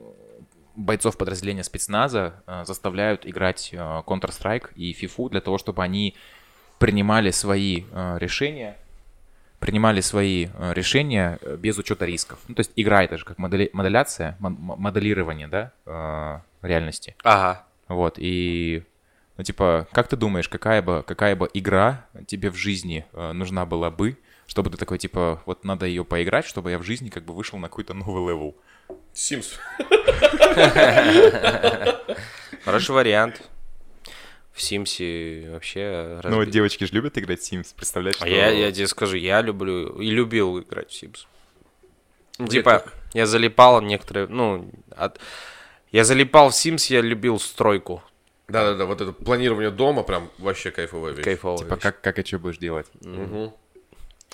бойцов 0.77 1.17
подразделения 1.17 1.65
спецназа 1.65 2.43
э, 2.47 2.65
заставляют 2.67 3.27
играть 3.27 3.71
э, 3.73 3.77
Counter-Strike 3.77 4.75
и 4.75 4.93
FIFA 4.93 5.31
для 5.31 5.41
того, 5.41 5.57
чтобы 5.57 5.83
они 5.83 6.15
принимали 6.79 7.31
свои 7.31 7.85
э, 7.91 8.19
решения, 8.19 8.77
принимали 9.59 10.01
свои 10.01 10.49
э, 10.53 10.73
решения 10.75 11.39
э, 11.41 11.57
без 11.57 11.79
учета 11.79 12.05
рисков. 12.05 12.39
Ну, 12.49 12.55
то 12.55 12.61
есть 12.61 12.73
игра 12.77 13.03
это 13.05 13.17
же 13.19 13.25
как 13.25 13.39
модели- 13.39 13.71
моделяция, 13.73 14.37
моделирование, 14.39 15.49
да, 15.49 15.73
э, 15.87 16.41
реальности. 16.67 17.17
Ага. 17.25 17.65
Вот, 17.89 18.15
и, 18.19 18.83
ну, 19.37 19.45
типа, 19.45 19.87
как 19.93 20.09
ты 20.09 20.17
думаешь, 20.17 20.49
какая 20.49 20.83
бы, 20.83 21.03
какая 21.07 21.37
бы 21.37 21.49
игра 21.55 22.05
тебе 22.27 22.51
в 22.51 22.57
жизни 22.57 23.05
э, 23.13 23.33
нужна 23.33 23.67
была 23.67 23.91
бы, 23.91 24.17
чтобы 24.47 24.71
ты 24.71 24.77
такой, 24.77 24.99
типа, 24.99 25.43
вот 25.47 25.65
надо 25.65 25.87
ее 25.87 26.05
поиграть, 26.05 26.47
чтобы 26.47 26.71
я 26.71 26.79
в 26.79 26.83
жизни 26.83 27.09
как 27.09 27.25
бы 27.25 27.35
вышел 27.35 27.59
на 27.59 27.69
какой-то 27.69 27.95
новый 27.95 28.33
level? 28.33 28.55
Sims. 29.15 29.59
Хороший 32.65 32.95
вариант. 32.95 33.43
В 34.57 34.63
Симсе 34.63 35.51
вообще 35.51 36.19
Ну, 36.25 36.37
вот 36.37 36.49
девочки 36.49 36.85
же 36.85 36.95
любят 36.95 37.19
играть 37.19 37.41
в 37.41 37.53
Sims, 37.53 37.75
представляешь? 37.77 38.17
А 38.21 38.27
я, 38.27 38.49
я 38.49 38.73
тебе 38.73 38.87
скажу, 38.87 39.19
я 39.19 39.43
люблю 39.43 40.01
и 40.01 40.09
любил 40.09 40.59
играть 40.61 40.91
в 40.91 40.95
Sims. 40.95 41.27
Ну, 42.39 42.47
Типа, 42.47 42.83
я 43.13 43.27
залипал 43.27 43.83
некоторые, 43.83 44.29
ну, 44.29 44.71
от... 44.97 45.21
я 45.93 46.05
залипал 46.05 46.49
в 46.49 46.53
Sims, 46.55 46.91
я 46.91 47.03
любил 47.03 47.39
стройку. 47.39 48.03
Да-да-да, 48.49 48.87
вот 48.87 49.03
это 49.03 49.13
планирование 49.13 49.71
дома 49.71 50.05
прям 50.05 50.31
вообще 50.39 50.71
кайфовая 50.71 51.13
вещь. 51.13 51.25
Кайфово. 51.25 51.59
Типа, 51.59 51.77
как, 51.77 52.01
как 52.01 52.19
и 52.19 52.25
что 52.25 52.39
будешь 52.39 52.57
делать? 52.57 52.87
Мгм. 53.03 53.53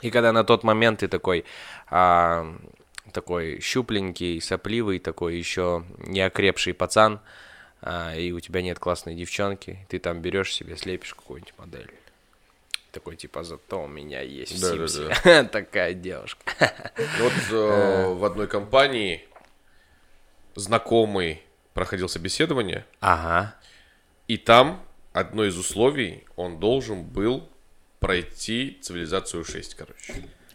И 0.03 0.11
когда 0.13 0.31
на 0.31 0.45
тот 0.45 0.63
момент 0.63 1.01
ты 1.01 1.09
такой, 1.09 1.45
а, 1.91 2.47
такой 3.13 3.61
щупленький, 3.61 4.41
сопливый, 4.41 5.01
такой 5.01 5.37
еще 5.37 5.85
не 5.99 6.21
окрепший 6.21 6.75
пацан, 6.75 7.19
а, 7.83 8.15
и 8.17 8.33
у 8.33 8.41
тебя 8.41 8.63
нет 8.63 8.79
классной 8.79 9.15
девчонки, 9.15 9.85
ты 9.89 9.99
там 9.99 10.21
берешь 10.23 10.55
себе, 10.55 10.77
слепишь 10.77 11.15
какую-нибудь 11.15 11.55
модель. 11.59 11.91
Такой, 12.93 13.17
типа, 13.17 13.43
зато 13.43 13.83
у 13.85 13.89
меня 13.89 14.21
есть 14.21 14.53
в 14.53 14.61
Да-да-да. 14.61 14.89
Симсе 15.15 15.45
такая 15.53 15.95
девушка. 15.95 16.73
Вот 17.21 17.33
э, 17.51 18.13
в 18.15 18.25
одной 18.25 18.47
компании 18.49 19.27
знакомый 20.55 21.43
проходил 21.75 22.09
собеседование, 22.09 22.85
Ага. 23.01 23.55
и 24.29 24.37
там 24.37 24.85
одно 25.13 25.45
из 25.45 25.57
условий, 25.57 26.25
он 26.37 26.61
должен 26.61 27.03
был 27.03 27.49
пройти 27.99 28.79
цивилизацию 28.83 29.45
6, 29.45 29.75
короче. 29.75 30.15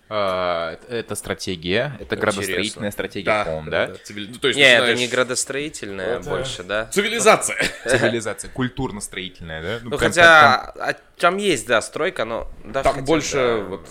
А, 0.10 0.74
это- 0.74 0.96
это 0.96 1.16
стратегия, 1.16 1.98
это 2.00 2.16
градостроительная 2.16 2.92
стратегия, 2.92 3.44
по-моему, 3.44 3.70
да? 3.72 3.88
цивили- 4.06 4.28
ну, 4.32 4.40
то 4.40 4.48
есть, 4.48 4.58
Не, 4.58 4.64
это 4.64 4.82
начинаешь- 4.84 5.00
не 5.00 5.08
градостроительная 5.08 6.20
Это- 6.20 6.30
больше, 6.30 6.64
да? 6.64 6.86
Цивилизация! 6.86 7.58
Цивилизация, 7.86 8.50
культурно-строительная, 8.52 9.62
да? 9.62 9.80
Ну, 9.84 9.90
прям- 9.90 10.00
хотя, 10.00 10.56
а, 10.80 10.96
там 11.18 11.38
есть, 11.38 11.68
да, 11.68 11.82
стройка, 11.82 12.24
но... 12.26 12.50
Да, 12.64 12.84
Там 12.84 12.94
хотя, 12.94 13.06
больше 13.06 13.36
да. 13.38 13.58
вот 13.58 13.88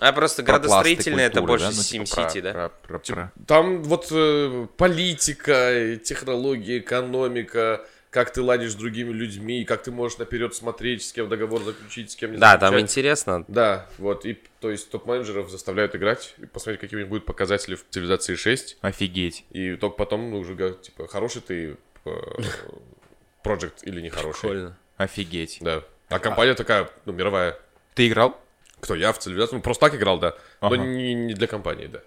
А 0.00 0.12
просто 0.12 0.42
про 0.42 0.52
градостроительная 0.58 1.26
это 1.28 1.40
больше 1.42 1.66
да? 1.66 1.72
Ну, 1.74 1.82
типа 1.82 2.02
SimCity, 2.02 2.32
про- 2.32 2.42
да? 2.42 2.52
про- 2.52 2.98
про- 2.98 3.14
про- 3.14 3.32
Там 3.46 3.82
вот 3.82 4.08
э, 4.10 4.66
политика, 4.76 5.96
технология, 6.04 6.78
экономика, 6.78 7.82
как 8.10 8.32
ты 8.32 8.42
ладишь 8.42 8.72
с 8.72 8.74
другими 8.74 9.12
людьми, 9.12 9.64
как 9.64 9.82
ты 9.84 9.92
можешь 9.92 10.18
наперед 10.18 10.54
смотреть, 10.54 11.04
с 11.04 11.12
кем 11.12 11.28
договор 11.28 11.62
заключить, 11.62 12.10
с 12.10 12.16
кем 12.16 12.32
не 12.32 12.38
Да, 12.38 12.58
там 12.58 12.70
заключать. 12.70 12.90
интересно. 12.90 13.44
Да, 13.46 13.88
вот, 13.98 14.26
и 14.26 14.36
то 14.60 14.70
есть 14.70 14.90
топ-менеджеров 14.90 15.48
заставляют 15.48 15.94
играть 15.94 16.34
и 16.38 16.46
посмотреть, 16.46 16.80
какие 16.80 16.96
у 16.96 17.00
них 17.00 17.08
будут 17.08 17.24
показатели 17.24 17.76
в 17.76 17.84
цивилизации 17.88 18.34
6, 18.34 18.78
Офигеть. 18.80 19.44
и 19.50 19.76
только 19.76 19.96
потом 19.96 20.30
ну, 20.30 20.38
уже 20.40 20.54
говорят, 20.54 20.82
типа, 20.82 21.06
хороший 21.06 21.40
ты 21.40 21.76
проект 23.42 23.86
или 23.86 24.00
не 24.00 24.10
хороший. 24.10 24.40
Прикольно. 24.40 24.78
Офигеть. 24.96 25.58
Да. 25.60 25.84
А 26.08 26.18
компания 26.18 26.54
такая, 26.54 26.90
ну, 27.04 27.12
мировая. 27.12 27.58
Ты 27.94 28.08
играл? 28.08 28.38
Кто, 28.80 28.94
я 28.94 29.12
в 29.12 29.18
цивилизацию? 29.18 29.58
Ну, 29.58 29.62
просто 29.62 29.86
так 29.86 29.94
играл, 29.94 30.18
да. 30.18 30.34
Ага. 30.60 30.76
Но 30.76 30.84
не, 30.84 31.14
не 31.14 31.34
для 31.34 31.46
компании, 31.46 31.86
да. 31.86 32.00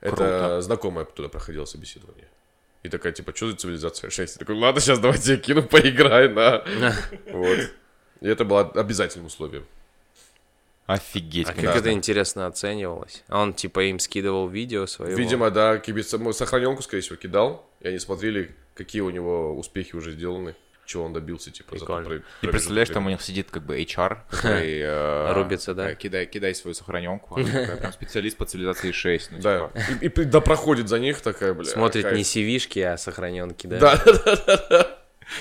Это 0.00 0.16
Круто. 0.16 0.62
знакомая 0.62 1.04
туда 1.04 1.28
проходила 1.28 1.66
собеседование. 1.66 2.28
И 2.82 2.88
такая, 2.88 3.12
типа, 3.12 3.34
что 3.34 3.50
за 3.50 3.56
цивилизация 3.56 4.10
6? 4.10 4.36
Я 4.36 4.38
такой, 4.38 4.56
ладно, 4.56 4.80
сейчас 4.80 4.98
давайте 4.98 5.32
я 5.32 5.36
кину, 5.38 5.62
поиграй, 5.62 6.28
на. 6.28 6.64
Вот. 7.32 7.58
И 8.20 8.28
это 8.28 8.44
было 8.44 8.70
обязательным 8.70 9.26
условием. 9.26 9.66
Офигеть. 10.86 11.48
А 11.48 11.52
как 11.52 11.76
это 11.76 11.92
интересно 11.92 12.46
оценивалось? 12.46 13.22
Он 13.28 13.54
типа 13.54 13.84
им 13.84 13.98
скидывал 13.98 14.48
видео 14.48 14.86
своего. 14.86 15.16
Видимо, 15.16 15.50
да, 15.50 15.78
кибица, 15.78 16.18
ну, 16.18 16.32
сохраненку, 16.32 16.82
скорее 16.82 17.02
всего, 17.02 17.16
кидал. 17.16 17.64
И 17.80 17.88
они 17.88 17.98
смотрели, 17.98 18.54
какие 18.74 19.02
у 19.02 19.10
него 19.10 19.56
успехи 19.56 19.94
уже 19.94 20.12
сделаны, 20.12 20.56
чего 20.90 21.04
он 21.04 21.12
добился, 21.12 21.50
типа, 21.52 21.78
за 21.78 21.84
Прикольно. 21.86 22.08
про- 22.08 22.16
И 22.42 22.50
представляешь, 22.50 22.88
там 22.88 23.06
у 23.06 23.10
них 23.10 23.22
сидит 23.22 23.50
как 23.50 23.62
бы 23.62 23.80
HR, 23.80 24.18
который... 24.30 24.80
э, 24.82 25.32
Рубится, 25.34 25.72
да? 25.74 25.90
э, 25.92 25.94
Кидай, 25.94 26.26
кидай 26.26 26.52
свою 26.54 26.74
сохраненку. 26.74 27.36
а 27.40 27.76
прям 27.76 27.92
специалист 27.92 28.36
по 28.36 28.44
цивилизации 28.44 28.90
6. 28.90 29.32
Ну, 29.32 29.38
Да, 29.40 29.68
типа, 29.68 30.04
и, 30.04 30.08
и 30.08 30.24
да 30.24 30.40
проходит 30.40 30.88
за 30.88 30.98
них 30.98 31.20
такая, 31.20 31.54
бля. 31.54 31.64
Смотрит 31.64 32.12
не 32.12 32.22
CV-шки, 32.22 32.80
а 32.80 32.96
сохраненки, 32.96 33.66
да? 33.68 33.78
Да, 33.78 34.96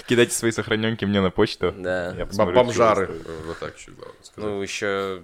Кидайте 0.08 0.34
свои 0.34 0.52
сохраненки 0.52 1.06
мне 1.06 1.20
на 1.20 1.32
почту. 1.32 1.74
Да. 1.76 2.14
Я 2.16 2.28
посмотрю, 2.28 2.56
бомжары. 2.56 3.06
стоит. 3.08 3.28
Вот 3.46 3.60
так 3.60 3.76
еще 3.76 3.92
главное 3.92 4.24
сказать. 4.24 4.50
Ну, 4.52 4.62
еще... 4.62 5.24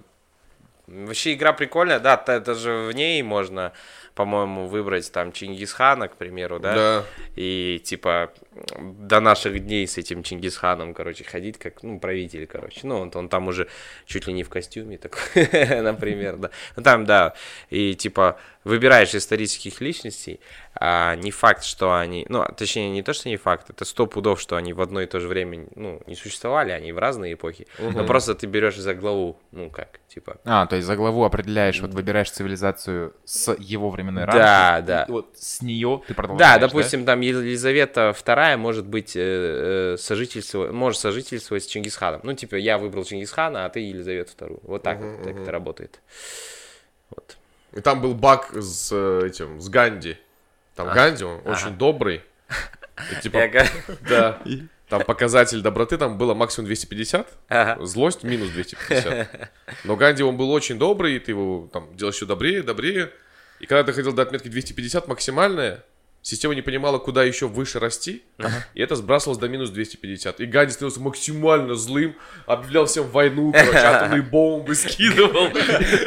Вообще 0.88 1.34
игра 1.34 1.52
прикольная, 1.52 1.98
да, 1.98 2.22
это 2.26 2.54
же 2.54 2.86
в 2.88 2.92
ней 2.92 3.20
можно, 3.22 3.72
по-моему, 4.14 4.66
выбрать 4.68 5.10
там 5.10 5.32
Чингисхана, 5.32 6.06
к 6.08 6.16
примеру, 6.16 6.60
да? 6.60 6.74
Да. 6.74 7.04
И 7.34 7.80
типа 7.84 8.32
до 8.78 9.20
наших 9.20 9.58
дней 9.64 9.86
с 9.86 9.98
этим 9.98 10.22
Чингисханом, 10.22 10.94
короче, 10.94 11.24
ходить 11.24 11.58
как, 11.58 11.82
ну, 11.82 11.98
правитель, 12.00 12.46
короче. 12.46 12.80
Ну, 12.84 12.98
он, 13.00 13.10
он 13.14 13.28
там 13.28 13.48
уже 13.48 13.68
чуть 14.06 14.26
ли 14.26 14.32
не 14.32 14.42
в 14.42 14.48
костюме 14.48 14.98
такой, 14.98 15.20
например, 15.82 16.36
да. 16.36 16.50
Ну, 16.76 16.82
там, 16.82 17.04
да, 17.04 17.34
и 17.70 17.94
типа 17.94 18.38
выбираешь 18.64 19.14
исторических 19.14 19.80
личностей, 19.80 20.40
а 20.74 21.14
не 21.16 21.30
факт, 21.30 21.62
что 21.62 21.94
они, 21.94 22.26
ну, 22.28 22.44
точнее, 22.56 22.90
не 22.90 23.02
то, 23.02 23.12
что 23.12 23.28
не 23.28 23.36
факт, 23.36 23.70
это 23.70 23.84
сто 23.84 24.06
пудов, 24.06 24.40
что 24.40 24.56
они 24.56 24.72
в 24.72 24.80
одно 24.80 25.00
и 25.00 25.06
то 25.06 25.20
же 25.20 25.28
время, 25.28 25.66
ну, 25.76 26.02
не 26.06 26.16
существовали, 26.16 26.72
они 26.72 26.90
в 26.92 26.98
разные 26.98 27.34
эпохи. 27.34 27.66
Но 27.78 28.04
просто 28.04 28.34
ты 28.34 28.46
берешь 28.46 28.76
за 28.76 28.94
главу, 28.94 29.38
ну, 29.52 29.70
как, 29.70 30.00
типа, 30.08 30.38
А, 30.44 30.66
то 30.66 30.74
есть 30.76 30.86
за 30.86 30.96
главу 30.96 31.22
определяешь, 31.24 31.80
вот 31.80 31.94
выбираешь 31.94 32.30
цивилизацию 32.30 33.14
с 33.24 33.54
его 33.58 33.88
временной 33.90 34.26
Да, 34.26 34.72
рамки. 34.72 34.86
да. 34.86 35.02
и 35.04 35.12
Вот 35.12 35.36
с 35.38 35.62
нее 35.62 36.02
ты 36.08 36.14
продолжаешь, 36.14 36.54
Да, 36.60 36.66
допустим, 36.66 37.04
там 37.04 37.20
Елизавета 37.20 38.10
II 38.16 38.45
может 38.56 38.86
быть 38.86 39.16
э, 39.16 39.94
э, 39.94 39.96
сожительство, 39.98 40.70
может 40.70 41.00
сожительствовать 41.00 41.64
с 41.64 41.66
Чингисханом. 41.66 42.20
Ну, 42.22 42.34
типа, 42.34 42.56
я 42.56 42.78
выбрал 42.78 43.04
Чингисхана, 43.04 43.64
а 43.64 43.70
ты 43.70 43.80
Елизавету 43.80 44.32
II. 44.38 44.60
Вот 44.62 44.82
так, 44.82 45.00
вот, 45.00 45.24
так 45.24 45.36
это 45.36 45.50
работает. 45.50 46.00
Вот. 47.10 47.36
И 47.72 47.80
там 47.80 48.00
был 48.00 48.14
баг 48.14 48.50
с 48.54 48.90
э, 48.92 49.26
этим, 49.26 49.60
с 49.60 49.68
Ганди. 49.68 50.16
Там 50.74 50.92
Ганди, 50.92 51.24
он 51.24 51.40
очень 51.44 51.76
добрый. 51.76 52.22
И, 53.12 53.20
типа, 53.22 53.50
да. 54.08 54.40
Там 54.88 55.02
показатель 55.02 55.62
доброты 55.62 55.98
там 55.98 56.16
было 56.16 56.34
максимум 56.34 56.66
250, 56.66 57.28
Ага. 57.48 57.84
злость 57.84 58.22
минус 58.22 58.50
250. 58.50 59.50
Но 59.82 59.96
Ганди, 59.96 60.22
он 60.22 60.36
был 60.36 60.52
очень 60.52 60.78
добрый, 60.78 61.16
и 61.16 61.18
ты 61.18 61.32
его 61.32 61.68
там 61.72 61.88
делаешь 61.96 62.14
еще 62.14 62.26
добрее, 62.26 62.62
добрее. 62.62 63.10
И 63.58 63.66
когда 63.66 63.82
ты 63.82 63.92
хотел 63.92 64.12
до 64.12 64.22
отметки 64.22 64.46
250 64.46 65.08
максимальная, 65.08 65.82
система 66.26 66.56
не 66.56 66.62
понимала, 66.62 66.98
куда 66.98 67.22
еще 67.22 67.46
выше 67.46 67.78
расти, 67.78 68.24
и 68.74 68.80
это 68.80 68.96
сбрасывалось 68.96 69.38
до 69.38 69.48
минус 69.48 69.70
250. 69.70 70.40
И 70.40 70.46
Ганди 70.46 70.72
становился 70.72 71.00
максимально 71.00 71.76
злым, 71.76 72.16
объявлял 72.46 72.86
всем 72.86 73.08
войну, 73.08 73.52
короче, 73.52 73.78
атомные 73.78 74.22
бомбы 74.22 74.74
скидывал. 74.74 75.50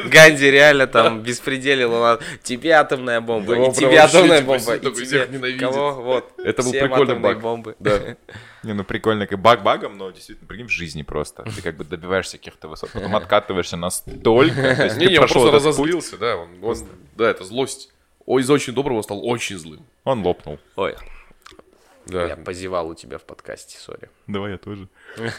Ганди 0.09 0.51
реально 0.51 0.87
там 0.87 1.23
беспределил, 1.23 1.93
он, 1.93 2.19
тебе 2.43 2.71
атомная 2.73 3.21
бомба, 3.21 3.53
и 3.55 3.71
тебе 3.71 3.97
атомная 3.97 4.41
бомба, 4.41 4.75
и 4.75 4.79
тебе 4.79 5.57
кого, 5.57 5.93
вот, 5.93 6.33
Это 6.43 6.63
был 6.63 6.71
прикольный 6.71 7.19
баг. 7.19 7.39
бомбы. 7.39 7.75
Да. 7.79 8.17
Не, 8.63 8.73
ну 8.73 8.83
прикольно, 8.83 9.25
как 9.25 9.39
баг 9.39 9.63
багом, 9.63 9.97
но 9.97 10.11
действительно, 10.11 10.45
прикинь, 10.45 10.67
в 10.67 10.71
жизни 10.71 11.03
просто. 11.03 11.43
Ты 11.43 11.61
как 11.61 11.77
бы 11.77 11.85
добиваешься 11.85 12.37
каких-то 12.37 12.67
высот, 12.67 12.89
потом 12.91 13.15
откатываешься 13.15 13.77
настолько. 13.77 14.95
Не, 14.97 15.05
не, 15.05 15.17
он 15.17 15.29
просто 15.29 15.51
разозлился, 15.51 16.17
да. 16.17 16.35
Он- 16.35 16.77
да, 17.15 17.29
это 17.29 17.45
злость. 17.45 17.89
Ой, 18.29 18.43
из 18.43 18.49
очень 18.51 18.73
доброго 18.73 18.97
он 18.97 19.03
стал 19.03 19.25
очень 19.27 19.57
злым. 19.57 19.83
Он 20.03 20.21
лопнул. 20.23 20.59
Ой, 20.75 20.95
Да. 22.05 22.27
Я 22.27 22.35
позевал 22.37 22.87
у 22.89 22.93
тебя 22.93 23.17
в 23.17 23.23
подкасте, 23.23 23.75
сори. 23.79 24.07
Давай 24.27 24.51
я 24.51 24.57
тоже. 24.59 24.87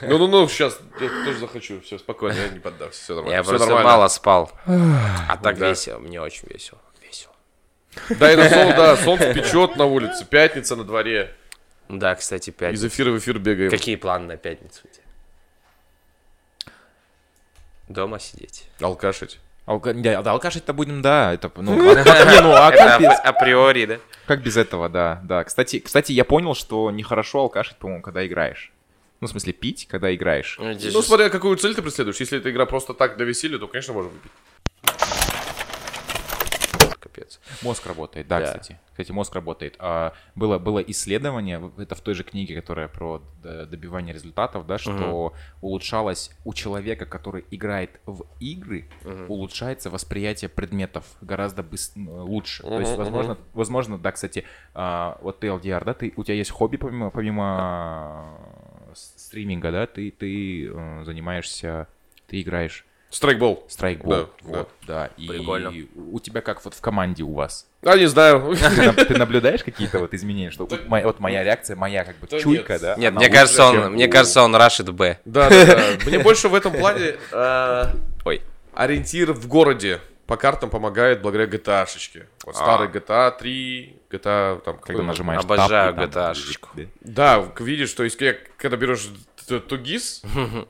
Ну-ну-ну, 0.02 0.48
сейчас 0.48 0.76
я 1.00 1.08
тоже 1.24 1.38
захочу. 1.38 1.80
Все, 1.82 1.98
спокойно, 2.00 2.36
я 2.36 2.48
не 2.48 2.58
поддамся. 2.58 3.00
Все 3.00 3.14
нормально. 3.14 3.36
Я 3.36 3.42
всё 3.44 3.50
просто 3.50 3.66
нормально. 3.68 3.90
мало 3.90 4.08
спал. 4.08 4.50
А 4.66 5.36
так 5.40 5.56
Да. 5.58 5.68
весело, 5.70 5.98
мне 6.00 6.20
очень 6.20 6.48
весело. 6.48 6.80
Весело. 7.00 7.32
Да, 8.18 8.32
и 8.32 8.34
на 8.36 8.48
сол, 8.48 8.70
да, 8.70 8.96
солнце 8.96 9.34
печет 9.34 9.76
на 9.76 9.84
улице, 9.86 10.24
пятница 10.26 10.74
на 10.74 10.82
дворе. 10.82 11.32
Да, 11.88 12.16
кстати, 12.16 12.50
Из 12.50 12.54
пятница. 12.56 12.88
эфира 12.88 13.12
в 13.12 13.18
эфир 13.18 13.38
бегаем. 13.38 13.70
Какие 13.70 13.94
планы 13.94 14.26
на 14.26 14.36
пятницу 14.36 14.80
у 14.84 14.88
тебя? 14.88 15.04
Дома 17.88 18.18
сидеть. 18.18 18.68
Алкашить. 18.80 19.38
Алка... 19.70 19.94
Да, 19.94 20.20
да, 20.22 20.32
алкашить-то 20.32 20.72
будем, 20.72 21.00
да. 21.00 21.32
Это, 21.32 21.48
ну, 21.54 21.74
не, 21.76 22.40
ну, 22.40 22.52
а 22.52 22.72
как 22.72 23.00
без, 23.00 23.08
апри- 23.08 23.22
априори, 23.22 23.86
да? 23.86 23.98
как 24.26 24.42
без 24.42 24.56
этого, 24.56 24.88
да, 24.88 25.20
да. 25.22 25.44
Кстати, 25.44 25.78
кстати, 25.78 26.10
я 26.10 26.24
понял, 26.24 26.54
что 26.56 26.90
нехорошо 26.90 27.38
алкашить, 27.38 27.76
по-моему, 27.76 28.02
когда 28.02 28.26
играешь. 28.26 28.72
Ну, 29.20 29.28
в 29.28 29.30
смысле, 29.30 29.52
пить, 29.52 29.86
когда 29.88 30.12
играешь. 30.12 30.56
Ну, 30.58 30.72
Ну, 30.92 31.02
смотря 31.02 31.28
какую 31.28 31.56
цель 31.56 31.76
ты 31.76 31.82
преследуешь. 31.82 32.18
Если 32.18 32.38
это 32.38 32.50
игра 32.50 32.66
просто 32.66 32.94
так 32.94 33.16
для 33.16 33.24
веселья, 33.24 33.58
то, 33.58 33.68
конечно, 33.68 33.92
можно 33.94 34.10
выпить. 34.10 34.32
Капец. 37.10 37.40
Мозг 37.62 37.86
работает, 37.86 38.28
да, 38.28 38.38
Да. 38.40 38.46
кстати. 38.46 38.78
Кстати, 38.92 39.12
мозг 39.12 39.34
работает. 39.34 39.76
А, 39.78 40.12
было, 40.34 40.58
было 40.58 40.78
исследование, 40.80 41.70
это 41.78 41.94
в 41.94 42.00
той 42.00 42.14
же 42.14 42.22
книге, 42.22 42.54
которая 42.54 42.88
про 42.88 43.22
добивание 43.42 44.12
результатов, 44.14 44.66
да, 44.66 44.78
что 44.78 45.32
улучшалось 45.60 46.30
у 46.44 46.52
человека, 46.54 47.06
который 47.06 47.44
играет 47.50 48.00
в 48.06 48.24
игры, 48.40 48.88
улучшается 49.28 49.90
восприятие 49.90 50.48
предметов 50.48 51.04
гораздо 51.20 51.62
быс- 51.62 51.92
лучше. 51.96 52.62
То 52.62 52.80
есть, 52.80 52.96
возможно, 52.96 53.38
возможно, 53.54 53.98
да, 53.98 54.12
кстати, 54.12 54.44
а, 54.74 55.18
вот 55.22 55.40
ты 55.40 55.46
LDR, 55.48 55.84
да, 55.84 55.94
ты, 55.94 56.12
у 56.16 56.24
тебя 56.24 56.34
есть 56.34 56.50
хобби 56.50 56.76
помимо, 56.76 57.10
помимо 57.10 58.36
с- 58.94 59.14
стриминга, 59.26 59.70
да, 59.72 59.86
ты, 59.86 60.10
ты 60.10 60.66
э, 60.68 61.02
занимаешься, 61.04 61.86
ты 62.26 62.40
играешь 62.42 62.84
Страйкбол. 63.10 63.66
страйкбол. 63.68 64.10
Да, 64.12 64.26
вот, 64.42 64.68
да. 64.86 65.10
И 65.16 65.26
Прикольно. 65.26 65.72
у 66.10 66.20
тебя 66.20 66.40
как 66.40 66.64
вот 66.64 66.74
в 66.74 66.80
команде 66.80 67.24
у 67.24 67.34
вас? 67.34 67.66
А, 67.82 67.96
не 67.96 68.06
знаю. 68.06 68.54
Ты, 68.76 68.82
на- 68.82 68.92
ты 68.92 69.16
наблюдаешь 69.16 69.64
какие-то 69.64 69.98
вот 69.98 70.14
изменения, 70.14 70.50
что 70.50 70.66
вот 70.66 70.86
моя, 70.88 71.04
вот 71.04 71.18
моя 71.18 71.42
реакция, 71.42 71.74
моя 71.76 72.04
как 72.04 72.16
бы 72.18 72.28
Да 72.28 72.38
чуйка, 72.38 72.74
нет. 72.74 72.82
да? 72.82 72.94
Нет, 72.96 73.14
мне 73.14 73.28
кажется, 73.28 73.64
он, 73.64 73.92
мне 73.94 74.06
кажется, 74.06 74.42
он 74.42 74.54
рашит 74.54 74.90
Б. 74.92 75.18
Да, 75.24 75.48
да, 75.50 75.66
да. 75.66 75.82
Мне 76.06 76.20
больше 76.20 76.48
в 76.48 76.54
этом 76.54 76.72
плане 76.72 77.16
э, 77.32 77.84
Ой. 78.24 78.42
ориентир 78.74 79.32
в 79.32 79.48
городе 79.48 80.00
по 80.26 80.36
картам 80.36 80.70
помогает 80.70 81.22
благодаря 81.22 81.50
GTA-шечке. 81.50 82.26
Вот 82.44 82.54
старый 82.54 82.86
GTA 82.88 83.36
3, 83.36 83.96
GTA 84.10 84.60
там... 84.60 84.78
когда 84.78 85.02
нажимаешь 85.02 85.42
Обожаю 85.42 85.94
GTA-шечку. 85.94 86.68
Да. 87.00 87.40
Да, 87.40 87.52
видишь, 87.64 87.92
то 87.94 88.04
есть, 88.04 88.16
когда 88.56 88.76
берешь 88.76 89.08
тугис, 89.68 90.22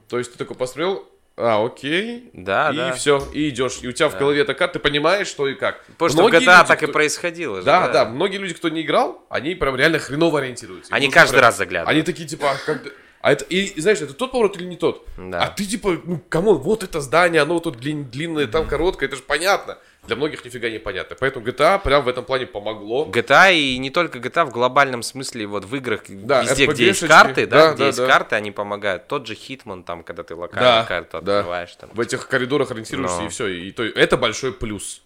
то 0.08 0.16
есть 0.16 0.32
ты 0.32 0.38
такой 0.38 0.56
посмотрел, 0.56 1.06
а, 1.42 1.64
окей, 1.64 2.30
Да, 2.32 2.70
и 2.70 2.76
да. 2.76 2.92
все, 2.92 3.26
и 3.32 3.48
идешь. 3.48 3.78
И 3.82 3.88
у 3.88 3.92
тебя 3.92 4.08
в 4.08 4.18
голове 4.18 4.42
эта 4.42 4.54
карта, 4.54 4.74
ты 4.74 4.78
понимаешь, 4.80 5.26
что 5.26 5.48
и 5.48 5.54
как. 5.54 5.84
Потому 5.98 6.10
что 6.10 6.22
в 6.22 6.26
GTA 6.26 6.32
люди, 6.40 6.46
так 6.68 6.82
и 6.82 6.86
кто- 6.86 6.92
происходило. 6.92 7.56
же, 7.60 7.62
Да, 7.64 7.88
да, 7.88 8.04
многие 8.04 8.36
люди, 8.38 8.54
кто 8.54 8.68
не 8.68 8.82
играл, 8.82 9.24
они 9.30 9.54
прям 9.54 9.76
реально 9.76 9.98
хреново 9.98 10.40
ориентируются. 10.40 10.94
Они 10.94 11.08
каждый 11.10 11.34
прям- 11.34 11.44
раз 11.46 11.56
заглядывают. 11.56 11.90
Они 11.94 12.02
такие, 12.02 12.28
типа, 12.28 12.50
а 12.52 12.56
как... 12.66 12.82
А 13.22 13.32
это, 13.32 13.44
и, 13.44 13.64
и 13.64 13.80
знаешь, 13.82 14.00
это 14.00 14.14
тот 14.14 14.32
поворот 14.32 14.56
или 14.56 14.64
не 14.64 14.76
тот? 14.76 15.06
Да. 15.18 15.42
А 15.42 15.48
ты 15.48 15.66
типа, 15.66 16.00
ну, 16.04 16.22
come 16.30 16.45
on, 16.45 16.56
вот 16.56 16.82
это 16.82 17.02
здание, 17.02 17.42
оно 17.42 17.58
тут 17.60 17.76
длин- 17.76 18.04
длинное, 18.10 18.46
там 18.46 18.66
короткое, 18.66 19.06
это 19.06 19.16
же 19.16 19.22
понятно. 19.22 19.76
Для 20.10 20.16
многих 20.16 20.44
нифига 20.44 20.68
не 20.68 20.80
понятно. 20.80 21.14
Поэтому 21.20 21.46
GTA 21.46 21.80
прям 21.80 22.02
в 22.02 22.08
этом 22.08 22.24
плане 22.24 22.44
помогло. 22.44 23.06
GTA 23.06 23.54
и 23.54 23.78
не 23.78 23.90
только 23.90 24.18
GTA 24.18 24.44
в 24.44 24.50
глобальном 24.50 25.04
смысле, 25.04 25.46
вот 25.46 25.64
в 25.64 25.76
играх, 25.76 26.00
Да, 26.08 26.42
везде, 26.42 26.66
где 26.66 26.86
есть 26.86 27.06
карты, 27.06 27.46
да, 27.46 27.68
да, 27.68 27.72
где 27.74 27.78
да, 27.78 27.86
есть 27.86 27.98
да. 27.98 28.06
карты, 28.08 28.34
они 28.34 28.50
помогают. 28.50 29.06
Тот 29.06 29.28
же 29.28 29.34
Hitman, 29.34 29.84
там, 29.84 30.02
когда 30.02 30.24
ты 30.24 30.34
локальную 30.34 30.82
Да, 30.82 30.84
карту 30.84 31.20
да. 31.22 31.38
открываешь. 31.38 31.76
Там. 31.76 31.90
В 31.92 32.00
этих 32.00 32.26
коридорах 32.26 32.72
ориентируешься, 32.72 33.20
Но. 33.20 33.26
и 33.26 33.28
все. 33.28 33.46
И 33.46 33.70
то, 33.70 33.84
это 33.84 34.16
большой 34.16 34.52
плюс. 34.52 35.00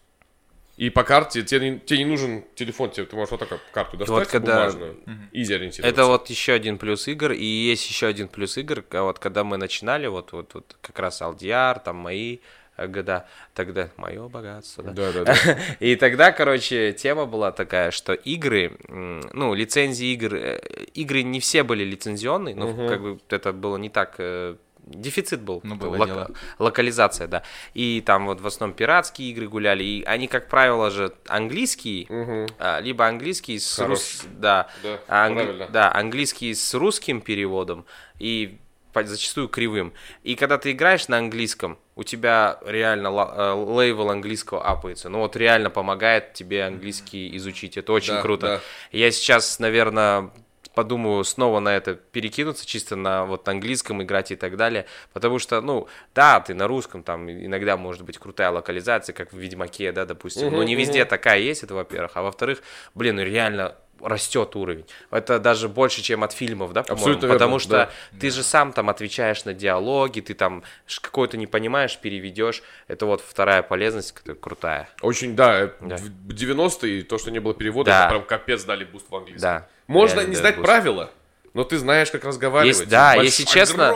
И 0.79 0.89
по 0.89 1.05
карте 1.05 1.43
тебе 1.43 1.71
не, 1.71 1.79
тебе 1.81 1.99
не 1.99 2.07
нужен 2.07 2.43
телефон, 2.55 2.91
тебе, 2.91 3.05
ты 3.05 3.15
можешь 3.15 3.31
вот 3.31 3.47
так 3.47 3.61
карту 3.73 3.99
достать, 3.99 4.17
вот 4.19 4.27
когда- 4.29 4.55
бумажную, 4.61 4.97
изи 5.33 5.53
ориентироваться. 5.53 5.87
Это 6.01 6.07
вот 6.07 6.31
еще 6.31 6.55
один 6.55 6.79
плюс 6.79 7.07
игр, 7.09 7.33
и 7.33 7.45
есть 7.45 7.87
еще 7.91 8.07
один 8.07 8.29
плюс 8.29 8.57
игр, 8.57 8.83
а 8.91 9.03
вот 9.03 9.19
когда 9.19 9.45
мы 9.45 9.59
начинали, 9.59 10.07
вот, 10.07 10.33
вот, 10.33 10.55
вот 10.55 10.77
как 10.81 10.99
раз 10.99 11.21
LDR, 11.21 11.81
там 11.85 11.97
мои 11.97 12.39
года, 12.77 13.27
тогда 13.55 13.89
мое 13.97 14.29
богатство, 14.29 14.83
да. 14.85 14.93
Да, 14.93 15.13
да, 15.13 15.25
да. 15.25 15.59
И 15.81 15.97
тогда, 15.97 16.33
короче, 16.33 16.93
тема 16.93 17.27
была 17.27 17.53
такая, 17.53 17.91
что 17.91 18.13
игры, 18.13 18.77
ну, 18.89 19.55
лицензии 19.55 20.13
игр, 20.13 20.35
э, 20.35 20.61
игры 20.95 21.23
не 21.23 21.41
все 21.41 21.63
были 21.63 21.85
лицензионные, 21.85 22.55
но 22.55 22.89
как 22.89 23.01
бы 23.03 23.19
это 23.29 23.53
было 23.53 23.77
не 23.77 23.89
так, 23.91 24.17
э, 24.19 24.57
дефицит 24.87 25.41
был, 25.41 25.61
Ну, 25.63 25.77
было 25.77 25.97
лока- 25.97 26.07
дело. 26.07 26.31
локализация, 26.59 27.27
да. 27.27 27.43
И 27.73 28.03
там 28.05 28.27
вот 28.27 28.41
в 28.43 28.47
основном 28.47 28.77
пиратские 28.77 29.31
игры 29.31 29.49
гуляли, 29.49 29.83
и 29.83 30.05
они, 30.05 30.27
как 30.27 30.49
правило 30.49 30.91
же, 30.91 31.15
английские, 31.27 32.07
Мгм. 32.11 32.47
а, 32.59 32.81
либо 32.81 33.07
английский 33.07 33.59
с 33.59 33.77
Хорош. 33.77 33.89
рус... 33.99 34.23
да, 34.37 34.69
Да, 34.83 35.01
а 35.09 35.31
правильно. 35.33 35.69
да, 35.69 35.91
английский 35.95 36.53
с 36.55 36.75
русским 36.75 37.21
переводом 37.23 37.87
и 38.19 38.59
зачастую 38.95 39.49
кривым. 39.49 39.93
И 40.23 40.37
когда 40.37 40.59
ты 40.59 40.71
играешь 40.73 41.09
на 41.09 41.17
английском, 41.19 41.79
у 41.97 42.03
тебя 42.03 42.59
реально 42.65 43.09
э, 43.09 43.53
лейвел 43.55 44.11
английского 44.11 44.65
апается. 44.65 45.09
Ну 45.09 45.19
вот 45.21 45.37
реально 45.37 45.71
помогает 45.71 46.33
тебе 46.33 46.65
английский 46.65 47.37
изучить. 47.37 47.77
Это 47.77 47.93
очень 47.93 48.15
Да, 48.15 48.23
круто. 48.23 48.47
да. 48.47 48.61
Я 48.91 49.11
сейчас, 49.13 49.59
наверное, 49.61 50.31
подумаю 50.75 51.23
снова 51.23 51.61
на 51.61 51.77
это 51.77 51.95
перекинуться, 51.95 52.67
чисто 52.67 52.97
на 52.97 53.25
вот 53.27 53.49
английском 53.49 54.03
играть 54.03 54.33
и 54.33 54.37
так 54.37 54.57
далее. 54.57 54.87
Потому 55.13 55.39
что, 55.39 55.61
ну, 55.61 55.87
да, 56.15 56.41
ты 56.41 56.53
на 56.55 56.67
русском, 56.67 57.03
там 57.05 57.31
иногда 57.31 57.77
может 57.77 58.03
быть 58.03 58.19
крутая 58.19 58.51
локализация, 58.51 59.13
как 59.13 59.33
в 59.33 59.37
Ведьмаке, 59.39 59.93
да, 59.93 60.05
допустим. 60.05 60.53
Но 60.53 60.63
не 60.65 60.75
везде 60.75 61.05
такая 61.05 61.39
есть, 61.39 61.63
это 61.63 61.75
во-первых. 61.75 62.13
А 62.15 62.23
во-вторых, 62.23 62.61
блин, 62.95 63.17
ну 63.17 63.23
реально 63.23 63.77
растет 64.01 64.55
уровень. 64.57 64.85
Это 65.11 65.39
даже 65.39 65.69
больше, 65.69 66.03
чем 66.03 66.25
от 66.25 66.33
фильмов, 66.33 66.73
да, 66.73 66.83
по-моему? 66.83 67.01
Абсолютно 67.03 67.27
верно, 67.27 67.39
Потому 67.39 67.59
что 67.59 67.71
да. 67.71 67.91
ты 68.19 68.31
же 68.31 68.43
сам 68.43 68.73
там 68.73 68.91
отвечаешь 68.91 69.45
на 69.45 69.55
диалоги, 69.55 70.21
ты 70.21 70.35
там 70.35 70.63
какое-то 71.01 71.37
не 71.37 71.47
понимаешь, 71.47 71.97
переведешь. 71.99 72.63
Это 72.89 73.07
вот 73.07 73.21
вторая 73.21 73.63
полезность, 73.63 74.13
которая 74.13 74.39
крутая. 74.41 74.89
Очень, 75.01 75.35
да, 75.37 75.71
Да. 75.81 75.97
в 75.97 76.29
90-е 76.33 77.03
то, 77.03 77.19
что 77.19 77.31
не 77.31 77.39
было 77.39 77.55
перевода, 77.55 77.91
Да. 77.91 78.09
прям 78.09 78.23
капец 78.25 78.65
дали 78.65 78.85
буст 78.85 79.07
в 79.11 79.15
английском. 79.17 79.41
Да. 79.43 79.69
Можно 79.87 80.17
Реально 80.17 80.31
не 80.31 80.37
знать 80.37 80.57
буст. 80.57 80.67
правила, 80.67 81.11
но 81.55 81.65
ты 81.65 81.79
знаешь, 81.79 82.11
как 82.11 82.25
разговаривать. 82.25 82.77
Есть- 82.79 82.89
да, 82.91 83.17
Больш- 83.17 83.25
если 83.25 83.45
честно. 83.45 83.95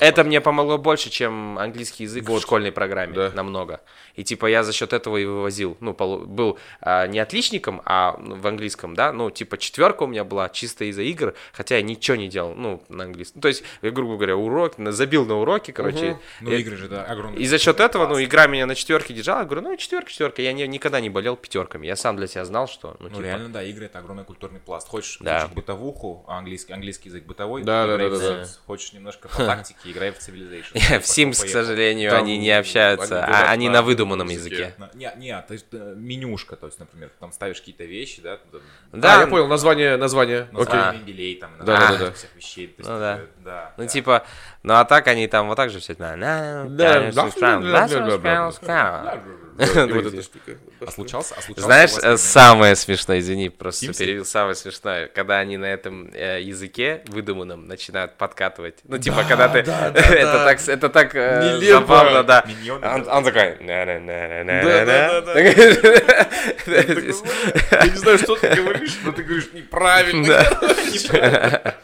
Это 0.00 0.24
мне 0.24 0.40
помогло 0.40 0.78
больше, 0.78 1.10
чем 1.10 1.58
английский 1.58 2.04
язык 2.04 2.24
в 2.24 2.28
Вот. 2.28 2.42
школьной 2.42 2.72
программе. 2.72 3.14
Да. 3.14 3.30
Намного. 3.34 3.80
И 4.14 4.24
типа 4.24 4.46
я 4.46 4.62
за 4.64 4.72
счет 4.72 4.92
этого 4.92 5.18
и 5.18 5.24
вывозил. 5.26 5.76
Ну, 5.80 5.92
был 5.92 6.58
а, 6.80 7.06
не 7.06 7.18
отличником, 7.18 7.82
а 7.84 8.16
ну, 8.18 8.36
в 8.36 8.46
английском, 8.46 8.94
да. 8.94 9.12
Ну, 9.12 9.30
типа 9.30 9.58
четверка 9.58 10.04
у 10.04 10.06
меня 10.06 10.24
была 10.24 10.48
чисто 10.48 10.84
из-за 10.86 11.02
игр, 11.02 11.34
хотя 11.52 11.76
я 11.76 11.82
ничего 11.82 12.16
не 12.16 12.28
делал, 12.28 12.54
ну, 12.54 12.82
на 12.88 13.04
английском. 13.04 13.42
То 13.42 13.48
есть, 13.48 13.62
грубо 13.82 14.16
говоря, 14.16 14.36
урок, 14.36 14.74
забил 14.78 15.26
на 15.26 15.36
уроки, 15.38 15.70
короче. 15.70 16.18
Ну, 16.40 16.50
Я- 16.50 16.56
игры 16.58 16.76
же, 16.76 16.88
да, 16.88 17.04
огромные. 17.04 17.42
И 17.42 17.46
за 17.46 17.58
счет 17.58 17.78
этого, 17.78 18.06
ну, 18.08 18.22
игра 18.22 18.46
меня 18.46 18.64
на 18.66 18.74
четверке 18.74 19.12
держала. 19.12 19.40
Я 19.40 19.44
говорю, 19.44 19.60
ну, 19.62 19.76
четверка, 19.76 20.10
четверка. 20.10 20.40
Я 20.40 20.52
не- 20.54 20.66
никогда 20.66 21.00
не 21.00 21.10
болел 21.10 21.36
пятерками. 21.36 21.86
Я 21.86 21.96
сам 21.96 22.16
для 22.16 22.26
себя 22.26 22.46
знал, 22.46 22.68
что, 22.68 22.96
ну, 23.00 23.08
Ну, 23.08 23.16
типа, 23.16 23.20
реально, 23.22 23.48
да, 23.50 23.62
игры 23.62 23.84
это 23.84 23.98
огромный 23.98 24.24
культурный 24.24 24.60
пласт. 24.60 24.88
Хочешь 24.88 25.18
Да. 25.20 25.48
бытовуху, 25.54 26.24
а 26.26 26.38
английский, 26.38 26.72
английский 26.86 27.08
язык 27.08 27.24
бытовой, 27.24 27.64
Да, 27.64 27.86
да, 27.86 27.96
да, 27.98 28.08
в 28.08 28.10
да, 28.12 28.18
да. 28.18 28.42
Sims. 28.42 28.48
Хочешь 28.66 28.92
немножко 28.92 29.28
по 29.28 29.36
тактике, 29.38 29.90
играй 29.90 30.12
в 30.12 30.18
Civilization. 30.18 31.00
в 31.00 31.04
Sims, 31.04 31.44
к 31.44 31.48
сожалению, 31.48 32.12
Там 32.12 32.22
они 32.22 32.38
не 32.38 32.50
общаются, 32.50 33.24
они 33.24 33.34
а 33.34 33.50
они 33.50 33.68
на 33.68 33.74
на 33.76 33.82
выдуманном 33.82 34.28
языке. 34.28 34.74
Не, 34.94 35.12
не, 35.16 35.42
то 35.42 35.52
есть 35.52 35.66
э, 35.72 35.94
менюшка, 35.96 36.56
то 36.56 36.66
есть, 36.66 36.78
например, 36.78 37.10
там 37.18 37.32
ставишь 37.32 37.58
какие-то 37.58 37.84
вещи, 37.84 38.22
да, 38.22 38.36
там, 38.36 38.60
Да, 38.92 39.20
я 39.20 39.26
понял, 39.26 39.48
название, 39.48 39.96
название. 39.96 40.42
Окей. 40.52 40.64
название 40.64 41.00
мебелей, 41.02 41.34
там, 41.36 41.50
Да, 41.58 41.72
название 41.72 41.98
да, 41.98 42.06
да. 42.06 42.12
всех 42.12 42.34
вещей. 42.36 42.74
Ну 42.78 42.84
да. 42.84 43.20
э. 43.44 43.70
Ну, 43.76 43.86
типа, 43.86 44.24
ну 44.62 44.74
а 44.74 44.84
так 44.84 45.08
они 45.08 45.26
там 45.26 45.48
вот 45.48 45.56
так 45.56 45.70
же 45.70 45.80
все. 45.80 45.94
Да, 45.94 46.16
да, 46.16 46.64
да, 46.68 47.10
И 49.88 49.92
вот 49.92 50.06
эта 50.06 50.22
штука. 50.22 50.52
А 50.86 50.90
случался, 50.90 51.34
а 51.36 51.42
случался 51.42 51.66
Знаешь, 51.66 51.92
э, 52.02 52.16
самое 52.16 52.76
смешное, 52.76 53.20
извини, 53.20 53.48
просто 53.48 53.92
перевел, 53.94 54.24
самое 54.24 54.54
смешное, 54.54 55.08
когда 55.08 55.38
они 55.38 55.56
на 55.56 55.64
этом 55.64 56.10
э, 56.12 56.42
языке 56.42 57.02
выдуманном 57.06 57.66
начинают 57.66 58.16
подкатывать. 58.18 58.76
Ну, 58.84 58.98
типа, 58.98 59.24
когда 59.26 59.48
ты... 59.48 59.62
да, 59.62 59.90
да, 59.94 60.00
Это 60.00 60.32
да. 60.32 60.44
так, 60.44 60.68
это 60.68 60.88
так 60.90 61.14
э, 61.14 61.60
забавно, 61.60 62.22
да. 62.22 62.44
Он 63.10 63.24
такой... 63.24 63.56
Я 67.76 67.86
не 67.86 67.96
знаю, 67.96 68.18
что 68.18 68.36
ты 68.36 68.54
говоришь, 68.54 68.98
но 69.04 69.12
ты 69.12 69.22
говоришь 69.22 69.48
неправильно. 69.52 70.44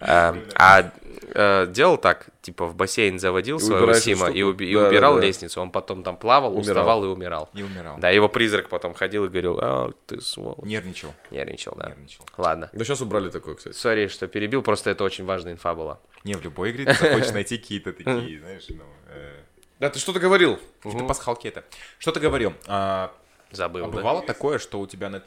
А, 0.00 0.36
а 0.54 0.92
э, 1.34 1.66
делал 1.68 1.96
так, 1.98 2.28
типа 2.42 2.66
в 2.66 2.74
бассейн 2.74 3.18
заводил 3.18 3.58
своего 3.60 3.84
убираешь 3.84 4.06
эту 4.06 4.16
Сима 4.16 4.30
и, 4.30 4.40
уби- 4.42 4.66
и 4.66 4.74
Да, 4.74 4.82
да, 4.82 4.88
убирал 4.88 5.14
да. 5.16 5.20
лестницу, 5.22 5.60
он 5.60 5.70
потом 5.70 6.02
там 6.02 6.16
плавал, 6.16 6.50
Умирал. 6.52 6.60
уставал 6.62 7.04
и 7.04 7.08
умирал. 7.08 7.50
Не 7.52 7.62
умирал. 7.62 7.98
Да, 7.98 8.10
его 8.10 8.28
призрак 8.28 8.68
потом 8.68 8.94
ходил 8.94 9.24
и 9.24 9.28
говорил, 9.28 9.58
а, 9.60 9.92
ты 10.06 10.20
сволочь. 10.20 10.64
Нервничал. 10.68 11.14
Нервничал, 11.30 11.74
да. 11.76 11.88
Нервничал. 11.88 12.24
Ладно. 12.36 12.70
Да 12.72 12.84
сейчас 12.84 13.00
убрали 13.00 13.30
такое, 13.30 13.54
кстати. 13.54 13.74
Sorry, 13.76 14.08
что 14.08 14.26
перебил, 14.28 14.62
просто 14.62 14.90
это 14.90 15.04
очень 15.04 15.24
важная 15.24 15.52
инфа 15.52 15.74
была. 15.74 16.00
Не, 16.24 16.34
в 16.34 16.42
любой 16.42 16.70
игре 16.72 16.84
ты 16.86 16.94
захочешь 16.94 17.32
найти 17.32 17.58
какие-то 17.58 17.92
такие, 17.92 18.38
знаешь, 18.40 18.64
ну... 18.68 18.84
э, 19.08 19.36
Да, 19.78 19.90
ты 19.90 19.98
что-то 19.98 20.20
говорил. 20.20 20.58
какие-то 20.82 21.06
пасхалки 21.06 21.46
это. 21.48 21.64
Что 21.98 22.12
ты 22.12 22.20
говорил? 22.20 22.52
А, 22.66 23.12
Забыл, 23.50 23.84
а 23.84 23.88
да? 23.88 23.96
бывало 23.96 24.22
такое, 24.22 24.58
что 24.58 24.78
у 24.80 24.86
тебя 24.86 25.08
на... 25.08 25.22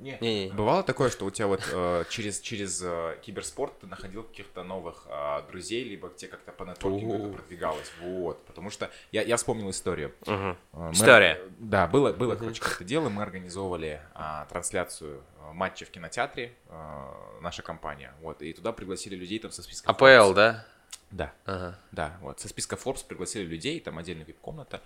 А? 0.00 0.02
Не. 0.02 0.18
Не-не. 0.20 0.52
Бывало 0.52 0.82
такое, 0.82 1.10
что 1.10 1.26
у 1.26 1.30
тебя 1.30 1.46
вот 1.46 1.60
э, 1.70 2.04
через, 2.08 2.40
через 2.40 2.80
э, 2.82 3.18
киберспорт 3.22 3.78
ты 3.80 3.86
находил 3.86 4.22
каких-то 4.24 4.62
новых 4.62 5.06
э, 5.06 5.42
друзей, 5.50 5.84
либо 5.84 6.08
тебе 6.10 6.30
как-то 6.30 6.52
по 6.52 6.64
нетворкингу 6.64 7.14
это 7.14 7.28
продвигалось. 7.28 7.92
Вот. 8.00 8.44
Потому 8.46 8.70
что 8.70 8.90
я, 9.12 9.22
я 9.22 9.36
вспомнил 9.36 9.68
историю. 9.70 10.14
Э, 10.26 10.54
мы- 10.72 10.92
История. 10.92 11.40
Да, 11.58 11.86
было, 11.86 12.12
было 12.12 12.34
короче, 12.36 12.60
как-то 12.62 12.84
дело. 12.84 13.08
Мы 13.10 13.22
организовывали 13.22 14.00
а, 14.14 14.46
трансляцию 14.46 15.22
а, 15.40 15.52
матча 15.52 15.84
в 15.84 15.90
кинотеатре, 15.90 16.54
а, 16.68 17.38
наша 17.42 17.62
компания. 17.62 18.14
Вот, 18.22 18.40
и 18.42 18.52
туда 18.52 18.72
пригласили 18.72 19.14
людей 19.16 19.38
там 19.38 19.50
со 19.50 19.62
списка 19.62 19.90
АПЛ, 19.90 20.04
Forbes. 20.04 20.34
да? 20.34 20.66
Да, 21.10 21.32
Ага. 21.44 21.78
да, 21.92 22.16
вот, 22.20 22.40
со 22.40 22.48
списка 22.48 22.76
Forbes 22.76 23.04
пригласили 23.06 23.44
людей, 23.44 23.80
там 23.80 23.98
отдельная 23.98 24.24
вип-комната. 24.24 24.80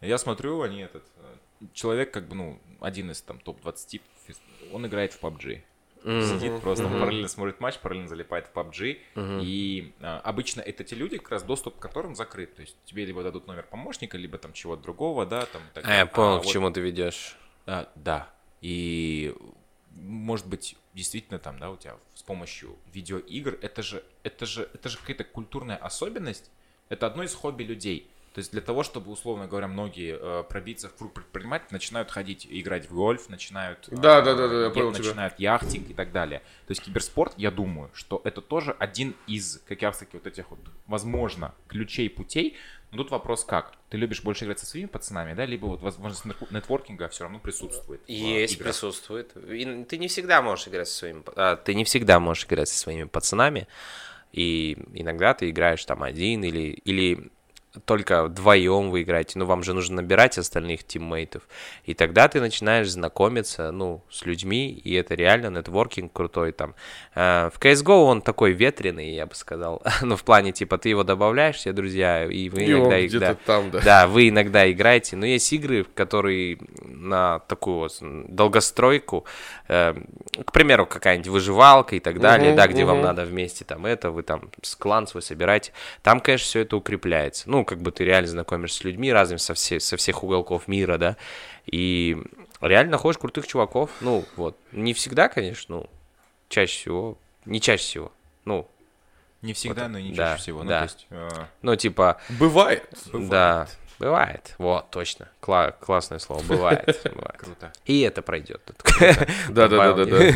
Я 0.00 0.16
смотрю, 0.18 0.62
они 0.62 0.82
этот... 0.82 1.04
Человек, 1.72 2.12
как 2.12 2.28
бы, 2.28 2.34
ну, 2.34 2.58
один 2.80 3.10
из 3.10 3.20
там 3.22 3.38
топ-20, 3.40 4.00
он 4.72 4.86
играет 4.86 5.12
в 5.12 5.22
PUBG. 5.22 5.62
Сидит 6.04 6.60
просто, 6.60 6.86
он 6.86 7.00
параллельно 7.00 7.28
смотрит 7.28 7.60
матч, 7.60 7.78
параллельно 7.78 8.08
залипает 8.08 8.46
в 8.46 8.56
PUBG. 8.56 8.98
И 9.42 9.92
а, 10.00 10.20
обычно 10.20 10.60
это 10.60 10.84
те 10.84 10.94
люди, 10.94 11.18
как 11.18 11.30
раз 11.30 11.42
доступ 11.42 11.76
к 11.76 11.82
которым 11.82 12.14
закрыт. 12.14 12.54
То 12.54 12.62
есть 12.62 12.76
тебе 12.84 13.04
либо 13.04 13.22
дадут 13.22 13.46
номер 13.46 13.66
помощника, 13.68 14.16
либо 14.16 14.38
там 14.38 14.52
чего-то 14.52 14.82
другого, 14.82 15.26
да, 15.26 15.46
там. 15.46 15.62
так 15.74 15.84
А, 15.86 15.94
я 15.96 16.06
понял, 16.06 16.36
А 16.36 16.40
к 16.40 16.44
вот, 16.44 16.52
чему 16.52 16.70
ты 16.70 16.80
ведешь. 16.80 17.36
а, 17.66 17.90
да. 17.96 18.30
И 18.60 19.34
может 19.96 20.46
быть, 20.46 20.76
действительно 20.94 21.38
там, 21.38 21.58
да, 21.58 21.70
у 21.70 21.76
тебя 21.76 21.96
с 22.14 22.22
помощью 22.22 22.76
видеоигр, 22.92 23.58
это 23.60 23.82
же, 23.82 24.04
это 24.22 24.46
же, 24.46 24.68
это 24.72 24.88
же 24.88 24.98
какая-то 24.98 25.24
культурная 25.24 25.76
особенность. 25.76 26.50
Это 26.88 27.06
одно 27.06 27.22
из 27.24 27.34
хобби 27.34 27.64
людей. 27.64 28.08
То 28.38 28.40
есть 28.40 28.52
для 28.52 28.60
того, 28.60 28.84
чтобы, 28.84 29.10
условно 29.10 29.48
говоря, 29.48 29.66
многие 29.66 30.16
э, 30.16 30.44
пробиться 30.44 30.88
в 30.88 30.94
круг 30.94 31.12
предпринимателей, 31.12 31.70
начинают 31.72 32.08
ходить 32.12 32.46
играть 32.48 32.88
в 32.88 32.94
гольф, 32.94 33.28
начинают... 33.28 33.88
э, 33.90 33.96
Да, 33.96 34.20
да, 34.22 34.36
да, 34.36 34.46
да, 34.46 34.64
я 34.66 34.70
понял 34.70 34.92
тебя. 34.92 35.06
Начинают 35.06 35.40
яхтинг 35.40 35.90
и 35.90 35.92
так 35.92 36.12
далее. 36.12 36.38
То 36.38 36.70
есть 36.70 36.80
киберспорт, 36.84 37.34
я 37.36 37.50
думаю, 37.50 37.90
что 37.94 38.22
это 38.22 38.40
тоже 38.40 38.76
один 38.78 39.16
из, 39.26 39.60
как 39.66 39.82
раз 39.82 39.98
таки, 39.98 40.16
вот 40.18 40.28
этих 40.28 40.52
вот, 40.52 40.60
возможно, 40.86 41.52
ключей, 41.66 42.08
путей. 42.08 42.56
Но 42.92 42.98
тут 42.98 43.10
вопрос 43.10 43.44
как? 43.44 43.72
Ты 43.90 43.96
любишь 43.96 44.22
больше 44.22 44.44
играть 44.44 44.60
со 44.60 44.66
своими 44.66 44.86
пацанами, 44.86 45.34
да, 45.34 45.44
либо 45.44 45.66
вот 45.66 45.82
возможность 45.82 46.24
нетвор- 46.24 46.54
нетворкинга 46.54 47.08
все 47.08 47.24
равно 47.24 47.40
присутствует. 47.40 48.02
в 48.04 48.08
Есть, 48.08 48.54
играх? 48.54 48.68
присутствует. 48.68 49.36
И 49.36 49.82
ты 49.82 49.98
не 49.98 50.06
всегда 50.06 50.42
можешь 50.42 50.68
играть 50.68 50.86
со 50.86 50.94
своими... 50.94 51.24
а, 51.34 51.56
ты 51.56 51.74
не 51.74 51.82
всегда 51.82 52.20
можешь 52.20 52.44
играть 52.44 52.68
со 52.68 52.78
своими 52.78 53.02
пацанами. 53.02 53.66
И 54.32 54.78
иногда 54.94 55.34
ты 55.34 55.50
играешь 55.50 55.84
там 55.84 56.04
один 56.04 56.44
или, 56.44 56.68
или 56.84 57.32
только 57.84 58.24
вдвоем 58.24 58.90
вы 58.90 59.02
играете, 59.02 59.38
но 59.38 59.46
вам 59.46 59.62
же 59.62 59.74
нужно 59.74 59.96
набирать 60.02 60.38
остальных 60.38 60.84
тиммейтов. 60.84 61.42
И 61.84 61.94
тогда 61.94 62.28
ты 62.28 62.40
начинаешь 62.40 62.90
знакомиться, 62.90 63.70
ну, 63.70 64.02
с 64.10 64.24
людьми, 64.26 64.70
и 64.70 64.94
это 64.94 65.14
реально 65.14 65.58
нетворкинг 65.58 66.12
крутой 66.12 66.52
там. 66.52 66.74
Э, 67.14 67.50
В 67.52 67.58
CSGO 67.60 68.04
он 68.04 68.22
такой 68.22 68.52
ветреный, 68.52 69.10
я 69.14 69.26
бы 69.26 69.34
сказал. 69.34 69.82
ну, 70.02 70.16
в 70.16 70.24
плане, 70.24 70.52
типа, 70.52 70.78
ты 70.78 70.88
его 70.90 71.04
добавляешь, 71.04 71.56
все 71.56 71.72
друзья, 71.72 72.24
и 72.24 72.48
вы 72.48 72.62
И 72.64 72.72
иногда... 72.72 73.00
где-то 73.00 73.18
да. 73.18 73.36
там, 73.46 73.70
да. 73.70 73.80
Да, 73.80 74.06
вы 74.06 74.28
иногда 74.28 74.70
играете, 74.70 75.16
но 75.16 75.26
есть 75.26 75.52
игры, 75.52 75.84
которые 75.94 76.58
на 76.82 77.40
такую 77.40 77.78
вот 77.78 77.98
долгостройку, 78.28 79.24
э, 79.68 79.94
к 80.44 80.52
примеру, 80.52 80.86
какая-нибудь 80.86 81.28
выживалка 81.28 81.96
и 81.96 82.00
так 82.00 82.20
далее, 82.20 82.48
Мгм, 82.48 82.56
да, 82.56 82.66
где 82.68 82.84
вам 82.84 82.98
мгм. 82.98 83.06
надо 83.06 83.24
вместе 83.24 83.64
там 83.64 83.86
это, 83.86 84.10
вы 84.10 84.22
там 84.22 84.50
с 84.62 84.74
клан 84.76 85.06
свой 85.06 85.22
собираете, 85.22 85.72
там, 86.02 86.20
конечно, 86.20 86.44
все 86.46 86.60
это 86.60 86.76
укрепляется. 86.76 87.50
Ну, 87.50 87.64
как 87.68 87.80
бы 87.82 87.92
ты 87.92 88.02
реально 88.04 88.28
знакомишься 88.30 88.78
с 88.78 88.84
людьми 88.84 89.12
разными 89.12 89.36
со, 89.38 89.52
все, 89.52 89.78
со 89.78 89.98
всех 89.98 90.24
уголков 90.24 90.68
мира, 90.68 90.96
да, 90.96 91.16
и 91.66 92.16
реально 92.62 92.92
находишь 92.92 93.18
крутых 93.18 93.46
чуваков, 93.46 93.90
ну, 94.00 94.24
вот, 94.36 94.56
не 94.72 94.94
всегда, 94.94 95.28
конечно, 95.28 95.76
ну, 95.76 95.90
чаще 96.48 96.78
всего, 96.80 97.18
не 97.44 97.60
чаще 97.60 97.82
всего, 97.84 98.12
ну, 98.46 98.66
Не 99.42 99.52
всегда, 99.52 99.82
Вот, 99.82 99.90
но 99.92 99.98
и 99.98 100.02
не 100.04 100.14
да, 100.14 100.32
чаще 100.32 100.42
всего. 100.42 100.62
Ну, 100.62 100.68
да. 100.70 100.78
то 100.78 100.84
есть, 100.84 101.06
э, 101.10 101.28
ну, 101.60 101.76
типа, 101.76 102.20
Бывает. 102.40 102.88
да, 103.12 103.68
бывает, 103.98 104.54
вот, 104.56 104.90
точно, 104.90 105.28
Кла- 105.42 105.72
классное 105.78 106.20
слово, 106.20 106.42
бывает, 106.48 107.00
бывает. 107.04 107.36
круто. 107.36 107.70
И 107.84 108.00
это 108.00 108.22
пройдет. 108.22 108.62
Да, 109.50 109.68
да, 109.68 109.92
да, 109.92 109.92
да, 109.92 110.04
да. 110.06 110.32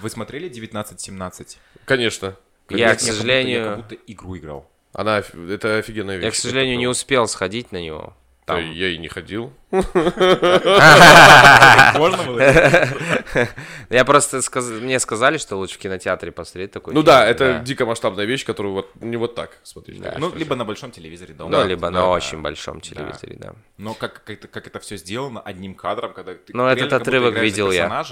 Вы 0.00 0.10
смотрели 0.10 0.46
1917? 0.46 1.58
Конечно. 1.86 2.36
Я, 2.68 2.94
к 2.94 3.00
сожалению, 3.00 3.58
Я 3.58 3.64
как 3.64 3.76
будто 3.78 3.94
игру 4.06 4.36
играл. 4.38 4.70
Она, 4.92 5.22
это 5.48 5.78
офигенная 5.78 6.16
вещь. 6.16 6.24
я, 6.24 6.30
к 6.30 6.34
сожалению, 6.34 6.78
не 6.78 6.86
успел 6.86 7.26
сходить 7.28 7.72
на 7.72 7.80
него. 7.80 8.14
Да, 8.46 8.56
Там- 8.56 8.72
Я 8.72 8.88
и 8.88 8.98
не 8.98 9.06
ходил. 9.08 9.52
Можно 9.70 9.92
было? 12.24 12.40
Я 13.90 14.04
просто 14.04 14.40
мне 14.80 14.98
сказали, 14.98 15.38
что 15.38 15.56
лучше 15.56 15.76
в 15.76 15.78
кинотеатре 15.78 16.32
посмотреть 16.32 16.72
такой. 16.72 16.92
Ну 16.92 17.02
да, 17.02 17.24
это 17.26 17.60
дико 17.64 17.86
масштабная 17.86 18.24
вещь, 18.24 18.44
которую 18.44 18.74
вот 18.74 18.90
не 19.00 19.16
вот 19.16 19.34
так 19.34 19.58
смотреть. 19.62 20.00
Да. 20.00 20.16
Ну, 20.18 20.34
либо 20.34 20.56
на 20.56 20.64
большом 20.64 20.90
телевизоре 20.90 21.34
дома. 21.34 21.50
Ну, 21.50 21.56
Да, 21.58 21.64
либо 21.64 21.82
да, 21.82 21.90
на 21.90 22.00
да. 22.00 22.08
очень 22.08 22.42
большом 22.42 22.80
телевизоре, 22.80 23.36
да. 23.38 23.54
Но 23.78 23.94
как, 23.94 24.24
как, 24.24 24.30
это, 24.30 24.48
как 24.48 24.66
это 24.66 24.80
все 24.80 24.96
сделано 24.96 25.40
одним 25.40 25.74
кадром, 25.74 26.12
когда 26.12 26.34
ты 26.34 26.52
Ну, 26.52 26.66
этот 26.66 26.92
отрывок 26.92 27.38
видел 27.38 27.70
я. 27.70 28.04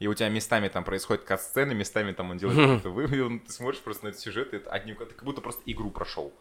И 0.00 0.06
у 0.06 0.14
тебя 0.14 0.28
местами 0.28 0.68
там 0.68 0.84
происходят 0.84 1.24
кат-сцены, 1.24 1.72
местами 1.74 2.12
там 2.12 2.30
он 2.30 2.38
делает 2.38 2.58
какие-то 2.58 2.90
выводы, 2.90 3.38
ты 3.38 3.52
смотришь 3.52 3.80
просто 3.80 4.04
на 4.04 4.08
этот 4.08 4.20
сюжет, 4.20 4.52
и 4.52 4.56
это 4.56 4.70
одним, 4.70 4.96
ты 4.96 5.06
как 5.06 5.24
будто 5.24 5.40
просто 5.40 5.62
игру 5.66 5.90
прошел. 5.90 6.32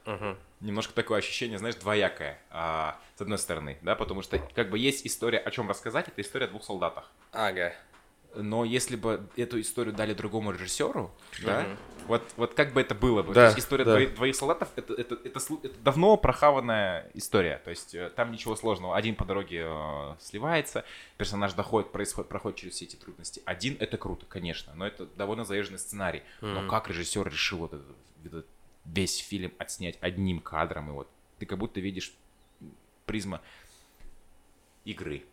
Немножко 0.59 0.93
такое 0.93 1.19
ощущение, 1.19 1.57
знаешь, 1.59 1.75
двоякое, 1.75 2.39
а, 2.49 2.99
с 3.15 3.21
одной 3.21 3.37
стороны, 3.37 3.77
да, 3.81 3.95
потому 3.95 4.21
что 4.21 4.39
как 4.55 4.69
бы 4.69 4.79
есть 4.79 5.05
история, 5.05 5.37
о 5.37 5.51
чем 5.51 5.69
рассказать, 5.69 6.07
это 6.07 6.21
история 6.21 6.45
о 6.45 6.49
двух 6.49 6.63
солдатах. 6.63 7.11
Ага. 7.31 7.73
Но 8.35 8.65
если 8.65 8.95
бы 8.95 9.27
эту 9.35 9.59
историю 9.61 9.93
дали 9.93 10.13
другому 10.13 10.51
режиссеру, 10.51 11.11
да, 11.43 11.65
вот, 12.07 12.23
вот 12.35 12.53
как 12.53 12.73
бы 12.73 12.81
это 12.81 12.95
было 12.95 13.23
бы. 13.23 13.33
Да, 13.33 13.41
То 13.41 13.45
есть 13.47 13.59
история 13.59 13.85
да. 13.85 13.91
двоих, 13.91 14.15
двоих 14.15 14.35
солдатов 14.35 14.69
это, 14.75 14.93
это, 14.93 15.15
это, 15.23 15.39
это 15.63 15.79
давно 15.83 16.17
прохаванная 16.17 17.09
история. 17.13 17.61
То 17.63 17.69
есть 17.69 17.95
э, 17.95 18.09
там 18.15 18.31
ничего 18.31 18.55
сложного. 18.55 18.95
Один 18.95 19.15
по 19.15 19.25
дороге 19.25 19.65
э, 19.67 20.15
сливается, 20.19 20.85
персонаж 21.17 21.53
доходит, 21.53 21.91
происходит, 21.91 22.29
проходит 22.29 22.59
через 22.59 22.73
все 22.73 22.85
эти 22.85 22.95
трудности. 22.95 23.41
Один 23.45 23.77
это 23.79 23.97
круто, 23.97 24.25
конечно, 24.27 24.73
но 24.75 24.85
это 24.85 25.05
довольно 25.05 25.45
заезженный 25.45 25.79
сценарий. 25.79 26.23
Но 26.41 26.67
как 26.67 26.89
режиссер 26.89 27.27
решил 27.27 27.59
вот 27.59 27.73
этот, 27.73 27.95
этот 28.25 28.47
весь 28.85 29.17
фильм 29.17 29.53
отснять 29.57 29.97
одним 30.01 30.39
кадром, 30.39 30.89
и 30.89 30.91
вот 30.91 31.07
ты 31.39 31.45
как 31.45 31.57
будто 31.57 31.79
видишь 31.79 32.13
призма 33.05 33.41
игры 34.85 35.23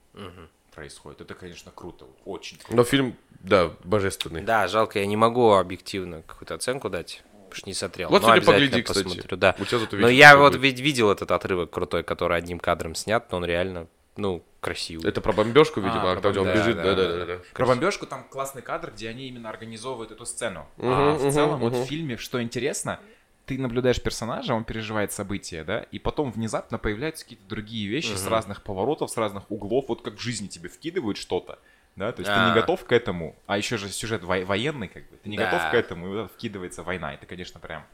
происходит. 0.71 1.21
Это, 1.21 1.35
конечно, 1.35 1.73
круто, 1.75 2.05
вот, 2.07 2.17
очень 2.25 2.59
круто. 2.59 2.75
Но 2.75 2.85
фильм, 2.85 3.17
да, 3.41 3.71
божественный. 3.85 4.43
Да, 4.43 4.69
жалко, 4.69 4.99
я 4.99 5.07
не 5.07 5.17
могу 5.17 5.53
объективно 5.53 6.23
какую-то 6.23 6.55
оценку 6.55 6.89
дать, 6.89 7.23
потому 7.33 7.53
что 7.55 7.67
не 7.69 7.75
смотрел. 7.75 8.09
Вот 8.11 8.23
Но 8.23 8.29
сегодня 8.29 8.47
погляди, 8.47 8.83
кстати. 8.83 9.05
посмотрю, 9.05 9.37
да. 9.37 9.55
У 9.59 9.65
тебя 9.65 9.79
зато 9.79 9.97
Но 9.97 10.09
я 10.09 10.37
вот 10.37 10.53
будет. 10.53 10.63
ведь 10.63 10.81
видел 10.81 11.11
этот 11.11 11.31
отрывок 11.31 11.71
крутой, 11.71 12.03
который 12.03 12.37
одним 12.39 12.59
кадром 12.59 12.95
снят, 12.95 13.31
но 13.31 13.39
он 13.39 13.45
реально, 13.45 13.87
ну, 14.17 14.43
красивый. 14.61 15.09
Это 15.09 15.21
про 15.21 15.33
бомбежку, 15.33 15.81
видимо, 15.81 16.11
А, 16.11 16.15
когда 16.15 16.33
про 16.33 16.41
он 16.43 16.47
бом- 16.49 16.55
бежит. 16.55 16.77
да, 16.77 16.83
Да, 16.83 16.95
да, 16.95 17.09
да, 17.09 17.19
да, 17.19 17.27
да. 17.37 17.39
Про 17.55 17.67
бомбежку 17.67 18.07
там 18.07 18.25
классный 18.25 18.63
кадр, 18.63 18.91
где 18.95 19.09
они 19.09 19.27
именно 19.29 19.49
организовывают 19.49 20.11
эту 20.13 20.27
сцену. 20.27 20.67
а 20.79 21.15
Мгм, 21.17 21.29
в 21.29 21.33
целом, 21.33 21.61
вот 21.61 21.73
мгм. 21.73 21.83
в 21.83 21.87
фильме, 21.87 22.17
что 22.19 22.43
интересно, 22.43 23.01
ты 23.51 23.59
наблюдаешь 23.59 24.01
персонажа, 24.01 24.55
он 24.55 24.63
переживает 24.63 25.11
события, 25.11 25.65
да, 25.65 25.81
и 25.91 25.99
потом 25.99 26.31
внезапно 26.31 26.79
появляются 26.79 27.25
какие-то 27.25 27.45
другие 27.49 27.89
вещи 27.89 28.15
с 28.15 28.25
разных 28.29 28.63
поворотов, 28.63 29.11
с 29.11 29.17
разных 29.17 29.51
углов, 29.51 29.87
вот 29.89 30.03
как 30.03 30.15
в 30.15 30.21
жизни 30.21 30.47
тебе 30.47 30.69
вкидывают 30.69 31.19
что-то, 31.19 31.59
да, 31.97 32.13
то 32.13 32.21
есть 32.21 32.33
ты 32.33 32.39
А. 32.39 32.47
не 32.47 32.55
готов 32.55 32.85
к 32.85 32.93
этому, 32.93 33.35
а 33.47 33.59
еще 33.59 33.77
же 33.77 33.89
сюжет 33.89 34.23
во- 34.23 34.45
военный, 34.45 34.87
как 34.87 35.03
бы, 35.11 35.17
ты 35.17 35.29
не 35.29 35.37
Да. 35.37 35.47
готов 35.47 35.69
к 35.69 35.75
этому, 35.75 36.07
и 36.07 36.11
вот 36.23 36.31
вкидывается 36.33 36.85
война, 36.85 37.13
это, 37.13 37.27
конечно, 37.27 37.59
прям, 37.59 37.85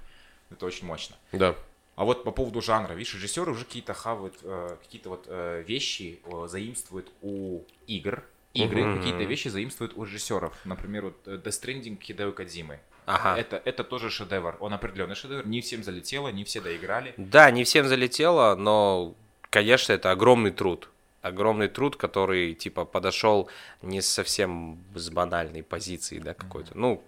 это 0.50 0.66
очень 0.66 0.86
мощно. 0.86 1.16
Да. 1.32 1.54
А 1.94 2.04
вот 2.04 2.22
по 2.24 2.32
поводу 2.32 2.60
жанра, 2.60 2.92
видишь, 2.92 3.14
режиссеры 3.14 3.50
уже 3.52 3.64
какие-то 3.64 3.94
хавают, 3.94 4.34
э, 4.42 4.76
какие-то 4.82 5.08
вот 5.08 5.24
э, 5.28 5.64
вещи 5.66 6.20
э, 6.22 6.48
заимствуют 6.50 7.10
у 7.22 7.62
игр, 7.86 8.22
игры, 8.52 8.82
Мгм. 8.84 8.98
какие-то 8.98 9.24
вещи 9.24 9.48
заимствуют 9.48 9.96
у 9.96 10.04
режиссеров. 10.04 10.52
Например, 10.66 11.04
вот 11.06 11.16
э, 11.26 11.36
Death 11.42 11.62
Stranding 11.62 11.98
Хидео 11.98 12.32
Кадзимы. 12.32 12.78
Ага. 13.06 13.38
Это, 13.38 13.62
это 13.64 13.84
тоже 13.84 14.10
шедевр, 14.10 14.56
он 14.60 14.74
определенный 14.74 15.14
шедевр, 15.14 15.46
не 15.46 15.60
всем 15.60 15.82
залетело, 15.82 16.28
не 16.28 16.44
все 16.44 16.60
доиграли. 16.60 17.14
Да, 17.16 17.50
не 17.50 17.64
всем 17.64 17.86
залетело, 17.86 18.56
но, 18.56 19.14
конечно, 19.50 19.92
это 19.92 20.10
огромный 20.10 20.50
труд. 20.50 20.90
Огромный 21.22 21.68
труд, 21.68 21.96
который, 21.96 22.54
типа, 22.54 22.84
подошел 22.84 23.48
не 23.82 24.00
совсем 24.02 24.78
с 24.94 25.08
банальной 25.10 25.62
позиции, 25.62 26.18
да, 26.18 26.34
какой-то. 26.34 26.76
Ну, 26.76 27.02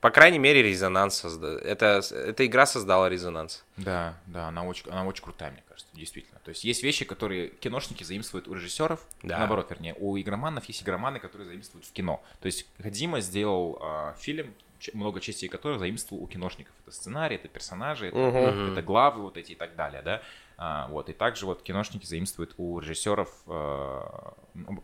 по 0.00 0.10
крайней 0.10 0.38
мере, 0.38 0.62
резонанс 0.62 1.16
созда... 1.16 1.58
это, 1.58 2.02
эта 2.10 2.44
игра 2.44 2.66
создала 2.66 3.08
резонанс. 3.08 3.64
Да, 3.78 4.18
да, 4.26 4.48
она 4.48 4.62
очень, 4.64 4.90
она 4.90 5.06
очень 5.06 5.24
крутая, 5.24 5.50
мне 5.52 5.62
кажется, 5.66 5.90
действительно. 5.94 6.38
То 6.44 6.50
есть 6.50 6.62
есть 6.64 6.82
вещи, 6.82 7.06
которые 7.06 7.48
киношники 7.48 8.04
заимствуют 8.04 8.46
у 8.46 8.52
режиссеров, 8.52 9.00
Да. 9.22 9.38
наоборот, 9.38 9.70
вернее, 9.70 9.94
у 9.98 10.18
игроманов 10.18 10.66
есть 10.66 10.82
игроманы, 10.82 11.20
которые 11.20 11.48
заимствуют 11.48 11.86
в 11.86 11.92
кино. 11.92 12.22
То 12.40 12.46
есть 12.46 12.66
Кодзима 12.82 13.20
сделал 13.22 13.78
а, 13.80 14.14
фильм, 14.20 14.52
много 14.92 15.20
частей 15.20 15.48
которых 15.48 15.78
заимствовал 15.78 16.22
у 16.22 16.26
киношников. 16.26 16.74
Это 16.82 16.90
сценарий, 16.94 17.36
это 17.36 17.48
персонажи, 17.48 18.08
это, 18.08 18.16
Мгм. 18.18 18.72
это 18.72 18.82
главы 18.82 19.22
вот 19.22 19.36
эти 19.36 19.52
и 19.52 19.54
так 19.54 19.76
далее, 19.76 20.02
да. 20.02 20.22
А, 20.56 20.86
вот, 20.88 21.08
и 21.08 21.12
также 21.12 21.46
вот 21.46 21.62
киношники 21.62 22.06
заимствуют 22.06 22.54
у 22.58 22.78
режиссеров, 22.78 23.28
а, 23.46 24.34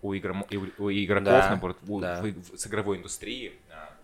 у, 0.02 0.14
игром- 0.14 0.46
у 0.78 0.90
игроков, 0.90 1.24
Да, 1.42 1.48
наоборот, 1.50 1.78
у- 1.86 2.00
да. 2.00 2.20
в- 2.22 2.24
в- 2.32 2.58
с 2.58 2.66
игровой 2.66 2.98
индустрии, 2.98 3.58
а, 3.70 3.94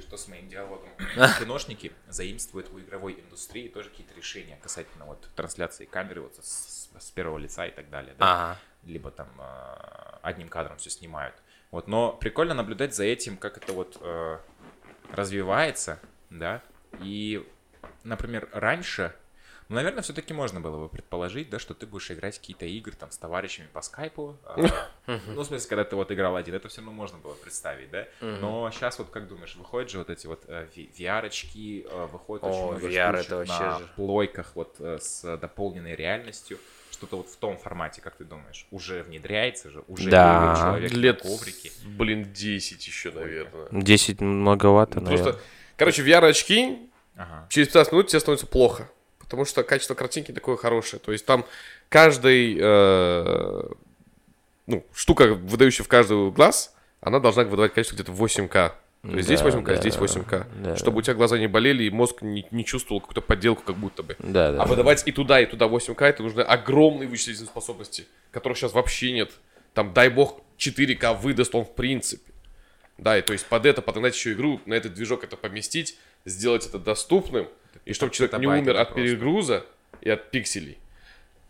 что 0.00 0.16
с 0.16 0.28
моим 0.28 0.48
диалогом, 0.48 0.88
киношники 1.38 1.92
заимствуют 2.08 2.70
у 2.72 2.78
игровой 2.80 3.14
индустрии 3.20 3.68
тоже 3.68 3.90
какие-то 3.90 4.14
решения 4.14 4.58
касательно 4.62 5.06
вот 5.06 5.28
трансляции 5.34 5.86
камеры 5.86 6.20
вот 6.22 6.34
с, 6.36 6.90
с 6.98 7.10
первого 7.10 7.38
лица 7.38 7.66
и 7.66 7.70
так 7.70 7.88
далее, 7.90 8.14
да? 8.18 8.32
Ага. 8.50 8.58
либо 8.84 9.10
там 9.10 9.28
а, 9.38 10.18
одним 10.22 10.48
кадром 10.48 10.76
все 10.78 10.90
снимают. 10.90 11.34
Вот, 11.70 11.86
но 11.88 12.12
прикольно 12.12 12.54
наблюдать 12.54 12.94
за 12.94 13.04
этим, 13.04 13.36
как 13.36 13.58
это 13.58 13.72
вот 13.74 13.98
э, 14.00 14.38
развивается, 15.12 15.98
да. 16.30 16.62
И, 17.00 17.46
например, 18.04 18.48
раньше, 18.52 19.14
ну, 19.68 19.76
наверное, 19.76 20.02
все-таки 20.02 20.32
можно 20.32 20.60
было 20.60 20.78
бы 20.78 20.88
предположить, 20.88 21.50
да, 21.50 21.58
что 21.58 21.74
ты 21.74 21.86
будешь 21.86 22.10
играть 22.10 22.38
какие-то 22.38 22.64
игры 22.64 22.94
там 22.98 23.10
с 23.10 23.18
товарищами 23.18 23.68
по 23.72 23.82
скайпу. 23.82 24.36
а, 24.44 24.56
Ну, 25.06 25.42
в 25.42 25.44
смысле, 25.44 25.68
когда 25.68 25.84
ты 25.84 25.96
вот 25.96 26.10
играл 26.12 26.36
один, 26.36 26.54
это 26.54 26.68
все 26.68 26.80
равно 26.80 26.92
можно 26.92 27.18
было 27.18 27.34
представить, 27.34 27.90
да. 27.90 28.06
Но 28.20 28.70
сейчас 28.70 28.98
вот 28.98 29.10
как 29.10 29.28
думаешь, 29.28 29.56
выходят 29.56 29.90
же 29.90 29.98
вот 29.98 30.10
эти 30.10 30.26
вот 30.26 30.44
э, 30.48 30.66
VR-очки, 30.74 31.86
э, 31.88 32.06
выходит 32.06 32.44
очень 32.44 32.58
О, 32.58 32.66
много 32.72 32.88
VR 32.88 33.12
штучек 33.12 33.26
это 33.26 33.36
вообще 33.36 33.64
на 33.64 33.78
плойках 33.96 34.52
вот 34.54 34.76
э, 34.78 34.98
с 35.00 35.36
дополненной 35.36 35.94
реальностью. 35.94 36.58
Что-то 36.90 37.16
вот 37.18 37.28
в 37.28 37.36
том 37.36 37.56
формате, 37.58 38.00
как 38.00 38.16
ты 38.16 38.24
думаешь, 38.24 38.66
уже 38.70 39.02
внедряется 39.02 39.70
же, 39.70 39.82
уже 39.88 40.10
Да. 40.10 40.56
человек 40.58 40.92
Лет, 40.92 41.22
на 41.24 41.30
коврике. 41.30 41.70
блин, 41.84 42.32
10 42.32 42.86
еще, 42.86 43.10
наверное. 43.10 43.68
10 43.70 44.20
многовато, 44.20 45.00
наверное. 45.00 45.24
Просто, 45.32 45.40
короче, 45.76 46.02
VR-очки, 46.02 46.90
Ага. 47.16 47.46
через 47.50 47.68
15 47.68 47.92
минут 47.92 48.08
тебе 48.08 48.20
становится 48.20 48.46
плохо. 48.46 48.90
Потому 49.18 49.44
что 49.44 49.62
качество 49.62 49.94
картинки 49.94 50.32
такое 50.32 50.56
хорошее. 50.56 51.00
То 51.04 51.12
есть 51.12 51.26
там 51.26 51.44
каждый, 51.90 52.56
э, 52.58 53.62
ну, 54.66 54.86
штука, 54.94 55.34
выдающая 55.34 55.84
в 55.84 55.88
каждый 55.88 56.30
глаз, 56.30 56.74
она 57.00 57.20
должна 57.20 57.44
выдавать 57.44 57.74
качество 57.74 57.94
где-то 57.94 58.12
8К. 58.12 58.74
То 59.02 59.10
есть 59.10 59.26
здесь 59.26 59.40
Да, 59.40 59.48
8К, 59.48 59.62
да, 59.64 59.76
здесь 59.76 59.94
8К. 59.96 60.46
да. 60.62 60.76
Чтобы 60.76 60.98
у 60.98 61.02
тебя 61.02 61.14
глаза 61.14 61.38
не 61.38 61.46
болели 61.46 61.84
и 61.84 61.90
мозг 61.90 62.22
не, 62.22 62.46
не 62.50 62.64
чувствовал 62.64 63.00
какую-то 63.00 63.20
подделку 63.20 63.62
как 63.62 63.76
будто 63.76 64.02
бы. 64.02 64.16
Да, 64.18 64.52
да. 64.52 64.62
А 64.62 64.66
выдавать 64.66 65.06
и 65.06 65.12
туда, 65.12 65.40
и 65.40 65.46
туда 65.46 65.66
8К, 65.66 66.04
это 66.04 66.22
нужны 66.22 66.40
огромные 66.40 67.08
вычислительные 67.08 67.48
способности, 67.48 68.06
которых 68.32 68.58
сейчас 68.58 68.72
вообще 68.72 69.12
нет. 69.12 69.30
Там, 69.72 69.94
дай 69.94 70.08
бог, 70.08 70.40
4К 70.58 71.16
выдаст 71.20 71.54
он 71.54 71.64
в 71.64 71.74
принципе. 71.74 72.32
Да, 72.98 73.16
и 73.16 73.22
то 73.22 73.32
есть 73.32 73.46
под 73.46 73.64
это 73.66 73.80
подогнать 73.80 74.16
еще 74.16 74.32
игру, 74.32 74.60
на 74.66 74.74
этот 74.74 74.94
движок 74.94 75.22
это 75.22 75.36
поместить, 75.36 75.96
сделать 76.24 76.66
это 76.66 76.80
доступным, 76.80 77.46
и 77.84 77.92
чтобы 77.92 78.12
человек 78.12 78.36
не 78.38 78.48
умер 78.48 78.76
от 78.76 78.88
просто. 78.88 78.94
перегруза 78.94 79.66
и 80.00 80.10
от 80.10 80.32
пикселей. 80.32 80.78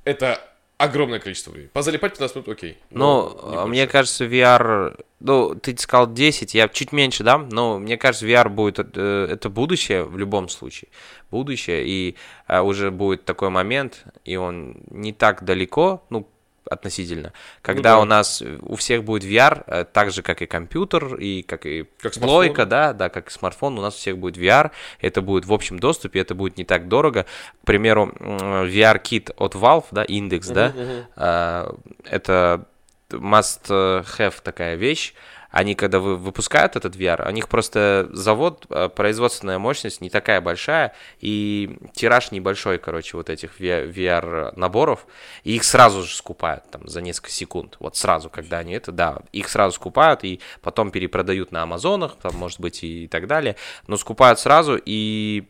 Это 0.04 0.40
огромное 0.78 1.18
количество 1.18 1.50
времени. 1.50 1.70
Позалипать 1.72 2.12
15 2.12 2.36
минут, 2.36 2.48
окей. 2.48 2.78
Ну, 2.90 3.26
а 3.42 3.50
больше. 3.50 3.66
мне 3.66 3.86
кажется, 3.86 4.24
VR... 4.24 4.98
Ну, 5.20 5.54
ты 5.56 5.76
сказал 5.76 6.12
10, 6.12 6.54
я 6.54 6.68
чуть 6.68 6.92
меньше 6.92 7.24
дам, 7.24 7.48
но 7.48 7.78
мне 7.78 7.96
кажется, 7.98 8.26
VR 8.26 8.48
будет... 8.48 8.78
э, 8.96 9.26
Это 9.30 9.50
будущее 9.50 10.04
в 10.04 10.16
любом 10.16 10.48
случае. 10.48 10.88
Будущее, 11.30 11.84
и 11.86 12.16
а, 12.46 12.62
уже 12.62 12.90
будет 12.92 13.24
такой 13.24 13.50
момент, 13.50 14.04
и 14.24 14.36
он 14.36 14.76
не 14.90 15.12
так 15.12 15.44
далеко, 15.44 16.04
ну, 16.10 16.28
относительно, 16.68 17.32
когда 17.62 17.94
да. 17.94 18.00
у 18.00 18.04
нас 18.04 18.42
э, 18.42 18.58
у 18.62 18.76
всех 18.76 19.04
будет 19.04 19.24
VR, 19.24 19.64
э, 19.66 19.84
так 19.84 20.10
же, 20.10 20.22
как 20.22 20.42
и 20.42 20.46
компьютер, 20.46 21.16
и 21.16 21.42
как 21.42 21.66
и 21.66 21.84
Как 22.00 22.14
плойка, 22.14 22.62
смартфон. 22.62 22.68
да, 22.68 22.92
да, 22.92 23.08
как 23.08 23.28
и 23.28 23.30
смартфон, 23.30 23.78
у 23.78 23.82
нас 23.82 23.94
у 23.94 23.98
всех 23.98 24.18
будет 24.18 24.36
VR, 24.36 24.70
это 25.00 25.22
будет 25.22 25.46
в 25.46 25.52
общем 25.52 25.78
доступе, 25.78 26.20
это 26.20 26.34
будет 26.34 26.56
не 26.56 26.64
так 26.64 26.88
дорого. 26.88 27.26
К 27.62 27.66
примеру, 27.66 28.12
VR-кит 28.18 29.30
от 29.36 29.54
Valve, 29.54 29.86
да, 29.90 30.04
индекс, 30.04 30.48
да, 30.48 30.74
а, 31.16 31.74
это 32.04 32.66
must-have 33.10 34.34
такая 34.42 34.76
вещь. 34.76 35.14
Они, 35.50 35.74
когда 35.74 35.98
вы 35.98 36.16
выпускают 36.16 36.76
этот 36.76 36.94
VR, 36.94 37.26
у 37.26 37.30
них 37.30 37.48
просто 37.48 38.08
завод, 38.12 38.66
а, 38.68 38.88
производственная 38.88 39.58
мощность 39.58 40.00
не 40.00 40.10
такая 40.10 40.40
большая, 40.40 40.94
и 41.20 41.78
тираж 41.94 42.32
небольшой, 42.32 42.78
короче, 42.78 43.16
вот 43.16 43.30
этих 43.30 43.58
VR-наборов, 43.58 45.06
и 45.44 45.56
их 45.56 45.64
сразу 45.64 46.02
же 46.02 46.14
скупают 46.14 46.70
там 46.70 46.86
за 46.86 47.00
несколько 47.00 47.30
секунд. 47.30 47.76
Вот 47.80 47.96
сразу, 47.96 48.28
когда 48.28 48.58
они 48.58 48.74
это, 48.74 48.92
да, 48.92 49.18
их 49.32 49.48
сразу 49.48 49.76
скупают, 49.76 50.22
и 50.24 50.40
потом 50.60 50.90
перепродают 50.90 51.50
на 51.50 51.62
Амазонах, 51.62 52.16
там, 52.16 52.36
может 52.36 52.60
быть, 52.60 52.84
и 52.84 53.08
так 53.08 53.26
далее, 53.26 53.56
но 53.86 53.96
скупают 53.96 54.38
сразу, 54.38 54.78
и 54.84 55.48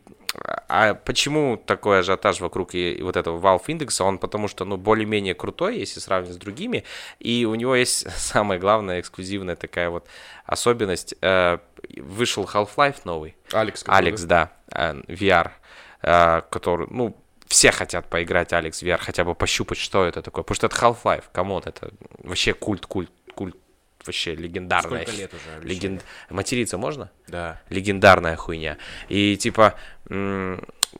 а 0.67 0.93
почему 0.93 1.57
такой 1.57 1.99
ажиотаж 1.99 2.39
вокруг 2.39 2.75
и, 2.75 2.93
и 2.93 3.01
вот 3.01 3.17
этого 3.17 3.39
Valve 3.39 3.63
Index 3.67 3.89
'а? 3.89 4.03
Он 4.03 4.17
потому 4.17 4.47
что, 4.47 4.65
ну, 4.65 4.77
более-менее 4.77 5.33
крутой, 5.33 5.79
если 5.79 5.99
сравнивать 5.99 6.35
с 6.35 6.37
другими, 6.37 6.83
и 7.19 7.45
у 7.45 7.55
него 7.55 7.75
есть 7.75 8.09
самая 8.17 8.59
главная 8.59 8.99
эксклюзивная 8.99 9.55
такая 9.55 9.89
вот 9.89 10.07
особенность. 10.45 11.15
Э, 11.21 11.57
вышел 11.97 12.45
Half-Life 12.45 13.01
новый, 13.03 13.35
Alyx. 13.51 13.83
Alyx, 13.87 14.23
да, 14.23 14.51
э, 14.71 15.01
VR, 15.07 15.51
э, 16.01 16.41
который, 16.49 16.87
ну, 16.89 17.15
все 17.47 17.71
хотят 17.71 18.07
поиграть 18.09 18.53
Alyx 18.53 18.81
VR, 18.83 18.99
хотя 18.99 19.23
бы 19.23 19.35
пощупать, 19.35 19.77
что 19.77 20.05
это 20.05 20.21
такое. 20.21 20.43
Потому 20.43 20.55
что 20.55 20.67
это 20.67 20.75
Half-Life, 20.75 21.25
come 21.31 21.49
on, 21.49 21.63
это 21.65 21.91
вообще 22.19 22.53
культ, 22.53 22.85
культ, 22.85 23.11
культ, 23.33 23.55
вообще 24.09 24.35
легендарная. 24.35 25.03
Сколько 25.03 25.19
лет 25.19 25.33
уже 25.33 25.55
обещали? 25.57 25.73
Леген... 25.73 26.01
Материться 26.29 26.77
можно? 26.77 27.09
Да. 27.27 27.61
легендарная 27.69 28.35
хуйня. 28.35 28.77
И 29.07 29.37
типа, 29.37 29.75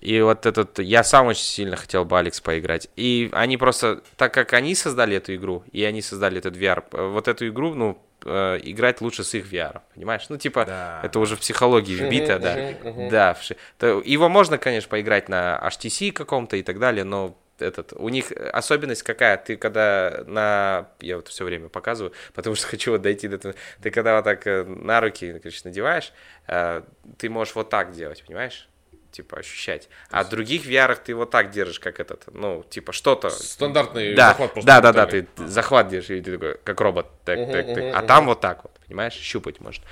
и 0.02 0.22
вот 0.22 0.45
этот, 0.45 0.80
я 0.80 1.03
сам 1.03 1.27
очень 1.27 1.44
сильно 1.44 1.76
хотел 1.76 2.06
бы 2.06 2.18
Алекс 2.18 2.40
поиграть. 2.40 2.90
И 2.95 3.30
они 3.34 3.57
просто, 3.57 4.02
так 4.18 4.34
как 4.34 4.53
они 4.53 4.76
создали 4.76 5.18
эту 5.18 5.36
игру, 5.36 5.64
и 5.72 5.84
они 5.84 6.02
создали 6.02 6.38
этот 6.38 6.56
VR, 6.56 6.84
вот 7.10 7.27
эту 7.27 7.48
игру, 7.48 7.73
ну, 7.73 8.02
э, 8.23 8.60
играть 8.64 9.02
лучше 9.02 9.23
с 9.23 9.34
их 9.34 9.52
VR, 9.52 9.81
понимаешь? 9.95 10.26
Ну, 10.30 10.38
типа, 10.38 10.65
Да. 10.65 11.02
это 11.03 11.19
уже 11.19 11.36
в 11.36 11.40
психологии 11.40 11.95
вбито, 11.95 12.40
да. 12.40 13.36
Да, 13.80 13.99
его 14.06 14.30
можно, 14.30 14.57
конечно, 14.57 14.90
поиграть 14.90 15.27
на 15.27 15.60
HTC 15.68 16.11
каком-то 16.11 16.56
и 16.57 16.64
так 16.64 16.80
далее, 16.80 17.03
но 17.03 17.36
этот, 17.61 17.94
у 17.94 18.10
них 18.10 18.31
особенность 18.31 19.03
какая, 19.03 19.38
ты 19.38 19.57
когда 19.57 20.23
на, 20.27 20.90
я 21.02 21.18
вот 21.18 21.27
все 21.27 21.44
время 21.45 21.69
показываю, 21.69 22.14
потому 22.34 22.56
что 22.56 22.68
хочу 22.68 22.91
вот 22.91 23.02
дойти 23.02 23.27
до 23.27 23.36
этого, 23.36 23.56
ты 23.81 23.91
когда 23.91 24.15
вот 24.15 24.26
так 24.26 24.45
э, 24.48 24.64
на 24.64 25.02
руки, 25.02 25.40
короче, 25.40 25.61
надеваешь, 25.64 26.14
э, 26.48 26.81
ты 27.18 27.30
можешь 27.30 27.56
вот 27.56 27.69
так 27.69 27.91
делать, 27.91 28.23
понимаешь? 28.26 28.68
Типа 29.11 29.40
ощущать. 29.40 29.90
А 30.11 30.23
в 30.23 30.30
других 30.30 30.65
VR 30.68 30.95
ты 31.03 31.15
вот 31.15 31.31
так 31.31 31.49
держишь, 31.49 31.80
как 31.80 31.99
этот, 31.99 32.26
ну, 32.31 32.64
типа 32.69 32.91
что-то. 32.94 33.31
Стандартный 33.31 34.14
Да, 34.14 34.30
захват 34.30 34.53
просто 34.53 34.68
да, 34.68 34.81
да, 34.81 34.91
да, 34.94 35.07
ты 35.07 35.27
захват 35.48 35.88
держишь, 35.88 36.11
и 36.11 36.22
ты 36.22 36.34
такой, 36.34 36.57
как 36.64 36.80
робот, 36.80 37.07
так, 37.26 37.40
Мгм, 37.40 37.52
так, 37.52 37.65
так. 37.73 37.77
мгм, 37.86 37.95
А 37.95 38.02
там 38.03 38.26
вот 38.27 38.40
так 38.40 38.64
вот, 38.64 38.72
понимаешь, 38.88 39.14
щупать 39.14 39.60
может. 39.61 39.84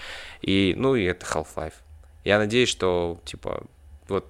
И, 0.42 0.76
ну, 0.78 0.96
и 0.96 1.04
это 1.06 1.26
Half-Life. 1.26 1.74
Я 2.24 2.38
надеюсь, 2.38 2.70
что, 2.70 3.20
типа, 3.26 3.64
вот 4.08 4.30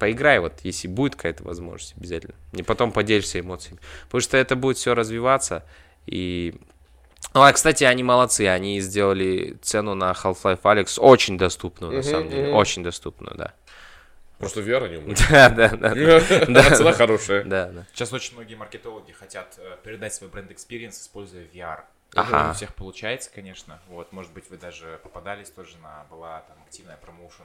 поиграй, 0.00 0.40
вот, 0.40 0.54
если 0.62 0.88
будет 0.88 1.14
какая-то 1.14 1.44
возможность, 1.44 1.94
обязательно. 1.96 2.34
И 2.52 2.62
потом 2.62 2.90
поделишься 2.90 3.38
эмоциями. 3.38 3.78
Потому 4.06 4.22
что 4.22 4.36
это 4.36 4.56
будет 4.56 4.78
все 4.78 4.94
развиваться. 4.94 5.64
И. 6.06 6.56
Ну, 7.34 7.42
а, 7.42 7.52
кстати, 7.52 7.84
они 7.84 8.02
молодцы. 8.02 8.48
Они 8.48 8.80
сделали 8.80 9.58
цену 9.62 9.94
на 9.94 10.12
Half-Life 10.12 10.62
Alyx 10.62 10.98
очень 10.98 11.38
доступную, 11.38 11.92
на 11.92 12.02
самом 12.02 12.30
деле. 12.30 12.50
Очень 12.50 12.82
доступную, 12.82 13.36
да. 13.36 13.54
Просто 14.38 14.62
VR 14.62 14.86
они 14.86 14.96
умеют. 14.96 15.20
Да, 15.30 15.50
да, 15.50 15.68
да. 16.48 16.74
Цена 16.74 16.92
хорошая. 16.92 17.44
Да, 17.44 17.66
да. 17.66 17.86
Сейчас 17.92 18.10
очень 18.14 18.34
многие 18.34 18.54
маркетологи 18.54 19.12
хотят 19.12 19.58
э, 19.58 19.76
передать 19.84 20.14
свой 20.14 20.30
brand 20.30 20.51
experience, 20.51 20.98
используя 20.98 21.44
VR. 21.44 21.80
Ага. 22.14 22.36
Это 22.36 22.44
не 22.46 22.50
у 22.50 22.54
всех 22.54 22.74
получается, 22.74 23.30
конечно. 23.32 23.78
Вот, 23.88 24.12
может 24.12 24.32
быть, 24.32 24.48
вы 24.48 24.56
даже 24.56 24.98
попадались 25.02 25.50
тоже 25.50 25.76
на... 25.82 26.06
Была 26.10 26.40
там 26.48 26.56
активная 26.66 26.96
промоушен 26.96 27.44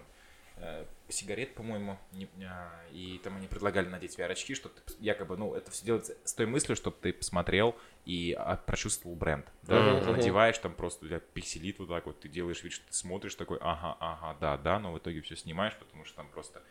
сигарет, 1.10 1.54
по-моему, 1.56 1.98
не- 2.12 2.28
а, 2.46 2.72
и 2.92 3.20
там 3.24 3.38
они 3.38 3.48
предлагали 3.48 3.88
надеть 3.88 4.18
VR-очки, 4.18 4.56
чтобы 4.56 4.76
ты 4.76 4.94
якобы, 5.00 5.38
ну, 5.38 5.54
это 5.54 5.70
все 5.72 5.86
делается 5.86 6.18
с 6.24 6.34
той 6.34 6.46
мыслью, 6.46 6.76
чтобы 6.76 6.98
ты 7.00 7.14
посмотрел 7.14 7.76
и 8.06 8.36
а, 8.38 8.56
прочувствовал 8.58 9.16
бренд. 9.16 9.46
Да? 9.64 9.80
Мгм. 9.80 10.12
надеваешь, 10.14 10.58
там 10.58 10.74
просто 10.74 11.06
у 11.06 11.08
тебя 11.08 11.20
пикселит 11.20 11.80
вот 11.80 11.90
так 11.90 12.06
вот, 12.06 12.20
ты 12.20 12.30
делаешь 12.30 12.64
вид, 12.64 12.74
что 12.74 12.88
ты 12.88 12.94
смотришь 12.94 13.36
такой, 13.36 13.58
ага, 13.62 13.98
ага, 14.00 14.38
да, 14.40 14.58
да, 14.58 14.80
но 14.80 14.94
в 14.94 14.98
итоге 14.98 15.22
все 15.22 15.36
снимаешь, 15.36 15.76
потому 15.78 16.06
что 16.06 16.16
там 16.16 16.30
просто... 16.30 16.62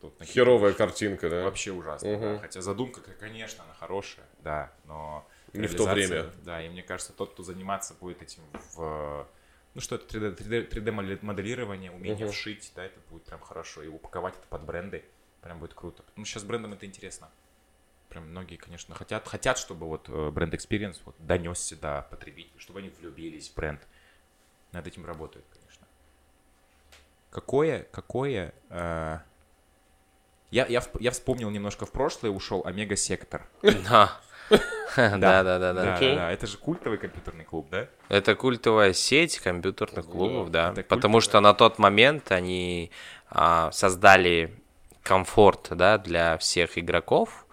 тут. 0.00 0.14
Херовая 0.22 0.72
картинка, 0.72 1.28
да? 1.28 1.44
Вообще 1.44 1.72
ужасно. 1.72 2.08
Мгм. 2.08 2.20
да. 2.20 2.38
Хотя 2.38 2.60
задумка, 2.60 3.00
конечно, 3.18 3.64
она 3.64 3.74
хорошая, 3.74 4.26
да, 4.40 4.72
но 4.84 5.26
Не 5.52 5.66
в 5.66 5.74
то 5.74 5.86
время. 5.86 6.30
Да, 6.44 6.62
и 6.62 6.68
мне 6.68 6.82
кажется, 6.82 7.12
тот, 7.12 7.32
кто 7.32 7.42
заниматься 7.42 7.94
будет 7.94 8.22
этим 8.22 8.42
в 8.74 9.26
Ну 9.74 9.80
что 9.80 9.94
это 9.96 10.18
3D, 10.18 10.36
3D, 10.36 10.68
3D 10.68 11.18
моделирование, 11.24 11.90
умение 11.92 12.26
вшить, 12.32 12.72
да, 12.74 12.84
это 12.84 12.98
будет 13.08 13.24
прям 13.24 13.40
хорошо. 13.40 13.82
И 13.82 13.88
упаковать 13.88 14.34
это 14.36 14.46
под 14.48 14.62
бренды 14.62 15.04
прям 15.42 15.58
будет 15.58 15.74
круто. 15.74 16.02
Потому 16.02 16.24
что 16.24 16.34
сейчас 16.34 16.44
брендам 16.44 16.72
это 16.72 16.86
интересно. 16.86 17.30
Прям 18.08 18.28
многие, 18.28 18.56
конечно, 18.56 18.94
хотят, 18.96 19.28
хотят, 19.28 19.56
чтобы 19.58 19.86
вот 19.86 20.08
э, 20.08 20.30
бренд 20.30 20.52
experience 20.54 21.00
вот 21.04 21.14
донесся 21.20 21.76
до 21.76 22.06
потребителей, 22.10 22.58
чтобы 22.58 22.80
они 22.80 22.88
влюбились 22.88 23.48
в 23.48 23.54
бренд. 23.54 23.80
Над 24.72 24.86
этим 24.86 25.06
работают, 25.06 25.46
конечно. 25.52 25.86
Какое, 27.30 27.84
какое... 27.92 28.52
э, 28.70 29.18
Я, 30.50 30.66
я, 30.66 30.82
я 30.98 31.10
вспомнил 31.12 31.48
немножко 31.50 31.86
в 31.86 31.92
прошлое, 31.92 32.32
ушел 32.32 32.62
Омега 32.66 32.96
Сектор. 32.96 33.46
Да. 33.62 34.20
Да, 34.96 35.18
да, 35.18 35.42
да, 35.44 35.58
да. 35.58 35.72
Да, 35.72 36.00
да, 36.00 36.14
да. 36.14 36.32
Это 36.32 36.46
же 36.46 36.58
культовый 36.58 36.98
компьютерный 36.98 37.44
клуб, 37.44 37.68
да? 37.70 37.86
Это 38.08 38.34
культовая 38.34 38.92
сеть 38.92 39.38
компьютерных 39.38 40.06
клубов, 40.06 40.50
да. 40.50 40.72
это 40.72 40.82
Потому 40.82 41.20
что 41.20 41.40
на 41.40 41.54
тот 41.54 41.78
момент 41.78 42.32
они 42.32 42.90
а, 43.28 43.70
создали 43.72 44.52
комфорт, 45.02 45.68
да, 45.70 45.98
для 45.98 46.36
всех 46.38 46.76
игроков 46.76 47.46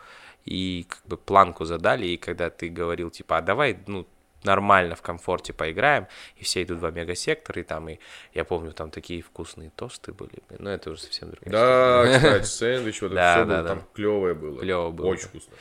и 0.46 0.86
как 0.90 1.02
бы 1.06 1.18
планку 1.18 1.66
задали. 1.66 2.08
И 2.08 2.18
когда 2.18 2.50
ты 2.50 2.70
говорил 2.70 3.10
типа, 3.12 3.38
а 3.38 3.42
давай, 3.42 3.78
ну 3.86 4.08
нормально 4.44 4.96
в 4.96 5.02
комфорте 5.02 5.54
поиграем, 5.54 6.08
и 6.38 6.44
все 6.44 6.64
идут 6.64 6.80
в 6.80 6.86
омега-сектор, 6.86 7.60
и 7.60 7.64
там, 7.64 7.90
и 7.90 8.00
я 8.34 8.46
помню, 8.46 8.72
там 8.72 8.92
такие 8.92 9.22
вкусные 9.22 9.72
тосты 9.76 10.14
были, 10.14 10.40
блин, 10.48 10.60
но 10.60 10.70
это 10.72 10.92
уже 10.92 11.02
совсем 11.02 11.32
другая 11.32 11.52
Да, 11.52 12.18
кстати, 12.18 12.46
сэндвич, 12.46 13.02
вот 13.02 13.08
это 13.08 13.16
Да, 13.16 13.34
все 13.36 13.46
да, 13.46 13.46
было, 13.46 13.64
да. 13.64 13.70
там 13.70 13.84
клевое 13.94 14.34
было. 14.34 14.60
Клёво 14.60 14.92
было, 14.92 15.08
Очень 15.08 15.24
да. 15.24 15.30
вкусно. 15.30 15.54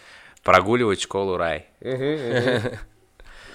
Прогуливать 0.46 1.00
школу 1.00 1.36
рай. 1.36 1.66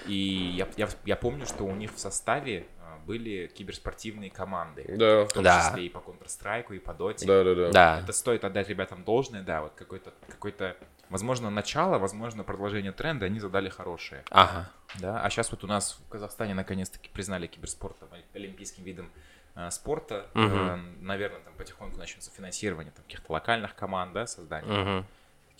И 0.04 0.54
я, 0.56 0.68
я, 0.76 0.88
я 1.06 1.16
помню, 1.16 1.46
что 1.46 1.64
у 1.64 1.74
них 1.74 1.94
в 1.94 1.98
составе 1.98 2.66
а, 2.82 2.98
были 3.06 3.46
киберспортивные 3.46 4.30
команды. 4.30 4.84
Да, 4.98 5.24
В 5.24 5.32
том 5.32 5.42
Да. 5.44 5.68
числе 5.70 5.86
и 5.86 5.88
по 5.88 5.98
Counter-Strike, 5.98 6.76
и 6.76 6.78
по 6.80 6.90
Dota. 6.90 7.24
да, 7.24 7.44
да, 7.44 7.54
да. 7.54 7.70
Да. 7.70 8.00
Это 8.02 8.12
стоит 8.12 8.44
отдать 8.44 8.68
ребятам 8.68 9.04
должное, 9.04 9.42
да, 9.42 9.62
вот 9.62 9.72
какой-то, 9.74 10.12
какой-то, 10.28 10.76
возможно, 11.08 11.48
начало, 11.50 11.98
возможно, 11.98 12.44
продолжение 12.44 12.92
тренда 12.92 13.26
они 13.26 13.38
задали 13.40 13.68
хорошее, 13.70 14.24
Ага. 14.30 14.68
да, 14.96 15.22
а 15.22 15.30
сейчас 15.30 15.50
вот 15.52 15.64
у 15.64 15.68
нас 15.68 15.98
в 16.04 16.10
Казахстане 16.10 16.52
наконец-таки 16.54 17.08
признали 17.10 17.46
киберспорт 17.46 17.96
олимпийским 18.34 18.82
видом 18.84 19.10
э, 19.54 19.70
спорта, 19.70 20.26
наверное, 20.34 21.40
там 21.40 21.54
потихоньку 21.56 21.96
начнется 21.96 22.30
финансирование 22.32 22.92
там, 22.92 23.04
каких-то 23.04 23.32
локальных 23.32 23.76
команд, 23.76 24.12
да, 24.12 24.26
создание 24.26 24.78
Мгм. 24.82 25.06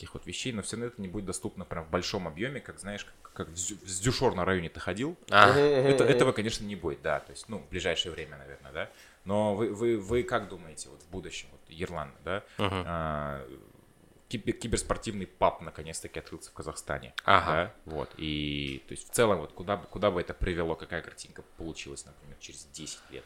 Таких 0.03 0.15
вот 0.15 0.27
вещей, 0.27 0.53
но 0.53 0.63
все 0.63 0.75
равно 0.77 0.87
это 0.87 1.01
не 1.01 1.07
будет 1.07 1.27
доступно 1.27 1.65
прям 1.65 1.85
в 1.85 1.91
большом 1.91 2.27
объеме, 2.27 2.61
как, 2.61 2.81
знаешь, 2.81 3.05
как, 3.05 3.33
как 3.47 3.49
в 3.49 4.35
на 4.35 4.45
районе 4.45 4.69
ты 4.69 4.81
ходил, 4.81 5.17
А, 5.31 5.57
это, 5.57 6.03
этого, 6.03 6.33
конечно, 6.33 6.65
не 6.65 6.75
будет, 6.75 7.03
да, 7.03 7.21
то 7.21 7.31
есть, 7.31 7.49
ну, 7.49 7.59
в 7.59 7.69
ближайшее 7.69 8.11
время, 8.11 8.37
наверное, 8.37 8.73
да. 8.73 8.91
Но 9.25 9.55
вы, 9.55 9.73
вы, 9.73 9.99
вы 9.99 10.25
как 10.25 10.49
думаете, 10.49 10.89
вот 10.89 11.01
в 11.03 11.09
будущем, 11.11 11.47
вот 11.53 11.61
Ерлан, 11.69 12.11
да, 12.25 12.43
а, 12.59 13.47
кибер- 14.29 14.55
киберспортивный 14.55 15.27
паб 15.29 15.61
наконец-таки 15.61 16.19
открылся 16.19 16.51
в 16.51 16.55
Казахстане, 16.55 17.15
Ага. 17.25 17.53
да, 17.53 17.75
вот, 17.93 18.11
и, 18.17 18.83
то 18.89 18.95
есть, 18.95 19.09
в 19.09 19.13
целом, 19.13 19.39
вот, 19.39 19.53
куда, 19.53 19.77
бы- 19.77 19.87
куда 19.87 20.11
бы 20.11 20.21
это 20.21 20.35
привело, 20.35 20.75
какая 20.75 21.03
картинка 21.03 21.43
получилась, 21.57 22.05
например, 22.05 22.37
через 22.41 22.65
10 22.65 22.99
лет? 23.11 23.25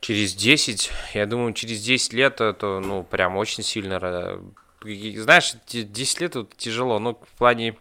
Через 0.00 0.34
10, 0.34 0.90
я 1.12 1.26
думаю, 1.26 1.52
через 1.52 1.82
10 1.82 2.14
лет 2.14 2.40
это, 2.40 2.80
ну, 2.80 3.04
прям 3.04 3.36
очень 3.36 3.62
сильно... 3.62 4.40
Знаешь, 4.84 5.54
те- 5.66 5.82
10 5.82 6.20
лет 6.20 6.36
это 6.36 6.48
тяжело, 6.56 6.98
ну, 6.98 7.14
в 7.14 7.38
плане... 7.38 7.76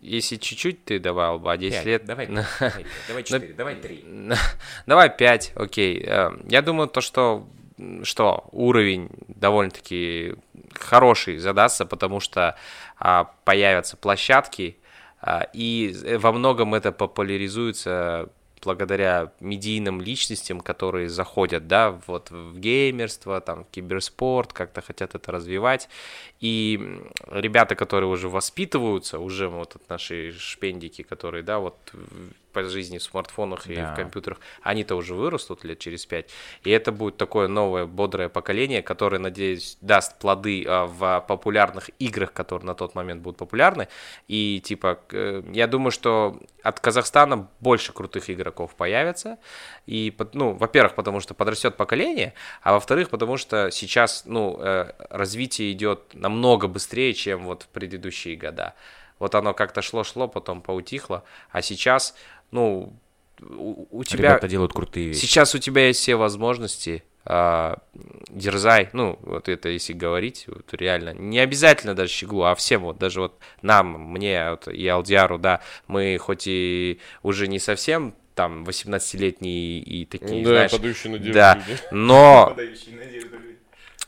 Если 0.00 0.34
чуть-чуть 0.36 0.84
ты 0.84 0.98
добавил 0.98 1.38
бы, 1.38 1.52
а 1.52 1.56
10 1.56 1.76
Пять, 1.76 1.86
лет... 1.86 2.04
Давай, 2.04 2.26
давай, 2.58 2.86
давай 3.06 3.22
4, 3.22 3.52
давай 3.54 3.76
3. 3.76 4.04
Давай 4.86 5.16
5, 5.16 5.52
окей. 5.54 6.02
Э, 6.04 6.30
Я 6.48 6.60
думаю, 6.62 6.88
то, 6.88 7.00
что, 7.00 7.46
что 8.02 8.48
уровень 8.50 9.10
довольно-таки 9.28 10.34
хороший 10.74 11.38
задастся, 11.38 11.86
потому 11.86 12.18
что 12.18 12.56
а, 12.98 13.24
появятся 13.44 13.96
площадки, 13.96 14.76
а, 15.20 15.46
и 15.52 15.94
э, 16.04 16.18
во 16.18 16.32
многом 16.32 16.74
это 16.74 16.90
популяризуется 16.90 18.28
благодаря 18.64 19.32
медийным 19.40 20.00
личностям, 20.00 20.60
которые 20.60 21.08
заходят, 21.08 21.66
да, 21.66 21.98
вот 22.06 22.30
в 22.30 22.58
геймерство, 22.58 23.40
там, 23.40 23.64
в 23.64 23.70
киберспорт, 23.70 24.52
как-то 24.52 24.80
хотят 24.80 25.14
это 25.14 25.32
развивать. 25.32 25.88
И 26.40 27.00
ребята, 27.26 27.74
которые 27.74 28.08
уже 28.08 28.28
воспитываются, 28.28 29.18
уже 29.18 29.48
вот 29.48 29.76
от 29.76 29.88
наши 29.88 30.32
шпендики, 30.38 31.02
которые, 31.02 31.42
да, 31.42 31.58
вот 31.58 31.76
по 32.52 32.62
жизни 32.64 32.98
в 32.98 33.02
смартфонах 33.02 33.66
и 33.66 33.74
Да. 33.74 33.92
в 33.92 33.96
компьютерах, 33.96 34.38
они-то 34.62 34.94
уже 34.94 35.14
вырастут 35.14 35.64
лет 35.64 35.78
через 35.78 36.06
пять. 36.06 36.30
И 36.64 36.70
это 36.70 36.92
будет 36.92 37.16
такое 37.16 37.48
новое, 37.48 37.86
бодрое 37.86 38.28
поколение, 38.28 38.82
которое, 38.82 39.18
надеюсь, 39.18 39.78
даст 39.80 40.18
плоды 40.18 40.64
а, 40.66 40.86
в 40.86 41.24
популярных 41.26 41.90
играх, 41.98 42.32
которые 42.32 42.66
на 42.66 42.74
тот 42.74 42.94
момент 42.94 43.22
будут 43.22 43.38
популярны. 43.38 43.88
И, 44.28 44.60
типа, 44.64 44.98
э, 45.10 45.42
я 45.52 45.66
думаю, 45.66 45.90
что 45.90 46.38
от 46.62 46.80
Казахстана 46.80 47.48
больше 47.60 47.92
крутых 47.92 48.30
игроков 48.30 48.74
появится. 48.74 49.38
И, 49.86 50.16
ну, 50.32 50.52
во-первых, 50.52 50.94
потому 50.94 51.20
что 51.20 51.34
подрастет 51.34 51.76
поколение, 51.76 52.34
а 52.62 52.72
во-вторых, 52.72 53.10
потому 53.10 53.36
что 53.36 53.70
сейчас, 53.70 54.24
ну, 54.26 54.58
э, 54.60 54.92
развитие 55.10 55.72
идет 55.72 56.14
намного 56.14 56.68
быстрее, 56.68 57.14
чем 57.14 57.44
вот 57.44 57.64
в 57.64 57.68
предыдущие 57.68 58.36
года. 58.36 58.74
Вот 59.22 59.36
оно 59.36 59.54
как-то 59.54 59.82
шло-шло, 59.82 60.26
потом 60.26 60.60
поутихло, 60.60 61.22
а 61.52 61.62
сейчас, 61.62 62.16
ну, 62.50 62.92
у, 63.40 63.86
у 63.92 64.02
тебя... 64.02 64.30
Ребята 64.30 64.48
делают 64.48 64.72
крутые 64.72 65.10
вещи. 65.10 65.20
Сейчас 65.20 65.54
у 65.54 65.58
тебя 65.58 65.86
есть 65.86 66.00
все 66.00 66.16
возможности, 66.16 67.04
а, 67.24 67.78
дерзай, 68.30 68.88
ну, 68.92 69.20
вот 69.22 69.48
это 69.48 69.68
если 69.68 69.92
говорить, 69.92 70.46
вот 70.48 70.74
реально, 70.74 71.14
не 71.14 71.38
обязательно 71.38 71.94
даже 71.94 72.10
Щеглу, 72.10 72.42
а 72.42 72.56
всем, 72.56 72.82
вот 72.82 72.98
даже 72.98 73.20
вот 73.20 73.38
нам, 73.62 73.92
мне 74.10 74.50
вот, 74.50 74.66
и 74.66 74.88
Алдиару, 74.88 75.38
да, 75.38 75.60
мы 75.86 76.18
хоть 76.18 76.48
и 76.48 76.98
уже 77.22 77.46
не 77.46 77.60
совсем 77.60 78.16
там 78.34 78.64
18-летние 78.64 79.78
и 79.78 80.04
такие, 80.04 80.42
Да, 80.42 80.50
знаешь, 80.50 80.70
подающие 80.72 81.12
надежду 81.12 81.32
да, 81.32 81.54
люди. 81.64 81.80
но 81.92 82.56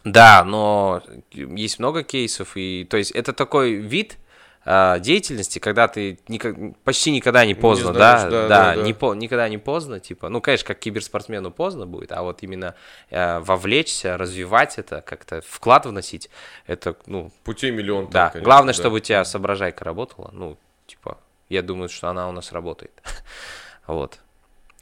да, 0.02 0.42
но 0.44 1.04
есть 1.32 1.78
много 1.78 2.02
кейсов, 2.02 2.56
и 2.56 2.84
то 2.90 2.96
есть 2.96 3.12
это 3.12 3.32
такой 3.32 3.74
вид 3.74 4.18
а, 4.64 4.98
деятельности, 4.98 5.58
когда 5.58 5.88
ты 5.88 6.18
никак- 6.28 6.56
почти 6.84 7.10
никогда 7.10 7.44
не 7.44 7.54
поздно, 7.54 7.92
знаешь, 7.92 8.22
да, 8.22 8.30
да, 8.30 8.48
да, 8.48 8.74
да, 8.76 8.82
не 8.82 8.92
да. 8.92 8.98
по- 8.98 9.14
никогда 9.14 9.48
не 9.48 9.58
поздно, 9.58 10.00
типа, 10.00 10.28
ну, 10.28 10.40
конечно, 10.40 10.66
как 10.66 10.78
киберспортсмену 10.78 11.50
поздно 11.50 11.86
будет, 11.86 12.12
а 12.12 12.22
вот 12.22 12.42
именно 12.42 12.74
э, 13.10 13.40
вовлечься, 13.40 14.16
развивать 14.16 14.78
это, 14.78 15.00
как-то 15.02 15.42
вклад 15.46 15.86
вносить, 15.86 16.30
это, 16.66 16.96
ну, 17.06 17.30
Путей 17.44 17.70
миллион. 17.70 18.04
там, 18.04 18.12
да, 18.12 18.30
конечно, 18.30 18.44
главное, 18.44 18.74
да. 18.74 18.80
чтобы 18.80 18.96
у 18.96 19.00
тебя 19.00 19.24
соображайка 19.24 19.84
работала, 19.84 20.30
ну, 20.32 20.56
типа, 20.86 21.18
я 21.48 21.62
думаю, 21.62 21.88
что 21.88 22.08
она 22.08 22.28
у 22.28 22.32
нас 22.32 22.52
работает, 22.52 22.92
вот. 23.86 24.18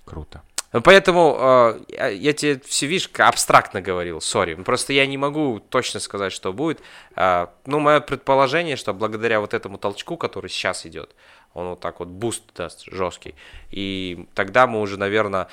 Круто. 0.04 0.42
Поэтому 0.72 1.36
э, 1.38 2.12
я, 2.14 2.32
тебе 2.32 2.60
все, 2.64 2.86
видишь, 2.86 3.10
абстрактно 3.18 3.82
говорил, 3.82 4.20
сори. 4.20 4.54
Просто 4.54 4.92
я 4.92 5.06
не 5.06 5.18
могу 5.18 5.60
точно 5.60 6.00
сказать, 6.00 6.32
что 6.32 6.52
будет. 6.52 6.80
А, 7.14 7.52
ну, 7.66 7.78
мое 7.78 8.00
предположение, 8.00 8.76
что 8.76 8.94
благодаря 8.94 9.40
вот 9.40 9.52
этому 9.52 9.76
толчку, 9.76 10.16
который 10.16 10.48
сейчас 10.48 10.86
идет, 10.86 11.14
он 11.52 11.68
вот 11.68 11.80
так 11.80 12.00
вот 12.00 12.08
буст 12.08 12.42
даст 12.54 12.84
жесткий. 12.86 13.34
И 13.70 14.26
тогда 14.34 14.66
мы 14.66 14.80
уже, 14.80 14.96
наверное, 14.96 15.48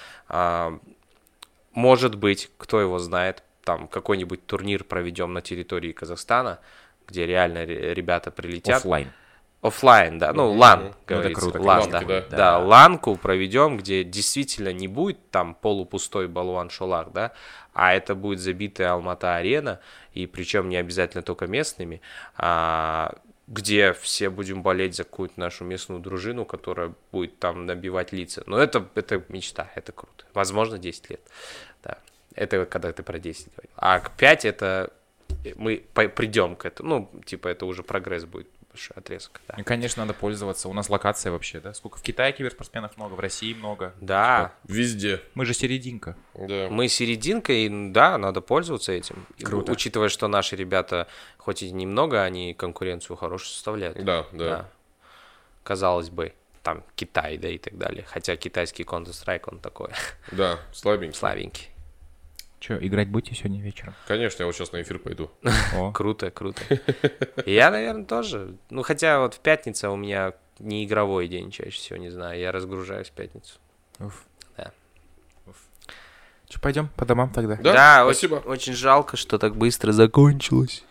может 1.73 2.15
быть, 2.15 2.49
кто 2.57 2.79
его 2.79 2.99
знает, 2.99 3.43
там 3.63 3.87
какой-нибудь 3.87 4.45
турнир 4.45 4.83
проведем 4.83 5.33
на 5.33 5.41
территории 5.41 5.91
Казахстана, 5.91 6.59
где 7.07 7.25
реально 7.25 7.65
ре- 7.65 7.93
ребята 7.93 8.31
прилетят. 8.31 8.77
Offline. 8.77 9.11
Offline, 9.61 10.19
да, 10.19 10.31
ну, 10.31 10.51
Мгм. 10.51 10.59
LAN, 10.59 10.79
Ну, 10.83 10.89
это 10.89 10.97
говорится. 11.05 11.41
круто, 11.41 11.61
LAN, 11.61 11.81
конечно. 11.81 11.99
да. 11.99 12.13
Ланки, 12.15 12.29
да. 12.31 12.37
да. 12.37 12.57
ланку 12.59 13.15
проведем, 13.17 13.77
где 13.77 14.03
действительно 14.05 14.71
не 14.71 14.87
будет 14.87 15.29
там 15.31 15.53
полупустой 15.53 16.29
Балуан 16.29 16.69
Шолак, 16.69 17.11
да, 17.11 17.33
а 17.73 17.93
это 17.93 18.15
будет 18.15 18.39
забитая 18.39 18.93
Алмата-арена, 18.93 19.81
и 20.13 20.27
причем 20.27 20.69
не 20.69 20.77
обязательно 20.77 21.23
только 21.23 21.47
местными, 21.47 22.01
а 22.37 23.15
где 23.47 23.93
все 23.93 24.29
будем 24.29 24.61
болеть 24.61 24.95
за 24.95 25.03
какую-то 25.03 25.39
нашу 25.39 25.65
местную 25.65 25.99
дружину, 25.99 26.45
которая 26.45 26.93
будет 27.11 27.39
там 27.39 27.65
набивать 27.65 28.13
лица. 28.13 28.43
Но 28.45 28.59
это, 28.59 28.87
это 28.95 29.23
мечта, 29.27 29.69
это 29.75 29.91
круто. 29.91 30.23
Возможно, 30.33 30.77
10 30.77 31.09
лет. 31.09 31.21
Да. 31.83 31.97
Это 32.35 32.65
когда 32.65 32.93
ты 32.93 33.01
про 33.01 33.17
10 33.19 33.47
говорил. 33.51 33.71
А 33.75 33.99
к 33.99 34.11
5 34.17 34.45
это 34.45 34.93
мы 35.55 35.83
придем 35.93 36.55
к 36.55 36.65
этому. 36.65 36.89
Ну, 36.89 37.21
типа, 37.25 37.47
это 37.47 37.65
уже 37.65 37.81
прогресс 37.81 38.25
будет 38.25 38.47
большой 38.79 38.97
отрезок. 38.97 39.41
Да. 39.47 39.55
И, 39.57 39.63
конечно, 39.63 40.03
надо 40.03 40.13
пользоваться. 40.13 40.69
У 40.69 40.73
нас 40.73 40.89
локация 40.89 41.31
вообще, 41.31 41.59
да? 41.59 41.73
Сколько 41.73 41.97
в 41.97 42.01
Китае 42.01 42.31
киберспортсменов 42.33 42.95
много, 42.97 43.13
в 43.13 43.19
России 43.19 43.53
много. 43.53 43.93
Да, 43.99 44.53
Везде. 44.67 45.21
Мы 45.35 45.45
же 45.45 45.53
серединка. 45.53 46.15
Да. 46.33 46.67
мы 46.69 46.87
серединка, 46.87 47.51
и 47.51 47.69
да, 47.91 48.17
надо 48.17 48.41
пользоваться 48.41 48.91
этим. 48.93 49.25
Круто. 49.43 49.71
Учитывая, 49.73 50.09
что 50.09 50.27
наши 50.27 50.55
ребята, 50.55 51.07
хоть 51.37 51.61
и 51.63 51.71
немного, 51.71 52.23
они 52.23 52.53
конкуренцию 52.53 53.17
хорошую 53.17 53.49
составляют. 53.49 54.03
Да, 54.03 54.25
да. 54.31 54.69
Казалось 55.63 56.09
бы. 56.09 56.33
там 56.63 56.83
Китай, 56.95 57.37
да, 57.37 57.49
и 57.49 57.57
так 57.57 57.77
далее. 57.77 58.05
Хотя 58.07 58.35
китайский 58.35 58.83
Counter-Strike, 58.83 59.43
он 59.47 59.59
такой 59.59 59.89
Да, 60.31 60.59
слабенький. 60.71 61.17
слабенький. 61.17 61.69
Че, 62.59 62.77
играть 62.81 63.07
будете 63.09 63.35
сегодня 63.35 63.61
вечером? 63.61 63.93
Конечно, 64.07 64.43
я 64.43 64.45
вот 64.47 64.53
сейчас 64.55 64.71
на 64.73 64.81
эфир 64.81 64.99
пойду. 64.99 65.31
О, 65.75 65.91
Круто, 65.93 66.29
круто. 66.29 66.61
Я, 67.45 67.71
наверное, 67.71 68.05
тоже. 68.05 68.55
Ну, 68.69 68.83
хотя 68.83 69.19
вот 69.19 69.35
в 69.35 69.39
пятницу 69.39 69.89
у 69.91 69.95
меня 69.95 70.33
не 70.59 70.83
игровой 70.85 71.27
день 71.29 71.51
чаще 71.51 71.71
всего, 71.71 71.97
не 71.97 72.09
знаю. 72.09 72.37
Я 72.39 72.51
разгружаюсь 72.51 73.07
в 73.07 73.13
пятницу. 73.13 73.59
уф. 73.99 74.25
Да. 74.57 74.71
Че, 76.49 76.59
пойдем 76.59 76.89
по 76.97 77.05
домам 77.05 77.29
тогда? 77.31 77.55
Да, 77.57 78.05
очень- 78.05 78.27
спасибо. 78.29 78.35
очень 78.45 78.73
жалко, 78.73 79.15
что 79.15 79.37
так 79.37 79.55
быстро 79.55 79.91
закончилось. 79.93 80.83